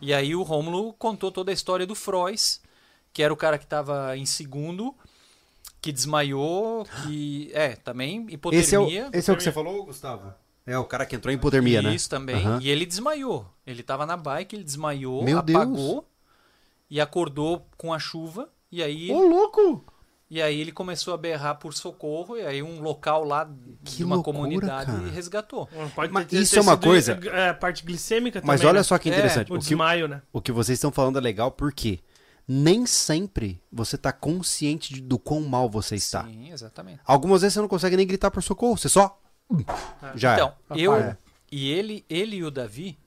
[0.00, 2.60] E aí o Rômulo contou toda a história do Frois,
[3.12, 4.94] que era o cara que estava em segundo,
[5.84, 8.64] que desmaiou, que é, também hipotermia.
[8.64, 10.32] Esse, é o, esse é o que você falou, Gustavo?
[10.66, 11.94] É o cara que entrou em hipotermia, né?
[11.94, 12.36] Isso também.
[12.36, 12.58] Aham.
[12.62, 13.44] E ele desmaiou.
[13.66, 15.58] Ele estava na bike, ele desmaiou, Meu Deus.
[15.60, 16.08] apagou
[16.88, 18.48] e acordou com a chuva.
[18.72, 19.84] E aí, Ô, louco!
[20.30, 22.38] e aí ele começou a berrar por socorro.
[22.38, 23.46] E aí um local lá
[23.84, 25.06] Que de uma loucura, comunidade cara.
[25.10, 25.68] resgatou.
[25.94, 28.78] Pode Mas ter- isso ter é uma coisa- É, a parte glicêmica Mas também, olha
[28.80, 28.84] né?
[28.84, 29.52] só que É, interessante.
[29.52, 30.22] O o, que, desmaio, né?
[30.32, 32.00] o que vocês estão falando é legal porque
[32.46, 36.24] nem sempre você tá consciente de- do quão mal você está.
[36.24, 37.00] Sim, exatamente.
[37.04, 39.18] Algumas vezes você não consegue nem gritar por socorro, você só.
[40.14, 40.80] Já Então, é.
[40.80, 41.16] eu É.
[41.50, 42.98] e ele, ele e o Davi,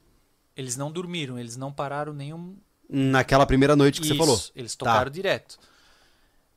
[0.56, 2.56] eles não dormiram, eles não pararam nenhum.
[2.90, 4.40] Naquela primeira noite que você Isso, falou.
[4.56, 4.86] Eles Tá.
[4.86, 5.58] tocaram direto.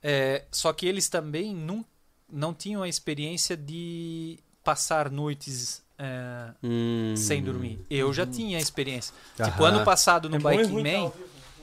[0.02, 1.84] É, só que eles também não,
[2.30, 7.14] não tinham a experiência de passar noites é, Hum.
[7.14, 7.78] sem dormir.
[7.90, 9.14] Eu já tinha a experiência.
[9.36, 9.76] Tipo, Aham.
[9.76, 10.82] ano passado no É Bike tá Man.
[10.82, 11.12] Não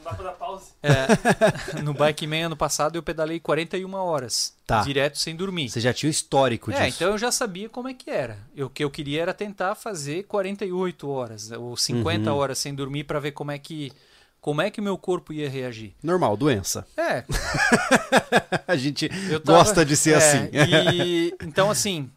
[0.10, 0.66] dá pra dar pausa.
[0.84, 4.82] é, no Bike Man ano passado eu pedalei 41 horas, Tá.
[4.82, 5.70] direto sem dormir.
[5.70, 6.98] Você já tinha o histórico É, disso.
[6.98, 8.38] então eu já sabia como é que era.
[8.56, 12.38] Eu- O que eu queria era tentar fazer 48 horas ou 50 Uhum.
[12.38, 13.92] horas sem dormir para ver como é que
[14.40, 15.94] como é que o meu corpo ia reagir.
[16.02, 16.88] Normal, doença.
[16.96, 17.26] É,
[18.68, 20.50] A gente tava- gosta de ser é, assim.
[20.54, 22.10] E então assim,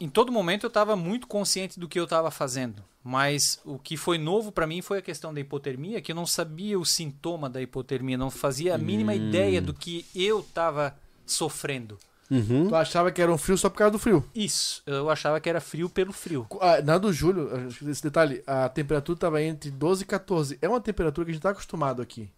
[0.00, 3.96] em todo momento eu estava muito consciente do que eu estava fazendo, mas o que
[3.96, 7.48] foi novo para mim foi a questão da hipotermia, que eu não sabia o sintoma
[7.48, 9.28] da hipotermia, não fazia a mínima Hum.
[9.28, 10.92] ideia do que eu estava
[11.24, 11.96] sofrendo.
[12.28, 12.66] Uhum.
[12.68, 14.24] Tu achava que era um frio só por causa do frio.
[14.34, 16.44] Isso, eu achava que era frio pelo frio.
[16.60, 17.48] Ah, Na do Júlio,
[17.88, 20.58] esse detalhe, a temperatura tava entre 12 e 14.
[20.60, 22.28] É uma temperatura que a gente tá acostumado aqui.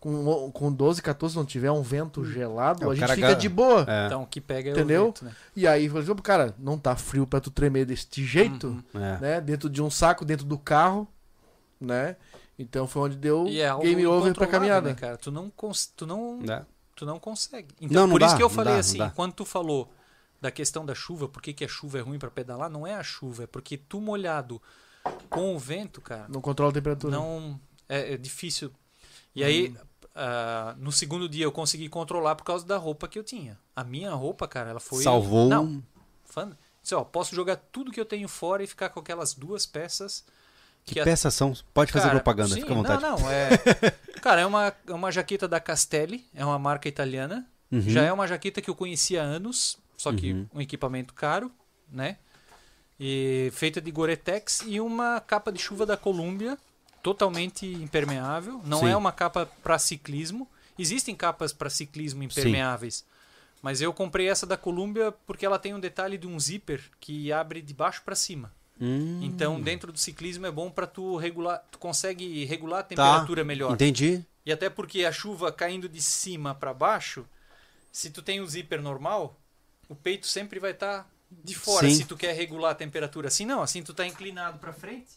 [0.00, 3.84] Com, com 12, 14, não tiver um vento gelado, É, a gente fica de boa.
[3.88, 4.06] É.
[4.06, 5.02] Então, o que pega é Entendeu?
[5.02, 5.32] o vento, né?
[5.56, 9.00] E aí, falou assim, cara, não tá frio pra tu tremer deste jeito, Uhum.
[9.04, 9.18] É.
[9.20, 9.40] né?
[9.40, 11.08] Dentro de um saco, dentro do carro,
[11.80, 12.14] né?
[12.56, 14.88] Então foi onde deu E é game over pra incontrolável, caminhada.
[14.90, 15.16] Né, cara?
[15.16, 16.64] Tu não, cons- tu não, É.
[16.94, 17.74] tu não consegue.
[17.80, 19.92] Então, Não, não por dá, isso que eu falei dá, assim, quando tu falou,
[20.40, 22.94] da questão da chuva, por que, que a chuva é ruim para pedalar, não é
[22.94, 24.62] a chuva, é porque tu molhado
[25.28, 27.12] com o vento, cara, Não controla a temperatura.
[27.16, 27.58] não
[27.88, 28.70] é, é difícil.
[29.34, 29.74] E aí,
[30.18, 33.56] ah, no segundo dia eu consegui controlar por causa da roupa que eu tinha.
[33.76, 35.48] A minha roupa, cara, ela foi Salvou.
[35.48, 35.82] Não,
[36.24, 36.50] Fã-
[36.82, 40.24] Disse, ó, posso jogar tudo que eu tenho fora e ficar com aquelas duas peças
[40.84, 41.52] Que a- peças são?
[41.72, 43.02] Pode fazer Cara, propaganda, sim, fica à vontade.
[43.02, 43.48] Não, não, é.
[44.20, 47.46] Cara, é uma, é uma jaqueta da Castelli, é uma marca italiana.
[47.70, 47.80] Uhum.
[47.82, 50.46] Já é uma jaqueta que eu conhecia há anos, só que Uhum.
[50.54, 51.52] um equipamento caro,
[51.90, 52.16] né?
[52.98, 56.58] E feita de Gore-Tex e uma capa de chuva da Columbia,
[57.02, 58.60] totalmente impermeável.
[58.64, 58.88] Não Sim.
[58.88, 60.48] é uma capa para ciclismo.
[60.78, 63.04] Existem capas para ciclismo impermeáveis.
[63.60, 67.32] Mas eu comprei essa da Columbia porque ela tem um detalhe de um zíper que
[67.32, 68.52] abre de baixo para cima.
[68.80, 72.88] Hum, Então, dentro do ciclismo é bom para tu regular, tu consegue regular a tá.
[72.90, 73.72] temperatura melhor.
[73.72, 74.24] Entendi.
[74.46, 77.26] E até porque a chuva caindo de cima para baixo,
[77.90, 79.36] se tu tem o zíper normal,
[79.88, 81.96] o peito sempre vai estar de fora Sim.
[81.96, 83.28] se tu quer regular a temperatura.
[83.28, 85.08] Assim não, assim tu tá inclinado para frente.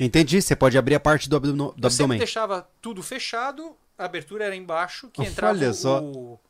[0.00, 0.40] Entendi.
[0.42, 2.18] Você pode abrir a parte do, abdom- do eu abdômen.
[2.18, 6.00] deixava tudo fechado, a abertura era embaixo, que Olha entrava só.
[6.02, 6.40] o,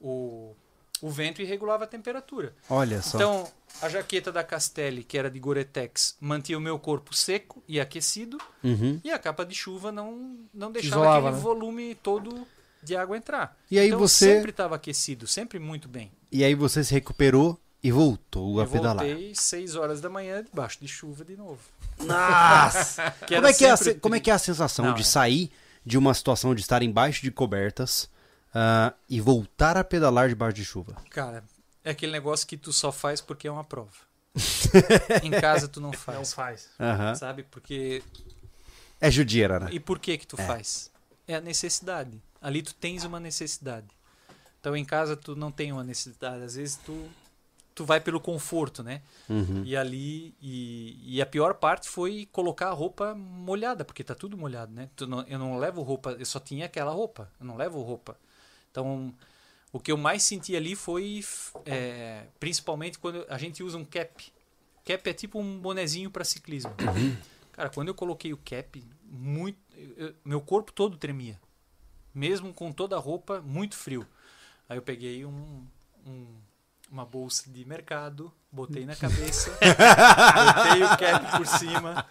[0.00, 0.54] o,
[1.02, 2.54] o vento e regulava a temperatura.
[2.68, 3.16] Olha só.
[3.18, 3.48] Então,
[3.82, 8.38] a jaqueta da Castelli, que era de Gore-Tex, mantinha o meu corpo seco e aquecido,
[8.64, 9.00] Uhum.
[9.04, 11.42] e a capa de chuva não, não deixava isolava, aquele né?
[11.42, 12.46] volume todo
[12.82, 13.56] de água entrar.
[13.70, 16.10] E aí então, você- sempre estava aquecido, sempre muito bem.
[16.30, 19.04] E aí você se recuperou e voltou a Eu pedalar.
[19.06, 21.60] voltei 6 horas da manhã debaixo de chuva de novo.
[21.98, 23.12] Nossa!
[23.28, 25.04] Como, é que é a, como é que é a sensação Não, de é.
[25.04, 25.50] sair
[25.84, 28.10] de uma situação de estar embaixo de cobertas
[28.54, 30.96] ah, e voltar a pedalar debaixo de chuva?
[31.10, 31.44] Cara,
[31.84, 33.92] é aquele negócio que tu só faz porque é uma prova.
[35.22, 36.68] em casa tu não Não faz, faz.
[36.78, 37.14] Aham.
[37.14, 37.42] sabe?
[37.44, 38.02] Porque
[39.00, 39.68] É judiera, né?
[39.72, 40.90] E por que que tu faz?
[41.28, 42.20] É a necessidade.
[42.42, 43.86] Ali tu tens uma necessidade.
[44.60, 46.42] Então em casa tu não tem uma necessidade.
[46.42, 47.08] Às vezes tu
[47.76, 49.02] tu vai pelo conforto, né?
[49.28, 49.62] Uhum.
[49.64, 54.36] E ali e, e a pior parte foi colocar a roupa molhada, porque tá tudo
[54.36, 54.88] molhado, né?
[54.96, 57.30] Tu não- eu não levo roupa, eu só tinha aquela roupa.
[57.38, 58.16] Eu não levo roupa.
[58.70, 59.14] Então
[59.72, 61.22] o que eu mais senti ali foi
[61.66, 64.32] é, principalmente quando a gente usa um cap.
[64.84, 66.72] Cap é tipo um bonezinho para ciclismo.
[67.52, 69.58] Cara, quando eu coloquei o cap, muito,
[69.96, 71.38] eu- meu corpo todo tremia.
[72.14, 74.06] Mesmo com toda a roupa, muito frio.
[74.68, 75.66] Aí eu peguei um,
[76.06, 76.34] um-
[76.90, 82.06] uma bolsa de mercado, botei na cabeça, botei o cap por cima,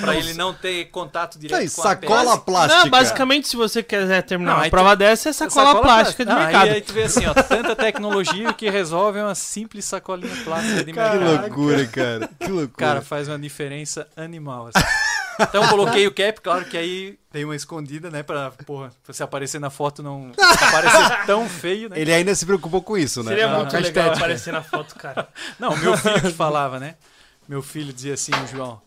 [0.00, 2.82] para ele não ter contato direto Aí, com a sacola plástica.
[2.84, 6.30] Não, basicamente, se você quiser terminar Não, uma prova tu- dessa, é sacola, plástica de
[6.30, 6.64] Não, mercado.
[6.68, 10.92] Aí, aí tu vê assim, ó, tanta tecnologia que resolve uma simples sacolinha plástica de
[10.92, 11.40] Que mercado.
[11.42, 12.30] loucura, cara.
[12.38, 12.76] Que loucura.
[12.76, 14.68] Cara, faz uma diferença animal.
[14.74, 14.86] assim.
[15.42, 18.22] Então eu coloquei o cap, claro que aí tem uma escondida, né?
[18.22, 21.98] Pra, porra, pra você aparecer na foto não aparecer tão feio, né?
[22.00, 23.30] Ele ainda se preocupou com isso, né?
[23.30, 24.16] Seria Não, muito a legal estética.
[24.16, 25.28] aparecer na foto, cara.
[25.58, 26.96] Não, meu filho que falava, né?
[27.48, 28.80] Meu filho dizia assim, João.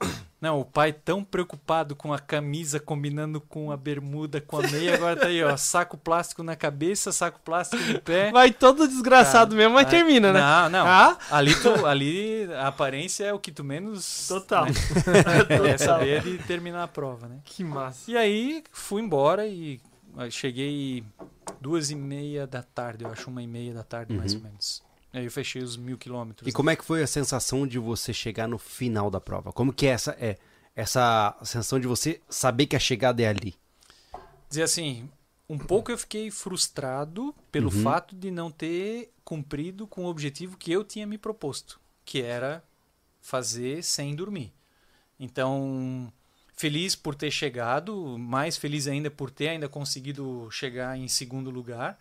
[0.44, 4.94] Não, o pai tão preocupado com a camisa combinando com a bermuda, com a meia,
[4.96, 8.30] agora tá aí, ó, saco plástico na cabeça, saco plástico no pé.
[8.30, 10.42] Vai todo desgraçado mesmo, mas Ah, termina, né?
[10.42, 10.86] Não, não.
[10.86, 11.18] Ah?
[11.32, 14.66] Ali, tu, ali a aparência é o que tu menos Total.
[14.66, 14.74] né,
[15.48, 17.38] quer saber de terminar a prova, né?
[17.46, 18.12] Que massa.
[18.12, 19.80] E aí fui embora e
[20.18, 21.06] ah, cheguei
[21.62, 24.84] duas e meia da tarde, eu acho uma e meia da tarde mais ou menos.
[25.14, 26.48] Aí eu fechei os mil quilômetros.
[26.50, 29.54] E como é que foi a sensação de você chegar no final da prova?
[29.54, 30.38] Como que é essa, é,
[30.76, 33.56] essa sensação de você saber que a chegada é ali?
[34.50, 35.10] Dizer assim,
[35.48, 37.84] um pouco eu fiquei frustrado pelo Uhum.
[37.84, 42.64] fato de não ter cumprido com o objetivo que eu tinha me proposto, que era
[43.22, 44.52] fazer sem dormir.
[45.20, 46.12] Então,
[46.56, 52.00] feliz por ter chegado, mais feliz ainda por ter ainda conseguido chegar em segundo lugar,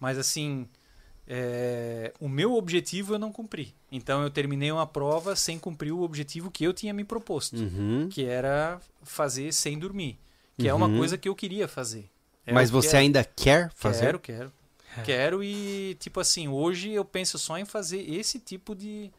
[0.00, 0.68] mas assim,
[1.28, 3.74] é, o meu objetivo eu não cumpri.
[3.90, 8.08] Então eu terminei uma prova sem cumprir o objetivo que eu tinha me proposto Uhum.
[8.10, 10.18] que era fazer sem dormir,
[10.58, 10.98] que é uma Uhum.
[10.98, 12.08] coisa que eu queria fazer.
[12.46, 14.04] É Mas você é- ainda quer fazer?
[14.06, 14.52] Quero, quero.
[15.04, 19.10] Quero e, tipo assim, hoje eu penso só em fazer esse tipo de.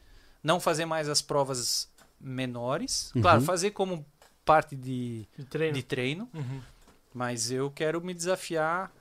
[0.44, 1.88] Não fazer mais as provas
[2.20, 3.12] menores.
[3.16, 3.22] Uhum.
[3.22, 4.04] Claro, fazer como
[4.46, 5.74] parte de, De treino.
[5.76, 6.62] de treino, Uhum.
[7.14, 8.92] mas eu quero me desafiar.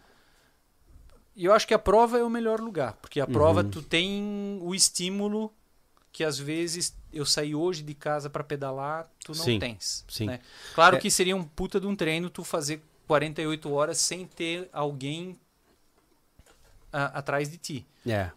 [1.36, 3.70] E eu acho que a prova é o melhor lugar, porque a prova Uhum.
[3.70, 5.52] tu tem o estímulo
[6.10, 10.02] que às vezes eu sair hoje de casa para pedalar, tu não Sim, tens.
[10.08, 10.24] sim.
[10.24, 10.40] né?
[10.74, 10.98] Claro É.
[11.00, 15.38] que seria um puta de um treino tu fazer 48 horas sem ter alguém
[16.92, 17.86] a- atrás de ti.
[18.06, 18.30] É.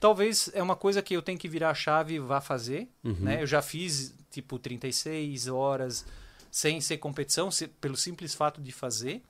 [0.00, 2.88] Talvez é uma coisa que eu tenho que virar a chave e vá fazer.
[3.04, 3.16] Uhum.
[3.20, 3.42] Né?
[3.42, 6.04] Eu já fiz tipo 36 horas
[6.50, 9.22] sem ser competição, se- pelo simples fato de fazer.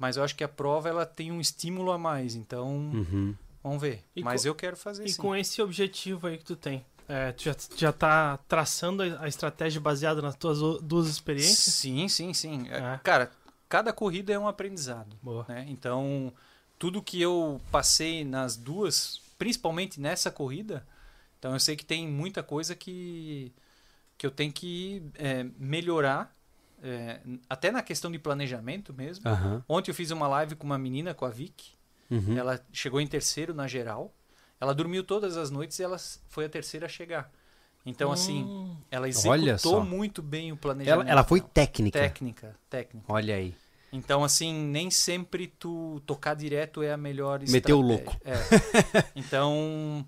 [0.00, 2.34] Mas eu acho que a prova ela tem um estímulo a mais.
[2.34, 3.36] Então, Uhum.
[3.62, 4.02] Vamos ver.
[4.16, 5.20] E Mas co- eu quero fazer E sim.
[5.20, 9.78] com esse objetivo aí que tu tem, é, tu já, já tá traçando a estratégia
[9.80, 11.74] baseada nas tuas duas experiências?
[11.74, 12.66] Sim, sim, sim.
[12.70, 13.00] É, É.
[13.04, 13.30] Cara,
[13.68, 15.14] cada corrida é um aprendizado.
[15.22, 15.44] Boa.
[15.46, 15.66] né?
[15.68, 16.32] Então,
[16.78, 20.86] tudo que eu passei nas duas, principalmente nessa corrida,
[21.38, 23.52] então eu sei que tem muita coisa que,
[24.16, 26.34] que eu tenho que é, melhorar,
[26.82, 29.28] é, até na questão de planejamento mesmo.
[29.28, 29.64] Aham.
[29.68, 31.72] Ontem eu fiz uma live com uma menina, com a Vic,
[32.10, 32.36] Uhum.
[32.36, 34.12] ela chegou em terceiro na geral,
[34.60, 35.96] ela dormiu todas as noites e ela
[36.28, 37.30] foi a terceira a chegar.
[37.86, 41.02] Então, assim, Hum, ela Olha executou muito bem o planejamento.
[41.02, 41.98] Ela, ela foi técnica.
[41.98, 43.06] técnica, técnica.
[43.10, 43.54] Olha aí.
[43.92, 48.20] Então, assim, nem sempre tu tocar direto é a melhor Meteu o estratégia.
[48.24, 48.36] É.
[49.16, 50.06] Então,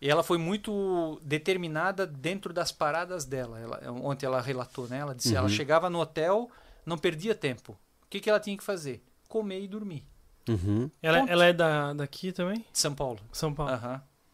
[0.00, 3.58] e ela foi muito determinada dentro das paradas dela.
[3.60, 4.98] Ela, ontem ela relatou, né?
[4.98, 5.54] Ela disse, ela Uhum.
[5.54, 6.50] chegava no hotel,
[6.86, 7.72] não perdia tempo.
[7.72, 9.02] O que, que ela tinha que fazer?
[9.28, 10.04] Comer e dormir.
[10.48, 10.90] Uhum.
[11.02, 12.58] ela, ela é da, daqui também?
[12.72, 13.20] De São Paulo.
[13.30, 13.72] São Paulo.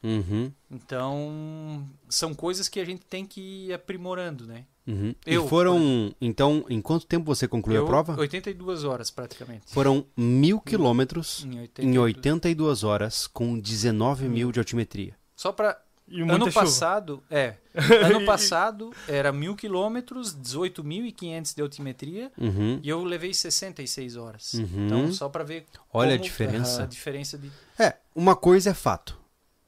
[0.03, 0.51] Uhum.
[0.71, 4.65] Então, são coisas que a gente tem que ir aprimorando, né?
[4.87, 5.15] Uhum.
[5.27, 6.15] Eu, e foram.
[6.21, 8.17] Então, em quanto tempo você concluiu Eu- a prova?
[8.19, 9.65] 82 horas, praticamente.
[9.67, 11.99] Foram mil quilômetros Em em 82.
[12.17, 15.17] 82 horas com 19 mil de altimetria.
[15.37, 16.53] Só para E ano chuva.
[16.53, 17.55] passado, é.
[18.11, 22.81] Ano passado era mil quilômetros, 18.500 de altimetria Uhum.
[22.83, 24.55] e eu levei 66 horas.
[24.55, 24.87] Uhum.
[24.87, 26.83] Então, só para ver Olha a diferença.
[26.85, 27.51] a diferença de.
[27.79, 29.19] É, uma coisa é fato.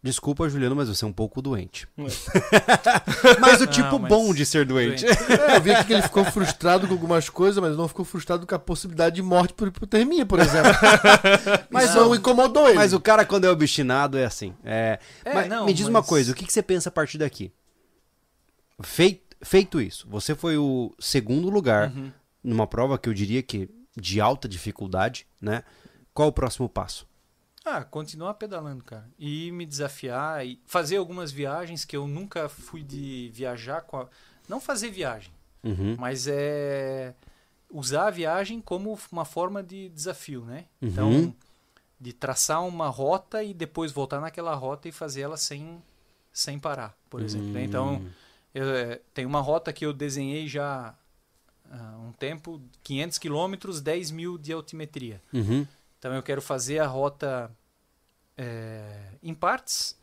[0.00, 1.88] Desculpa, Juliano, mas você é um pouco doente.
[1.96, 5.04] Mas o Não, tipo mas- bom de ser doente.
[5.04, 8.46] É, eu vi aqui que ele ficou frustrado com algumas coisas, mas não ficou frustrado
[8.46, 10.70] com a possibilidade de morte por hipotermia, por exemplo.
[11.68, 12.06] mas Não.
[12.10, 12.76] não incomodou ele.
[12.78, 14.54] Mas o cara, quando é obstinado, é assim.
[14.64, 16.92] É, É, mas não, me diz uma mas- coisa, o que, que você pensa a
[16.92, 17.52] partir daqui?
[18.80, 22.12] Feito, feito isso, você foi o segundo lugar Uhum.
[22.44, 25.64] numa prova que eu diria que de alta dificuldade, né?
[26.14, 27.04] Qual o próximo passo?
[27.76, 29.06] Ah, continuar pedalando, cara.
[29.18, 34.08] E me desafiar e fazer algumas viagens que eu nunca fui de viajar com a...
[34.48, 35.32] Não fazer viagem,
[35.62, 35.96] Uhum.
[35.98, 37.14] mas é
[37.70, 40.64] usar a viagem como uma forma de desafio, né?
[40.80, 40.88] Uhum.
[40.88, 41.34] Então,
[42.00, 45.82] de traçar uma rota e depois voltar naquela rota e fazer ela sem,
[46.32, 47.48] sem parar, por exemplo.
[47.48, 47.64] né?
[47.64, 48.08] Então, Hum.
[48.54, 50.94] eu, é, tem uma rota que eu desenhei já
[51.70, 55.20] há um tempo, 500 quilômetros, 10 mil de altimetria.
[55.32, 55.66] Uhum.
[55.98, 57.50] Então eu quero fazer a rota
[58.36, 59.98] é, em partes,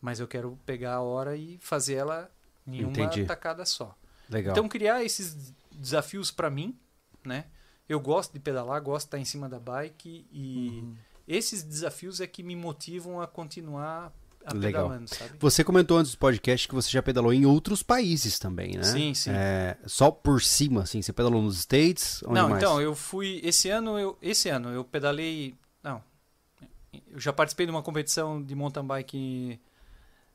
[0.00, 2.30] mas eu quero pegar a hora e fazer ela
[2.66, 3.20] em Entendi.
[3.20, 3.96] uma tacada só.
[4.28, 4.52] Legal.
[4.52, 6.78] Então criar esses desafios para mim,
[7.24, 7.46] né?
[7.88, 10.96] Eu gosto de pedalar, gosto de estar em cima da bike e Uhum.
[11.26, 14.12] esses desafios é que me motivam a continuar
[14.44, 14.84] a Legal.
[14.88, 15.32] pedalando, sabe?
[15.38, 18.82] Você comentou antes do podcast que você já pedalou em outros países também, né?
[18.84, 19.30] Sim, sim.
[19.30, 21.00] É, só por cima, assim.
[21.02, 22.22] Você pedalou nos States?
[22.24, 22.62] Onde não, mais?
[22.62, 23.40] então, eu fui.
[23.44, 25.54] Esse ano eu, esse ano eu pedalei.
[25.82, 26.02] Não.
[27.10, 29.60] Eu já participei de uma competição de mountain bike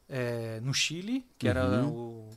[0.09, 1.89] é, no Chile, que era Uhum.
[1.89, 2.29] o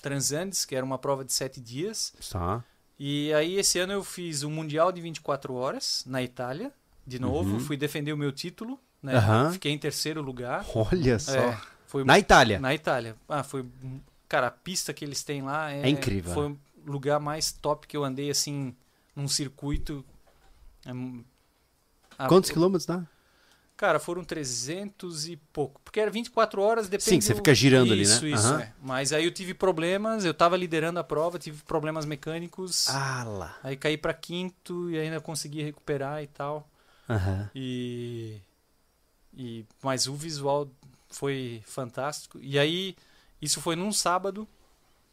[0.00, 2.12] Transandes, que era uma prova de sete dias.
[2.30, 2.64] Tá.
[2.98, 6.72] E aí esse ano eu fiz o Mundial de 24 horas na Itália,
[7.06, 7.54] de novo.
[7.54, 7.60] Uhum.
[7.60, 9.14] Fui defender o meu título, né?
[9.16, 9.52] Aham.
[9.52, 10.64] Fiquei em terceiro lugar.
[10.74, 11.32] Olha só.
[11.32, 12.58] É, foi Na Itália.
[12.58, 13.14] na Itália.
[13.28, 13.64] Ah, foi.
[14.28, 16.32] Cara, a pista que eles têm lá é, É incrível.
[16.32, 18.74] Foi o lugar mais top que eu andei assim
[19.14, 20.04] num circuito.
[20.86, 20.90] É,
[22.18, 23.02] a- Quantos quilômetros dá?
[23.76, 25.80] Cara, foram 300 e pouco.
[25.84, 27.10] Porque era 24 horas, depende.
[27.10, 28.14] Sim, você fica girando ali, né?
[28.14, 28.46] Isso, isso.
[28.46, 28.60] Aham.
[28.60, 28.72] é.
[28.80, 32.88] Mas aí eu tive problemas, eu tava liderando a prova, tive problemas mecânicos.
[32.88, 33.56] Ah lá.
[33.64, 36.68] Aí caí pra quinto e ainda consegui recuperar e tal.
[37.10, 37.50] Aham.
[37.54, 38.40] E,
[39.36, 40.68] e mas o visual
[41.10, 42.38] foi fantástico.
[42.40, 42.96] E aí
[43.40, 44.46] isso foi num sábado.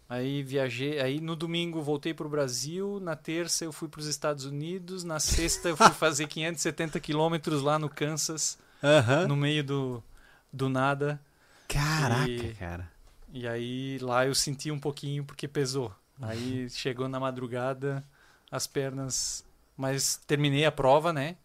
[0.09, 4.43] Aí viajei, aí no domingo voltei pro Brasil, na terça eu fui para os Estados
[4.43, 9.27] Unidos, na sexta eu fui fazer 570 quilômetros lá no Kansas, Aham.
[9.29, 10.03] no meio do,
[10.51, 11.17] do nada.
[11.65, 12.91] Caraca, E- cara.
[13.33, 15.95] E aí lá eu senti um pouquinho porque pesou.
[16.21, 18.03] Aí chegou na madrugada,
[18.51, 19.45] as pernas,
[19.77, 21.37] mas terminei a prova, né?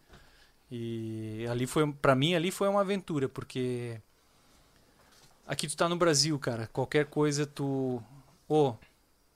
[0.69, 4.01] E ali foi para mim ali foi uma aventura, porque
[5.45, 8.01] aqui tu tá no Brasil, cara, qualquer coisa tu,
[8.49, 8.73] ô,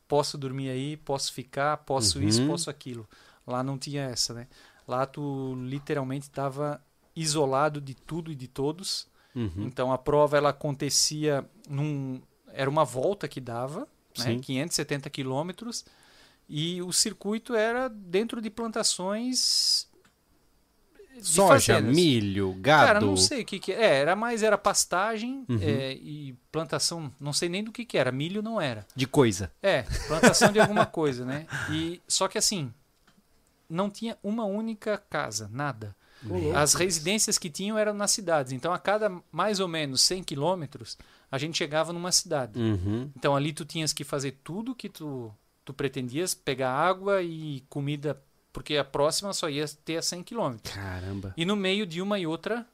[0.07, 2.27] posso dormir aí, posso ficar, posso Uhum.
[2.27, 3.07] isso, posso aquilo.
[3.47, 4.47] Lá não tinha essa, né?
[4.87, 6.81] Lá tu literalmente estava
[7.15, 9.07] isolado de tudo e de todos.
[9.33, 9.51] Uhum.
[9.59, 12.21] Então a prova ela acontecia num
[12.53, 13.87] era uma volta que dava,
[14.17, 14.39] né, Sim.
[14.41, 15.85] 570 quilômetros
[16.49, 19.87] e o circuito era dentro de plantações
[21.21, 21.95] Soja, fazendas.
[21.95, 22.87] milho, gado.
[22.87, 25.59] Cara, não sei o que que é, era mais era pastagem Uhum.
[25.61, 28.85] é, e plantação, não sei nem do que que era, milho não era.
[28.95, 29.51] De coisa.
[29.61, 31.45] É, plantação de alguma coisa, né?
[31.71, 32.73] E só que assim,
[33.69, 35.95] não tinha uma única casa, nada.
[36.55, 38.51] As residências que tinham eram nas cidades.
[38.51, 40.95] Então, a cada mais ou menos 100 quilômetros,
[41.31, 42.59] a gente chegava numa cidade.
[42.59, 43.09] Uhum.
[43.15, 45.33] Então, ali tu tinhas que fazer tudo que tu,
[45.65, 48.21] tu pretendias, pegar água e comida,
[48.51, 50.73] porque a próxima só ia ter a 100 quilômetros.
[50.73, 51.33] Caramba.
[51.37, 52.65] E no meio de uma e outra,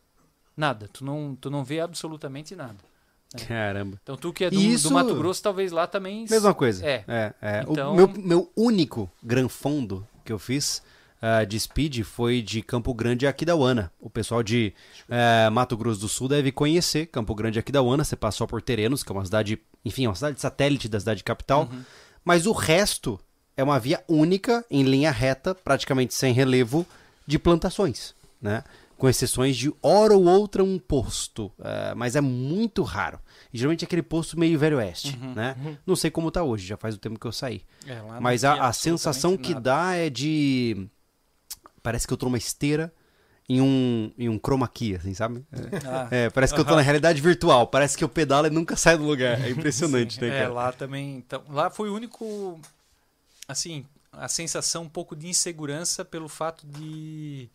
[0.56, 0.90] nada.
[0.92, 2.78] Tu não, tu não vê absolutamente nada.
[3.48, 4.00] Caramba.
[4.02, 6.26] Então, tu que é do, Isso- do Mato Grosso, talvez lá também...
[6.30, 6.86] Mesma coisa.
[6.86, 7.04] É.
[7.08, 7.66] é, é.
[7.68, 10.82] Então- O meu, meu único gran fundo que eu fiz
[11.22, 13.92] ah, de speed foi de Campo Grande e Aquidauana.
[14.00, 14.74] O pessoal de
[15.10, 18.04] eh, Mato Grosso do Sul deve conhecer Campo Grande e Aquidauana.
[18.04, 21.24] Você passou por Terenos, que é uma cidade, enfim, é uma cidade satélite da cidade
[21.24, 21.70] capital.
[22.24, 23.20] Mas o resto
[23.58, 26.86] é uma via única, em linha reta, praticamente sem relevo,
[27.26, 28.64] de plantações, né?
[28.98, 33.20] Com exceções de hora ou outra um posto, eh, mas é muito raro.
[33.54, 35.56] E geralmente é aquele posto meio velho oeste, né?
[35.86, 37.62] Não sei como tá hoje, já faz o tempo que eu saí.
[37.86, 39.62] É, Mas a, a sensação que nada.
[39.62, 40.88] dá é de.
[41.84, 42.92] Parece que eu tô numa esteira
[43.48, 45.46] em um, em um chroma key, assim, sabe?
[45.86, 47.68] Ah, É, parece que eu tô na realidade virtual.
[47.68, 49.40] Parece que eu pedalo e nunca saio do lugar.
[49.40, 50.54] É impressionante, Sim, né, é, cara?
[50.54, 51.16] lá também.
[51.18, 52.60] Então, lá foi o único.
[53.48, 57.50] Assim, a sensação um pouco de insegurança pelo fato de.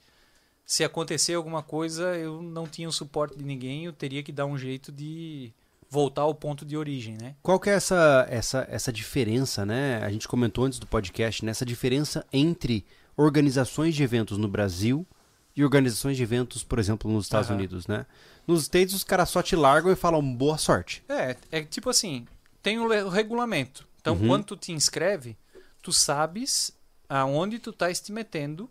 [0.64, 4.46] Se acontecer alguma coisa, eu não tinha o suporte de ninguém, eu teria que dar
[4.46, 5.52] um jeito de
[5.90, 7.34] voltar ao ponto de origem, né?
[7.42, 10.02] Qual que é essa, essa, essa diferença, né?
[10.02, 11.50] A gente comentou antes do podcast, né?
[11.50, 15.06] Essa diferença entre organizações de eventos no Brasil
[15.54, 17.58] e organizações de eventos, por exemplo, nos Estados Aham.
[17.58, 18.06] Unidos, né?
[18.46, 21.04] Nos States, os caras só te largam e falam boa sorte.
[21.08, 22.26] É, é tipo assim,
[22.62, 23.86] tem o regulamento.
[24.00, 24.28] Então, Uhum.
[24.28, 25.36] quando tu te inscreve,
[25.82, 26.72] tu sabes
[27.08, 28.70] aonde tu estás te metendo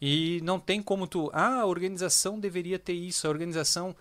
[0.00, 3.94] e não tem como tu, ah, a organização deveria ter isso, a organização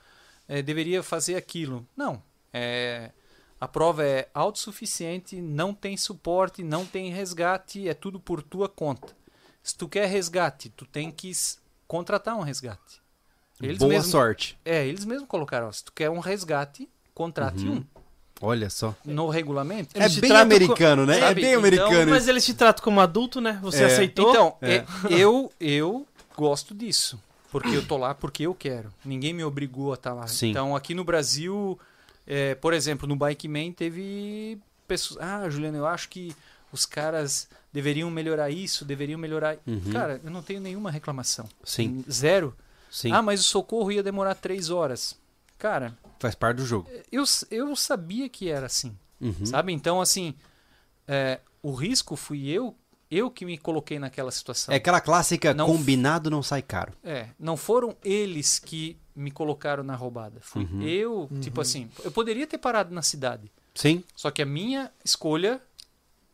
[0.47, 1.85] eh, deveria fazer aquilo.
[1.95, 2.21] Não,
[2.53, 3.11] é,
[3.59, 9.15] a prova é autossuficiente, não tem suporte, não tem resgate, é tudo por tua conta.
[9.61, 11.31] Se tu quer resgate, tu tem que
[11.87, 13.01] contratar um resgate.
[13.61, 14.57] Eles boa mesmo, sorte.
[14.63, 17.75] É, eles mesmos colocaram, ó, se tu quer um resgate, contrate Uhum.
[17.75, 17.98] um.
[18.41, 18.95] Olha só.
[19.03, 19.89] No regulamento.
[19.97, 21.17] É Eles te bem tratam americano, né?
[21.17, 21.41] É Sabe?
[21.41, 22.31] bem Então, americano Mas isso.
[22.31, 23.59] eles te tratam como adulto, né?
[23.61, 23.85] Você É.
[23.87, 24.29] aceitou?
[24.31, 24.75] Então, É.
[24.75, 26.05] é, eu eu
[26.37, 27.19] gosto disso.
[27.51, 28.93] Porque eu tô lá porque eu quero.
[29.03, 30.27] Ninguém me obrigou a estar lá.
[30.27, 30.51] Sim.
[30.51, 31.77] Então, aqui no Brasil,
[32.27, 34.57] é, por exemplo, no Bike Man teve
[34.87, 35.19] pessoas.
[35.21, 36.33] Ah, Juliano, eu acho que
[36.71, 39.57] os caras deveriam melhorar isso, deveriam melhorar.
[39.65, 39.81] Uhum.
[39.91, 41.49] Cara, eu não tenho nenhuma reclamação.
[41.63, 42.55] Sim, Zero.
[42.89, 43.11] sim.
[43.11, 45.17] Ah, mas o socorro ia demorar três horas.
[45.57, 46.89] Cara, Faz parte do jogo.
[47.11, 48.95] eu, eu sabia que era assim.
[49.21, 49.45] Uhum.
[49.45, 49.71] Sabe?
[49.73, 50.33] Então, assim,
[51.07, 52.75] é, o risco fui eu,
[53.09, 54.73] eu que me coloquei naquela situação.
[54.73, 56.93] É aquela clássica, Não- combinado não sai caro.
[57.03, 60.39] É, não foram eles que me colocaram na roubada.
[60.41, 60.81] Fui Uhum.
[60.83, 65.61] eu, tipo assim, eu poderia ter parado na cidade, Sim, só que a minha escolha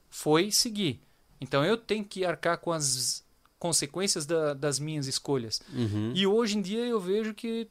[0.09, 0.99] foi seguir.
[1.39, 3.23] Então eu tenho que arcar com as
[3.59, 5.61] consequências da- das minhas escolhas.
[5.73, 6.11] Uhum.
[6.15, 7.67] E hoje em dia eu vejo que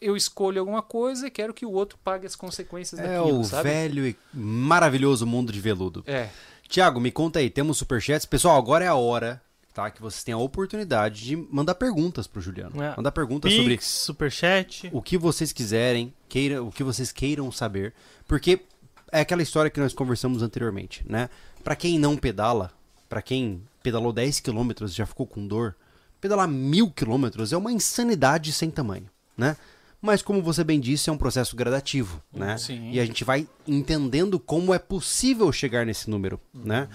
[0.00, 3.44] eu escolho alguma coisa e quero que o outro pague as consequências É daquilo, o
[3.44, 3.68] sabe?
[3.68, 6.02] velho e maravilhoso mundo de veludo.
[6.06, 6.28] É.
[6.68, 8.24] Tiago, me conta aí, temos superchats.
[8.26, 9.42] Pessoal, agora é a hora,
[9.74, 9.90] tá?
[9.90, 12.80] Que vocês têm a oportunidade de mandar perguntas pro Juliano.
[12.82, 12.94] É.
[12.96, 14.88] Mandar perguntas sobre Pix, superchat.
[14.92, 17.92] o que vocês quiserem, queira, o que vocês queiram saber,
[18.26, 18.60] porque
[19.12, 21.28] é aquela história que nós conversamos anteriormente, né?
[21.64, 22.70] Pra quem não pedala,
[23.08, 25.74] pra quem pedalou 10 km e já ficou com dor,
[26.20, 29.56] pedalar mil quilômetros é uma insanidade sem tamanho, né?
[30.00, 32.56] Mas como você bem disse, é um processo gradativo, né?
[32.56, 32.90] Sim.
[32.90, 36.88] E a gente vai entendendo como é possível chegar nesse número, né?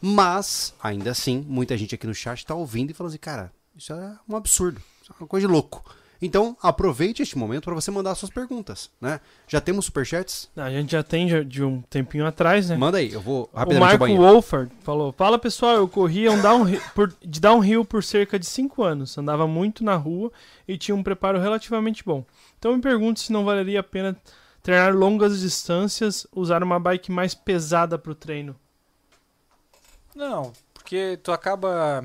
[0.00, 3.92] Mas, ainda assim, muita gente aqui no chat tá ouvindo e falando assim, cara, isso
[3.92, 5.84] é um absurdo, isso é uma coisa de louco.
[6.22, 9.20] Então, aproveite este momento para você mandar suas perguntas, né?
[9.48, 10.50] Já temos superchats?
[10.54, 12.76] A gente já tem de- de um tempinho atrás, né?
[12.76, 14.16] Manda aí, eu vou O rapidamente ao Marco.
[14.22, 18.82] Wolford falou: Fala pessoal, eu corria um downhill por, de downhill por cerca de 5
[18.82, 19.16] anos.
[19.16, 20.30] Andava muito na rua
[20.68, 22.22] e tinha um preparo relativamente bom.
[22.58, 24.14] Então me pergunto se não valeria a pena
[24.62, 28.54] treinar longas distâncias, usar uma bike mais pesada para o treino.
[30.14, 32.04] Não, porque tu acaba.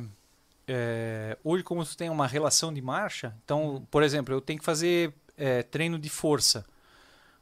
[0.67, 4.65] É, hoje, como tu tem uma relação de marcha, então, por exemplo, eu tenho que
[4.65, 6.65] fazer é, treino de força.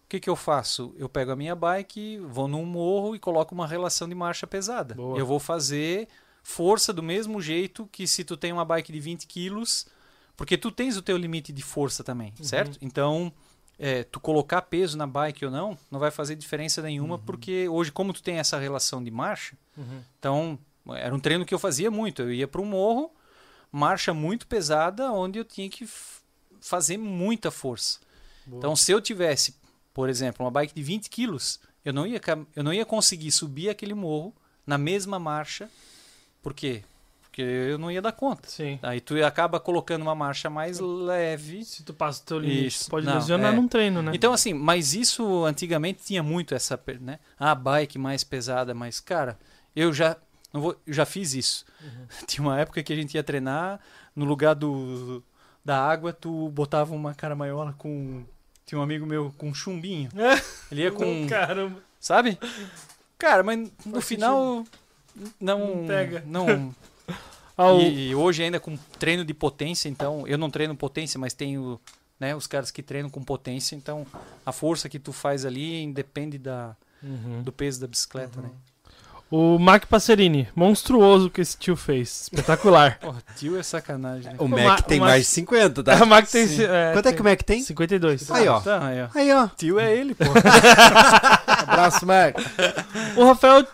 [0.06, 0.94] O que, que eu faço?
[0.98, 4.94] Eu pego a minha bike, vou num morro e coloco uma relação de marcha pesada.
[4.94, 5.18] Boa.
[5.18, 6.08] Eu vou fazer
[6.44, 9.88] força do mesmo jeito que se tu tem uma bike de 20 quilos,
[10.36, 12.78] porque tu tens o teu limite de força também, certo?
[12.82, 13.32] Então,
[13.80, 17.92] é, tu colocar peso na bike ou não, não vai fazer diferença nenhuma, porque hoje,
[17.92, 19.58] como tu tem essa relação de marcha,
[20.20, 22.22] então, era um treino que eu fazia muito.
[22.24, 23.12] Eu ia para um morro,
[23.72, 25.88] marcha muito pesada, onde eu tinha que
[26.60, 28.00] fazer muita força.
[28.48, 29.56] Então, se eu tivesse,
[29.94, 32.20] por exemplo, uma bike de 20 quilos, eu não ia,
[32.56, 35.70] eu não ia conseguir subir aquele morro na mesma marcha.
[36.42, 36.84] Por quê?
[37.34, 38.48] porque eu não ia dar conta.
[38.48, 38.78] Sim.
[38.84, 41.66] Aí tu acaba colocando uma marcha mais leve.
[41.66, 42.92] Se tu passa o teu limite, Isso.
[42.92, 43.56] pode Não, lesionar é.
[43.56, 44.12] num treino, né?
[44.14, 47.18] Então, assim, mas isso antigamente tinha muito essa, né?
[47.40, 49.40] A bike mais pesada, mas, cara,
[49.76, 50.16] eu já,
[50.54, 51.66] não vou, eu já fiz isso.
[52.28, 53.80] Tinha uma época que a gente ia treinar,
[54.16, 55.24] no lugar do,
[55.66, 58.24] da água, tu botava uma caramaiola com.
[58.66, 60.10] Tinha um amigo meu com um chumbinho.
[60.72, 61.28] Ele ia com.
[61.28, 61.78] Caramba.
[62.00, 62.38] Sabe?
[63.18, 64.64] Cara, mas no Faz final.
[65.40, 66.24] Não, Não pega.
[66.26, 66.74] Não.
[67.56, 70.28] Ah, o- e, e hoje ainda com treino de potência, então.
[70.28, 71.80] Eu não treino potência, mas tenho
[72.20, 74.08] né, os caras que treinam com potência, então
[74.44, 77.44] a força que tu faz ali depende da, Uhum.
[77.44, 78.50] do peso da bicicleta, né?
[79.36, 82.22] O Mac Passerini, monstruoso que esse tio fez.
[82.32, 83.00] Espetacular.
[83.02, 84.36] Porra, tio é sacanagem, né?
[84.38, 85.96] O O Mac Ma- tem o Mac- mais de 50, tá?
[86.04, 86.44] o Mac tem.
[86.44, 87.62] É, Quanto é tem que o Mac tem?
[87.64, 88.30] 52.
[88.30, 88.62] Aí, ó.
[88.62, 89.08] Tá, aí, ó.
[89.16, 89.48] Aí, ó.
[89.58, 90.26] Tio é ele, pô.
[91.68, 92.36] Abraço, Mac.
[93.18, 93.66] O Rafael,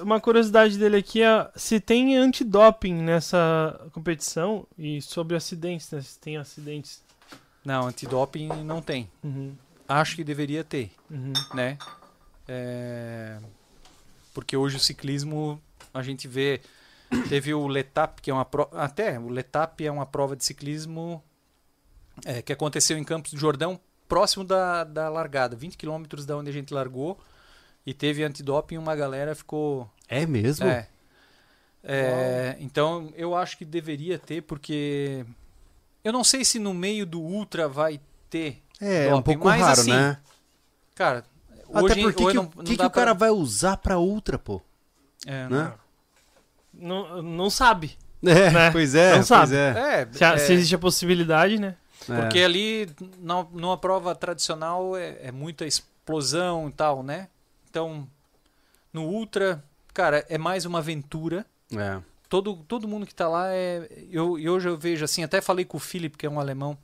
[0.00, 6.00] uma curiosidade dele aqui é se tem antidoping nessa competição e sobre acidentes, né?
[6.02, 7.02] Se tem acidentes.
[7.64, 9.10] não, antidoping não tem.
[9.24, 9.54] Uhum,
[9.88, 11.32] Acho que deveria ter, uhum.
[11.52, 11.76] né?
[12.46, 13.38] É,
[14.32, 15.60] Porque hoje o ciclismo,
[15.92, 16.60] a gente vê.
[17.28, 18.80] Teve o Letap, que é uma prova.
[18.80, 21.22] Até, o Letap é uma prova de ciclismo
[22.24, 26.50] é, que aconteceu em Campos do Jordão, próximo da, da largada, 20 quilômetros da onde
[26.50, 27.18] a gente largou.
[27.84, 30.66] E teve antidoping e uma galera ficou É mesmo?
[30.66, 30.86] É.
[31.82, 35.24] É, então eu acho que deveria ter, porque
[36.04, 38.62] eu não sei se no meio do Ultra vai ter.
[38.80, 40.18] É, é um Doping, pouco mas raro, assim, né?
[40.94, 41.24] Cara,
[41.72, 43.98] Até hoje, porque hoje que, não, o não que, o cara pra- vai usar pra
[43.98, 44.60] Ultra, pô?
[45.26, 45.72] É, né?
[46.72, 47.96] Não, não sabe.
[48.22, 48.70] É, Né?
[48.72, 49.54] pois é, Não sabe.
[49.56, 49.68] é.
[50.02, 51.76] É, Se, é, se existe a possibilidade, né?
[52.06, 52.44] porque É.
[52.44, 57.28] ali na- numa prova tradicional é, é muita explosão e tal, né?
[57.68, 58.06] Então
[58.92, 59.62] no Ultra,
[59.94, 61.44] cara, é mais uma aventura.
[61.76, 62.00] É.
[62.28, 63.88] todo, todo mundo que está lá é.
[64.10, 66.76] Eu, e hoje eu vejo assim, até falei com o Philip, que é um alemão.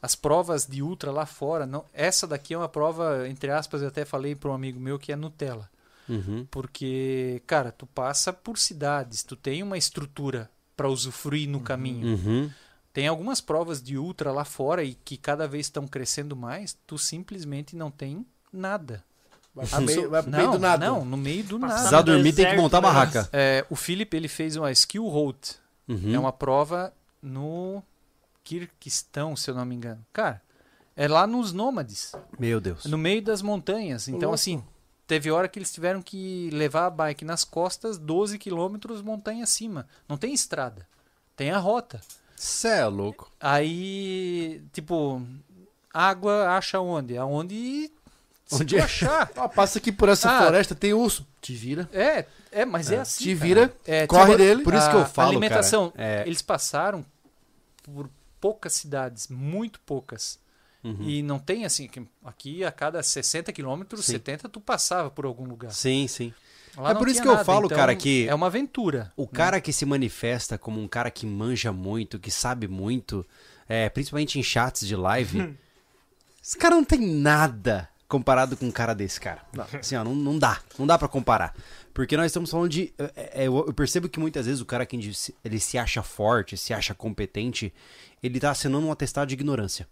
[0.00, 3.88] As provas de ultra lá fora, não, essa daqui é uma prova, entre aspas, eu
[3.88, 5.68] até falei para um amigo meu que é Nutella.
[6.08, 6.46] Uhum.
[6.50, 12.16] Porque, cara, tu passa por cidades, tu tem uma estrutura para usufruir no caminho.
[12.16, 12.50] Uhum.
[12.92, 16.96] Tem algumas provas de ultra lá fora e que cada vez estão crescendo mais, tu
[16.96, 19.04] simplesmente não tem nada.
[19.54, 20.86] Vai meio, vai não, do nada.
[20.86, 21.74] não, no meio do nada.
[21.74, 22.82] Precisar dormir, tem que montar né?
[22.82, 23.28] barraca.
[23.32, 25.36] É, o Philip ele fez uma skill hold,
[25.88, 26.14] Uhum.
[26.14, 27.82] é uma prova no
[28.48, 30.04] Kirguistão, se eu não me engano.
[30.12, 30.40] Cara,
[30.96, 32.86] é lá nos nômades, Meu Deus.
[32.86, 34.08] no meio das montanhas.
[34.08, 34.34] Então, louco.
[34.34, 34.64] assim,
[35.06, 39.86] teve hora que eles tiveram que levar a bike nas costas 12 quilômetros montanha acima.
[40.08, 40.86] Não tem estrada,
[41.36, 42.00] tem a rota.
[42.34, 43.30] Cê é louco.
[43.38, 45.20] Aí, tipo,
[45.92, 47.16] água acha onde?
[47.18, 47.90] Aonde
[48.46, 48.82] se Onde tu é?
[48.82, 49.30] achar.
[49.36, 50.40] Ó, passa aqui por essa Ah.
[50.40, 51.26] floresta, tem urso.
[51.40, 51.86] Te vira.
[51.92, 53.24] É, é, mas é, assim.
[53.24, 54.62] Te vira, É, corre tipo, dele.
[54.64, 55.90] Por isso que eu falo, alimentação.
[55.90, 57.04] cara, é- Eles passaram
[57.82, 58.08] por
[58.40, 60.38] poucas cidades, muito poucas.
[60.82, 60.96] Uhum.
[61.00, 61.88] E não tem assim,
[62.24, 64.12] aqui a cada 60 quilômetros, Sim.
[64.12, 65.70] 70 tu passava por algum lugar.
[65.72, 66.32] Sim, sim.
[66.76, 69.12] Lá É por isso que eu nada, falo, então cara, que- É uma aventura.
[69.16, 73.26] O cara que se manifesta como um cara que manja muito, que sabe muito,
[73.68, 75.56] é, principalmente em chats de live,
[76.42, 79.42] esse cara não tem nada comparado com um cara desse, cara.
[79.78, 80.60] Assim, ó, não, não dá.
[80.78, 81.54] Não dá pra comparar.
[81.92, 82.92] Porque nós estamos falando de.
[82.98, 84.96] é, é, eu eu percebo que muitas vezes o cara que
[85.44, 87.72] ele se acha forte, se acha competente,
[88.22, 89.86] ele tá assinando um atestado de ignorância.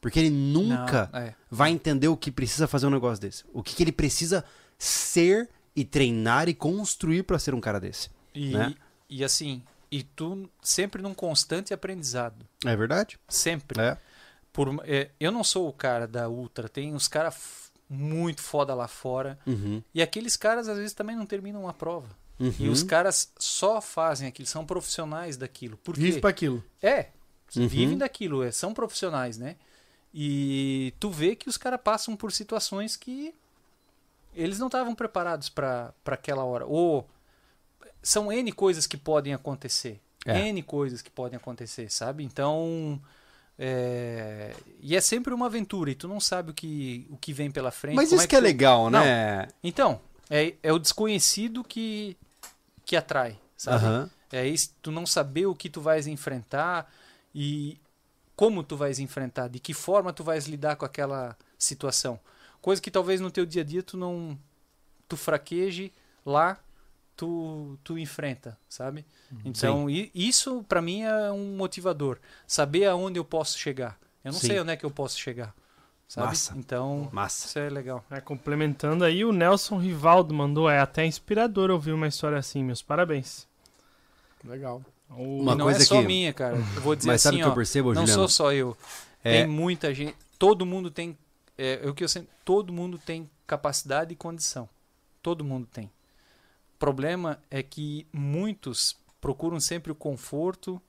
[0.00, 1.34] Porque ele nunca Não, é.
[1.50, 3.44] vai entender o que precisa fazer um negócio desse.
[3.52, 4.42] O que, que ele precisa
[4.78, 8.08] ser e treinar e construir pra ser um cara desse.
[8.34, 8.74] E, né?
[9.08, 12.46] e assim, e tu sempre num constante aprendizado.
[12.64, 13.18] É verdade?
[13.28, 13.80] Sempre.
[13.80, 13.98] É.
[14.52, 18.88] Por, é, eu não sou o cara da Ultra, tem uns caras muito foda lá
[18.88, 19.38] fora.
[19.46, 19.82] Uhum.
[19.94, 22.08] E aqueles caras às vezes também não terminam uma prova.
[22.38, 22.54] Uhum.
[22.58, 25.76] E os caras só fazem aquilo, são profissionais daquilo.
[25.76, 25.96] Por?
[25.96, 26.64] Vive pra aquilo.
[26.82, 27.08] É,
[27.56, 27.66] Uhum.
[27.66, 29.56] vivem daquilo, é, são profissionais, né?
[30.14, 33.34] E tu vê que os caras passam por situações que
[34.34, 36.64] eles não estavam preparados para aquela hora.
[36.66, 37.08] Ou
[38.02, 40.00] são N coisas que podem acontecer.
[40.24, 40.48] É.
[40.48, 42.24] N coisas que podem acontecer, sabe?
[42.24, 43.00] Então.
[43.62, 47.50] É, E é sempre uma aventura, e tu não sabe o que, o que vem
[47.50, 47.94] pela frente.
[47.94, 49.48] Mas isso que é tu- legal, né?
[49.62, 52.16] Então, é, é o desconhecido que,
[52.86, 53.84] que atrai, sabe?
[53.84, 54.10] Aham.
[54.32, 56.90] É isso, tu não saber o que tu vais enfrentar
[57.34, 57.78] e
[58.34, 62.18] como tu vais enfrentar, de que forma tu vais lidar com aquela situação.
[62.62, 64.38] Coisa que talvez no teu dia a dia tu não
[65.06, 65.92] tu fraqueje,
[66.24, 66.58] lá
[67.20, 69.04] tu tu enfrenta, sabe?
[69.44, 73.98] Então, i- isso pra mim é um motivador, saber aonde eu posso chegar.
[74.24, 74.46] Eu não Sim.
[74.48, 75.54] sei onde é que eu posso chegar,
[76.08, 76.28] sabe?
[76.28, 76.54] Massa.
[76.56, 77.46] Então, Massa.
[77.46, 78.04] isso é legal.
[78.10, 82.82] É, complementando aí, o Nelson Rivaldo mandou, é até inspirador ouvir uma história assim, meus
[82.82, 83.46] parabéns.
[84.44, 84.82] Legal.
[85.10, 86.56] O- Uma e não coisa é só que- minha, cara.
[86.76, 88.20] Eu vou dizer Mas sabe assim, o que eu ó, percebo, não Juliano?
[88.20, 88.76] sou só eu.
[89.22, 89.40] É.
[89.42, 90.16] Tem muita gente.
[90.38, 91.16] Todo mundo tem.
[91.58, 92.30] É, é o que eu sempre.
[92.44, 94.68] Todo mundo tem capacidade e condição.
[95.22, 95.90] Todo mundo tem.
[96.80, 100.80] Problema é que muitos procuram sempre o conforto,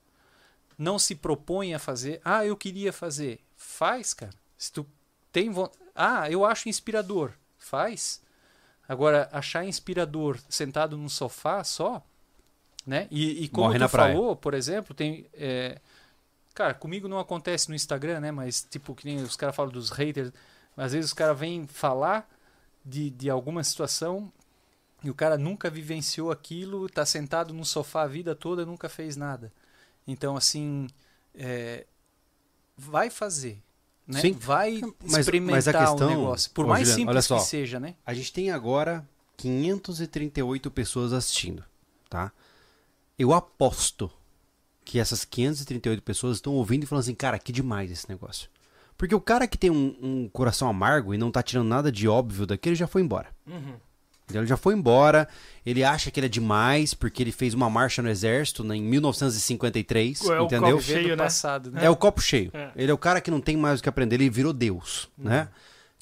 [0.78, 2.18] não se propõem a fazer.
[2.24, 3.40] Ah, eu queria fazer.
[3.56, 4.32] Faz, cara.
[4.56, 4.86] Se tu
[5.30, 5.50] tem
[5.94, 7.32] Ah, eu acho inspirador.
[7.58, 8.22] Faz.
[8.88, 12.02] Agora, achar inspirador sentado num sofá só,
[12.86, 13.06] né?
[13.10, 14.14] E, e como Morre tu na praia.
[14.14, 15.26] falou, por exemplo, tem.
[15.34, 15.78] é,
[16.54, 18.30] Cara, comigo não acontece no Instagram, né?
[18.30, 20.32] Mas, tipo, que nem os caras falam dos haters.
[20.74, 22.26] Às vezes os caras vêm falar
[22.84, 24.32] de, de alguma situação
[25.04, 28.88] e o cara nunca vivenciou aquilo, tá sentado no sofá a vida toda e nunca
[28.88, 29.52] fez nada.
[30.06, 30.88] Então, assim,
[31.34, 31.86] é,
[32.76, 33.62] vai fazer.
[34.06, 34.20] Né?
[34.20, 34.32] Sim.
[34.32, 36.50] Vai Mas- experimentar mas a questão- o negócio.
[36.52, 37.44] Por Ô, mais Juliano, olha simples só.
[37.44, 37.94] que seja, né?
[38.04, 39.06] A gente tem agora
[39.36, 41.64] 538 pessoas assistindo,
[42.08, 42.32] tá?
[43.18, 44.10] Eu aposto
[44.84, 48.50] que essas 538 pessoas estão ouvindo e falando assim, cara, que demais esse negócio.
[48.98, 52.06] Porque o cara que tem um, um coração amargo e não tá tirando nada de
[52.08, 53.34] óbvio daquele já foi embora.
[53.46, 53.76] Uhum.
[54.40, 55.28] Ele já foi embora,
[55.64, 58.82] ele acha que ele é demais porque ele fez uma marcha no exército né, em
[58.82, 60.70] 1953, É o entendeu?
[60.72, 61.22] copo Viver cheio, né?
[61.24, 61.84] passado, né?
[61.84, 62.50] É o copo cheio.
[62.54, 62.70] É.
[62.76, 65.48] Ele é o cara que não tem mais o que aprender, ele virou Deus, né?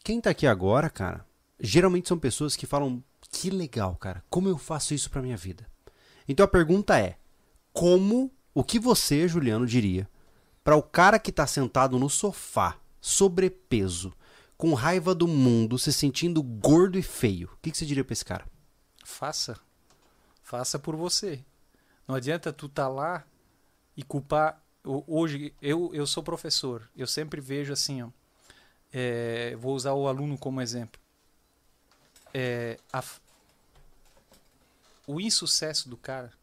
[0.02, 1.24] Quem tá aqui agora, cara,
[1.58, 4.22] geralmente são pessoas que falam: "Que legal, cara.
[4.30, 5.66] Como eu faço isso pra minha vida?".
[6.28, 7.16] Então a pergunta é:
[7.72, 10.08] como o que você, Juliano, diria
[10.64, 14.12] para o cara que tá sentado no sofá, sobrepeso,
[14.60, 17.48] com raiva do mundo, se sentindo gordo e feio?
[17.54, 18.46] O que, que você diria pra esse cara?
[19.02, 19.58] Faça.
[20.42, 21.42] Faça por você.
[22.06, 23.24] Não adianta tu tá lá
[23.96, 24.62] e culpar.
[24.84, 26.86] Hoje, eu, eu sou professor.
[26.94, 28.10] Eu sempre vejo assim, ó.
[28.92, 31.00] é, vou usar o aluno como exemplo.
[32.34, 33.02] É, a
[35.06, 36.34] o insucesso do cara,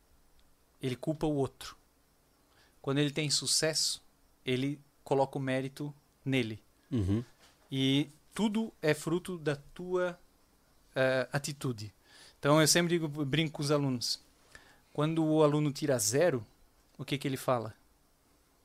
[0.82, 1.78] ele culpa o outro.
[2.82, 4.04] Quando ele tem sucesso,
[4.44, 5.94] ele coloca o mérito
[6.26, 6.60] nele.
[6.92, 7.24] Uhum.
[7.72, 10.18] E tudo é fruto da tua
[10.96, 11.94] eh, atitude.
[12.40, 14.20] Então eu sempre digo, brinco com os alunos.
[14.94, 16.46] Quando o aluno tira zero,
[16.98, 17.74] o que, que ele fala?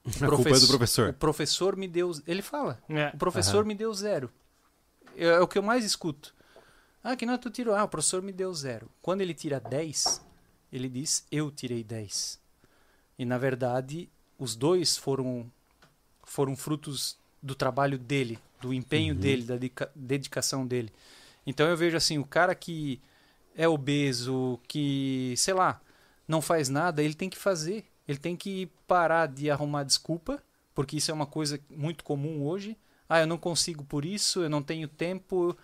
[0.20, 1.10] A culpa é do professor.
[1.10, 2.12] O professor me deu.
[2.26, 2.82] Ele fala.
[2.88, 3.10] É.
[3.14, 4.30] O professor me deu zero.
[5.16, 6.34] É, é o que eu mais escuto.
[7.04, 7.74] Ah, que nota tu tirou?
[7.74, 8.88] Ah, o professor me deu zero.
[9.00, 10.22] Quando ele tira 10,
[10.72, 12.40] ele diz, eu tirei 10.
[13.18, 14.08] E, na verdade,
[14.38, 15.50] os dois foram,
[16.22, 20.92] foram frutos do trabalho dele, do empenho dele, da dedica- dedicação dele.
[21.46, 23.00] Então, eu vejo assim, o cara que
[23.56, 25.80] é obeso, que, sei lá,
[26.26, 27.84] não faz nada, ele tem que fazer.
[28.06, 30.42] Ele tem que parar de arrumar desculpa,
[30.74, 32.76] porque isso é uma coisa muito comum hoje.
[33.08, 35.56] Ah, eu não consigo por isso, eu não tenho tempo.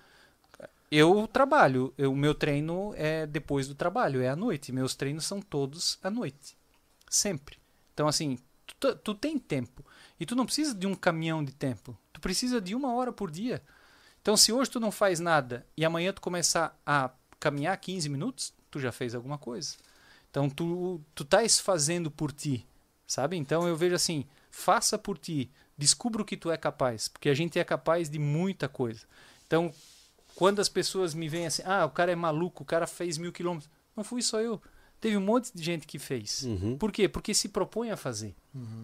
[0.91, 4.73] Eu trabalho, o meu treino é depois do trabalho, é à noite.
[4.73, 6.57] Meus treinos são todos à noite.
[7.11, 7.59] Sempre.
[7.93, 9.85] Então, assim, tu, tu- tu tem tempo.
[10.19, 11.97] E tu não precisa de um caminhão de tempo.
[12.13, 13.63] Tu precisa de uma hora por dia.
[14.21, 18.53] Então, se hoje tu não faz nada e amanhã tu começar a caminhar 15 minutos,
[18.71, 19.77] tu já fez alguma coisa.
[20.31, 22.67] Então, tu, tu estás fazendo por ti,
[23.07, 23.37] sabe?
[23.37, 25.51] Então, eu vejo assim, faça por ti.
[25.77, 27.09] Descubra o que tu é capaz.
[27.09, 29.07] Porque a gente é capaz de muita coisa.
[29.47, 29.73] Então,
[30.35, 33.33] quando as pessoas me veem assim, ah, o cara é maluco, o cara fez mil
[33.33, 33.71] quilômetros.
[33.97, 34.61] Não fui só eu.
[35.01, 36.43] Teve um monte de gente que fez.
[36.43, 36.77] Uhum.
[36.77, 37.09] Por quê?
[37.09, 38.35] Porque se propõe a fazer.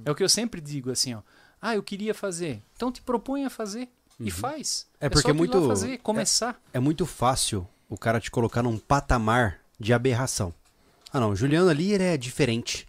[0.04, 1.20] É o que eu sempre digo assim, ó.
[1.60, 2.62] Ah, eu queria fazer.
[2.76, 3.88] Então te propõe a fazer
[4.20, 4.86] e faz.
[5.00, 6.60] É porque só tu ir muito- fazer, começar.
[6.72, 10.54] É muito fácil o cara te colocar num patamar de aberração.
[11.12, 12.86] Ah não, o Juliano ali ele é diferente.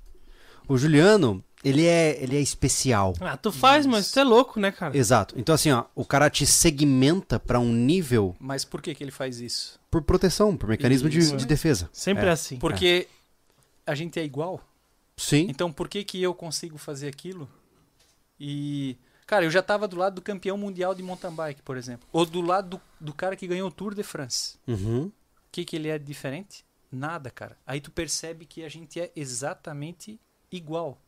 [0.68, 3.14] O Juliano, ele é, ele é especial.
[3.22, 4.96] Ah, tu faz, mas tu é louco, né, cara?
[4.98, 5.36] Exato.
[5.38, 9.12] Então assim, ó, o cara te segmenta pra um nível Mas por que, que ele
[9.12, 9.80] faz isso?
[9.90, 11.90] por proteção, por mecanismo de, de defesa.
[11.94, 12.30] Sempre É.
[12.30, 12.58] é assim.
[12.58, 13.08] Porque
[13.86, 14.62] a gente é igual.
[15.18, 15.48] Sim.
[15.50, 17.50] Então por que, que eu consigo fazer aquilo?
[18.40, 18.98] E.
[19.26, 22.08] Cara, eu já tava do lado do campeão mundial de mountain bike, por exemplo.
[22.14, 24.56] Ou do lado do, do cara que ganhou o Tour de France.
[24.68, 25.06] Uhum.
[25.08, 25.12] O
[25.52, 26.64] que, que ele é diferente?
[26.92, 27.58] Nada, cara.
[27.66, 30.20] Aí tu percebe que a gente é exatamente
[30.52, 31.02] igual.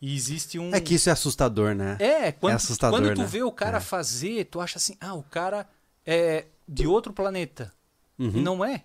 [0.00, 0.72] E existe um.
[0.74, 1.96] É que isso é assustador, né?
[2.00, 3.26] É, quando, assustador, quando tu né?
[3.26, 3.80] vê o cara É.
[3.80, 5.68] fazer, tu acha assim, ah, o cara
[6.06, 7.74] é de outro planeta.
[8.18, 8.40] E Uhum.
[8.42, 8.84] não é.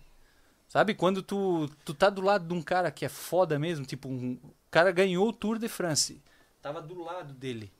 [0.73, 0.95] Sabe?
[0.95, 4.39] Quando tu, tu tá do lado de um cara que é foda mesmo, tipo, um
[4.41, 6.19] o cara ganhou o Tour de France.
[6.63, 7.71] Tava do lado dele.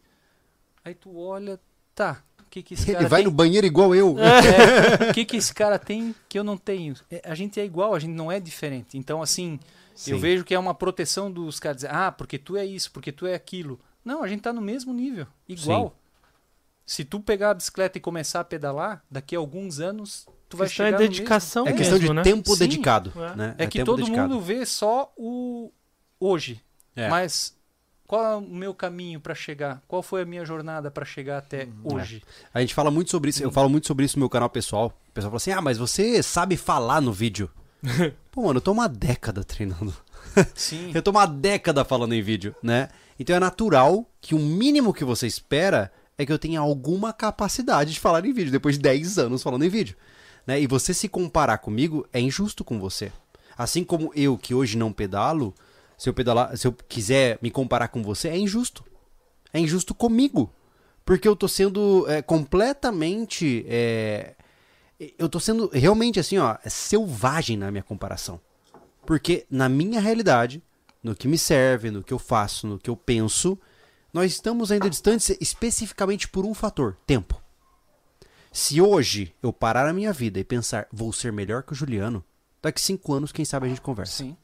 [0.86, 1.60] Aí tu olha,
[1.96, 3.26] tá, o que que esse cara Ele vai tem?
[3.26, 4.16] no banheiro igual eu.
[4.20, 6.94] É, o que que esse cara tem que eu não tenho?
[7.10, 8.96] É, a gente é igual, a gente não é diferente.
[8.96, 9.60] Então, assim,
[10.06, 10.18] eu Sim.
[10.18, 13.34] vejo que é uma proteção dos caras ah, porque tu é isso, porque tu é
[13.34, 13.80] aquilo.
[14.06, 15.98] Não, a gente tá no mesmo nível, igual.
[16.86, 20.68] Se tu pegar a bicicleta e começar a pedalar, daqui a alguns anos tu vai
[20.68, 22.22] questão chegar é dedicação É mesmo, questão de né?
[22.22, 22.60] tempo Sim.
[22.60, 23.14] dedicado.
[23.16, 23.36] É.
[23.36, 23.56] Né?
[23.58, 24.30] É, que tempo todo dedicado.
[24.34, 25.72] mundo vê só o
[26.20, 26.62] hoje.
[26.96, 27.10] É.
[27.10, 27.56] Mas
[28.08, 29.82] qual é o meu caminho para chegar?
[29.88, 32.22] Qual foi a minha jornada para chegar até Hum, hoje?
[32.54, 34.94] A gente fala muito sobre isso, eu falo muito sobre isso no meu canal pessoal.
[35.10, 37.50] O pessoal fala assim: ah, mas você sabe falar no vídeo.
[38.32, 39.94] Pô, mano, eu tô uma década treinando.
[40.56, 40.92] Sim.
[40.96, 42.90] Eu tô uma década falando em vídeo, né?
[43.20, 47.94] Então é natural que o mínimo que você espera é que eu tenha alguma capacidade
[47.94, 49.96] de falar em vídeo, depois de 10 anos falando em vídeo.
[50.46, 50.62] Né?
[50.62, 53.12] E você se comparar comigo é injusto com você.
[53.58, 55.54] Assim como eu, que hoje não pedalo,
[55.98, 58.84] se eu pedalar, se eu quiser me comparar com você, é injusto.
[59.54, 60.52] É injusto comigo.
[61.06, 63.66] Porque eu tô sendo é, completamente.
[63.68, 64.36] é,
[65.18, 68.40] eu tô sendo realmente assim, ó, selvagem na minha comparação.
[69.06, 70.64] Porque na minha realidade,
[71.04, 73.60] no que me serve, no que eu faço, no que eu penso,
[74.14, 77.43] nós estamos ainda distantes especificamente por um fator: tempo.
[78.54, 82.24] Se hoje eu parar a minha vida e pensar, vou ser melhor que o Juliano,
[82.62, 84.18] daqui cinco anos, quem sabe a gente conversa.
[84.24, 84.38] Sim.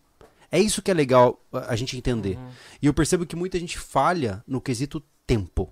[0.51, 2.37] É isso que é legal a gente entender.
[2.81, 5.71] E eu percebo que muita gente falha no quesito tempo.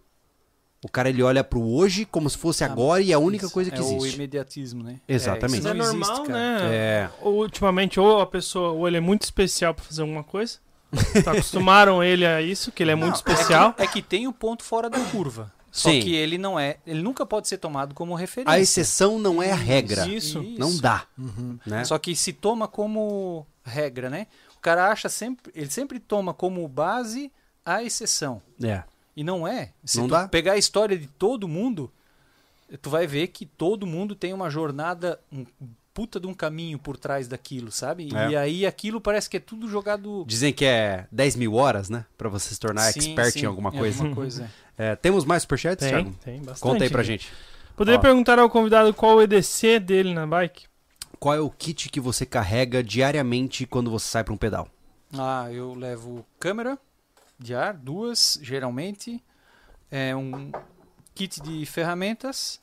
[0.86, 3.54] O cara ele olha pro hoje como se fosse agora e é a única Isso.
[3.54, 4.16] coisa que é o existe.
[4.18, 5.02] imediatismo, né?
[5.08, 5.58] Exatamente.
[5.58, 6.40] Isso É, é isso não normal, existe, cara.
[6.70, 6.76] né?
[6.76, 7.10] É.
[7.22, 10.60] Ou, ultimamente, ou a pessoa, ou ele é muito especial pra fazer alguma coisa.
[11.26, 13.74] Tá, acostumaram ele a isso, que ele é muito especial.
[13.80, 15.52] É que tem o ponto fora da curva.
[15.78, 16.00] Só Sim.
[16.00, 18.52] que ele não é, ele nunca pode ser tomado como referência.
[18.52, 20.08] A exceção não é a regra.
[20.08, 20.42] Isso.
[20.58, 21.06] Não dá.
[21.64, 21.86] Né?
[21.86, 24.26] Só que se toma como regra, né?
[24.56, 27.32] O cara acha sempre, ele sempre toma como base
[27.64, 28.42] a exceção.
[28.64, 28.82] É.
[29.16, 29.72] E não é.
[29.86, 30.28] Se Não tu dá.
[30.28, 31.92] pegar a história de todo mundo,
[32.82, 35.46] tu vai ver que todo mundo tem uma jornada, um
[35.98, 38.16] puta de um caminho por trás daquilo, sabe?
[38.16, 38.30] É.
[38.30, 40.24] E aí aquilo parece que é tudo jogado.
[40.28, 42.06] Dizem que é 10 mil horas, né?
[42.16, 43.98] Pra você se tornar Sim, expert sim, em alguma coisa.
[44.04, 44.52] alguma coisa.
[44.80, 46.16] É, temos mais superchats, Tem, Thiago?
[46.24, 46.60] tem bastante.
[46.62, 47.08] Conta aí pra aqui.
[47.08, 47.34] gente.
[47.76, 48.02] Poderia Ó.
[48.02, 50.66] perguntar ao convidado qual o EDC dele na bike?
[51.20, 54.68] Qual é o kit que você carrega diariamente quando você sai pra um pedal?
[55.18, 56.78] Ah, eu levo câmera
[57.40, 59.20] de ar, duas, geralmente.
[59.90, 60.52] É um
[61.16, 62.62] kit de ferramentas,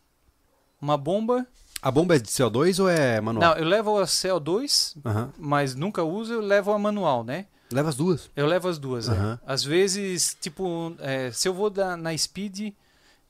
[0.80, 1.44] uma bomba.
[1.84, 3.50] A bomba é de CO2 ou é manual?
[3.50, 5.32] Não, eu levo a CO2, Aham.
[5.38, 7.46] mas nunca uso, eu levo a manual, né?
[7.70, 8.30] Leva as duas.
[8.34, 9.08] Eu levo as duas.
[9.08, 9.12] é.
[9.12, 9.38] Aham.
[9.46, 12.72] Às vezes, tipo, é, se eu vou da- na speed,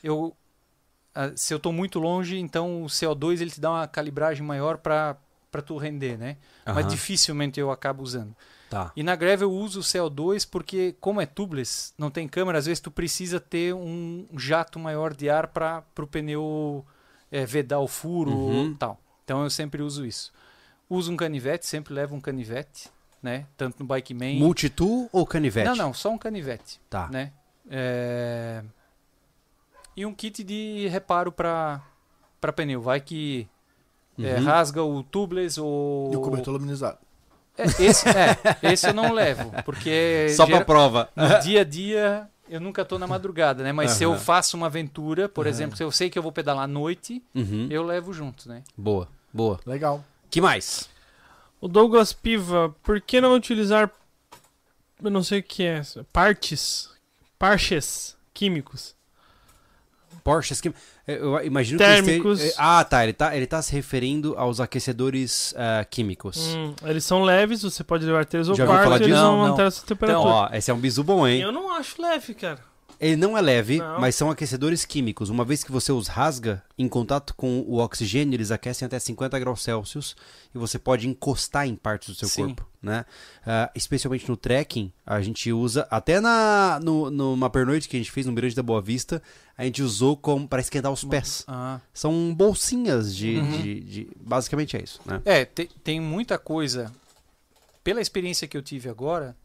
[0.03, 0.37] eu
[1.37, 5.17] se eu tô muito longe, então o CO2 ele te dá uma calibragem maior para
[5.51, 6.37] para tu render, né?
[6.67, 6.89] Mas Aham.
[6.89, 8.35] dificilmente eu acabo usando.
[8.69, 8.91] Tá.
[8.97, 12.67] E na greve eu uso o CO2 porque como é tubeless, não tem câmera, às
[12.67, 16.85] vezes tu precisa ter um jato maior de ar para o pneu
[17.35, 18.75] é, vedar o furo Uhum.
[18.75, 18.99] tal.
[19.25, 20.33] Então eu sempre uso isso.
[20.89, 22.89] Uso um canivete, sempre levo um canivete,
[23.23, 23.47] né?
[23.57, 24.35] Tanto no Bike Man.
[24.35, 25.67] Multitool ou canivete?
[25.69, 27.09] Não, não, só um canivete, Tá.
[27.09, 27.33] né?
[27.71, 28.63] É,
[29.97, 31.81] E um kit de reparo para
[32.41, 32.81] para pneu.
[32.83, 33.49] Vai que
[34.19, 34.45] é, Uhum.
[34.45, 36.99] rasga o tubeless ou E o cobertor luminizado.
[37.57, 41.09] É, esse, é, esse eu não levo, porque Só pra gera- prova.
[41.17, 43.73] no dia a dia eu nunca tô na madrugada, né?
[43.73, 46.65] Mas se eu faço uma aventura, por exemplo, se eu sei que eu vou pedalar
[46.65, 47.67] à noite, Uhum.
[47.71, 48.63] eu levo junto, né?
[48.77, 49.59] Boa, boa.
[49.67, 50.05] Legal.
[50.31, 50.89] Que mais?
[51.61, 53.91] O Douglas Piva, por que não utilizar,
[55.03, 55.81] eu não sei o que é,
[56.13, 56.91] partes,
[57.39, 58.95] parches químicos?
[60.23, 60.73] Porsche que
[61.07, 62.39] eu imagino Térmicos.
[62.39, 66.55] que ele esteja- Ah, tá, ele tá, ele tá se referindo aos aquecedores ah, químicos.
[66.57, 69.21] Hum, eles são leves, você pode levar três ou Já quatro falar e eles disso?
[69.21, 69.69] vão Não, manter não.
[69.69, 70.31] essa temperatura.
[70.31, 71.41] Ó, esse é um bizu bom, hein?
[71.41, 72.59] eu não acho leve, cara.
[73.01, 74.01] Ele não é leve, Não.
[74.01, 75.29] mas são aquecedores químicos.
[75.31, 79.39] Uma vez que você os rasga, em contato com o oxigênio, eles aquecem até 50
[79.39, 80.17] graus Celsius
[80.55, 82.47] e você pode encostar em partes do seu Sim.
[82.47, 83.05] corpo, né?
[83.47, 88.11] Ah, especialmente no trekking, a gente usa, até na no, numa pernoite que a gente
[88.13, 89.23] fez no Mirante da Boa Vista,
[89.57, 91.45] a gente usou como para esquentar os pés.
[91.47, 91.81] Ah.
[91.93, 93.61] São bolsinhas de, Uhum.
[93.63, 95.21] de- de- Basicamente é isso, né?
[95.25, 96.93] É, te- tem muita coisa.
[97.83, 99.37] Pela experiência que eu tive agora,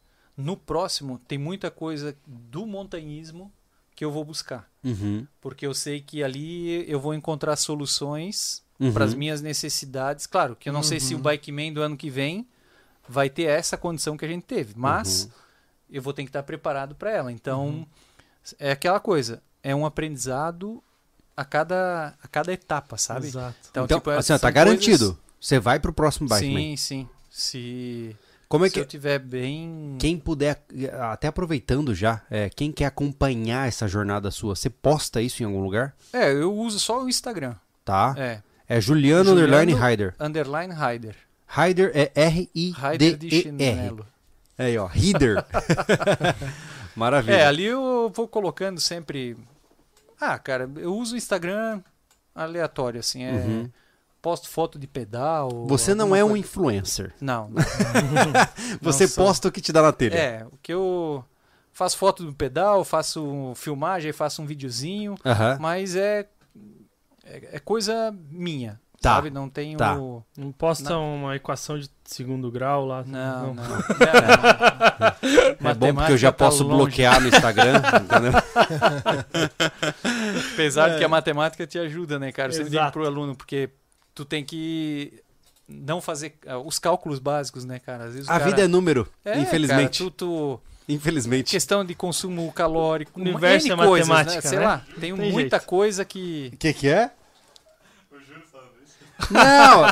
[0.42, 3.52] no próximo tem muita coisa do montanhismo
[3.96, 4.70] que eu vou buscar.
[4.84, 5.28] Uhum.
[5.42, 8.94] Porque eu sei que ali eu vou encontrar soluções Uhum.
[8.94, 10.26] para as minhas necessidades.
[10.26, 12.48] Claro, que eu não sei se o Bike Man do ano que vem
[13.08, 15.30] vai ter essa condição que a gente teve, mas Uhum.
[15.92, 17.30] eu vou ter que estar preparado para ela.
[17.32, 17.86] Então,
[18.58, 20.82] é aquela coisa, é um aprendizado
[21.36, 23.28] a cada, a cada etapa, sabe?
[23.28, 23.58] Exato.
[23.70, 25.08] Então, tipo, é- assim, tá garantido.
[25.16, 26.60] coisas- Você vai pro próximo bike, man.
[26.60, 27.10] Sim, sim.
[27.30, 28.16] Se,
[28.50, 29.96] Como é se que eu tiver bem...
[30.00, 30.60] Quem puder,
[31.00, 35.62] até aproveitando já, é, quem quer acompanhar essa jornada sua, você posta isso em algum
[35.62, 35.96] lugar?
[36.12, 37.54] É, eu uso só o Instagram.
[37.86, 38.16] Tá?
[38.18, 40.16] É, É Juliano, Juliano Underline Rider.
[40.20, 41.16] underline Rider.
[41.48, 43.42] Rider é Rider de R-I-D-E-R.
[43.44, 44.06] chinelo.
[44.58, 45.46] Aí, ó, Rider.
[46.96, 47.36] Maravilha.
[47.36, 49.38] É, ali eu vou colocando sempre.
[50.20, 51.82] Ah, cara, eu uso o Instagram
[52.36, 53.24] aleatório, assim.
[53.24, 53.70] É Uhum.
[54.22, 55.66] Posto foto de pedal.
[55.68, 56.40] Você não é um coisa.
[56.40, 57.14] influencer.
[57.22, 57.62] Não, não.
[58.82, 59.26] Você sou.
[59.26, 60.16] posta o que te dá na telha.
[60.16, 61.24] É, o que eu
[61.72, 65.16] faço foto do pedal, faço filmagem, faço um videozinho,
[65.60, 66.28] mas é,
[67.24, 69.30] é, é coisa minha, Tá, sabe?
[69.30, 69.78] Não tenho...
[69.78, 69.96] tá.
[70.38, 73.04] Não posta uma equação de segundo grau lá.
[73.06, 73.64] Não, não.
[73.64, 73.80] não.
[75.70, 76.76] É bom porque eu já tá posso longe.
[76.76, 78.32] bloquear no Instagram, entendeu?
[80.54, 82.52] Apesar de que a matemática te ajuda, né, cara?
[82.52, 82.92] Digo Exato.
[82.94, 83.70] pro aluno, porque
[84.20, 85.14] tu tem que
[85.68, 88.06] não fazer ah, os cálculos básicos, né, cara?
[88.06, 90.00] Às vezes A cara- vida é número, É, infelizmente.
[90.00, 91.52] cara, tu, tu- Infelizmente.
[91.52, 94.50] questão de consumo calórico, O universo N é coisas, matemática, né?
[94.50, 94.66] Sei né?
[94.66, 95.66] lá, tem, Tem muita jeito.
[95.66, 97.12] coisa que O que que é?
[99.30, 99.84] Não!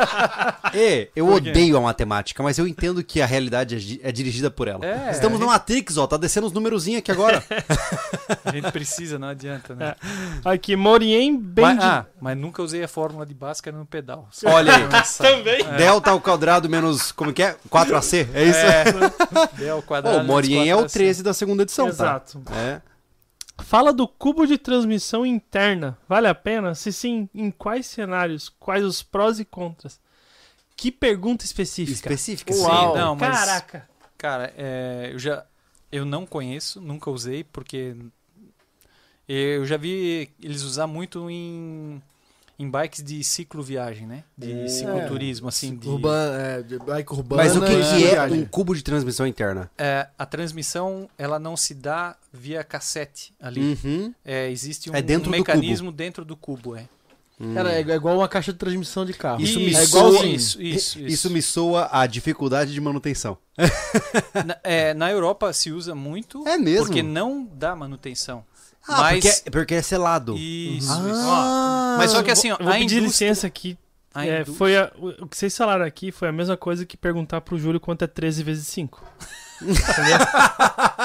[0.73, 4.67] Ê, eu odeio a matemática, mas eu entendo que a realidade é, é dirigida por
[4.67, 4.85] ela.
[4.85, 7.43] É, Estamos gente- Matrix, ó, tá descendo os numerozinhos aqui agora.
[8.43, 9.95] a gente precisa, não adianta, né?
[10.43, 11.65] Aqui, Morien bem.
[11.65, 14.27] Mas, ah, mas nunca usei a fórmula de Bhaskara no pedal.
[14.45, 14.83] Olha aí.
[15.17, 15.63] Também.
[15.77, 17.55] Delta ao quadrado menos, como que é?
[17.69, 18.59] 4AC, é isso?
[18.59, 18.83] É,
[19.57, 20.17] Del ao quadrado.
[20.17, 22.39] Pô, o Morien é o menos 13 da segunda edição, Exato.
[22.39, 22.55] tá?
[22.55, 22.81] É.
[23.63, 25.97] Fala do cubo de transmissão interna.
[26.07, 26.73] Vale a pena?
[26.75, 28.49] Se sim, em quais cenários?
[28.59, 29.99] Quais os prós e contras?
[30.75, 31.93] Que pergunta específica.
[32.13, 32.65] Específica, Sim, sim.
[32.65, 32.95] Uau.
[32.95, 33.89] não, mas- Caraca.
[34.17, 35.45] Cara, é, eu já
[35.91, 37.95] eu não conheço, nunca usei, porque
[39.27, 42.01] eu já vi eles usar muito em,
[42.59, 44.23] em bikes de cicloviagem, né?
[44.37, 44.67] De É.
[44.67, 45.75] cicloturismo, assim.
[45.75, 47.43] De, Urbana, é, de bike urbana.
[47.43, 49.69] Mas o que, e que é um cubo de transmissão interna?
[49.77, 53.77] É, a transmissão, ela não se dá via cassete ali.
[53.83, 54.13] Uhum.
[54.25, 56.87] É, existe um, É dentro um mecanismo dentro do cubo, é.
[57.53, 59.39] Cara, é igual uma caixa de transmissão de carro.
[59.39, 60.99] Isso me é soa- isso, isso.
[60.99, 63.37] Isso me soa a dificuldade de manutenção.
[64.43, 66.87] Na, é, na Europa se usa muito É mesmo?
[66.87, 68.43] porque não dá manutenção.
[68.87, 70.35] Ah, mas porque, porque é selado.
[70.37, 71.09] isso, Ah.
[71.09, 71.27] isso.
[71.27, 73.77] Ó, mas só que assim, ó, Eu vou a pedir indústria, licença aqui.
[74.13, 74.91] a É, indústria- foi a-
[75.21, 78.07] o que vocês falaram aqui foi a mesma coisa que perguntar pro Júlio quanto é
[78.07, 79.03] 13 vezes 5.
[79.61, 80.19] Entendeu?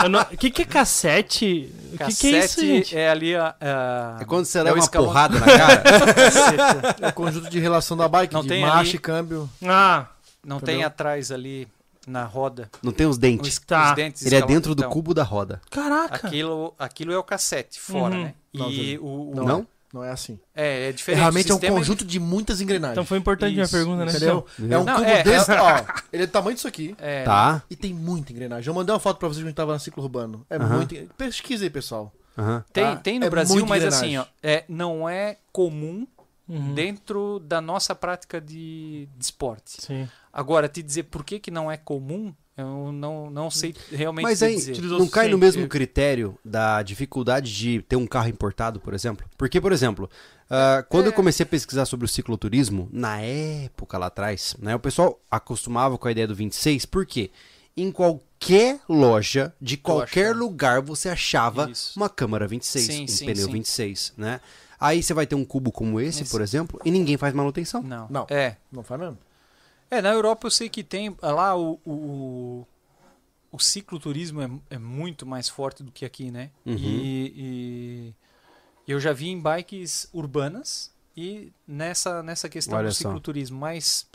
[0.04, 1.72] Eu não- O que, que é cassete?
[1.94, 2.96] O que, que é isso, Cassete gente?
[2.98, 5.82] é ali a, a- É quando você é leva uma escalão- porrada na cara.
[7.00, 9.50] É o conjunto de relação da bike, Não de tem marcha ali- e câmbio.
[9.64, 10.06] Ah,
[10.44, 10.74] Não Entendeu?
[10.76, 11.66] tem atrás ali
[12.06, 13.58] na roda Não tem os os, dentes.
[13.60, 13.90] Tá.
[13.90, 14.26] os dentes.
[14.26, 15.60] Ele é dentro do então, cubo da roda.
[15.70, 16.26] caraca.
[16.26, 18.22] Aquilo, aquilo é o cassete fora, Uhum.
[18.24, 18.34] né?
[18.52, 19.04] Não, E Júlio.
[19.04, 19.66] o, o- Não, Não?
[19.94, 20.40] Não é assim.
[20.54, 21.20] é, é É, diferente.
[21.20, 22.94] realmente o é um conjunto de muitas engrenagens.
[22.94, 24.10] Então foi importante Isso, minha pergunta, né?
[24.10, 24.46] Entendeu?
[24.58, 24.78] Entendeu?
[24.78, 25.84] É um Não, cubo é- desse, ó.
[26.10, 26.96] Ele é do tamanho disso aqui.
[26.98, 27.62] É, Tá.
[27.68, 28.68] E tem muita engrenagem.
[28.68, 30.46] Eu mandei uma foto pra vocês quando a gente tava na ciclo urbano.
[30.48, 30.94] É muito.
[31.18, 32.10] Pesquisa aí, pessoal.
[32.72, 32.96] Tem, Tá?
[32.96, 34.16] tem no É Brasil, mas engrenagem.
[34.16, 36.06] assim, ó, é, não é comum
[36.48, 36.72] Uhum.
[36.74, 39.80] dentro da nossa prática de, de esporte.
[39.82, 40.08] Sim.
[40.32, 44.42] Agora, te dizer por que, que não é comum, eu não, não sei realmente Mas
[44.42, 44.80] aí, dizer.
[44.82, 49.26] Não cai no mesmo critério da dificuldade de ter um carro importado, por exemplo?
[49.36, 50.08] Porque, por exemplo,
[50.50, 51.08] ah, quando É.
[51.08, 55.96] eu comecei a pesquisar sobre o cicloturismo, na época lá atrás, né, o pessoal acostumava
[55.98, 57.30] com a ideia do 26, por quê?
[57.76, 61.98] Em qualquer loja, de qualquer lugar, você achava Isso.
[61.98, 63.52] uma câmara 26, Sim, um sim, pneu sim.
[63.52, 64.40] 26, né?
[64.78, 66.30] Aí você vai ter um cubo como esse, Esse.
[66.30, 67.82] por exemplo, e ninguém faz manutenção.
[67.82, 68.06] Não.
[68.10, 68.26] Não.
[68.28, 68.56] É.
[68.70, 69.16] Não faz mesmo?
[69.94, 72.66] É, na Europa eu sei que tem lá o, o,
[73.50, 76.50] o cicloturismo é, é muito mais forte do que aqui, né?
[76.64, 76.74] Uhum.
[76.78, 78.14] E,
[78.86, 83.00] e eu já vi em bikes urbanas e nessa, nessa questão Olha do só.
[83.00, 83.58] cicloturismo.
[83.60, 84.06] Mas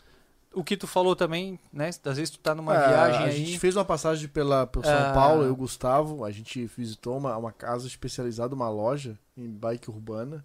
[0.51, 1.89] o que tu falou também, né?
[1.89, 3.45] Às vezes tu tá numa É, viagem a aí.
[3.45, 5.13] gente fez uma passagem pela, pelo São Ah.
[5.13, 6.25] Paulo, eu e o Gustavo.
[6.25, 10.43] A gente visitou uma, uma casa especializada, uma loja em bike urbana.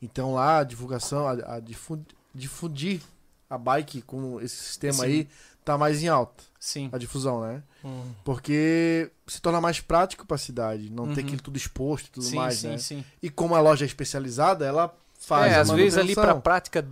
[0.00, 3.02] Então lá a divulgação, a, a difu- difundir
[3.50, 5.04] a bike com esse sistema Sim.
[5.04, 5.28] aí
[5.64, 6.42] tá mais em alta.
[6.58, 6.88] Sim.
[6.92, 7.62] A difusão, né?
[7.84, 8.02] Hum.
[8.24, 10.88] Porque se torna mais prático pra cidade.
[10.90, 11.26] Não ter Uhum.
[11.26, 12.78] aquilo tudo exposto e tudo sim, mais, sim, né?
[12.78, 13.04] sim.
[13.22, 16.40] E como a loja é especializada, ela faz é, a às vezes ali para a
[16.40, 16.86] prática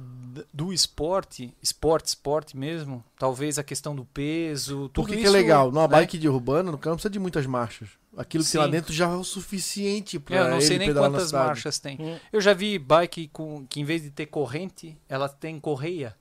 [0.52, 5.28] do esporte, esporte, esporte mesmo, talvez a questão do peso, tudo Por que, que isso,
[5.28, 5.70] é legal?
[5.72, 5.88] Numa né?
[5.88, 7.88] bike de urbana, no campo, precisa de muitas marchas.
[8.16, 8.70] Aquilo que tem lá Sim.
[8.72, 11.46] dentro já é o suficiente pra É, eu não sei nem quantas cidade.
[11.46, 11.96] marchas tem.
[12.00, 12.16] Hum.
[12.32, 16.16] Eu já vi bike com, que em vez de ter corrente, ela tem correia.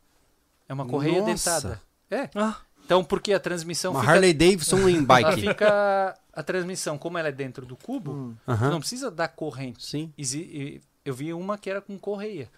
[0.68, 1.62] É uma correia Nossa.
[1.62, 1.82] dentada.
[2.10, 2.30] É.
[2.36, 5.42] Ah, Então, porque a transmissão Uma fica, Harley Davidson em ela bike.
[5.42, 8.36] fica a transmissão, como ela é dentro do cubo, Hum.
[8.48, 8.70] Aham.
[8.72, 9.86] não precisa dar corrente.
[9.86, 10.14] Sim.
[11.04, 12.50] Eu vi uma que era com correia.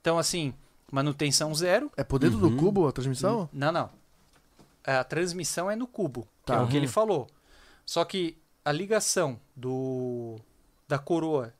[0.00, 0.52] Então, assim,
[0.90, 1.90] manutenção zero.
[1.96, 2.50] É por dentro Uhum.
[2.50, 3.48] do cubo a transmissão?
[3.52, 3.90] Não, não.
[4.84, 6.56] A transmissão é no cubo, que Tá.
[6.56, 6.92] é o que ele Uhum.
[6.92, 7.28] falou.
[7.86, 10.38] Só que a ligação do
[10.88, 11.54] da coroa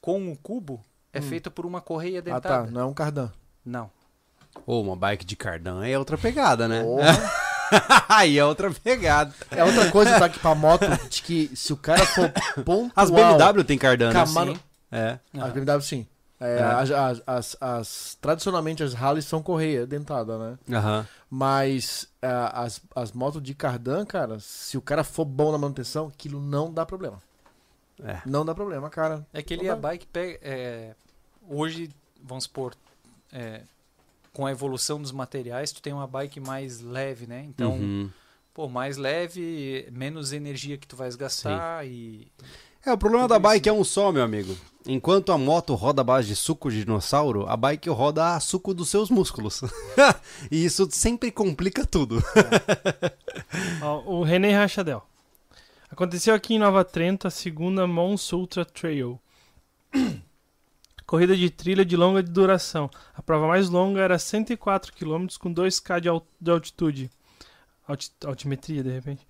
[0.00, 1.22] com o cubo é Hum.
[1.22, 2.64] feita por uma correia Ah, dentada.
[2.64, 2.70] tá.
[2.70, 3.30] Não é um cardan.
[3.64, 3.90] Não.
[4.66, 6.82] Ou uma bike de cardan é outra pegada, né?
[8.08, 9.32] Aí é outra pegada.
[9.50, 10.28] É outra coisa, tá?
[10.28, 12.30] Que pra moto, de que se o cara for
[12.64, 12.90] pontual...
[12.96, 14.12] As BMW tem cardan, né?
[14.14, 14.58] Camaro-
[14.90, 15.18] É.
[15.38, 16.06] As BMW sim.
[16.40, 16.62] É, É.
[16.62, 20.58] As, as- as- as- tradicionalmente as Harley são correia dentada, né?
[20.72, 21.06] Aham.
[21.30, 26.06] Mas ah, as, as motos de cardan, cara, se o cara for bom na manutenção,
[26.08, 27.18] aquilo não dá problema.
[28.02, 28.18] É.
[28.24, 29.26] Não dá problema, cara.
[29.32, 29.80] É que ele a dá.
[29.88, 30.38] bike pega.
[30.40, 30.94] é,
[31.50, 31.90] hoje,
[32.22, 32.72] vamos supor,
[33.32, 33.60] é,
[34.32, 37.44] com a evolução dos materiais, tu tem uma bike mais leve, né?
[37.48, 38.10] Então, Uhum.
[38.54, 42.28] pô, mais leve, menos energia que tu vais gastar e.
[42.86, 43.42] É, o problema Tudo da isso.
[43.42, 44.56] bike é um só, meu amigo.
[44.86, 48.72] Enquanto a moto roda à base de suco de dinossauro, a bike roda a suco
[48.72, 49.60] dos seus músculos.
[50.50, 52.22] e isso sempre complica tudo.
[53.82, 55.02] Ó, o René Rachadel.
[55.90, 59.20] Aconteceu aqui em Nova Trento a segunda Mons Ultra Trail.
[61.08, 62.90] Corrida de trilha de longa duração.
[63.14, 67.10] A prova mais longa era 104 km com 2K de, al- de altitude.
[67.88, 69.26] Alti- altimetria, de repente.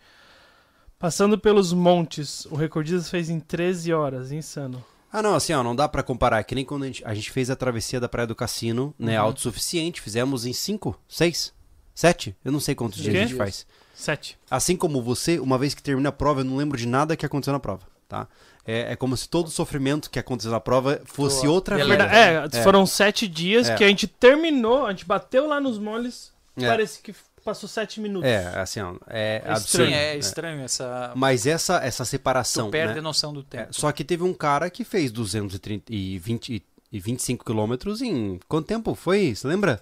[0.99, 4.33] Passando pelos montes, o recordista fez em 13 horas.
[4.33, 4.85] Insano.
[5.13, 6.43] Ah, não, assim, ó, não dá pra comparar.
[6.43, 9.17] Que nem quando a gente, a gente fez a travessia da Praia do Cassino, né?
[9.21, 9.27] Uhum.
[9.27, 10.01] Autossuficiente.
[10.01, 11.55] Fizemos em 5, 6,
[11.95, 12.37] 7?
[12.45, 13.65] Eu não sei quantos dias a gente faz.
[13.95, 14.37] 7.
[14.51, 17.25] Assim como você, uma vez que termina a prova, eu não lembro de nada que
[17.25, 18.27] aconteceu na prova, tá?
[18.71, 22.03] É, é como se todo o sofrimento que aconteceu na prova fosse Tô- outra Beleza.
[22.03, 22.07] vida.
[22.07, 22.63] Verdade, é, É.
[22.63, 23.75] foram 7 dias É.
[23.75, 26.67] que a gente terminou, a gente bateu lá nos moles, É.
[26.67, 28.29] parece que passou 7 minutos.
[28.29, 29.87] É, assim, ó, é, É absurdo.
[29.87, 30.19] Sim, é É.
[30.19, 31.13] estranho essa.
[31.17, 32.99] Mas essa, essa Tu separação, perde né?
[32.99, 33.69] a noção do É, tempo.
[33.75, 38.67] só que teve um cara que fez 230 e 20 e 25 quilômetros em quanto
[38.67, 39.35] tempo foi?
[39.35, 39.81] Você lembra?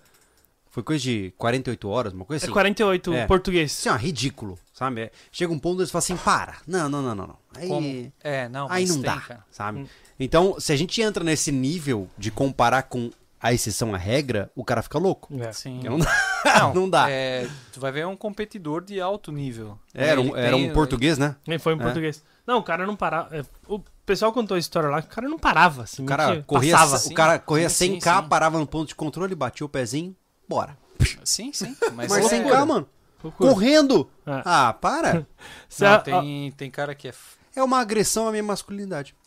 [0.77, 2.53] Foi coisa de 48 horas, uma coisa É assim.
[2.53, 3.27] 48 É.
[3.27, 3.73] português.
[3.73, 5.01] Assim, ó, ridículo, sabe?
[5.01, 6.57] É, Chega um ponto onde você fala assim, para.
[6.67, 7.37] Não, não, não, não, não.
[7.57, 9.45] Aí, Como- É, não, aí não tem, dá, cara.
[9.51, 9.79] sabe?
[9.81, 9.87] Hum.
[10.21, 14.63] Então, se a gente entra nesse nível de comparar com a exceção à regra, o
[14.63, 15.35] cara fica louco.
[15.41, 15.51] É.
[15.51, 15.81] Sim.
[15.83, 16.73] Não dá.
[16.75, 17.11] Não dá.
[17.11, 19.79] é, tu vai ver um competidor de alto nível.
[19.95, 21.37] Era Ele um, era tem- um português, né?
[21.59, 21.77] Foi É.
[21.77, 22.23] português.
[22.47, 23.35] Não, o cara não parava.
[23.35, 26.03] é, O pessoal contou a história lá que o cara não parava, assim.
[26.03, 27.11] O cara corria, passava.
[27.11, 28.29] o cara corria Sim, sim, 100k, sim.
[28.29, 30.15] parava no ponto de controle, batia o pezinho,
[30.49, 30.77] bora.
[31.25, 31.77] Sim, sim.
[31.95, 32.89] Mas, Mas é- 100k, mano,
[33.23, 33.51] Loucura.
[33.51, 34.09] correndo.
[34.27, 34.43] É.
[34.45, 35.27] Ah, para.
[35.69, 37.15] Se Não, a- tem, tem cara que é.
[37.55, 39.15] É uma agressão à minha masculinidade.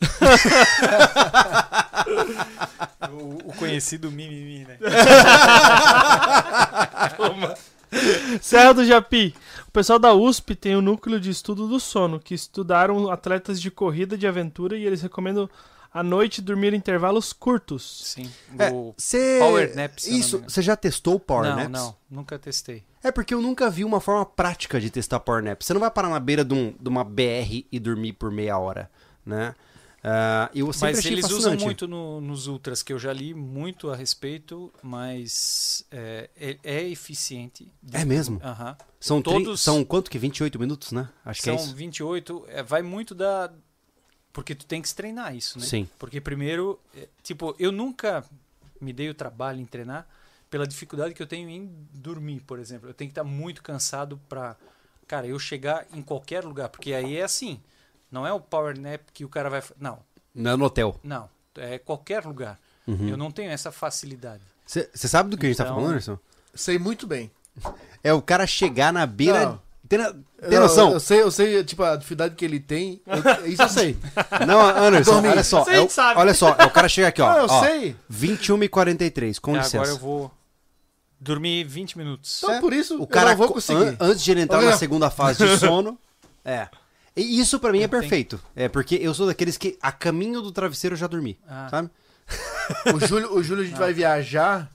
[3.12, 4.78] O, o conhecido mimimi, né?
[8.40, 9.34] Serra do Japi.
[9.68, 13.70] O pessoal da USP tem o núcleo de estudo do sono, que estudaram atletas de
[13.70, 15.48] corrida de aventura e eles recomendam
[15.92, 18.02] à noite dormir em intervalos curtos.
[18.04, 18.30] Sim.
[18.58, 19.38] É, O- cê...
[19.40, 21.70] Power nap, se eu não me Isso, você já testou o Power não, Naps?
[21.70, 22.84] não, nunca testei.
[23.02, 25.62] É porque eu nunca vi uma forma prática de testar Power Nap.
[25.62, 28.58] Você não vai parar na beira de, um- de uma BR e dormir por meia
[28.58, 28.90] hora,
[29.24, 29.54] né?
[30.02, 31.64] Ah, eu sempre Mas achei eles usam fascinante.
[31.64, 36.88] muito no- nos ultras, que eu já li muito a respeito, mas é, é- é
[36.88, 37.70] eficiente.
[37.92, 38.40] É mesmo?
[38.42, 38.76] Aham.
[38.98, 40.18] São, tri- todos- são quanto que?
[40.18, 41.08] 28 minutos, né?
[41.24, 41.74] Acho que São é isso.
[41.74, 43.50] 28, é, vai muito da...
[44.32, 45.64] Porque tu tem que treinar isso, né?
[45.66, 45.88] Sim.
[45.98, 48.24] Porque primeiro, é, tipo, eu nunca
[48.80, 50.06] me dei o trabalho em treinar
[50.48, 52.88] pela dificuldade que eu tenho em dormir, por exemplo.
[52.88, 54.56] Eu tenho que estar muito cansado pra,
[55.06, 57.60] cara, eu chegar em qualquer lugar, porque aí é assim,
[58.10, 59.98] não é o power nap que o cara vai, não,
[60.34, 60.98] Não é no hotel.
[61.02, 62.58] não, é qualquer lugar.
[62.86, 63.08] Uhum.
[63.08, 64.42] Eu não tenho essa facilidade.
[64.66, 66.18] Você sabe do que a gente tá Então- falando, Anderson?
[66.54, 67.30] Sei muito bem.
[68.02, 69.44] É o cara chegar na beira.
[69.46, 69.62] Não.
[69.90, 70.92] Tem, tem Eu- noção?
[70.92, 73.02] Eu, sei, eu sei, tipo, a dificuldade que ele tem.
[73.04, 73.96] eu- isso eu sei.
[74.46, 75.28] Não, Anderson, Dormir.
[75.30, 75.64] olha só.
[75.68, 77.28] É o- olha só, é o cara chega aqui, ó.
[77.28, 77.96] Ah, eu ó sei.
[78.08, 79.78] 21 e 43, com É, licença.
[79.78, 80.30] agora eu vou
[81.20, 82.40] dormir 20 minutos.
[82.42, 82.60] Então, É.
[82.60, 83.82] por isso, O cara, eu não vou co- conseguir.
[83.82, 84.70] an- antes de ele entrar Olha.
[84.70, 85.98] na segunda fase de sono.
[86.44, 86.68] é.
[87.16, 88.40] E isso pra mim é perfeito.
[88.54, 91.36] É porque eu sou daqueles que a caminho do travesseiro eu já dormi.
[91.46, 91.66] Ah.
[91.68, 91.90] Sabe?
[92.94, 94.70] O Júlio, o Júlio, a gente vai viajar.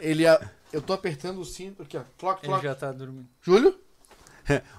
[0.00, 0.26] Ele.
[0.26, 0.40] a-
[0.72, 2.00] Eu tô apertando o cinto aqui, ó.
[2.18, 2.64] Clock, Ele clock.
[2.64, 3.26] já tá dormindo.
[3.42, 3.78] Júlio?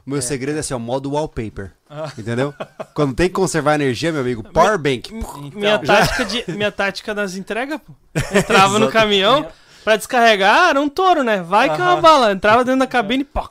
[0.06, 1.72] O meu segredo é assim, ó, modo wallpaper.
[1.90, 2.12] Ah.
[2.18, 2.54] Entendeu?
[2.94, 5.14] Quando tem que conservar energia, meu amigo, power bank.
[5.14, 7.94] Então, minha, tática de, minha tática das entregas, pô.
[8.36, 9.48] Entrava no caminhão
[9.84, 11.42] pra descarregar, era um touro, né?
[11.42, 12.32] Vai que é uma bala.
[12.32, 13.50] Entrava dentro da cabine e pá.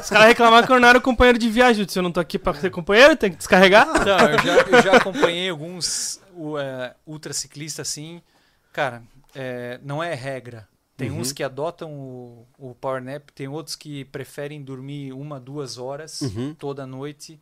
[0.00, 1.82] Os caras reclamavam que eu não era o companheiro de viagem.
[1.82, 3.88] Eu disse, eu não tô aqui pra ser companheiro, tem que descarregar.
[3.88, 8.22] Então, eu já, eu já acompanhei alguns o, é, ultraciclistas assim.
[8.72, 9.02] Cara,
[9.34, 10.66] é, não é regra.
[10.98, 11.20] Tem Uhum.
[11.20, 16.20] uns que adotam o, o power nap, tem outros que preferem dormir uma, duas horas
[16.20, 16.52] Uhum.
[16.54, 17.40] toda noite.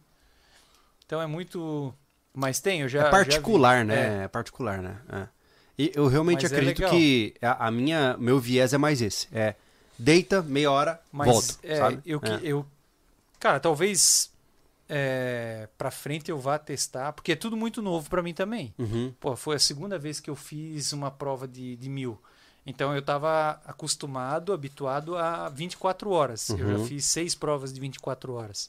[1.06, 1.92] Então é muito.
[2.34, 3.00] Mas tem, eu já.
[3.00, 3.84] é já particular, vi.
[3.88, 4.24] né?
[4.24, 4.28] É.
[4.28, 4.98] particular, né?
[5.10, 5.26] É.
[5.78, 6.90] E eu realmente Mas é acredito legal.
[6.90, 9.26] que a, a minha, meu viés é mais esse.
[9.32, 9.54] É
[9.98, 12.40] deita, meia hora, Mas volta, é, eu, É.
[12.42, 12.66] eu.
[13.40, 14.30] Cara, talvez.
[14.88, 18.72] É, pra frente eu vá testar, porque é tudo muito novo pra mim também.
[18.78, 19.12] Uhum.
[19.18, 22.16] Pô, foi a segunda vez que eu fiz uma prova de, de mil.
[22.66, 26.48] Então eu estava acostumado, habituado a 24 horas.
[26.50, 26.78] Eu Uhum.
[26.78, 28.68] já fiz seis provas de 24 horas.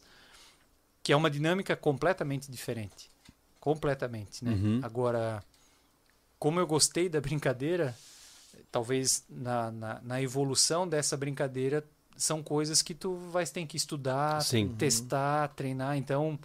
[1.01, 3.09] Que é uma dinâmica completamente diferente.
[3.59, 4.51] Completamente, né?
[4.51, 4.80] Uhum.
[4.84, 5.43] Agora,
[6.38, 7.98] como eu gostei da brincadeira,
[8.72, 11.84] talvez na, na, na evolução dessa brincadeira
[12.16, 14.69] são coisas que tu vai ter que estudar, Sim.
[14.77, 15.98] testar, treinar.
[15.98, 16.38] Então,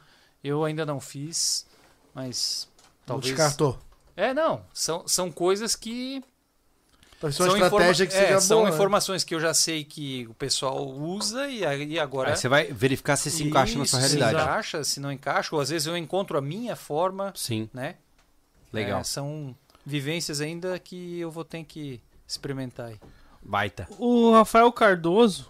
[0.42, 1.66] eu ainda não fiz,
[2.14, 2.68] mas
[3.00, 3.34] Não talvez.
[3.34, 3.78] descartou.
[4.16, 4.64] É, não.
[4.72, 6.22] São, são coisas que.
[7.22, 8.68] Talvez seja uma estratégia que é, seja São boa.
[8.68, 8.74] né?
[8.74, 12.30] informações que eu já sei que o pessoal usa e, aí agora.
[12.30, 14.36] Aí você vai verificar se se encaixa na sua Isso, realidade.
[14.36, 17.94] Se encaixa, se não encaixa, ou às vezes eu encontro a minha forma, Sim, né?
[18.72, 19.00] legal.
[19.00, 19.54] É, são
[19.86, 22.98] vivências ainda que eu vou ter que experimentar aí.
[23.40, 23.86] Baita.
[23.98, 25.48] O Rafael Cardoso,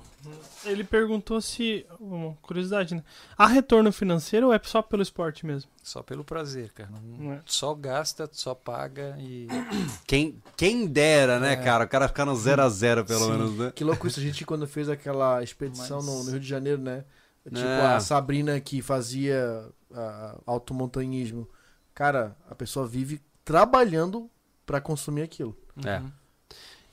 [0.65, 1.84] ele perguntou se.
[1.99, 3.02] Uma curiosidade, né?
[3.36, 5.70] Há retorno financeiro ou é só pelo esporte mesmo?
[5.83, 6.91] Só pelo prazer, cara.
[6.91, 7.41] Não- Não é.
[7.47, 9.47] Só gasta, só paga e.
[10.07, 11.57] Quem, quem dera, né, É.
[11.57, 11.84] cara?
[11.84, 13.31] O cara ficar no 0 a 0 pelo Sim.
[13.33, 13.73] menos, né?
[13.75, 14.20] Que louco isso.
[14.20, 17.05] A gente, quando fez aquela expedição Mas- no, no Rio de Janeiro, né?
[17.44, 17.94] Tipo, É.
[17.97, 21.49] a Sabrina que fazia ah, automontanhismo.
[21.94, 24.31] Cara, a pessoa vive trabalhando
[24.65, 25.57] pra consumir aquilo.
[25.84, 25.99] É.
[25.99, 26.12] Uhum.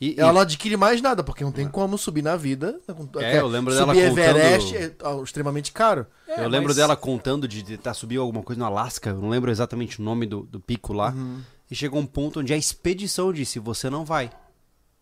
[0.02, 2.80] E, e- Ela não adquire mais nada, porque não tem como subir na vida.
[3.18, 4.92] É, eu lembro dela subir contando- Everest é
[5.24, 6.06] extremamente caro.
[6.28, 9.30] É, eu lembro mas- dela contando de tentar subir alguma coisa no Alasca, eu não
[9.30, 11.12] lembro exatamente o nome do, do pico lá.
[11.12, 11.42] Uhum.
[11.70, 14.30] E chegou um ponto onde a expedição disse: você não vai,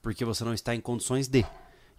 [0.02, 1.46] porque você não está em condições de.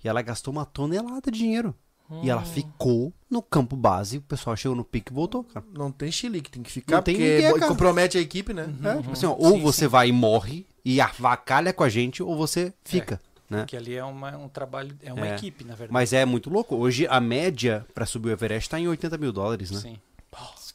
[0.03, 1.75] E ela gastou uma tonelada de dinheiro.
[2.23, 5.65] E ela ficou no campo base, o pessoal chegou no pico e voltou, cara.
[5.75, 7.71] Não tem chilique, tem que ficar, Não tem porque ninguém, bo- cara.
[7.71, 8.67] compromete a equipe, né?
[8.83, 9.89] É, tipo assim, ó, ou Sim, você sim.
[9.89, 13.65] vai e morre e avacalha com a gente, ou você fica, né?
[13.67, 15.35] Que ali é uma, um trabalho, é uma É.
[15.35, 15.93] equipe, na verdade.
[15.93, 16.77] Mas é muito louco.
[16.77, 19.79] Hoje a média pra subir o Everest tá em 80 mil dólares, né?
[19.81, 19.99] Sim.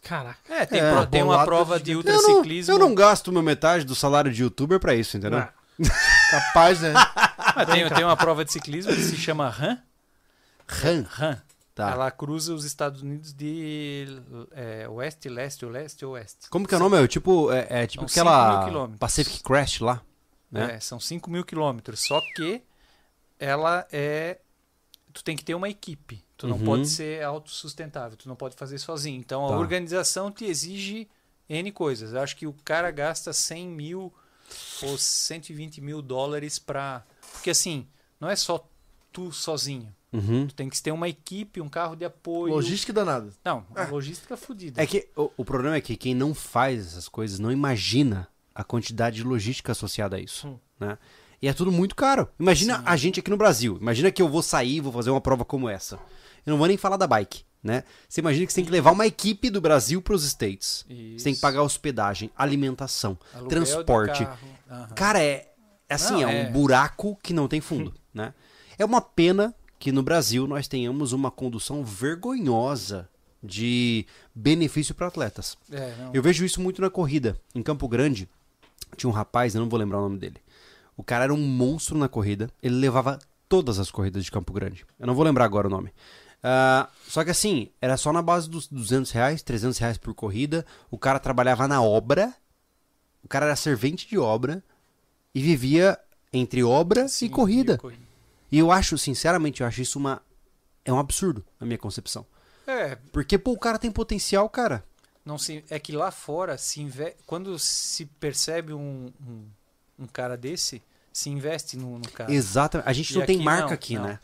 [0.03, 0.37] Caraca.
[0.53, 2.73] É, tem, É, pro- tem uma prova de- de Eu não, ultraciclismo.
[2.73, 5.39] eu não gasto meu metade do salário de youtuber pra isso, entendeu?
[5.39, 5.53] Ah,
[6.29, 6.93] Capaz, né?
[7.37, 9.77] Ah, tem, tem uma prova de ciclismo que se chama RAM.
[10.67, 11.05] Ran.
[11.07, 11.41] RAM.
[11.75, 11.89] Tá.
[11.89, 14.05] Ela cruza os Estados Unidos de
[14.51, 16.47] é, oeste, leste, leste, oeste.
[16.49, 16.97] Como que é o nome?
[17.03, 18.89] É tipo, é, é tipo São aquela.
[18.99, 20.01] Pacific Crest lá,
[20.51, 20.75] né?
[20.75, 22.01] É, são 5 mil quilômetros.
[22.01, 22.61] Só que
[23.39, 24.39] ela é.
[25.11, 26.23] Tu tem que ter uma equipe.
[26.37, 26.65] Tu não Uhum.
[26.65, 28.17] pode ser autossustentável.
[28.17, 29.19] Tu não pode fazer sozinho.
[29.19, 29.55] Então Tá.
[29.55, 31.07] a organização te exige
[31.49, 32.13] N coisas.
[32.13, 34.13] Eu acho que o cara gasta 100 mil
[34.83, 37.03] ou 120 mil dólares pra.
[37.31, 37.87] Porque assim,
[38.19, 38.63] não é só
[39.11, 39.93] tu sozinho.
[40.13, 40.47] Uhum.
[40.47, 42.53] Tu tem que ter uma equipe, um carro de apoio.
[42.53, 43.29] Logística danada.
[43.43, 44.81] Não, logística fodida.
[44.81, 48.63] É que o, o problema é que quem não faz essas coisas não imagina a
[48.63, 50.59] quantidade de logística associada a isso, Hum.
[50.79, 50.97] né?
[51.41, 52.29] E é tudo muito caro.
[52.39, 53.77] Imagina a gente aqui no Brasil.
[53.81, 55.95] Imagina que eu vou sair e vou fazer uma prova como essa.
[56.45, 57.83] Eu não vou nem falar da bike, né?
[58.07, 60.85] Você imagina que você tem que levar uma equipe do Brasil para os States.
[61.17, 64.23] Você tem que pagar hospedagem, alimentação, Aluguel transporte.
[64.69, 64.87] Aham.
[64.95, 65.49] Cara, é
[65.89, 66.49] é assim, Não, é um é.
[66.49, 68.33] buraco que não tem fundo, né?
[68.79, 69.53] É uma pena
[69.83, 73.09] que no Brasil nós tenhamos uma condução vergonhosa
[73.43, 75.57] de benefício para atletas.
[75.69, 75.93] É.
[76.13, 77.37] Eu vejo isso muito na corrida.
[77.53, 78.29] Em Campo Grande,
[78.95, 80.37] tinha um rapaz, eu não vou lembrar o nome dele.
[80.95, 82.49] O cara era um monstro na corrida.
[82.61, 84.85] Ele levava todas as corridas de Campo Grande.
[84.97, 85.91] Eu não vou lembrar agora o nome.
[86.41, 90.65] Ah, só que assim, era só na base dos 200 reais, 300 reais por corrida.
[90.89, 92.33] O cara trabalhava na obra.
[93.21, 94.63] O cara era servente de obra.
[95.35, 95.99] E vivia
[96.31, 97.77] entre obra Sim, e corrida.
[97.77, 98.12] corrida.
[98.53, 100.21] E eu acho, sinceramente, eu acho isso uma...
[100.85, 102.23] É um absurdo, na minha concepção.
[102.67, 104.83] É, Porque, pô, o cara tem potencial, cara.
[105.25, 109.45] Não se, é que lá fora, se inve, quando se percebe um, um,
[109.97, 112.31] um cara desse, se investe no, no cara.
[112.31, 112.87] Exatamente.
[112.87, 114.03] A gente E não tem marca não, aqui, não.
[114.03, 114.19] né?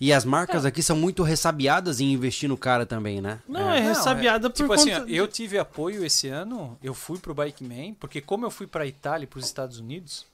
[0.00, 3.40] E as marcas aqui são muito ressabiadas em investir no cara também, né?
[3.48, 5.02] Não, é, Não, ressabiada por tipo conta...
[5.02, 8.68] assim, eu tive apoio esse ano, eu fui pro Bike Man, porque como eu fui
[8.68, 10.24] pra Itália e pros Estados Unidos,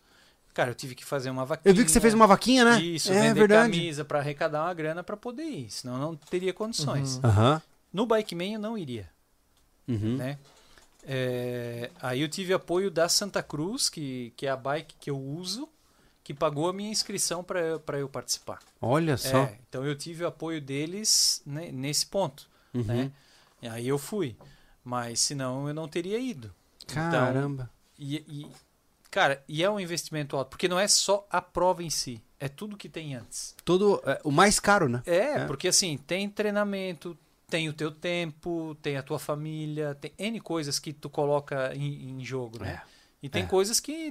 [0.52, 1.70] cara, eu tive que fazer uma vaquinha.
[1.70, 2.80] Eu vi que você fez uma vaquinha, né?
[2.80, 3.70] Isso, é vender verdade.
[3.70, 7.20] camisa pra arrecadar uma grana pra poder ir, senão eu não teria condições.
[7.22, 7.60] Aham.
[7.92, 9.08] No Bike Man eu não iria.
[9.86, 10.16] Uhum.
[10.16, 10.38] né?
[11.04, 15.18] É, aí eu tive apoio da Santa Cruz, que, que é a bike que eu
[15.18, 15.68] uso,
[16.22, 18.60] que pagou a minha inscrição para eu participar.
[18.80, 19.38] Olha só.
[19.38, 22.48] É, então eu tive o apoio deles né, nesse ponto.
[22.72, 22.84] Uhum.
[22.84, 23.12] Né?
[23.60, 24.36] E aí eu fui.
[24.84, 26.52] Mas senão eu não teria ido.
[26.86, 27.70] Caramba.
[27.98, 28.46] E, e,
[29.12, 32.48] cara, e é um investimento alto, porque não é só a prova em si, é
[32.48, 33.54] tudo que tem antes.
[33.64, 35.02] Todo, é, o mais caro, né?
[35.06, 35.46] É, É.
[35.46, 37.16] porque assim, tem treinamento,
[37.46, 42.10] tem o teu tempo, tem a tua família, tem N coisas que tu coloca em,
[42.20, 42.82] em jogo, né?
[43.22, 43.46] E tem é.
[43.46, 44.10] coisas que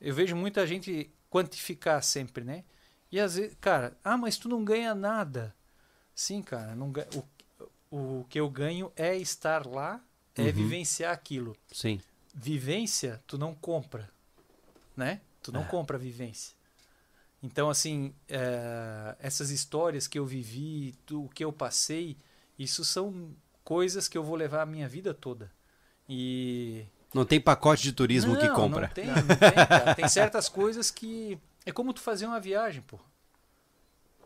[0.00, 2.64] eu vejo muita gente quantificar sempre, né?
[3.12, 5.54] E às vezes, cara, ah, mas tu não ganha nada.
[6.14, 6.92] Sim, cara, não
[7.90, 10.00] o, o que eu ganho é estar lá,
[10.34, 10.52] é Uhum.
[10.52, 11.54] vivenciar aquilo.
[11.70, 12.00] Sim.
[12.34, 14.08] Vivência, tu não compra,
[14.96, 15.20] né?
[15.42, 15.64] Tu não É.
[15.66, 16.54] compra vivência.
[17.42, 22.16] Então, assim, é, essas histórias que eu vivi, tu- o que eu passei,
[22.58, 23.34] isso são
[23.64, 25.50] coisas que eu vou levar a minha vida toda.
[26.08, 26.84] E
[27.14, 28.86] Não tem pacote de turismo que Não, compra.
[28.88, 29.26] Não tem, não tem,
[29.66, 29.94] cara.
[29.94, 31.38] Tem certas coisas que.
[31.66, 32.98] É como tu fazer uma viagem, pô.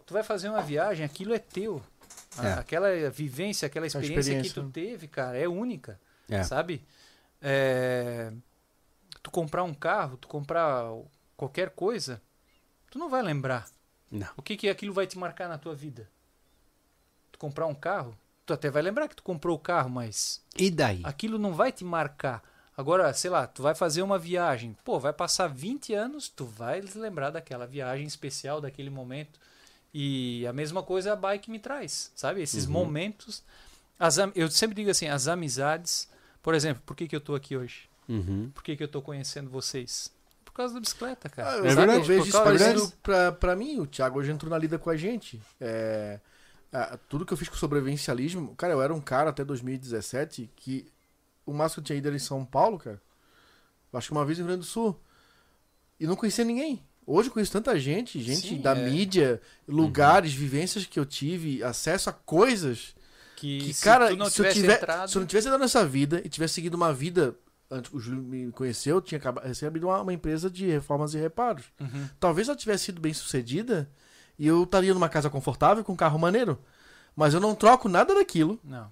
[0.04, 1.82] Tu vai fazer uma viagem, aquilo é teu.
[2.42, 2.52] É.
[2.54, 4.62] Aquela vivência, aquela experiência, que experiência.
[4.62, 5.98] tu teve, cara, é única.
[6.28, 6.42] É.
[6.42, 6.82] Sabe?
[7.46, 8.32] É,
[9.22, 10.84] Tu comprar um carro, tu comprar
[11.34, 12.20] qualquer coisa,
[12.90, 13.66] tu não vai lembrar.
[14.10, 14.28] Não.
[14.36, 16.08] O que, que aquilo vai te marcar na tua vida?
[17.32, 18.14] Tu comprar um carro,
[18.44, 21.00] tu até vai lembrar que tu comprou o carro, mas E daí?
[21.04, 22.42] aquilo não vai te marcar.
[22.76, 26.82] Agora, sei lá, tu vai fazer uma viagem, pô, vai passar 20 anos, tu vai
[26.82, 29.40] lembrar daquela viagem especial, daquele momento.
[29.92, 32.42] E a mesma coisa a bike me traz, sabe?
[32.42, 33.42] Esses momentos.
[33.98, 36.12] As, eu sempre digo assim, as amizades.
[36.44, 37.88] Por exemplo, por que, que eu tô aqui hoje?
[38.06, 38.50] Uhum.
[38.54, 40.12] Por que, que eu tô conhecendo vocês?
[40.44, 41.56] Por causa da bicicleta, Ah, cara.
[41.56, 43.80] eu, É verdade, eu vejo isso parecendo pra, pra mim.
[43.80, 45.40] O Thiago hoje entrou na lida com a gente.
[45.58, 46.20] É,
[46.70, 50.86] ah, tudo que eu fiz com sobrevivencialismo, cara, eu era um cara até 2017 que
[51.46, 53.00] o máximo que eu tinha ido era em São Paulo, cara.
[53.94, 55.00] Acho que uma vez no Rio Grande do Sul.
[55.98, 56.84] E não conhecia ninguém.
[57.06, 58.90] Hoje eu conheço tanta gente, gente Sim, da é.
[58.90, 62.94] mídia, lugares, vivências que eu tive, acesso a coisas
[63.44, 65.10] Que, que, se cara, não se, eu tiver, entrado...
[65.10, 67.36] se eu não tivesse dado nessa vida e tivesse seguido uma vida.
[67.70, 69.20] Antes que o Júlio me conheceu, eu tinha
[69.66, 71.64] abrido uma, uma empresa de reformas e reparos.
[71.78, 72.08] Uhum.
[72.18, 73.90] Talvez ela tivesse sido bem sucedida
[74.38, 76.58] e eu estaria numa casa confortável com um carro maneiro.
[77.14, 78.58] Mas eu não troco nada daquilo.
[78.64, 78.90] Não.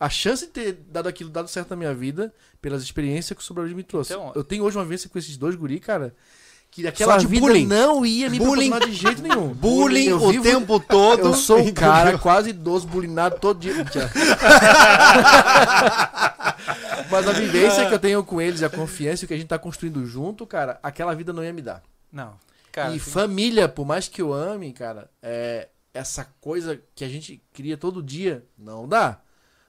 [0.00, 3.46] A chance de ter dado aquilo dado certo na minha vida, pelas experiências que o
[3.46, 4.12] sobrevivo me trouxe.
[4.12, 6.12] Então, eu tenho hoje uma vivência com esses dois guri, cara,
[6.72, 7.66] que aquela de vida bullying.
[7.66, 8.70] não ia me Bullying.
[8.70, 9.48] proporcionar de jeito nenhum.
[9.54, 11.20] Bullying Eu o vivo- tempo todo.
[11.28, 13.74] Eu sou um cara quase idoso, bullyingado todo dia.
[17.10, 20.04] Mas a vivência que eu tenho com eles, a confiança que a gente tá construindo
[20.06, 21.82] junto, cara, aquela vida não ia me dar.
[22.10, 22.34] Não.
[22.70, 27.08] Cara, e tem- família, por mais que eu ame, cara, é essa coisa que a
[27.08, 29.18] gente cria todo dia, não dá.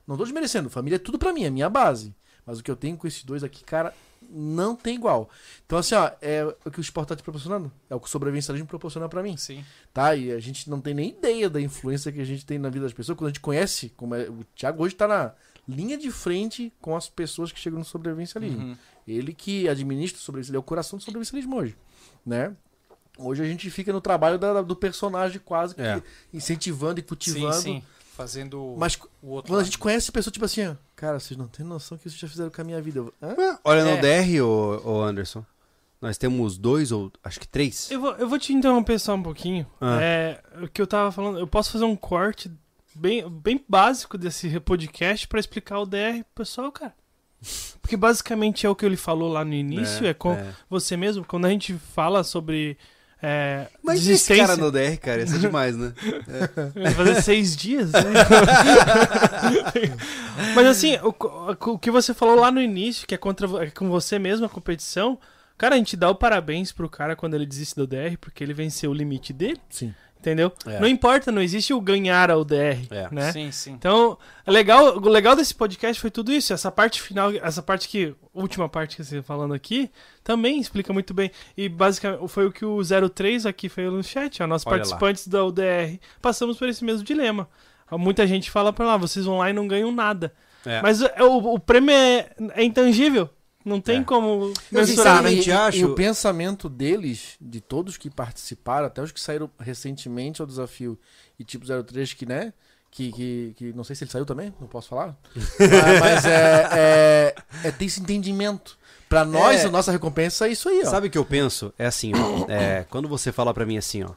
[0.07, 2.15] Não tô desmerecendo, família é tudo pra mim, é minha base.
[2.45, 3.93] Mas o que eu tenho com esses dois aqui, cara,
[4.35, 5.29] não tem igual.
[5.65, 7.71] Então, assim, ó, é o que o esporte tá te proporcionando.
[7.89, 9.63] É o que o sobrevivencialismo proporciona pra mim Sim.
[9.93, 10.15] tá?
[10.15, 12.85] E a gente não tem nem ideia da influência que a gente tem na vida
[12.85, 13.17] das pessoas.
[13.17, 15.33] Quando a gente conhece, como é, o Thiago hoje tá na
[15.67, 18.59] linha de frente com as pessoas que chegam no sobrevivencialismo.
[18.59, 18.77] Uhum.
[19.07, 21.77] Ele que administra o sobrevivencialismo, é o coração do sobrevivencialismo hoje,
[22.25, 22.53] né?
[23.17, 26.01] Hoje a gente fica no trabalho da- do personagem quase que É.
[26.33, 27.53] incentivando e Sim, cultivando.
[27.61, 27.83] sim.
[28.15, 29.65] Fazendo Mas o outro quando a lado.
[29.65, 32.49] gente conhece pessoa tipo assim, ó, cara, vocês não têm noção que vocês já fizeram
[32.49, 33.01] com a minha vida.
[33.22, 33.59] Hã?
[33.65, 33.95] Olha É.
[33.95, 35.45] no DR, ô, ô Anderson.
[36.01, 37.91] Nós temos dois ou acho que três.
[37.91, 39.67] Eu vou, eu vou te interromper só um pouquinho.
[39.82, 39.99] Ah.
[40.01, 42.49] É, o que eu tava falando, eu posso fazer um corte
[42.95, 46.93] bem, bem básico desse podcast pra explicar o DR pro pessoal, cara.
[47.82, 50.53] Porque basicamente é o que ele falou lá no início, é, com é.
[50.69, 51.25] você mesmo.
[51.25, 52.77] Quando a gente fala sobre
[53.25, 55.93] é, Mas esse cara no DR, cara, isso é demais, né?
[56.75, 57.89] vai fazer seis dias.
[57.93, 58.01] né?
[60.53, 61.15] Mas assim, o,
[61.71, 64.49] o que você falou lá no início, que é contra é com você mesmo a
[64.49, 65.17] competição,
[65.57, 68.53] cara, a gente dá o parabéns pro cara quando ele desiste do DR, porque ele
[68.53, 69.93] venceu o limite dele, Sim.
[70.23, 70.53] Entendeu?
[70.65, 70.79] É.
[70.79, 73.07] Não importa, não existe o ganhar ao DR, É.
[73.11, 73.31] né?
[73.33, 73.71] Sim, sim.
[73.73, 76.53] Então, é legal, o legal desse podcast foi tudo isso.
[76.53, 78.15] Essa parte final, essa parte que.
[78.33, 79.91] Última parte que você tá falando aqui,
[80.23, 81.29] também explica muito bem.
[81.55, 82.79] E basicamente foi o que o
[83.13, 84.47] 03 aqui fez no chat, ó.
[84.47, 84.77] Nós Olha lá.
[84.77, 87.47] participantes da UDR passamos por esse mesmo dilema.
[87.91, 90.33] Muita gente fala pra lá, vocês vão lá e não ganham nada.
[90.65, 90.81] É.
[90.81, 93.29] Mas o, o- o prêmio é, é intangível.
[93.66, 94.03] Não tem É.
[94.03, 94.72] como Eu mensurar.
[94.72, 94.85] né?
[94.85, 100.42] sinceramente acho- e o pensamento deles, de todos que participaram, até os que saíram recentemente
[100.42, 101.00] ao desafio,
[101.40, 102.53] e tipo 03 que, né?
[102.92, 105.17] Que, que, que não sei se ele saiu também, não posso falar.
[105.59, 108.77] mas mas é, é, é ter esse entendimento.
[109.09, 109.67] Pra nós, É.
[109.67, 110.90] a nossa recompensa é isso aí, ó.
[110.90, 111.74] Sabe o que eu penso?
[111.77, 112.45] É assim, ó.
[112.51, 114.09] é, quando você fala pra mim assim, ó.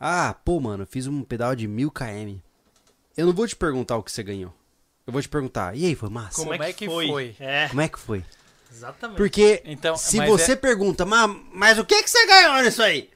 [0.00, 2.38] Ah, pô, mano, eu fiz um pedal de mil km.
[3.16, 4.54] Eu não vou te perguntar o que você ganhou.
[5.06, 6.36] Eu vou te perguntar, e aí, foi massa?
[6.36, 7.34] Como é que foi?
[7.40, 8.22] É, Como é que foi?
[8.72, 9.16] Exatamente.
[9.16, 12.82] Porque Então, se mas você é- pergunta, mas, mas o que, que você ganhou nisso
[12.82, 13.10] aí?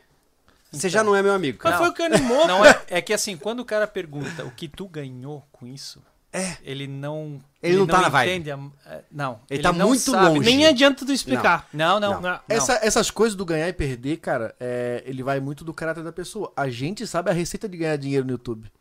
[0.73, 1.77] Você já não é meu amigo, Mas cara.
[1.85, 4.67] foi o que animou, Não é, é que assim, quando o cara pergunta o que
[4.67, 6.57] tu ganhou com isso, É.
[6.65, 7.39] ele não.
[7.63, 8.51] Ele não tá na vibe.
[8.51, 9.39] a- é, não.
[9.51, 10.29] Ele tá não muito sabe.
[10.39, 10.41] longe.
[10.49, 11.69] Nem adianta tu explicar.
[11.75, 12.15] Não, não.
[12.15, 12.21] Não.
[12.23, 12.41] não.
[12.49, 16.11] Essa- essas coisas do ganhar e perder, cara, é, ele vai muito do caráter da
[16.11, 16.51] pessoa.
[16.57, 18.73] A gente sabe a receita de ganhar dinheiro no YouTube.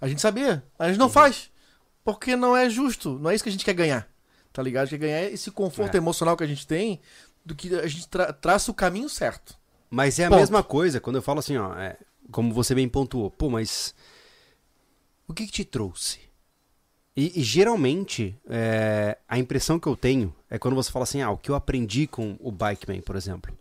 [0.00, 0.64] A gente sabia.
[0.78, 1.50] A gente não faz.
[2.02, 3.18] Porque não é justo.
[3.18, 4.08] Não é isso que a gente quer ganhar.
[4.54, 4.86] Tá ligado?
[4.88, 5.98] Gente quer ganhar esse conforto É.
[5.98, 7.00] emocional que a gente tem
[7.44, 9.58] do que a gente tra- traça o caminho certo.
[9.90, 10.38] Mas é a Ponto.
[10.38, 11.74] mesma coisa quando eu falo assim, ó.
[11.76, 11.98] é,
[12.30, 13.30] como você bem pontuou.
[13.30, 13.94] Pô, mas.
[15.26, 16.20] O que, que te trouxe?
[17.16, 21.30] E, e geralmente, é, a impressão que eu tenho é quando você fala assim, ah,
[21.30, 23.56] o que eu aprendi com o Bikeman, por exemplo.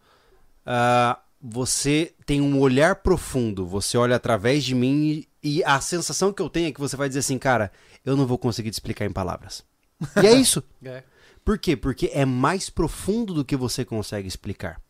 [0.66, 6.32] Ah, você tem um olhar profundo, você olha através de mim e, e a sensação
[6.32, 7.72] que eu tenho é que você vai dizer assim, cara,
[8.06, 9.64] eu não vou conseguir te explicar em palavras.
[10.22, 10.64] E é isso.
[10.84, 11.04] É.
[11.44, 11.76] Por quê?
[11.76, 14.82] Porque é mais profundo do que você consegue explicar.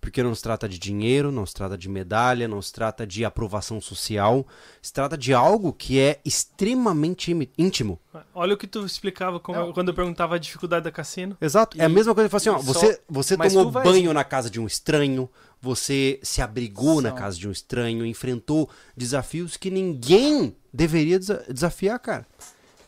[0.00, 3.24] Porque não se trata de dinheiro, não se trata de medalha, não se trata de
[3.24, 4.46] aprovação social.
[4.82, 7.98] Se trata de algo que é extremamente íntimo.
[8.34, 9.72] Olha o que tu explicava como- Não.
[9.72, 11.36] quando eu perguntava a dificuldade da cassino.
[11.40, 11.80] Exato.
[11.80, 13.84] é a E- mesma coisa que fala assim, ó, só- você, você mas tomou vai-
[13.84, 15.28] banho na casa de um estranho,
[15.60, 21.98] você se abrigou na casa de um estranho, enfrentou desafios que ninguém deveria desa- desafiar,
[21.98, 22.26] cara.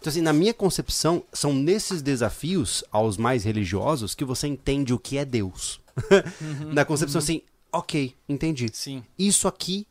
[0.06, 5.00] Então, assim, na minha concepção, são nesses desafios aos mais religiosos que você entende o
[5.00, 5.80] que é Deus.
[6.72, 8.70] na concepção, assim, ok, entendi.
[8.72, 9.04] Sim.
[9.18, 9.84] Isso aqui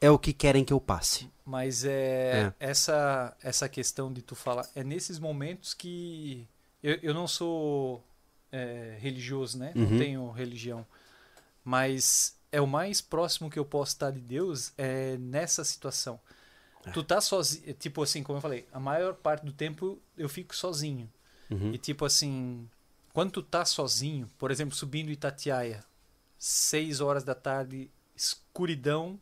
[0.00, 1.28] é o que querem que eu passe.
[1.44, 6.46] Mas é, essa essa questão de tu falar é nesses momentos que
[6.80, 8.00] eu, eu não sou
[8.52, 9.72] é, religioso, né?
[9.74, 9.90] Uhum.
[9.90, 10.86] Não tenho religião,
[11.64, 16.20] mas é o mais próximo que eu posso estar de Deus é nessa situação.
[16.92, 20.54] Tu tá sozinho, tipo assim, como eu falei, a maior parte do tempo eu fico
[20.54, 21.10] sozinho.
[21.50, 21.72] Uhum.
[21.72, 22.68] E tipo assim,
[23.12, 25.84] quando tu tá sozinho, por exemplo, subindo Itatiaia,
[26.38, 29.18] seis horas da tarde, escuridão,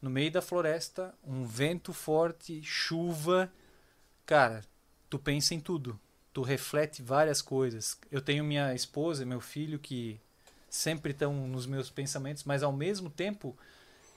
[0.00, 3.50] no meio da floresta, um vento forte, chuva,
[4.26, 4.62] cara,
[5.08, 5.98] tu pensa em tudo.
[6.32, 7.96] Tu reflete várias coisas.
[8.10, 10.20] Eu tenho minha esposa e meu filho que
[10.68, 13.56] sempre estão nos meus pensamentos, mas ao mesmo tempo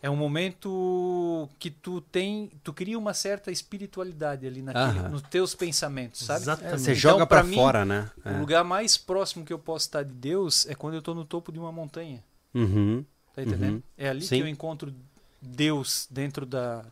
[0.08, 5.10] é um momento que tu tem, tu cria uma certa espiritualidade ali naquele, Aham.
[5.10, 6.42] nos teus pensamentos, sabe?
[6.44, 6.80] Exatamente.
[6.80, 8.10] Você Então, joga mim, fora, né?
[8.26, 8.38] O É.
[8.40, 11.52] lugar mais próximo que eu posso estar de Deus é quando eu estou no topo
[11.52, 12.24] de uma montanha.
[12.53, 13.03] Uhum.
[13.36, 13.76] Tá entendendo?
[13.76, 13.84] Uhum.
[13.98, 14.38] É ali Sim.
[14.38, 14.94] que eu encontro
[15.42, 16.86] Deus dentro da,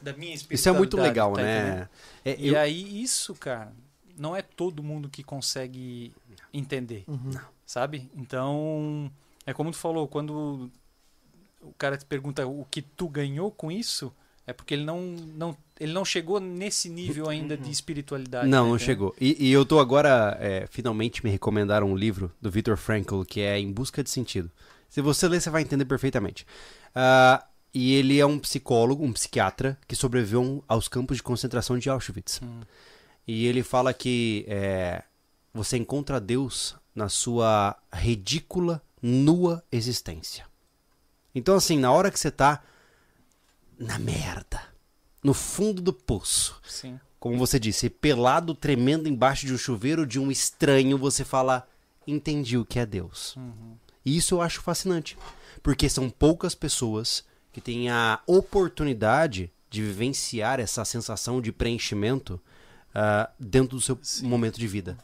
[0.00, 0.54] da minha espiritualidade.
[0.54, 1.88] Isso é muito legal, tá né?
[2.24, 3.72] É, E eu- aí, isso, cara,
[4.16, 6.12] não é todo mundo que consegue
[6.52, 7.04] entender,
[7.66, 8.10] sabe?
[8.16, 9.10] Então,
[9.44, 10.70] é como tu falou, quando
[11.64, 14.12] o cara te pergunta o que tu ganhou com isso,
[14.46, 18.48] é porque ele não, não, ele não chegou nesse nível ainda de espiritualidade.
[18.48, 19.14] Não, tá não chegou.
[19.20, 23.40] E, e eu tô agora, é, finalmente me recomendaram um livro do Viktor Frankl, que
[23.40, 24.50] é Em Busca de Sentido.
[24.88, 26.46] Se você ler, você vai entender perfeitamente.
[26.94, 31.90] Ah, e ele é um psicólogo, um psiquiatra, que sobreviveu aos campos de concentração de
[31.90, 32.40] Auschwitz.
[32.42, 32.60] Hum.
[33.26, 35.02] E ele fala que é,
[35.52, 40.46] você encontra Deus na sua ridícula, nua existência.
[41.34, 42.62] Então, assim, na hora que você tá
[43.78, 44.62] na merda,
[45.22, 46.98] no fundo do poço, Sim.
[47.18, 51.66] como você disse, pelado, tremendo embaixo de um chuveiro de um estranho, você fala,
[52.06, 53.34] entendi o que é Deus.
[53.36, 53.76] Uhum.
[54.04, 55.16] E isso eu acho fascinante,
[55.62, 62.40] porque são poucas pessoas que têm a oportunidade de vivenciar essa sensação de preenchimento
[62.94, 64.96] ah, dentro do seu momento de vida.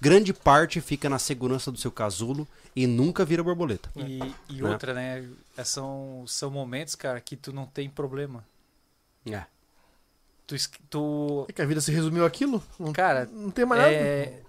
[0.00, 3.90] Grande parte fica na segurança do seu casulo e nunca vira borboleta.
[3.96, 4.18] E,
[4.50, 4.70] e Né?
[4.70, 5.26] outra, né?
[5.56, 8.46] é, São, são momentos, cara, que tu não tem problema.
[9.24, 9.44] É.
[10.46, 10.54] Tu,
[10.88, 12.62] tu É que a vida se resumiu aquilo?
[12.78, 13.92] Não, cara, não tem mais nada.
[13.94, 14.42] é,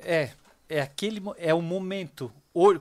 [0.00, 0.32] é,
[0.68, 2.32] é aquele, é o momento.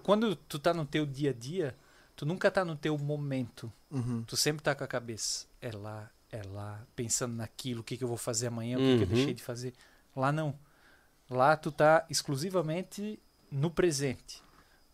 [0.04, 1.76] Quando tu tá no teu dia a dia,
[2.16, 3.72] tu nunca tá no teu momento.
[3.90, 4.24] Uhum.
[4.26, 5.46] Tu sempre tá com a cabeça.
[5.62, 8.98] É lá, é lá, pensando naquilo, o que, que eu vou fazer amanhã, o que,
[8.98, 9.14] que eu Uhum.
[9.16, 9.74] deixei de fazer.
[10.16, 10.56] Lá não.
[11.30, 13.20] Lá tu tá exclusivamente
[13.52, 14.42] no presente.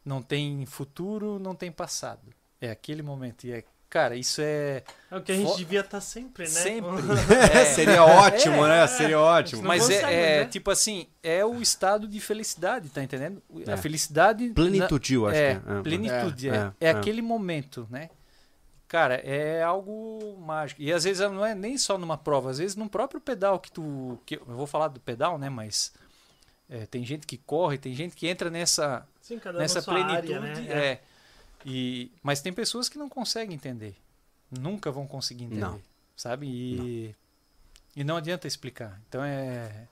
[0.08, 2.22] Não tem futuro, não tem passado.
[2.62, 3.44] É aquele momento.
[3.46, 4.84] E é, cara, isso é.
[5.12, 6.50] É o que a gente Fo- devia estar sempre, né?
[6.50, 6.90] Sempre.
[7.54, 8.70] É, seria ótimo, É.
[8.70, 8.88] né?
[8.88, 9.64] Seria ótimo.
[9.64, 10.50] Mas consegue, é, é, né?
[10.50, 13.44] tipo assim, é o estado de felicidade, tá entendendo?
[13.68, 13.74] É.
[13.74, 14.50] A felicidade.
[14.52, 15.78] Plenitude, eu acho é, que é.
[15.78, 15.82] É.
[15.82, 16.50] plenitude.
[16.50, 16.90] É, É, é, é é.
[16.92, 18.10] aquele momento, né?
[18.88, 20.82] Cara, é algo mágico.
[20.82, 23.70] E às vezes não é nem só numa prova, às vezes num próprio pedal que
[23.70, 24.18] tu.
[24.26, 25.50] Que, eu vou falar do pedal, né?
[25.50, 25.92] Mas
[26.70, 30.34] é, tem gente que corre, tem gente que entra nessa, Sim, cada nessa plenitude.
[30.34, 30.68] área, né?
[30.70, 31.02] é.
[31.66, 33.96] E, mas tem pessoas que não conseguem entender.
[34.50, 35.60] Nunca vão conseguir entender.
[35.60, 35.82] Não.
[36.16, 36.48] Sabe?
[36.48, 37.16] E
[37.94, 39.02] e não adianta explicar.
[39.10, 39.88] Então é.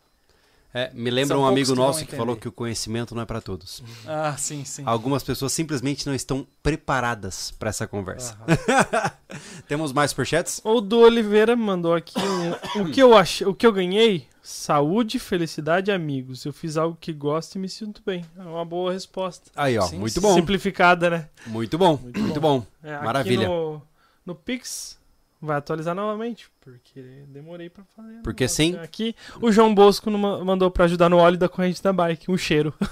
[0.77, 3.25] É, me lembra São um amigo que nosso que falou que o conhecimento não é
[3.25, 3.81] para todos.
[4.05, 4.83] Ah, sim, sim.
[4.85, 8.37] Algumas pessoas simplesmente não estão preparadas para essa conversa.
[8.45, 9.11] Aham.
[9.69, 10.59] Temos mais superchats?
[10.65, 15.17] O do Oliveira mandou aqui um- o que eu achei, o que eu ganhei, saúde,
[15.17, 16.43] felicidade, e amigos.
[16.43, 18.25] Eu fiz algo que gosto e me sinto bem.
[18.37, 19.49] É uma boa resposta.
[19.55, 20.19] Aí, ó, Sim, muito sim.
[20.19, 20.33] bom.
[20.35, 21.29] Simplificada, né?
[21.47, 22.65] Muito bom, muito, bom.
[22.83, 23.47] É, aqui Maravilha.
[23.47, 23.81] No,
[24.25, 24.97] no Pix
[25.41, 28.13] vai atualizar novamente, porque demorei pra fazer.
[28.13, 28.21] né?
[28.23, 28.75] Porque sim.
[28.77, 32.73] Aqui o João Bosco mandou pra ajudar no óleo da corrente da bike, um cheiro.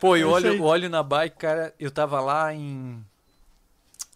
[0.00, 3.04] Pô, e É o isso óleo, o óleo na bike, cara, eu tava lá em.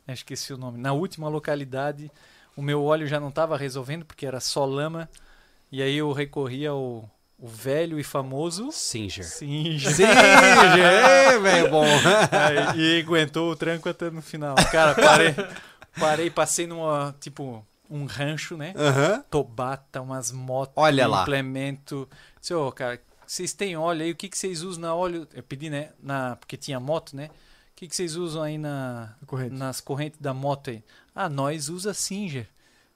[0.06, 0.78] Acho que esqueci o nome.
[0.78, 2.10] Na última localidade,
[2.56, 5.08] o meu óleo já não tava resolvendo, porque era só lama.
[5.70, 7.08] E aí eu recorri ao
[7.38, 9.24] o velho e famoso Singer.
[9.24, 9.94] Singer.
[9.94, 11.84] Singer, é, velho, bom.
[12.74, 14.56] Aí, e aguentou o tranco até no final.
[14.72, 15.34] Cara, parei,
[15.98, 18.74] parei, passei numa, tipo, um rancho, né?
[18.76, 19.24] Aham.
[19.30, 21.22] Tobata, umas motos, Olha um lá.
[21.22, 22.08] implemento.
[22.40, 25.26] Disse, ô, cara, vocês têm óleo aí, o que, que vocês usam na óleo?
[25.32, 25.90] Eu pedi, né?
[26.02, 27.26] Na, porque tinha moto, né?
[27.26, 29.54] O que, que vocês usam aí na, Corrente.
[29.54, 30.82] nas correntes da moto aí?
[31.14, 32.48] Ah, nós usa Singer.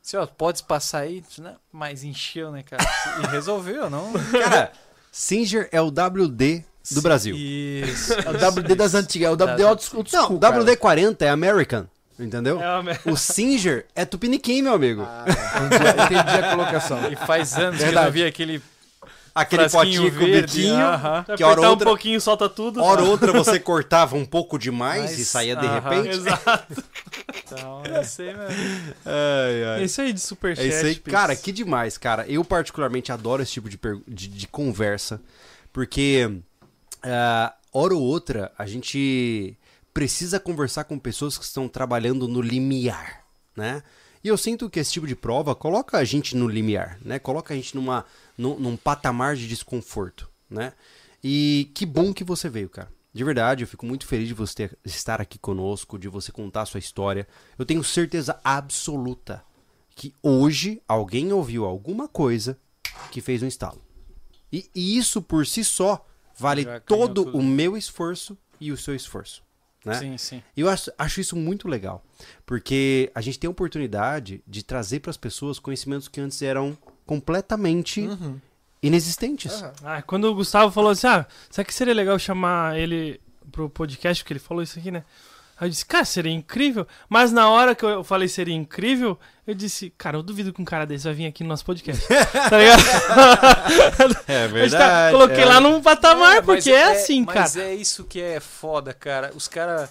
[0.02, 1.22] Disse, ó, pode passar aí?
[1.38, 2.82] "Não", Mas encheu, né, cara?
[3.22, 4.12] E resolveu, não?
[4.32, 4.72] Cara,
[5.10, 7.36] Singer é o WD do Brasil.
[7.36, 8.12] Isso.
[8.14, 10.58] É o WD das antigas, é o WD old school, Não, school, cara.
[10.64, 11.86] WD-40 é American,
[12.18, 12.60] entendeu?
[12.60, 13.10] É.
[13.10, 15.02] O Singer é Tupiniquim, meu amigo.
[15.06, 15.24] Ah,
[16.04, 17.12] entendi, a colocação.
[17.12, 18.06] E faz anos que eu Verdade.
[18.06, 18.60] não vi aquele
[19.34, 20.74] Aquele frasquinho potinho com biquinho.
[20.84, 21.24] aham.
[21.26, 22.82] Se Que hora um pouquinho, solta tudo.
[22.82, 25.80] Hora ou outra você cortava um pouco demais Mas- e saía de aham.
[25.80, 26.08] repente.
[26.16, 26.84] Exato.
[27.44, 28.94] Então, é isso aí mesmo.
[29.04, 29.80] Ai, ai.
[29.80, 30.68] É isso aí de É superchat.
[30.68, 30.94] isso aí.
[30.96, 32.26] Cara, que demais, cara.
[32.26, 35.20] Eu particularmente adoro esse tipo de, per- de, de conversa,
[35.72, 36.30] porque
[37.02, 39.56] ah, hora ou outra a gente
[39.92, 43.22] precisa conversar com pessoas que estão trabalhando no limiar,
[43.54, 43.82] né?
[44.24, 47.18] E eu sinto que esse tipo de prova coloca a gente no limiar, né?
[47.18, 48.04] Coloca a gente numa,
[48.38, 50.72] num, num patamar de desconforto, né?
[51.22, 52.90] E que bom que você veio, cara.
[53.12, 56.62] De verdade, eu fico muito feliz de você ter- estar aqui conosco, de você contar
[56.62, 57.26] a sua história.
[57.58, 59.44] Eu tenho certeza absoluta
[59.94, 62.56] que hoje alguém ouviu alguma coisa
[63.10, 63.82] que fez um estalo.
[64.50, 66.06] E, e isso por si só
[66.38, 67.36] vale todo tudo.
[67.38, 69.42] o meu esforço e o seu esforço.
[69.84, 69.94] Né?
[69.94, 70.42] Sim, sim.
[70.56, 72.04] E eu acho, acho isso muito legal,
[72.46, 76.78] porque a gente tem a oportunidade de trazer para as pessoas conhecimentos que antes eram
[77.04, 78.38] completamente Uhum.
[78.82, 79.52] inexistentes.
[79.62, 79.72] Aham.
[79.84, 83.20] Ah, quando o Gustavo falou assim, ah, será que seria legal chamar ele
[83.50, 85.04] pro podcast, porque ele falou isso aqui, né?
[85.58, 86.86] Aí eu disse, cara, seria incrível.
[87.08, 90.64] Mas na hora que eu falei seria incrível, eu disse, cara, eu duvido que um
[90.64, 92.02] cara desse vai vir aqui no nosso podcast.
[92.50, 92.82] tá ligado?
[94.28, 97.40] É Eu está- coloquei lá num patamar, É, porque é, assim, cara.
[97.40, 99.32] Mas é isso que é foda, cara.
[99.34, 99.90] Os caras,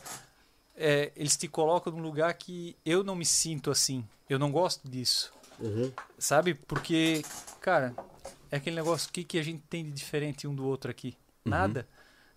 [1.15, 4.03] eles te colocam num lugar que eu não me sinto assim.
[4.29, 5.31] Eu não gosto disso.
[5.59, 5.91] Uhum.
[6.17, 6.53] Sabe?
[6.53, 7.23] Porque,
[7.59, 7.93] cara,
[8.51, 11.15] é aquele negócio, o que, que a gente tem de diferente um do outro aqui?
[11.45, 11.51] Uhum.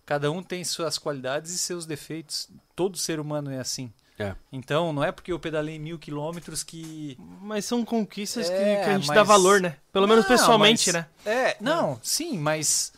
[0.05, 2.47] Cada um tem suas qualidades e seus defeitos.
[2.75, 3.91] Todo ser humano é assim.
[4.17, 4.33] É.
[4.51, 7.17] Então, não é porque eu pedalei mil quilômetros que.
[7.41, 9.77] Mas são conquistas que- É, que, a gente mas- dá valor, né?
[9.91, 11.07] Pelo menos Não, pessoalmente, mas- né?
[11.25, 12.93] É, não, sim, mas.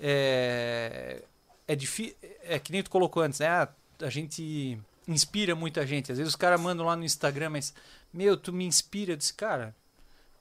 [0.00, 1.22] É,
[1.66, 2.16] é difícil.
[2.42, 3.46] É que nem tu colocou antes, né?
[3.46, 3.68] Ah,
[4.00, 6.10] a gente inspira muita gente.
[6.10, 7.72] Às vezes os caras mandam lá no Instagram, mas.
[8.12, 9.12] Meu, tu me inspira.
[9.12, 9.74] Eu disse, cara,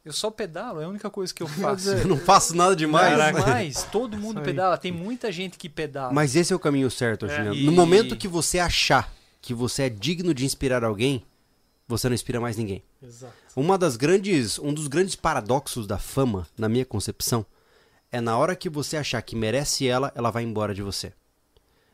[0.08, 1.90] eu só pedalo, é a única coisa que eu faço.
[1.90, 3.18] Eu não faço nada demais.
[3.46, 6.14] Mas todo mundo pedala, tem muita gente que pedala.
[6.14, 7.56] Mas esse é o caminho certo, É, Juliano.
[7.56, 11.24] e- No momento que você achar que você é digno de inspirar alguém,
[11.88, 12.84] você não inspira mais ninguém.
[13.02, 13.34] Exato.
[13.56, 17.46] Uma das grandes, um dos grandes paradoxos da fama, na minha concepção,
[18.12, 21.14] é na hora que você achar que merece ela, ela vai embora de você.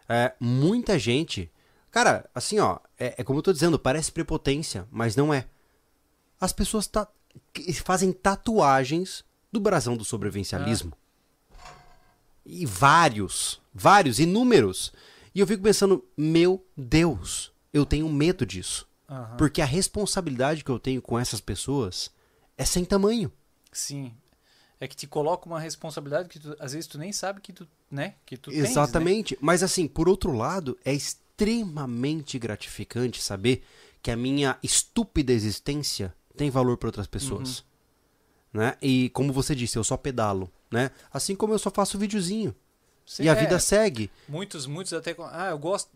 [0.08, 1.51] É, muita gente,
[1.90, 5.45] cara, assim ó, é, é como eu tô dizendo, parece prepotência, mas não é.
[6.40, 6.92] As pessoas que
[7.84, 10.94] fazem tatuagens do brasão do sobrevivencialismo.
[12.45, 14.92] E vários, vários, inúmeros.
[15.34, 18.88] E eu fico pensando, meu Deus, eu tenho medo disso.
[19.10, 22.12] Aham, Porque a responsabilidade que eu tenho com essas pessoas
[22.58, 23.32] é sem tamanho.
[23.72, 24.14] Sim.
[24.80, 27.68] É que te coloca uma responsabilidade que tu- às vezes tu nem sabe que tu,
[27.90, 28.16] né?
[28.26, 28.70] Que tu tens, né?
[28.70, 29.38] Exatamente.
[29.40, 33.64] Mas assim, por outro lado, é extremamente gratificante saber
[34.02, 37.60] que a minha estúpida existência tem valor para outras pessoas.
[37.60, 38.62] Uhum.
[38.62, 38.78] Né?
[38.82, 40.92] E como você disse, eu só pedalo, né?
[41.12, 42.56] Assim como eu só faço videozinho.
[43.06, 43.36] Sim, e a é.
[43.36, 44.10] vida segue.
[44.28, 45.16] Muitos, muitos até.
[45.32, 45.90] Ah, eu gosto,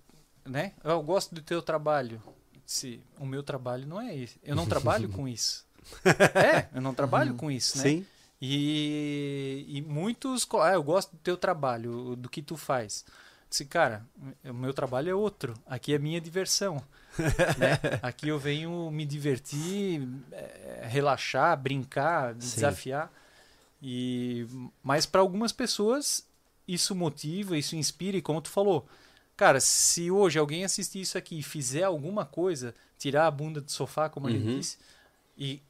[0.45, 0.73] né?
[0.83, 2.21] Eu gosto do teu trabalho.
[2.65, 4.39] Se o meu trabalho não é esse.
[4.43, 5.65] Eu não trabalho com isso.
[6.03, 7.83] É, eu não trabalho com isso, né?
[7.83, 8.05] Sim.
[8.41, 10.45] E, e muitos.
[10.61, 13.05] Ah, eu gosto do teu trabalho, do que tu faz.
[13.49, 14.05] Disse, cara,
[14.43, 15.53] o meu trabalho é outro.
[15.65, 16.83] Aqui é minha diversão.
[17.57, 17.79] né?
[18.01, 22.55] Aqui eu venho me divertir, eh, relaxar, brincar, Sim.
[22.55, 23.11] desafiar.
[23.81, 24.47] E
[24.83, 26.25] mas para algumas pessoas
[26.67, 28.85] isso motiva, isso inspira e como tu falou,
[29.37, 33.71] cara, se hoje alguém assistir isso aqui e fizer alguma coisa, tirar a bunda do
[33.71, 34.57] sofá, como a gente Uhum.
[34.59, 34.77] disse,
[35.37, 35.61] e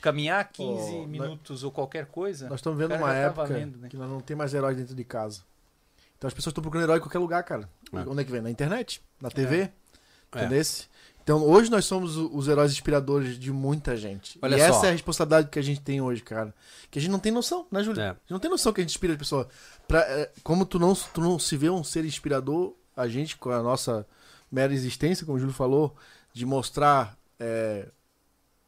[0.00, 3.78] caminhar 15 Oh, nós- minutos ou qualquer coisa, Nós estamos vendo uma tá época valendo,
[3.78, 3.88] né?
[3.88, 5.42] que nós não tem mais herói dentro de casa.
[6.16, 7.68] Então as pessoas estão procurando herói em qualquer lugar, cara.
[7.92, 7.98] É.
[8.08, 8.40] Onde é que vem?
[8.40, 9.72] Na internet, na TV, É.
[10.40, 10.62] entendeu?
[11.22, 14.38] Então hoje nós somos os heróis inspiradores de muita gente.
[14.42, 14.64] Olha e só.
[14.64, 16.52] essa é a responsabilidade que a gente tem hoje, cara.
[16.90, 18.00] Que a gente não tem noção, né, Júlio?
[18.00, 18.08] É.
[18.08, 19.46] A gente não tem noção que a gente inspira as pessoas.
[19.86, 23.50] Pra, é, como tu não, tu não se vê um ser inspirador, a gente, com
[23.50, 24.06] a nossa
[24.50, 25.94] mera existência, como o Júlio falou,
[26.32, 27.88] de mostrar é,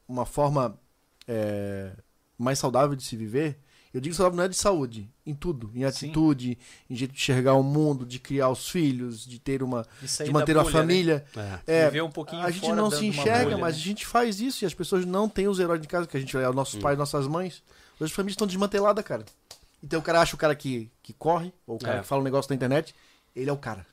[0.07, 0.79] uma forma
[1.27, 1.93] é,
[2.39, 3.59] mais saudável de se viver.
[3.95, 6.59] Eu digo saudável não é de saúde, em tudo, em atitude,
[6.91, 10.57] em jeito de enxergar o mundo, de criar os filhos, de ter uma, De, manter
[10.57, 10.81] uma bolha, né?
[10.81, 11.25] família.
[11.37, 11.59] É.
[11.83, 13.81] É, Viver um pouquinho a gente fora não se enxerga, bolha, mas né?
[13.83, 16.21] a gente faz isso e as pessoas não têm os heróis de casa que a
[16.21, 17.63] gente é, nossos pais, nossas mães.
[18.01, 19.25] Hoje as famílias estão desmanteladas, cara.
[19.81, 22.01] Então o cara acha o cara que, que corre, ou o cara É.
[22.01, 22.93] que fala um negócio na internet,
[23.37, 23.87] ele é o cara.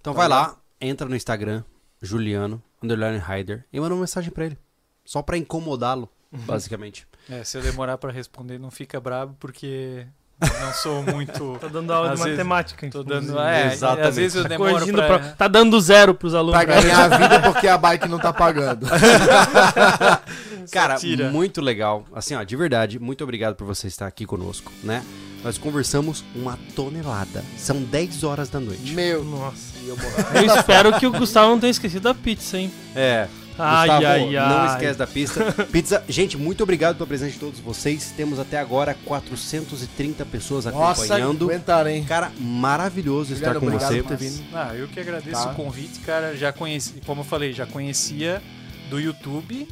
[0.00, 1.62] Então Tá vai lá, entra no Instagram,
[2.02, 4.58] Juliano, underline Hyder, e manda uma mensagem pra ele.
[5.04, 7.06] Só pra incomodá-lo, basicamente.
[7.30, 10.06] É, se eu demorar pra responder, não fica bravo, porque
[10.40, 11.56] não sou muito.
[11.60, 12.88] Tá dando aula Às de vezes- matemática.
[12.90, 13.38] Tô dando.
[13.40, 14.08] É, Exatamente.
[14.08, 15.06] às vezes eu Tá demoro pra.
[15.06, 16.62] pra- Tá dando zero pros alunos.
[16.62, 18.86] Pra ganhar a vida porque a bike não tá pagando.
[20.70, 21.30] Cara, tira.
[21.30, 22.04] muito legal.
[22.14, 25.04] Assim, ó, de verdade, muito obrigado por você estar aqui conosco, né?
[25.44, 27.44] Nós conversamos uma tonelada.
[27.56, 28.92] São 10 horas da noite.
[28.92, 29.24] Meu.
[29.24, 29.78] Nossa.
[29.82, 29.96] E eu.
[30.34, 32.72] Eu espero que o Gustavo não tenha esquecido a pizza, hein?
[32.96, 33.28] É.
[33.58, 34.48] Ai, Gustavo, ai, ai.
[34.48, 35.52] não esquece da pista.
[35.72, 38.12] Pizza, gente, muito obrigado pela presença de todos vocês.
[38.16, 41.44] Temos até agora 430 pessoas Nossa, acompanhando.
[41.50, 42.04] aguentaram, hein?
[42.04, 44.02] Cara, maravilhoso estar Obrigado, com obrigado você.
[44.02, 44.44] por ter vindo.
[44.54, 45.50] Ah, eu que agradeço Tá.
[45.52, 46.36] o convite, cara.
[46.36, 48.42] Já conheci, como eu falei, já conhecia
[48.90, 49.66] do YouTube.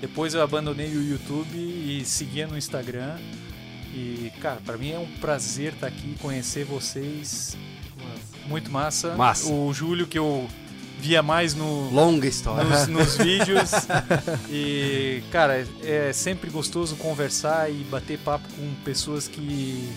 [0.00, 3.16] Depois eu abandonei o YouTube e seguia no Instagram.
[3.94, 7.56] E, cara, pra mim é um prazer estar aqui, conhecer vocês.
[8.46, 9.14] Muito massa.
[9.14, 9.50] Massa.
[9.50, 10.46] O Júlio, que eu
[11.06, 12.64] via mais no, Longa história.
[12.64, 13.70] nos, nos vídeos.
[14.50, 19.88] E, cara, é sempre gostoso conversar e bater papo com pessoas que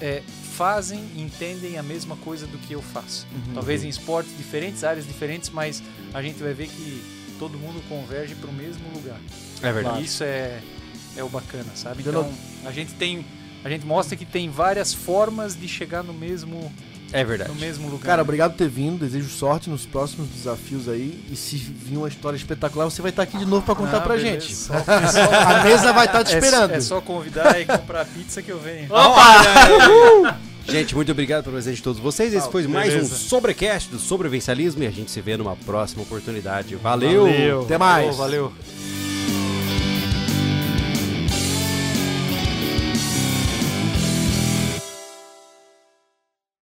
[0.00, 0.22] é,
[0.54, 3.28] fazem, entendem a mesma coisa do que eu faço.
[3.32, 3.54] Uhum.
[3.54, 5.82] Talvez em esportes diferentes, áreas diferentes, mas
[6.12, 7.00] a gente vai ver que
[7.38, 9.20] todo mundo converge para o mesmo lugar.
[9.62, 10.00] É verdade.
[10.00, 10.60] E isso é,
[11.16, 12.02] é o bacana, sabe?
[12.04, 12.28] Então,
[12.64, 13.24] a gente tem.
[13.64, 16.72] A gente mostra que tem várias formas de chegar no mesmo,
[17.12, 17.50] É verdade.
[17.50, 18.06] no mesmo lugar.
[18.06, 18.98] Cara, obrigado por ter vindo.
[18.98, 21.18] Desejo sorte nos próximos desafios aí.
[21.30, 24.00] E se vir uma história espetacular, você vai estar aqui de novo pra contar Ah,
[24.00, 24.40] pra beleza.
[24.40, 24.54] gente.
[24.54, 26.72] Só- é só- A mesa vai estar te é- esperando.
[26.72, 28.88] É, só convidar e comprar pizza que eu venho.
[30.68, 32.34] Gente, muito obrigado pela presença de todos vocês.
[32.34, 33.16] Esse foi mais um beleza.
[33.16, 36.76] sobrecast do sobrevivencialismo e a gente se vê numa próxima oportunidade.
[36.76, 37.24] Valeu!
[37.24, 37.62] Valeu.
[37.62, 38.14] Até mais.
[38.16, 38.52] Valeu.
[38.52, 39.07] valeu.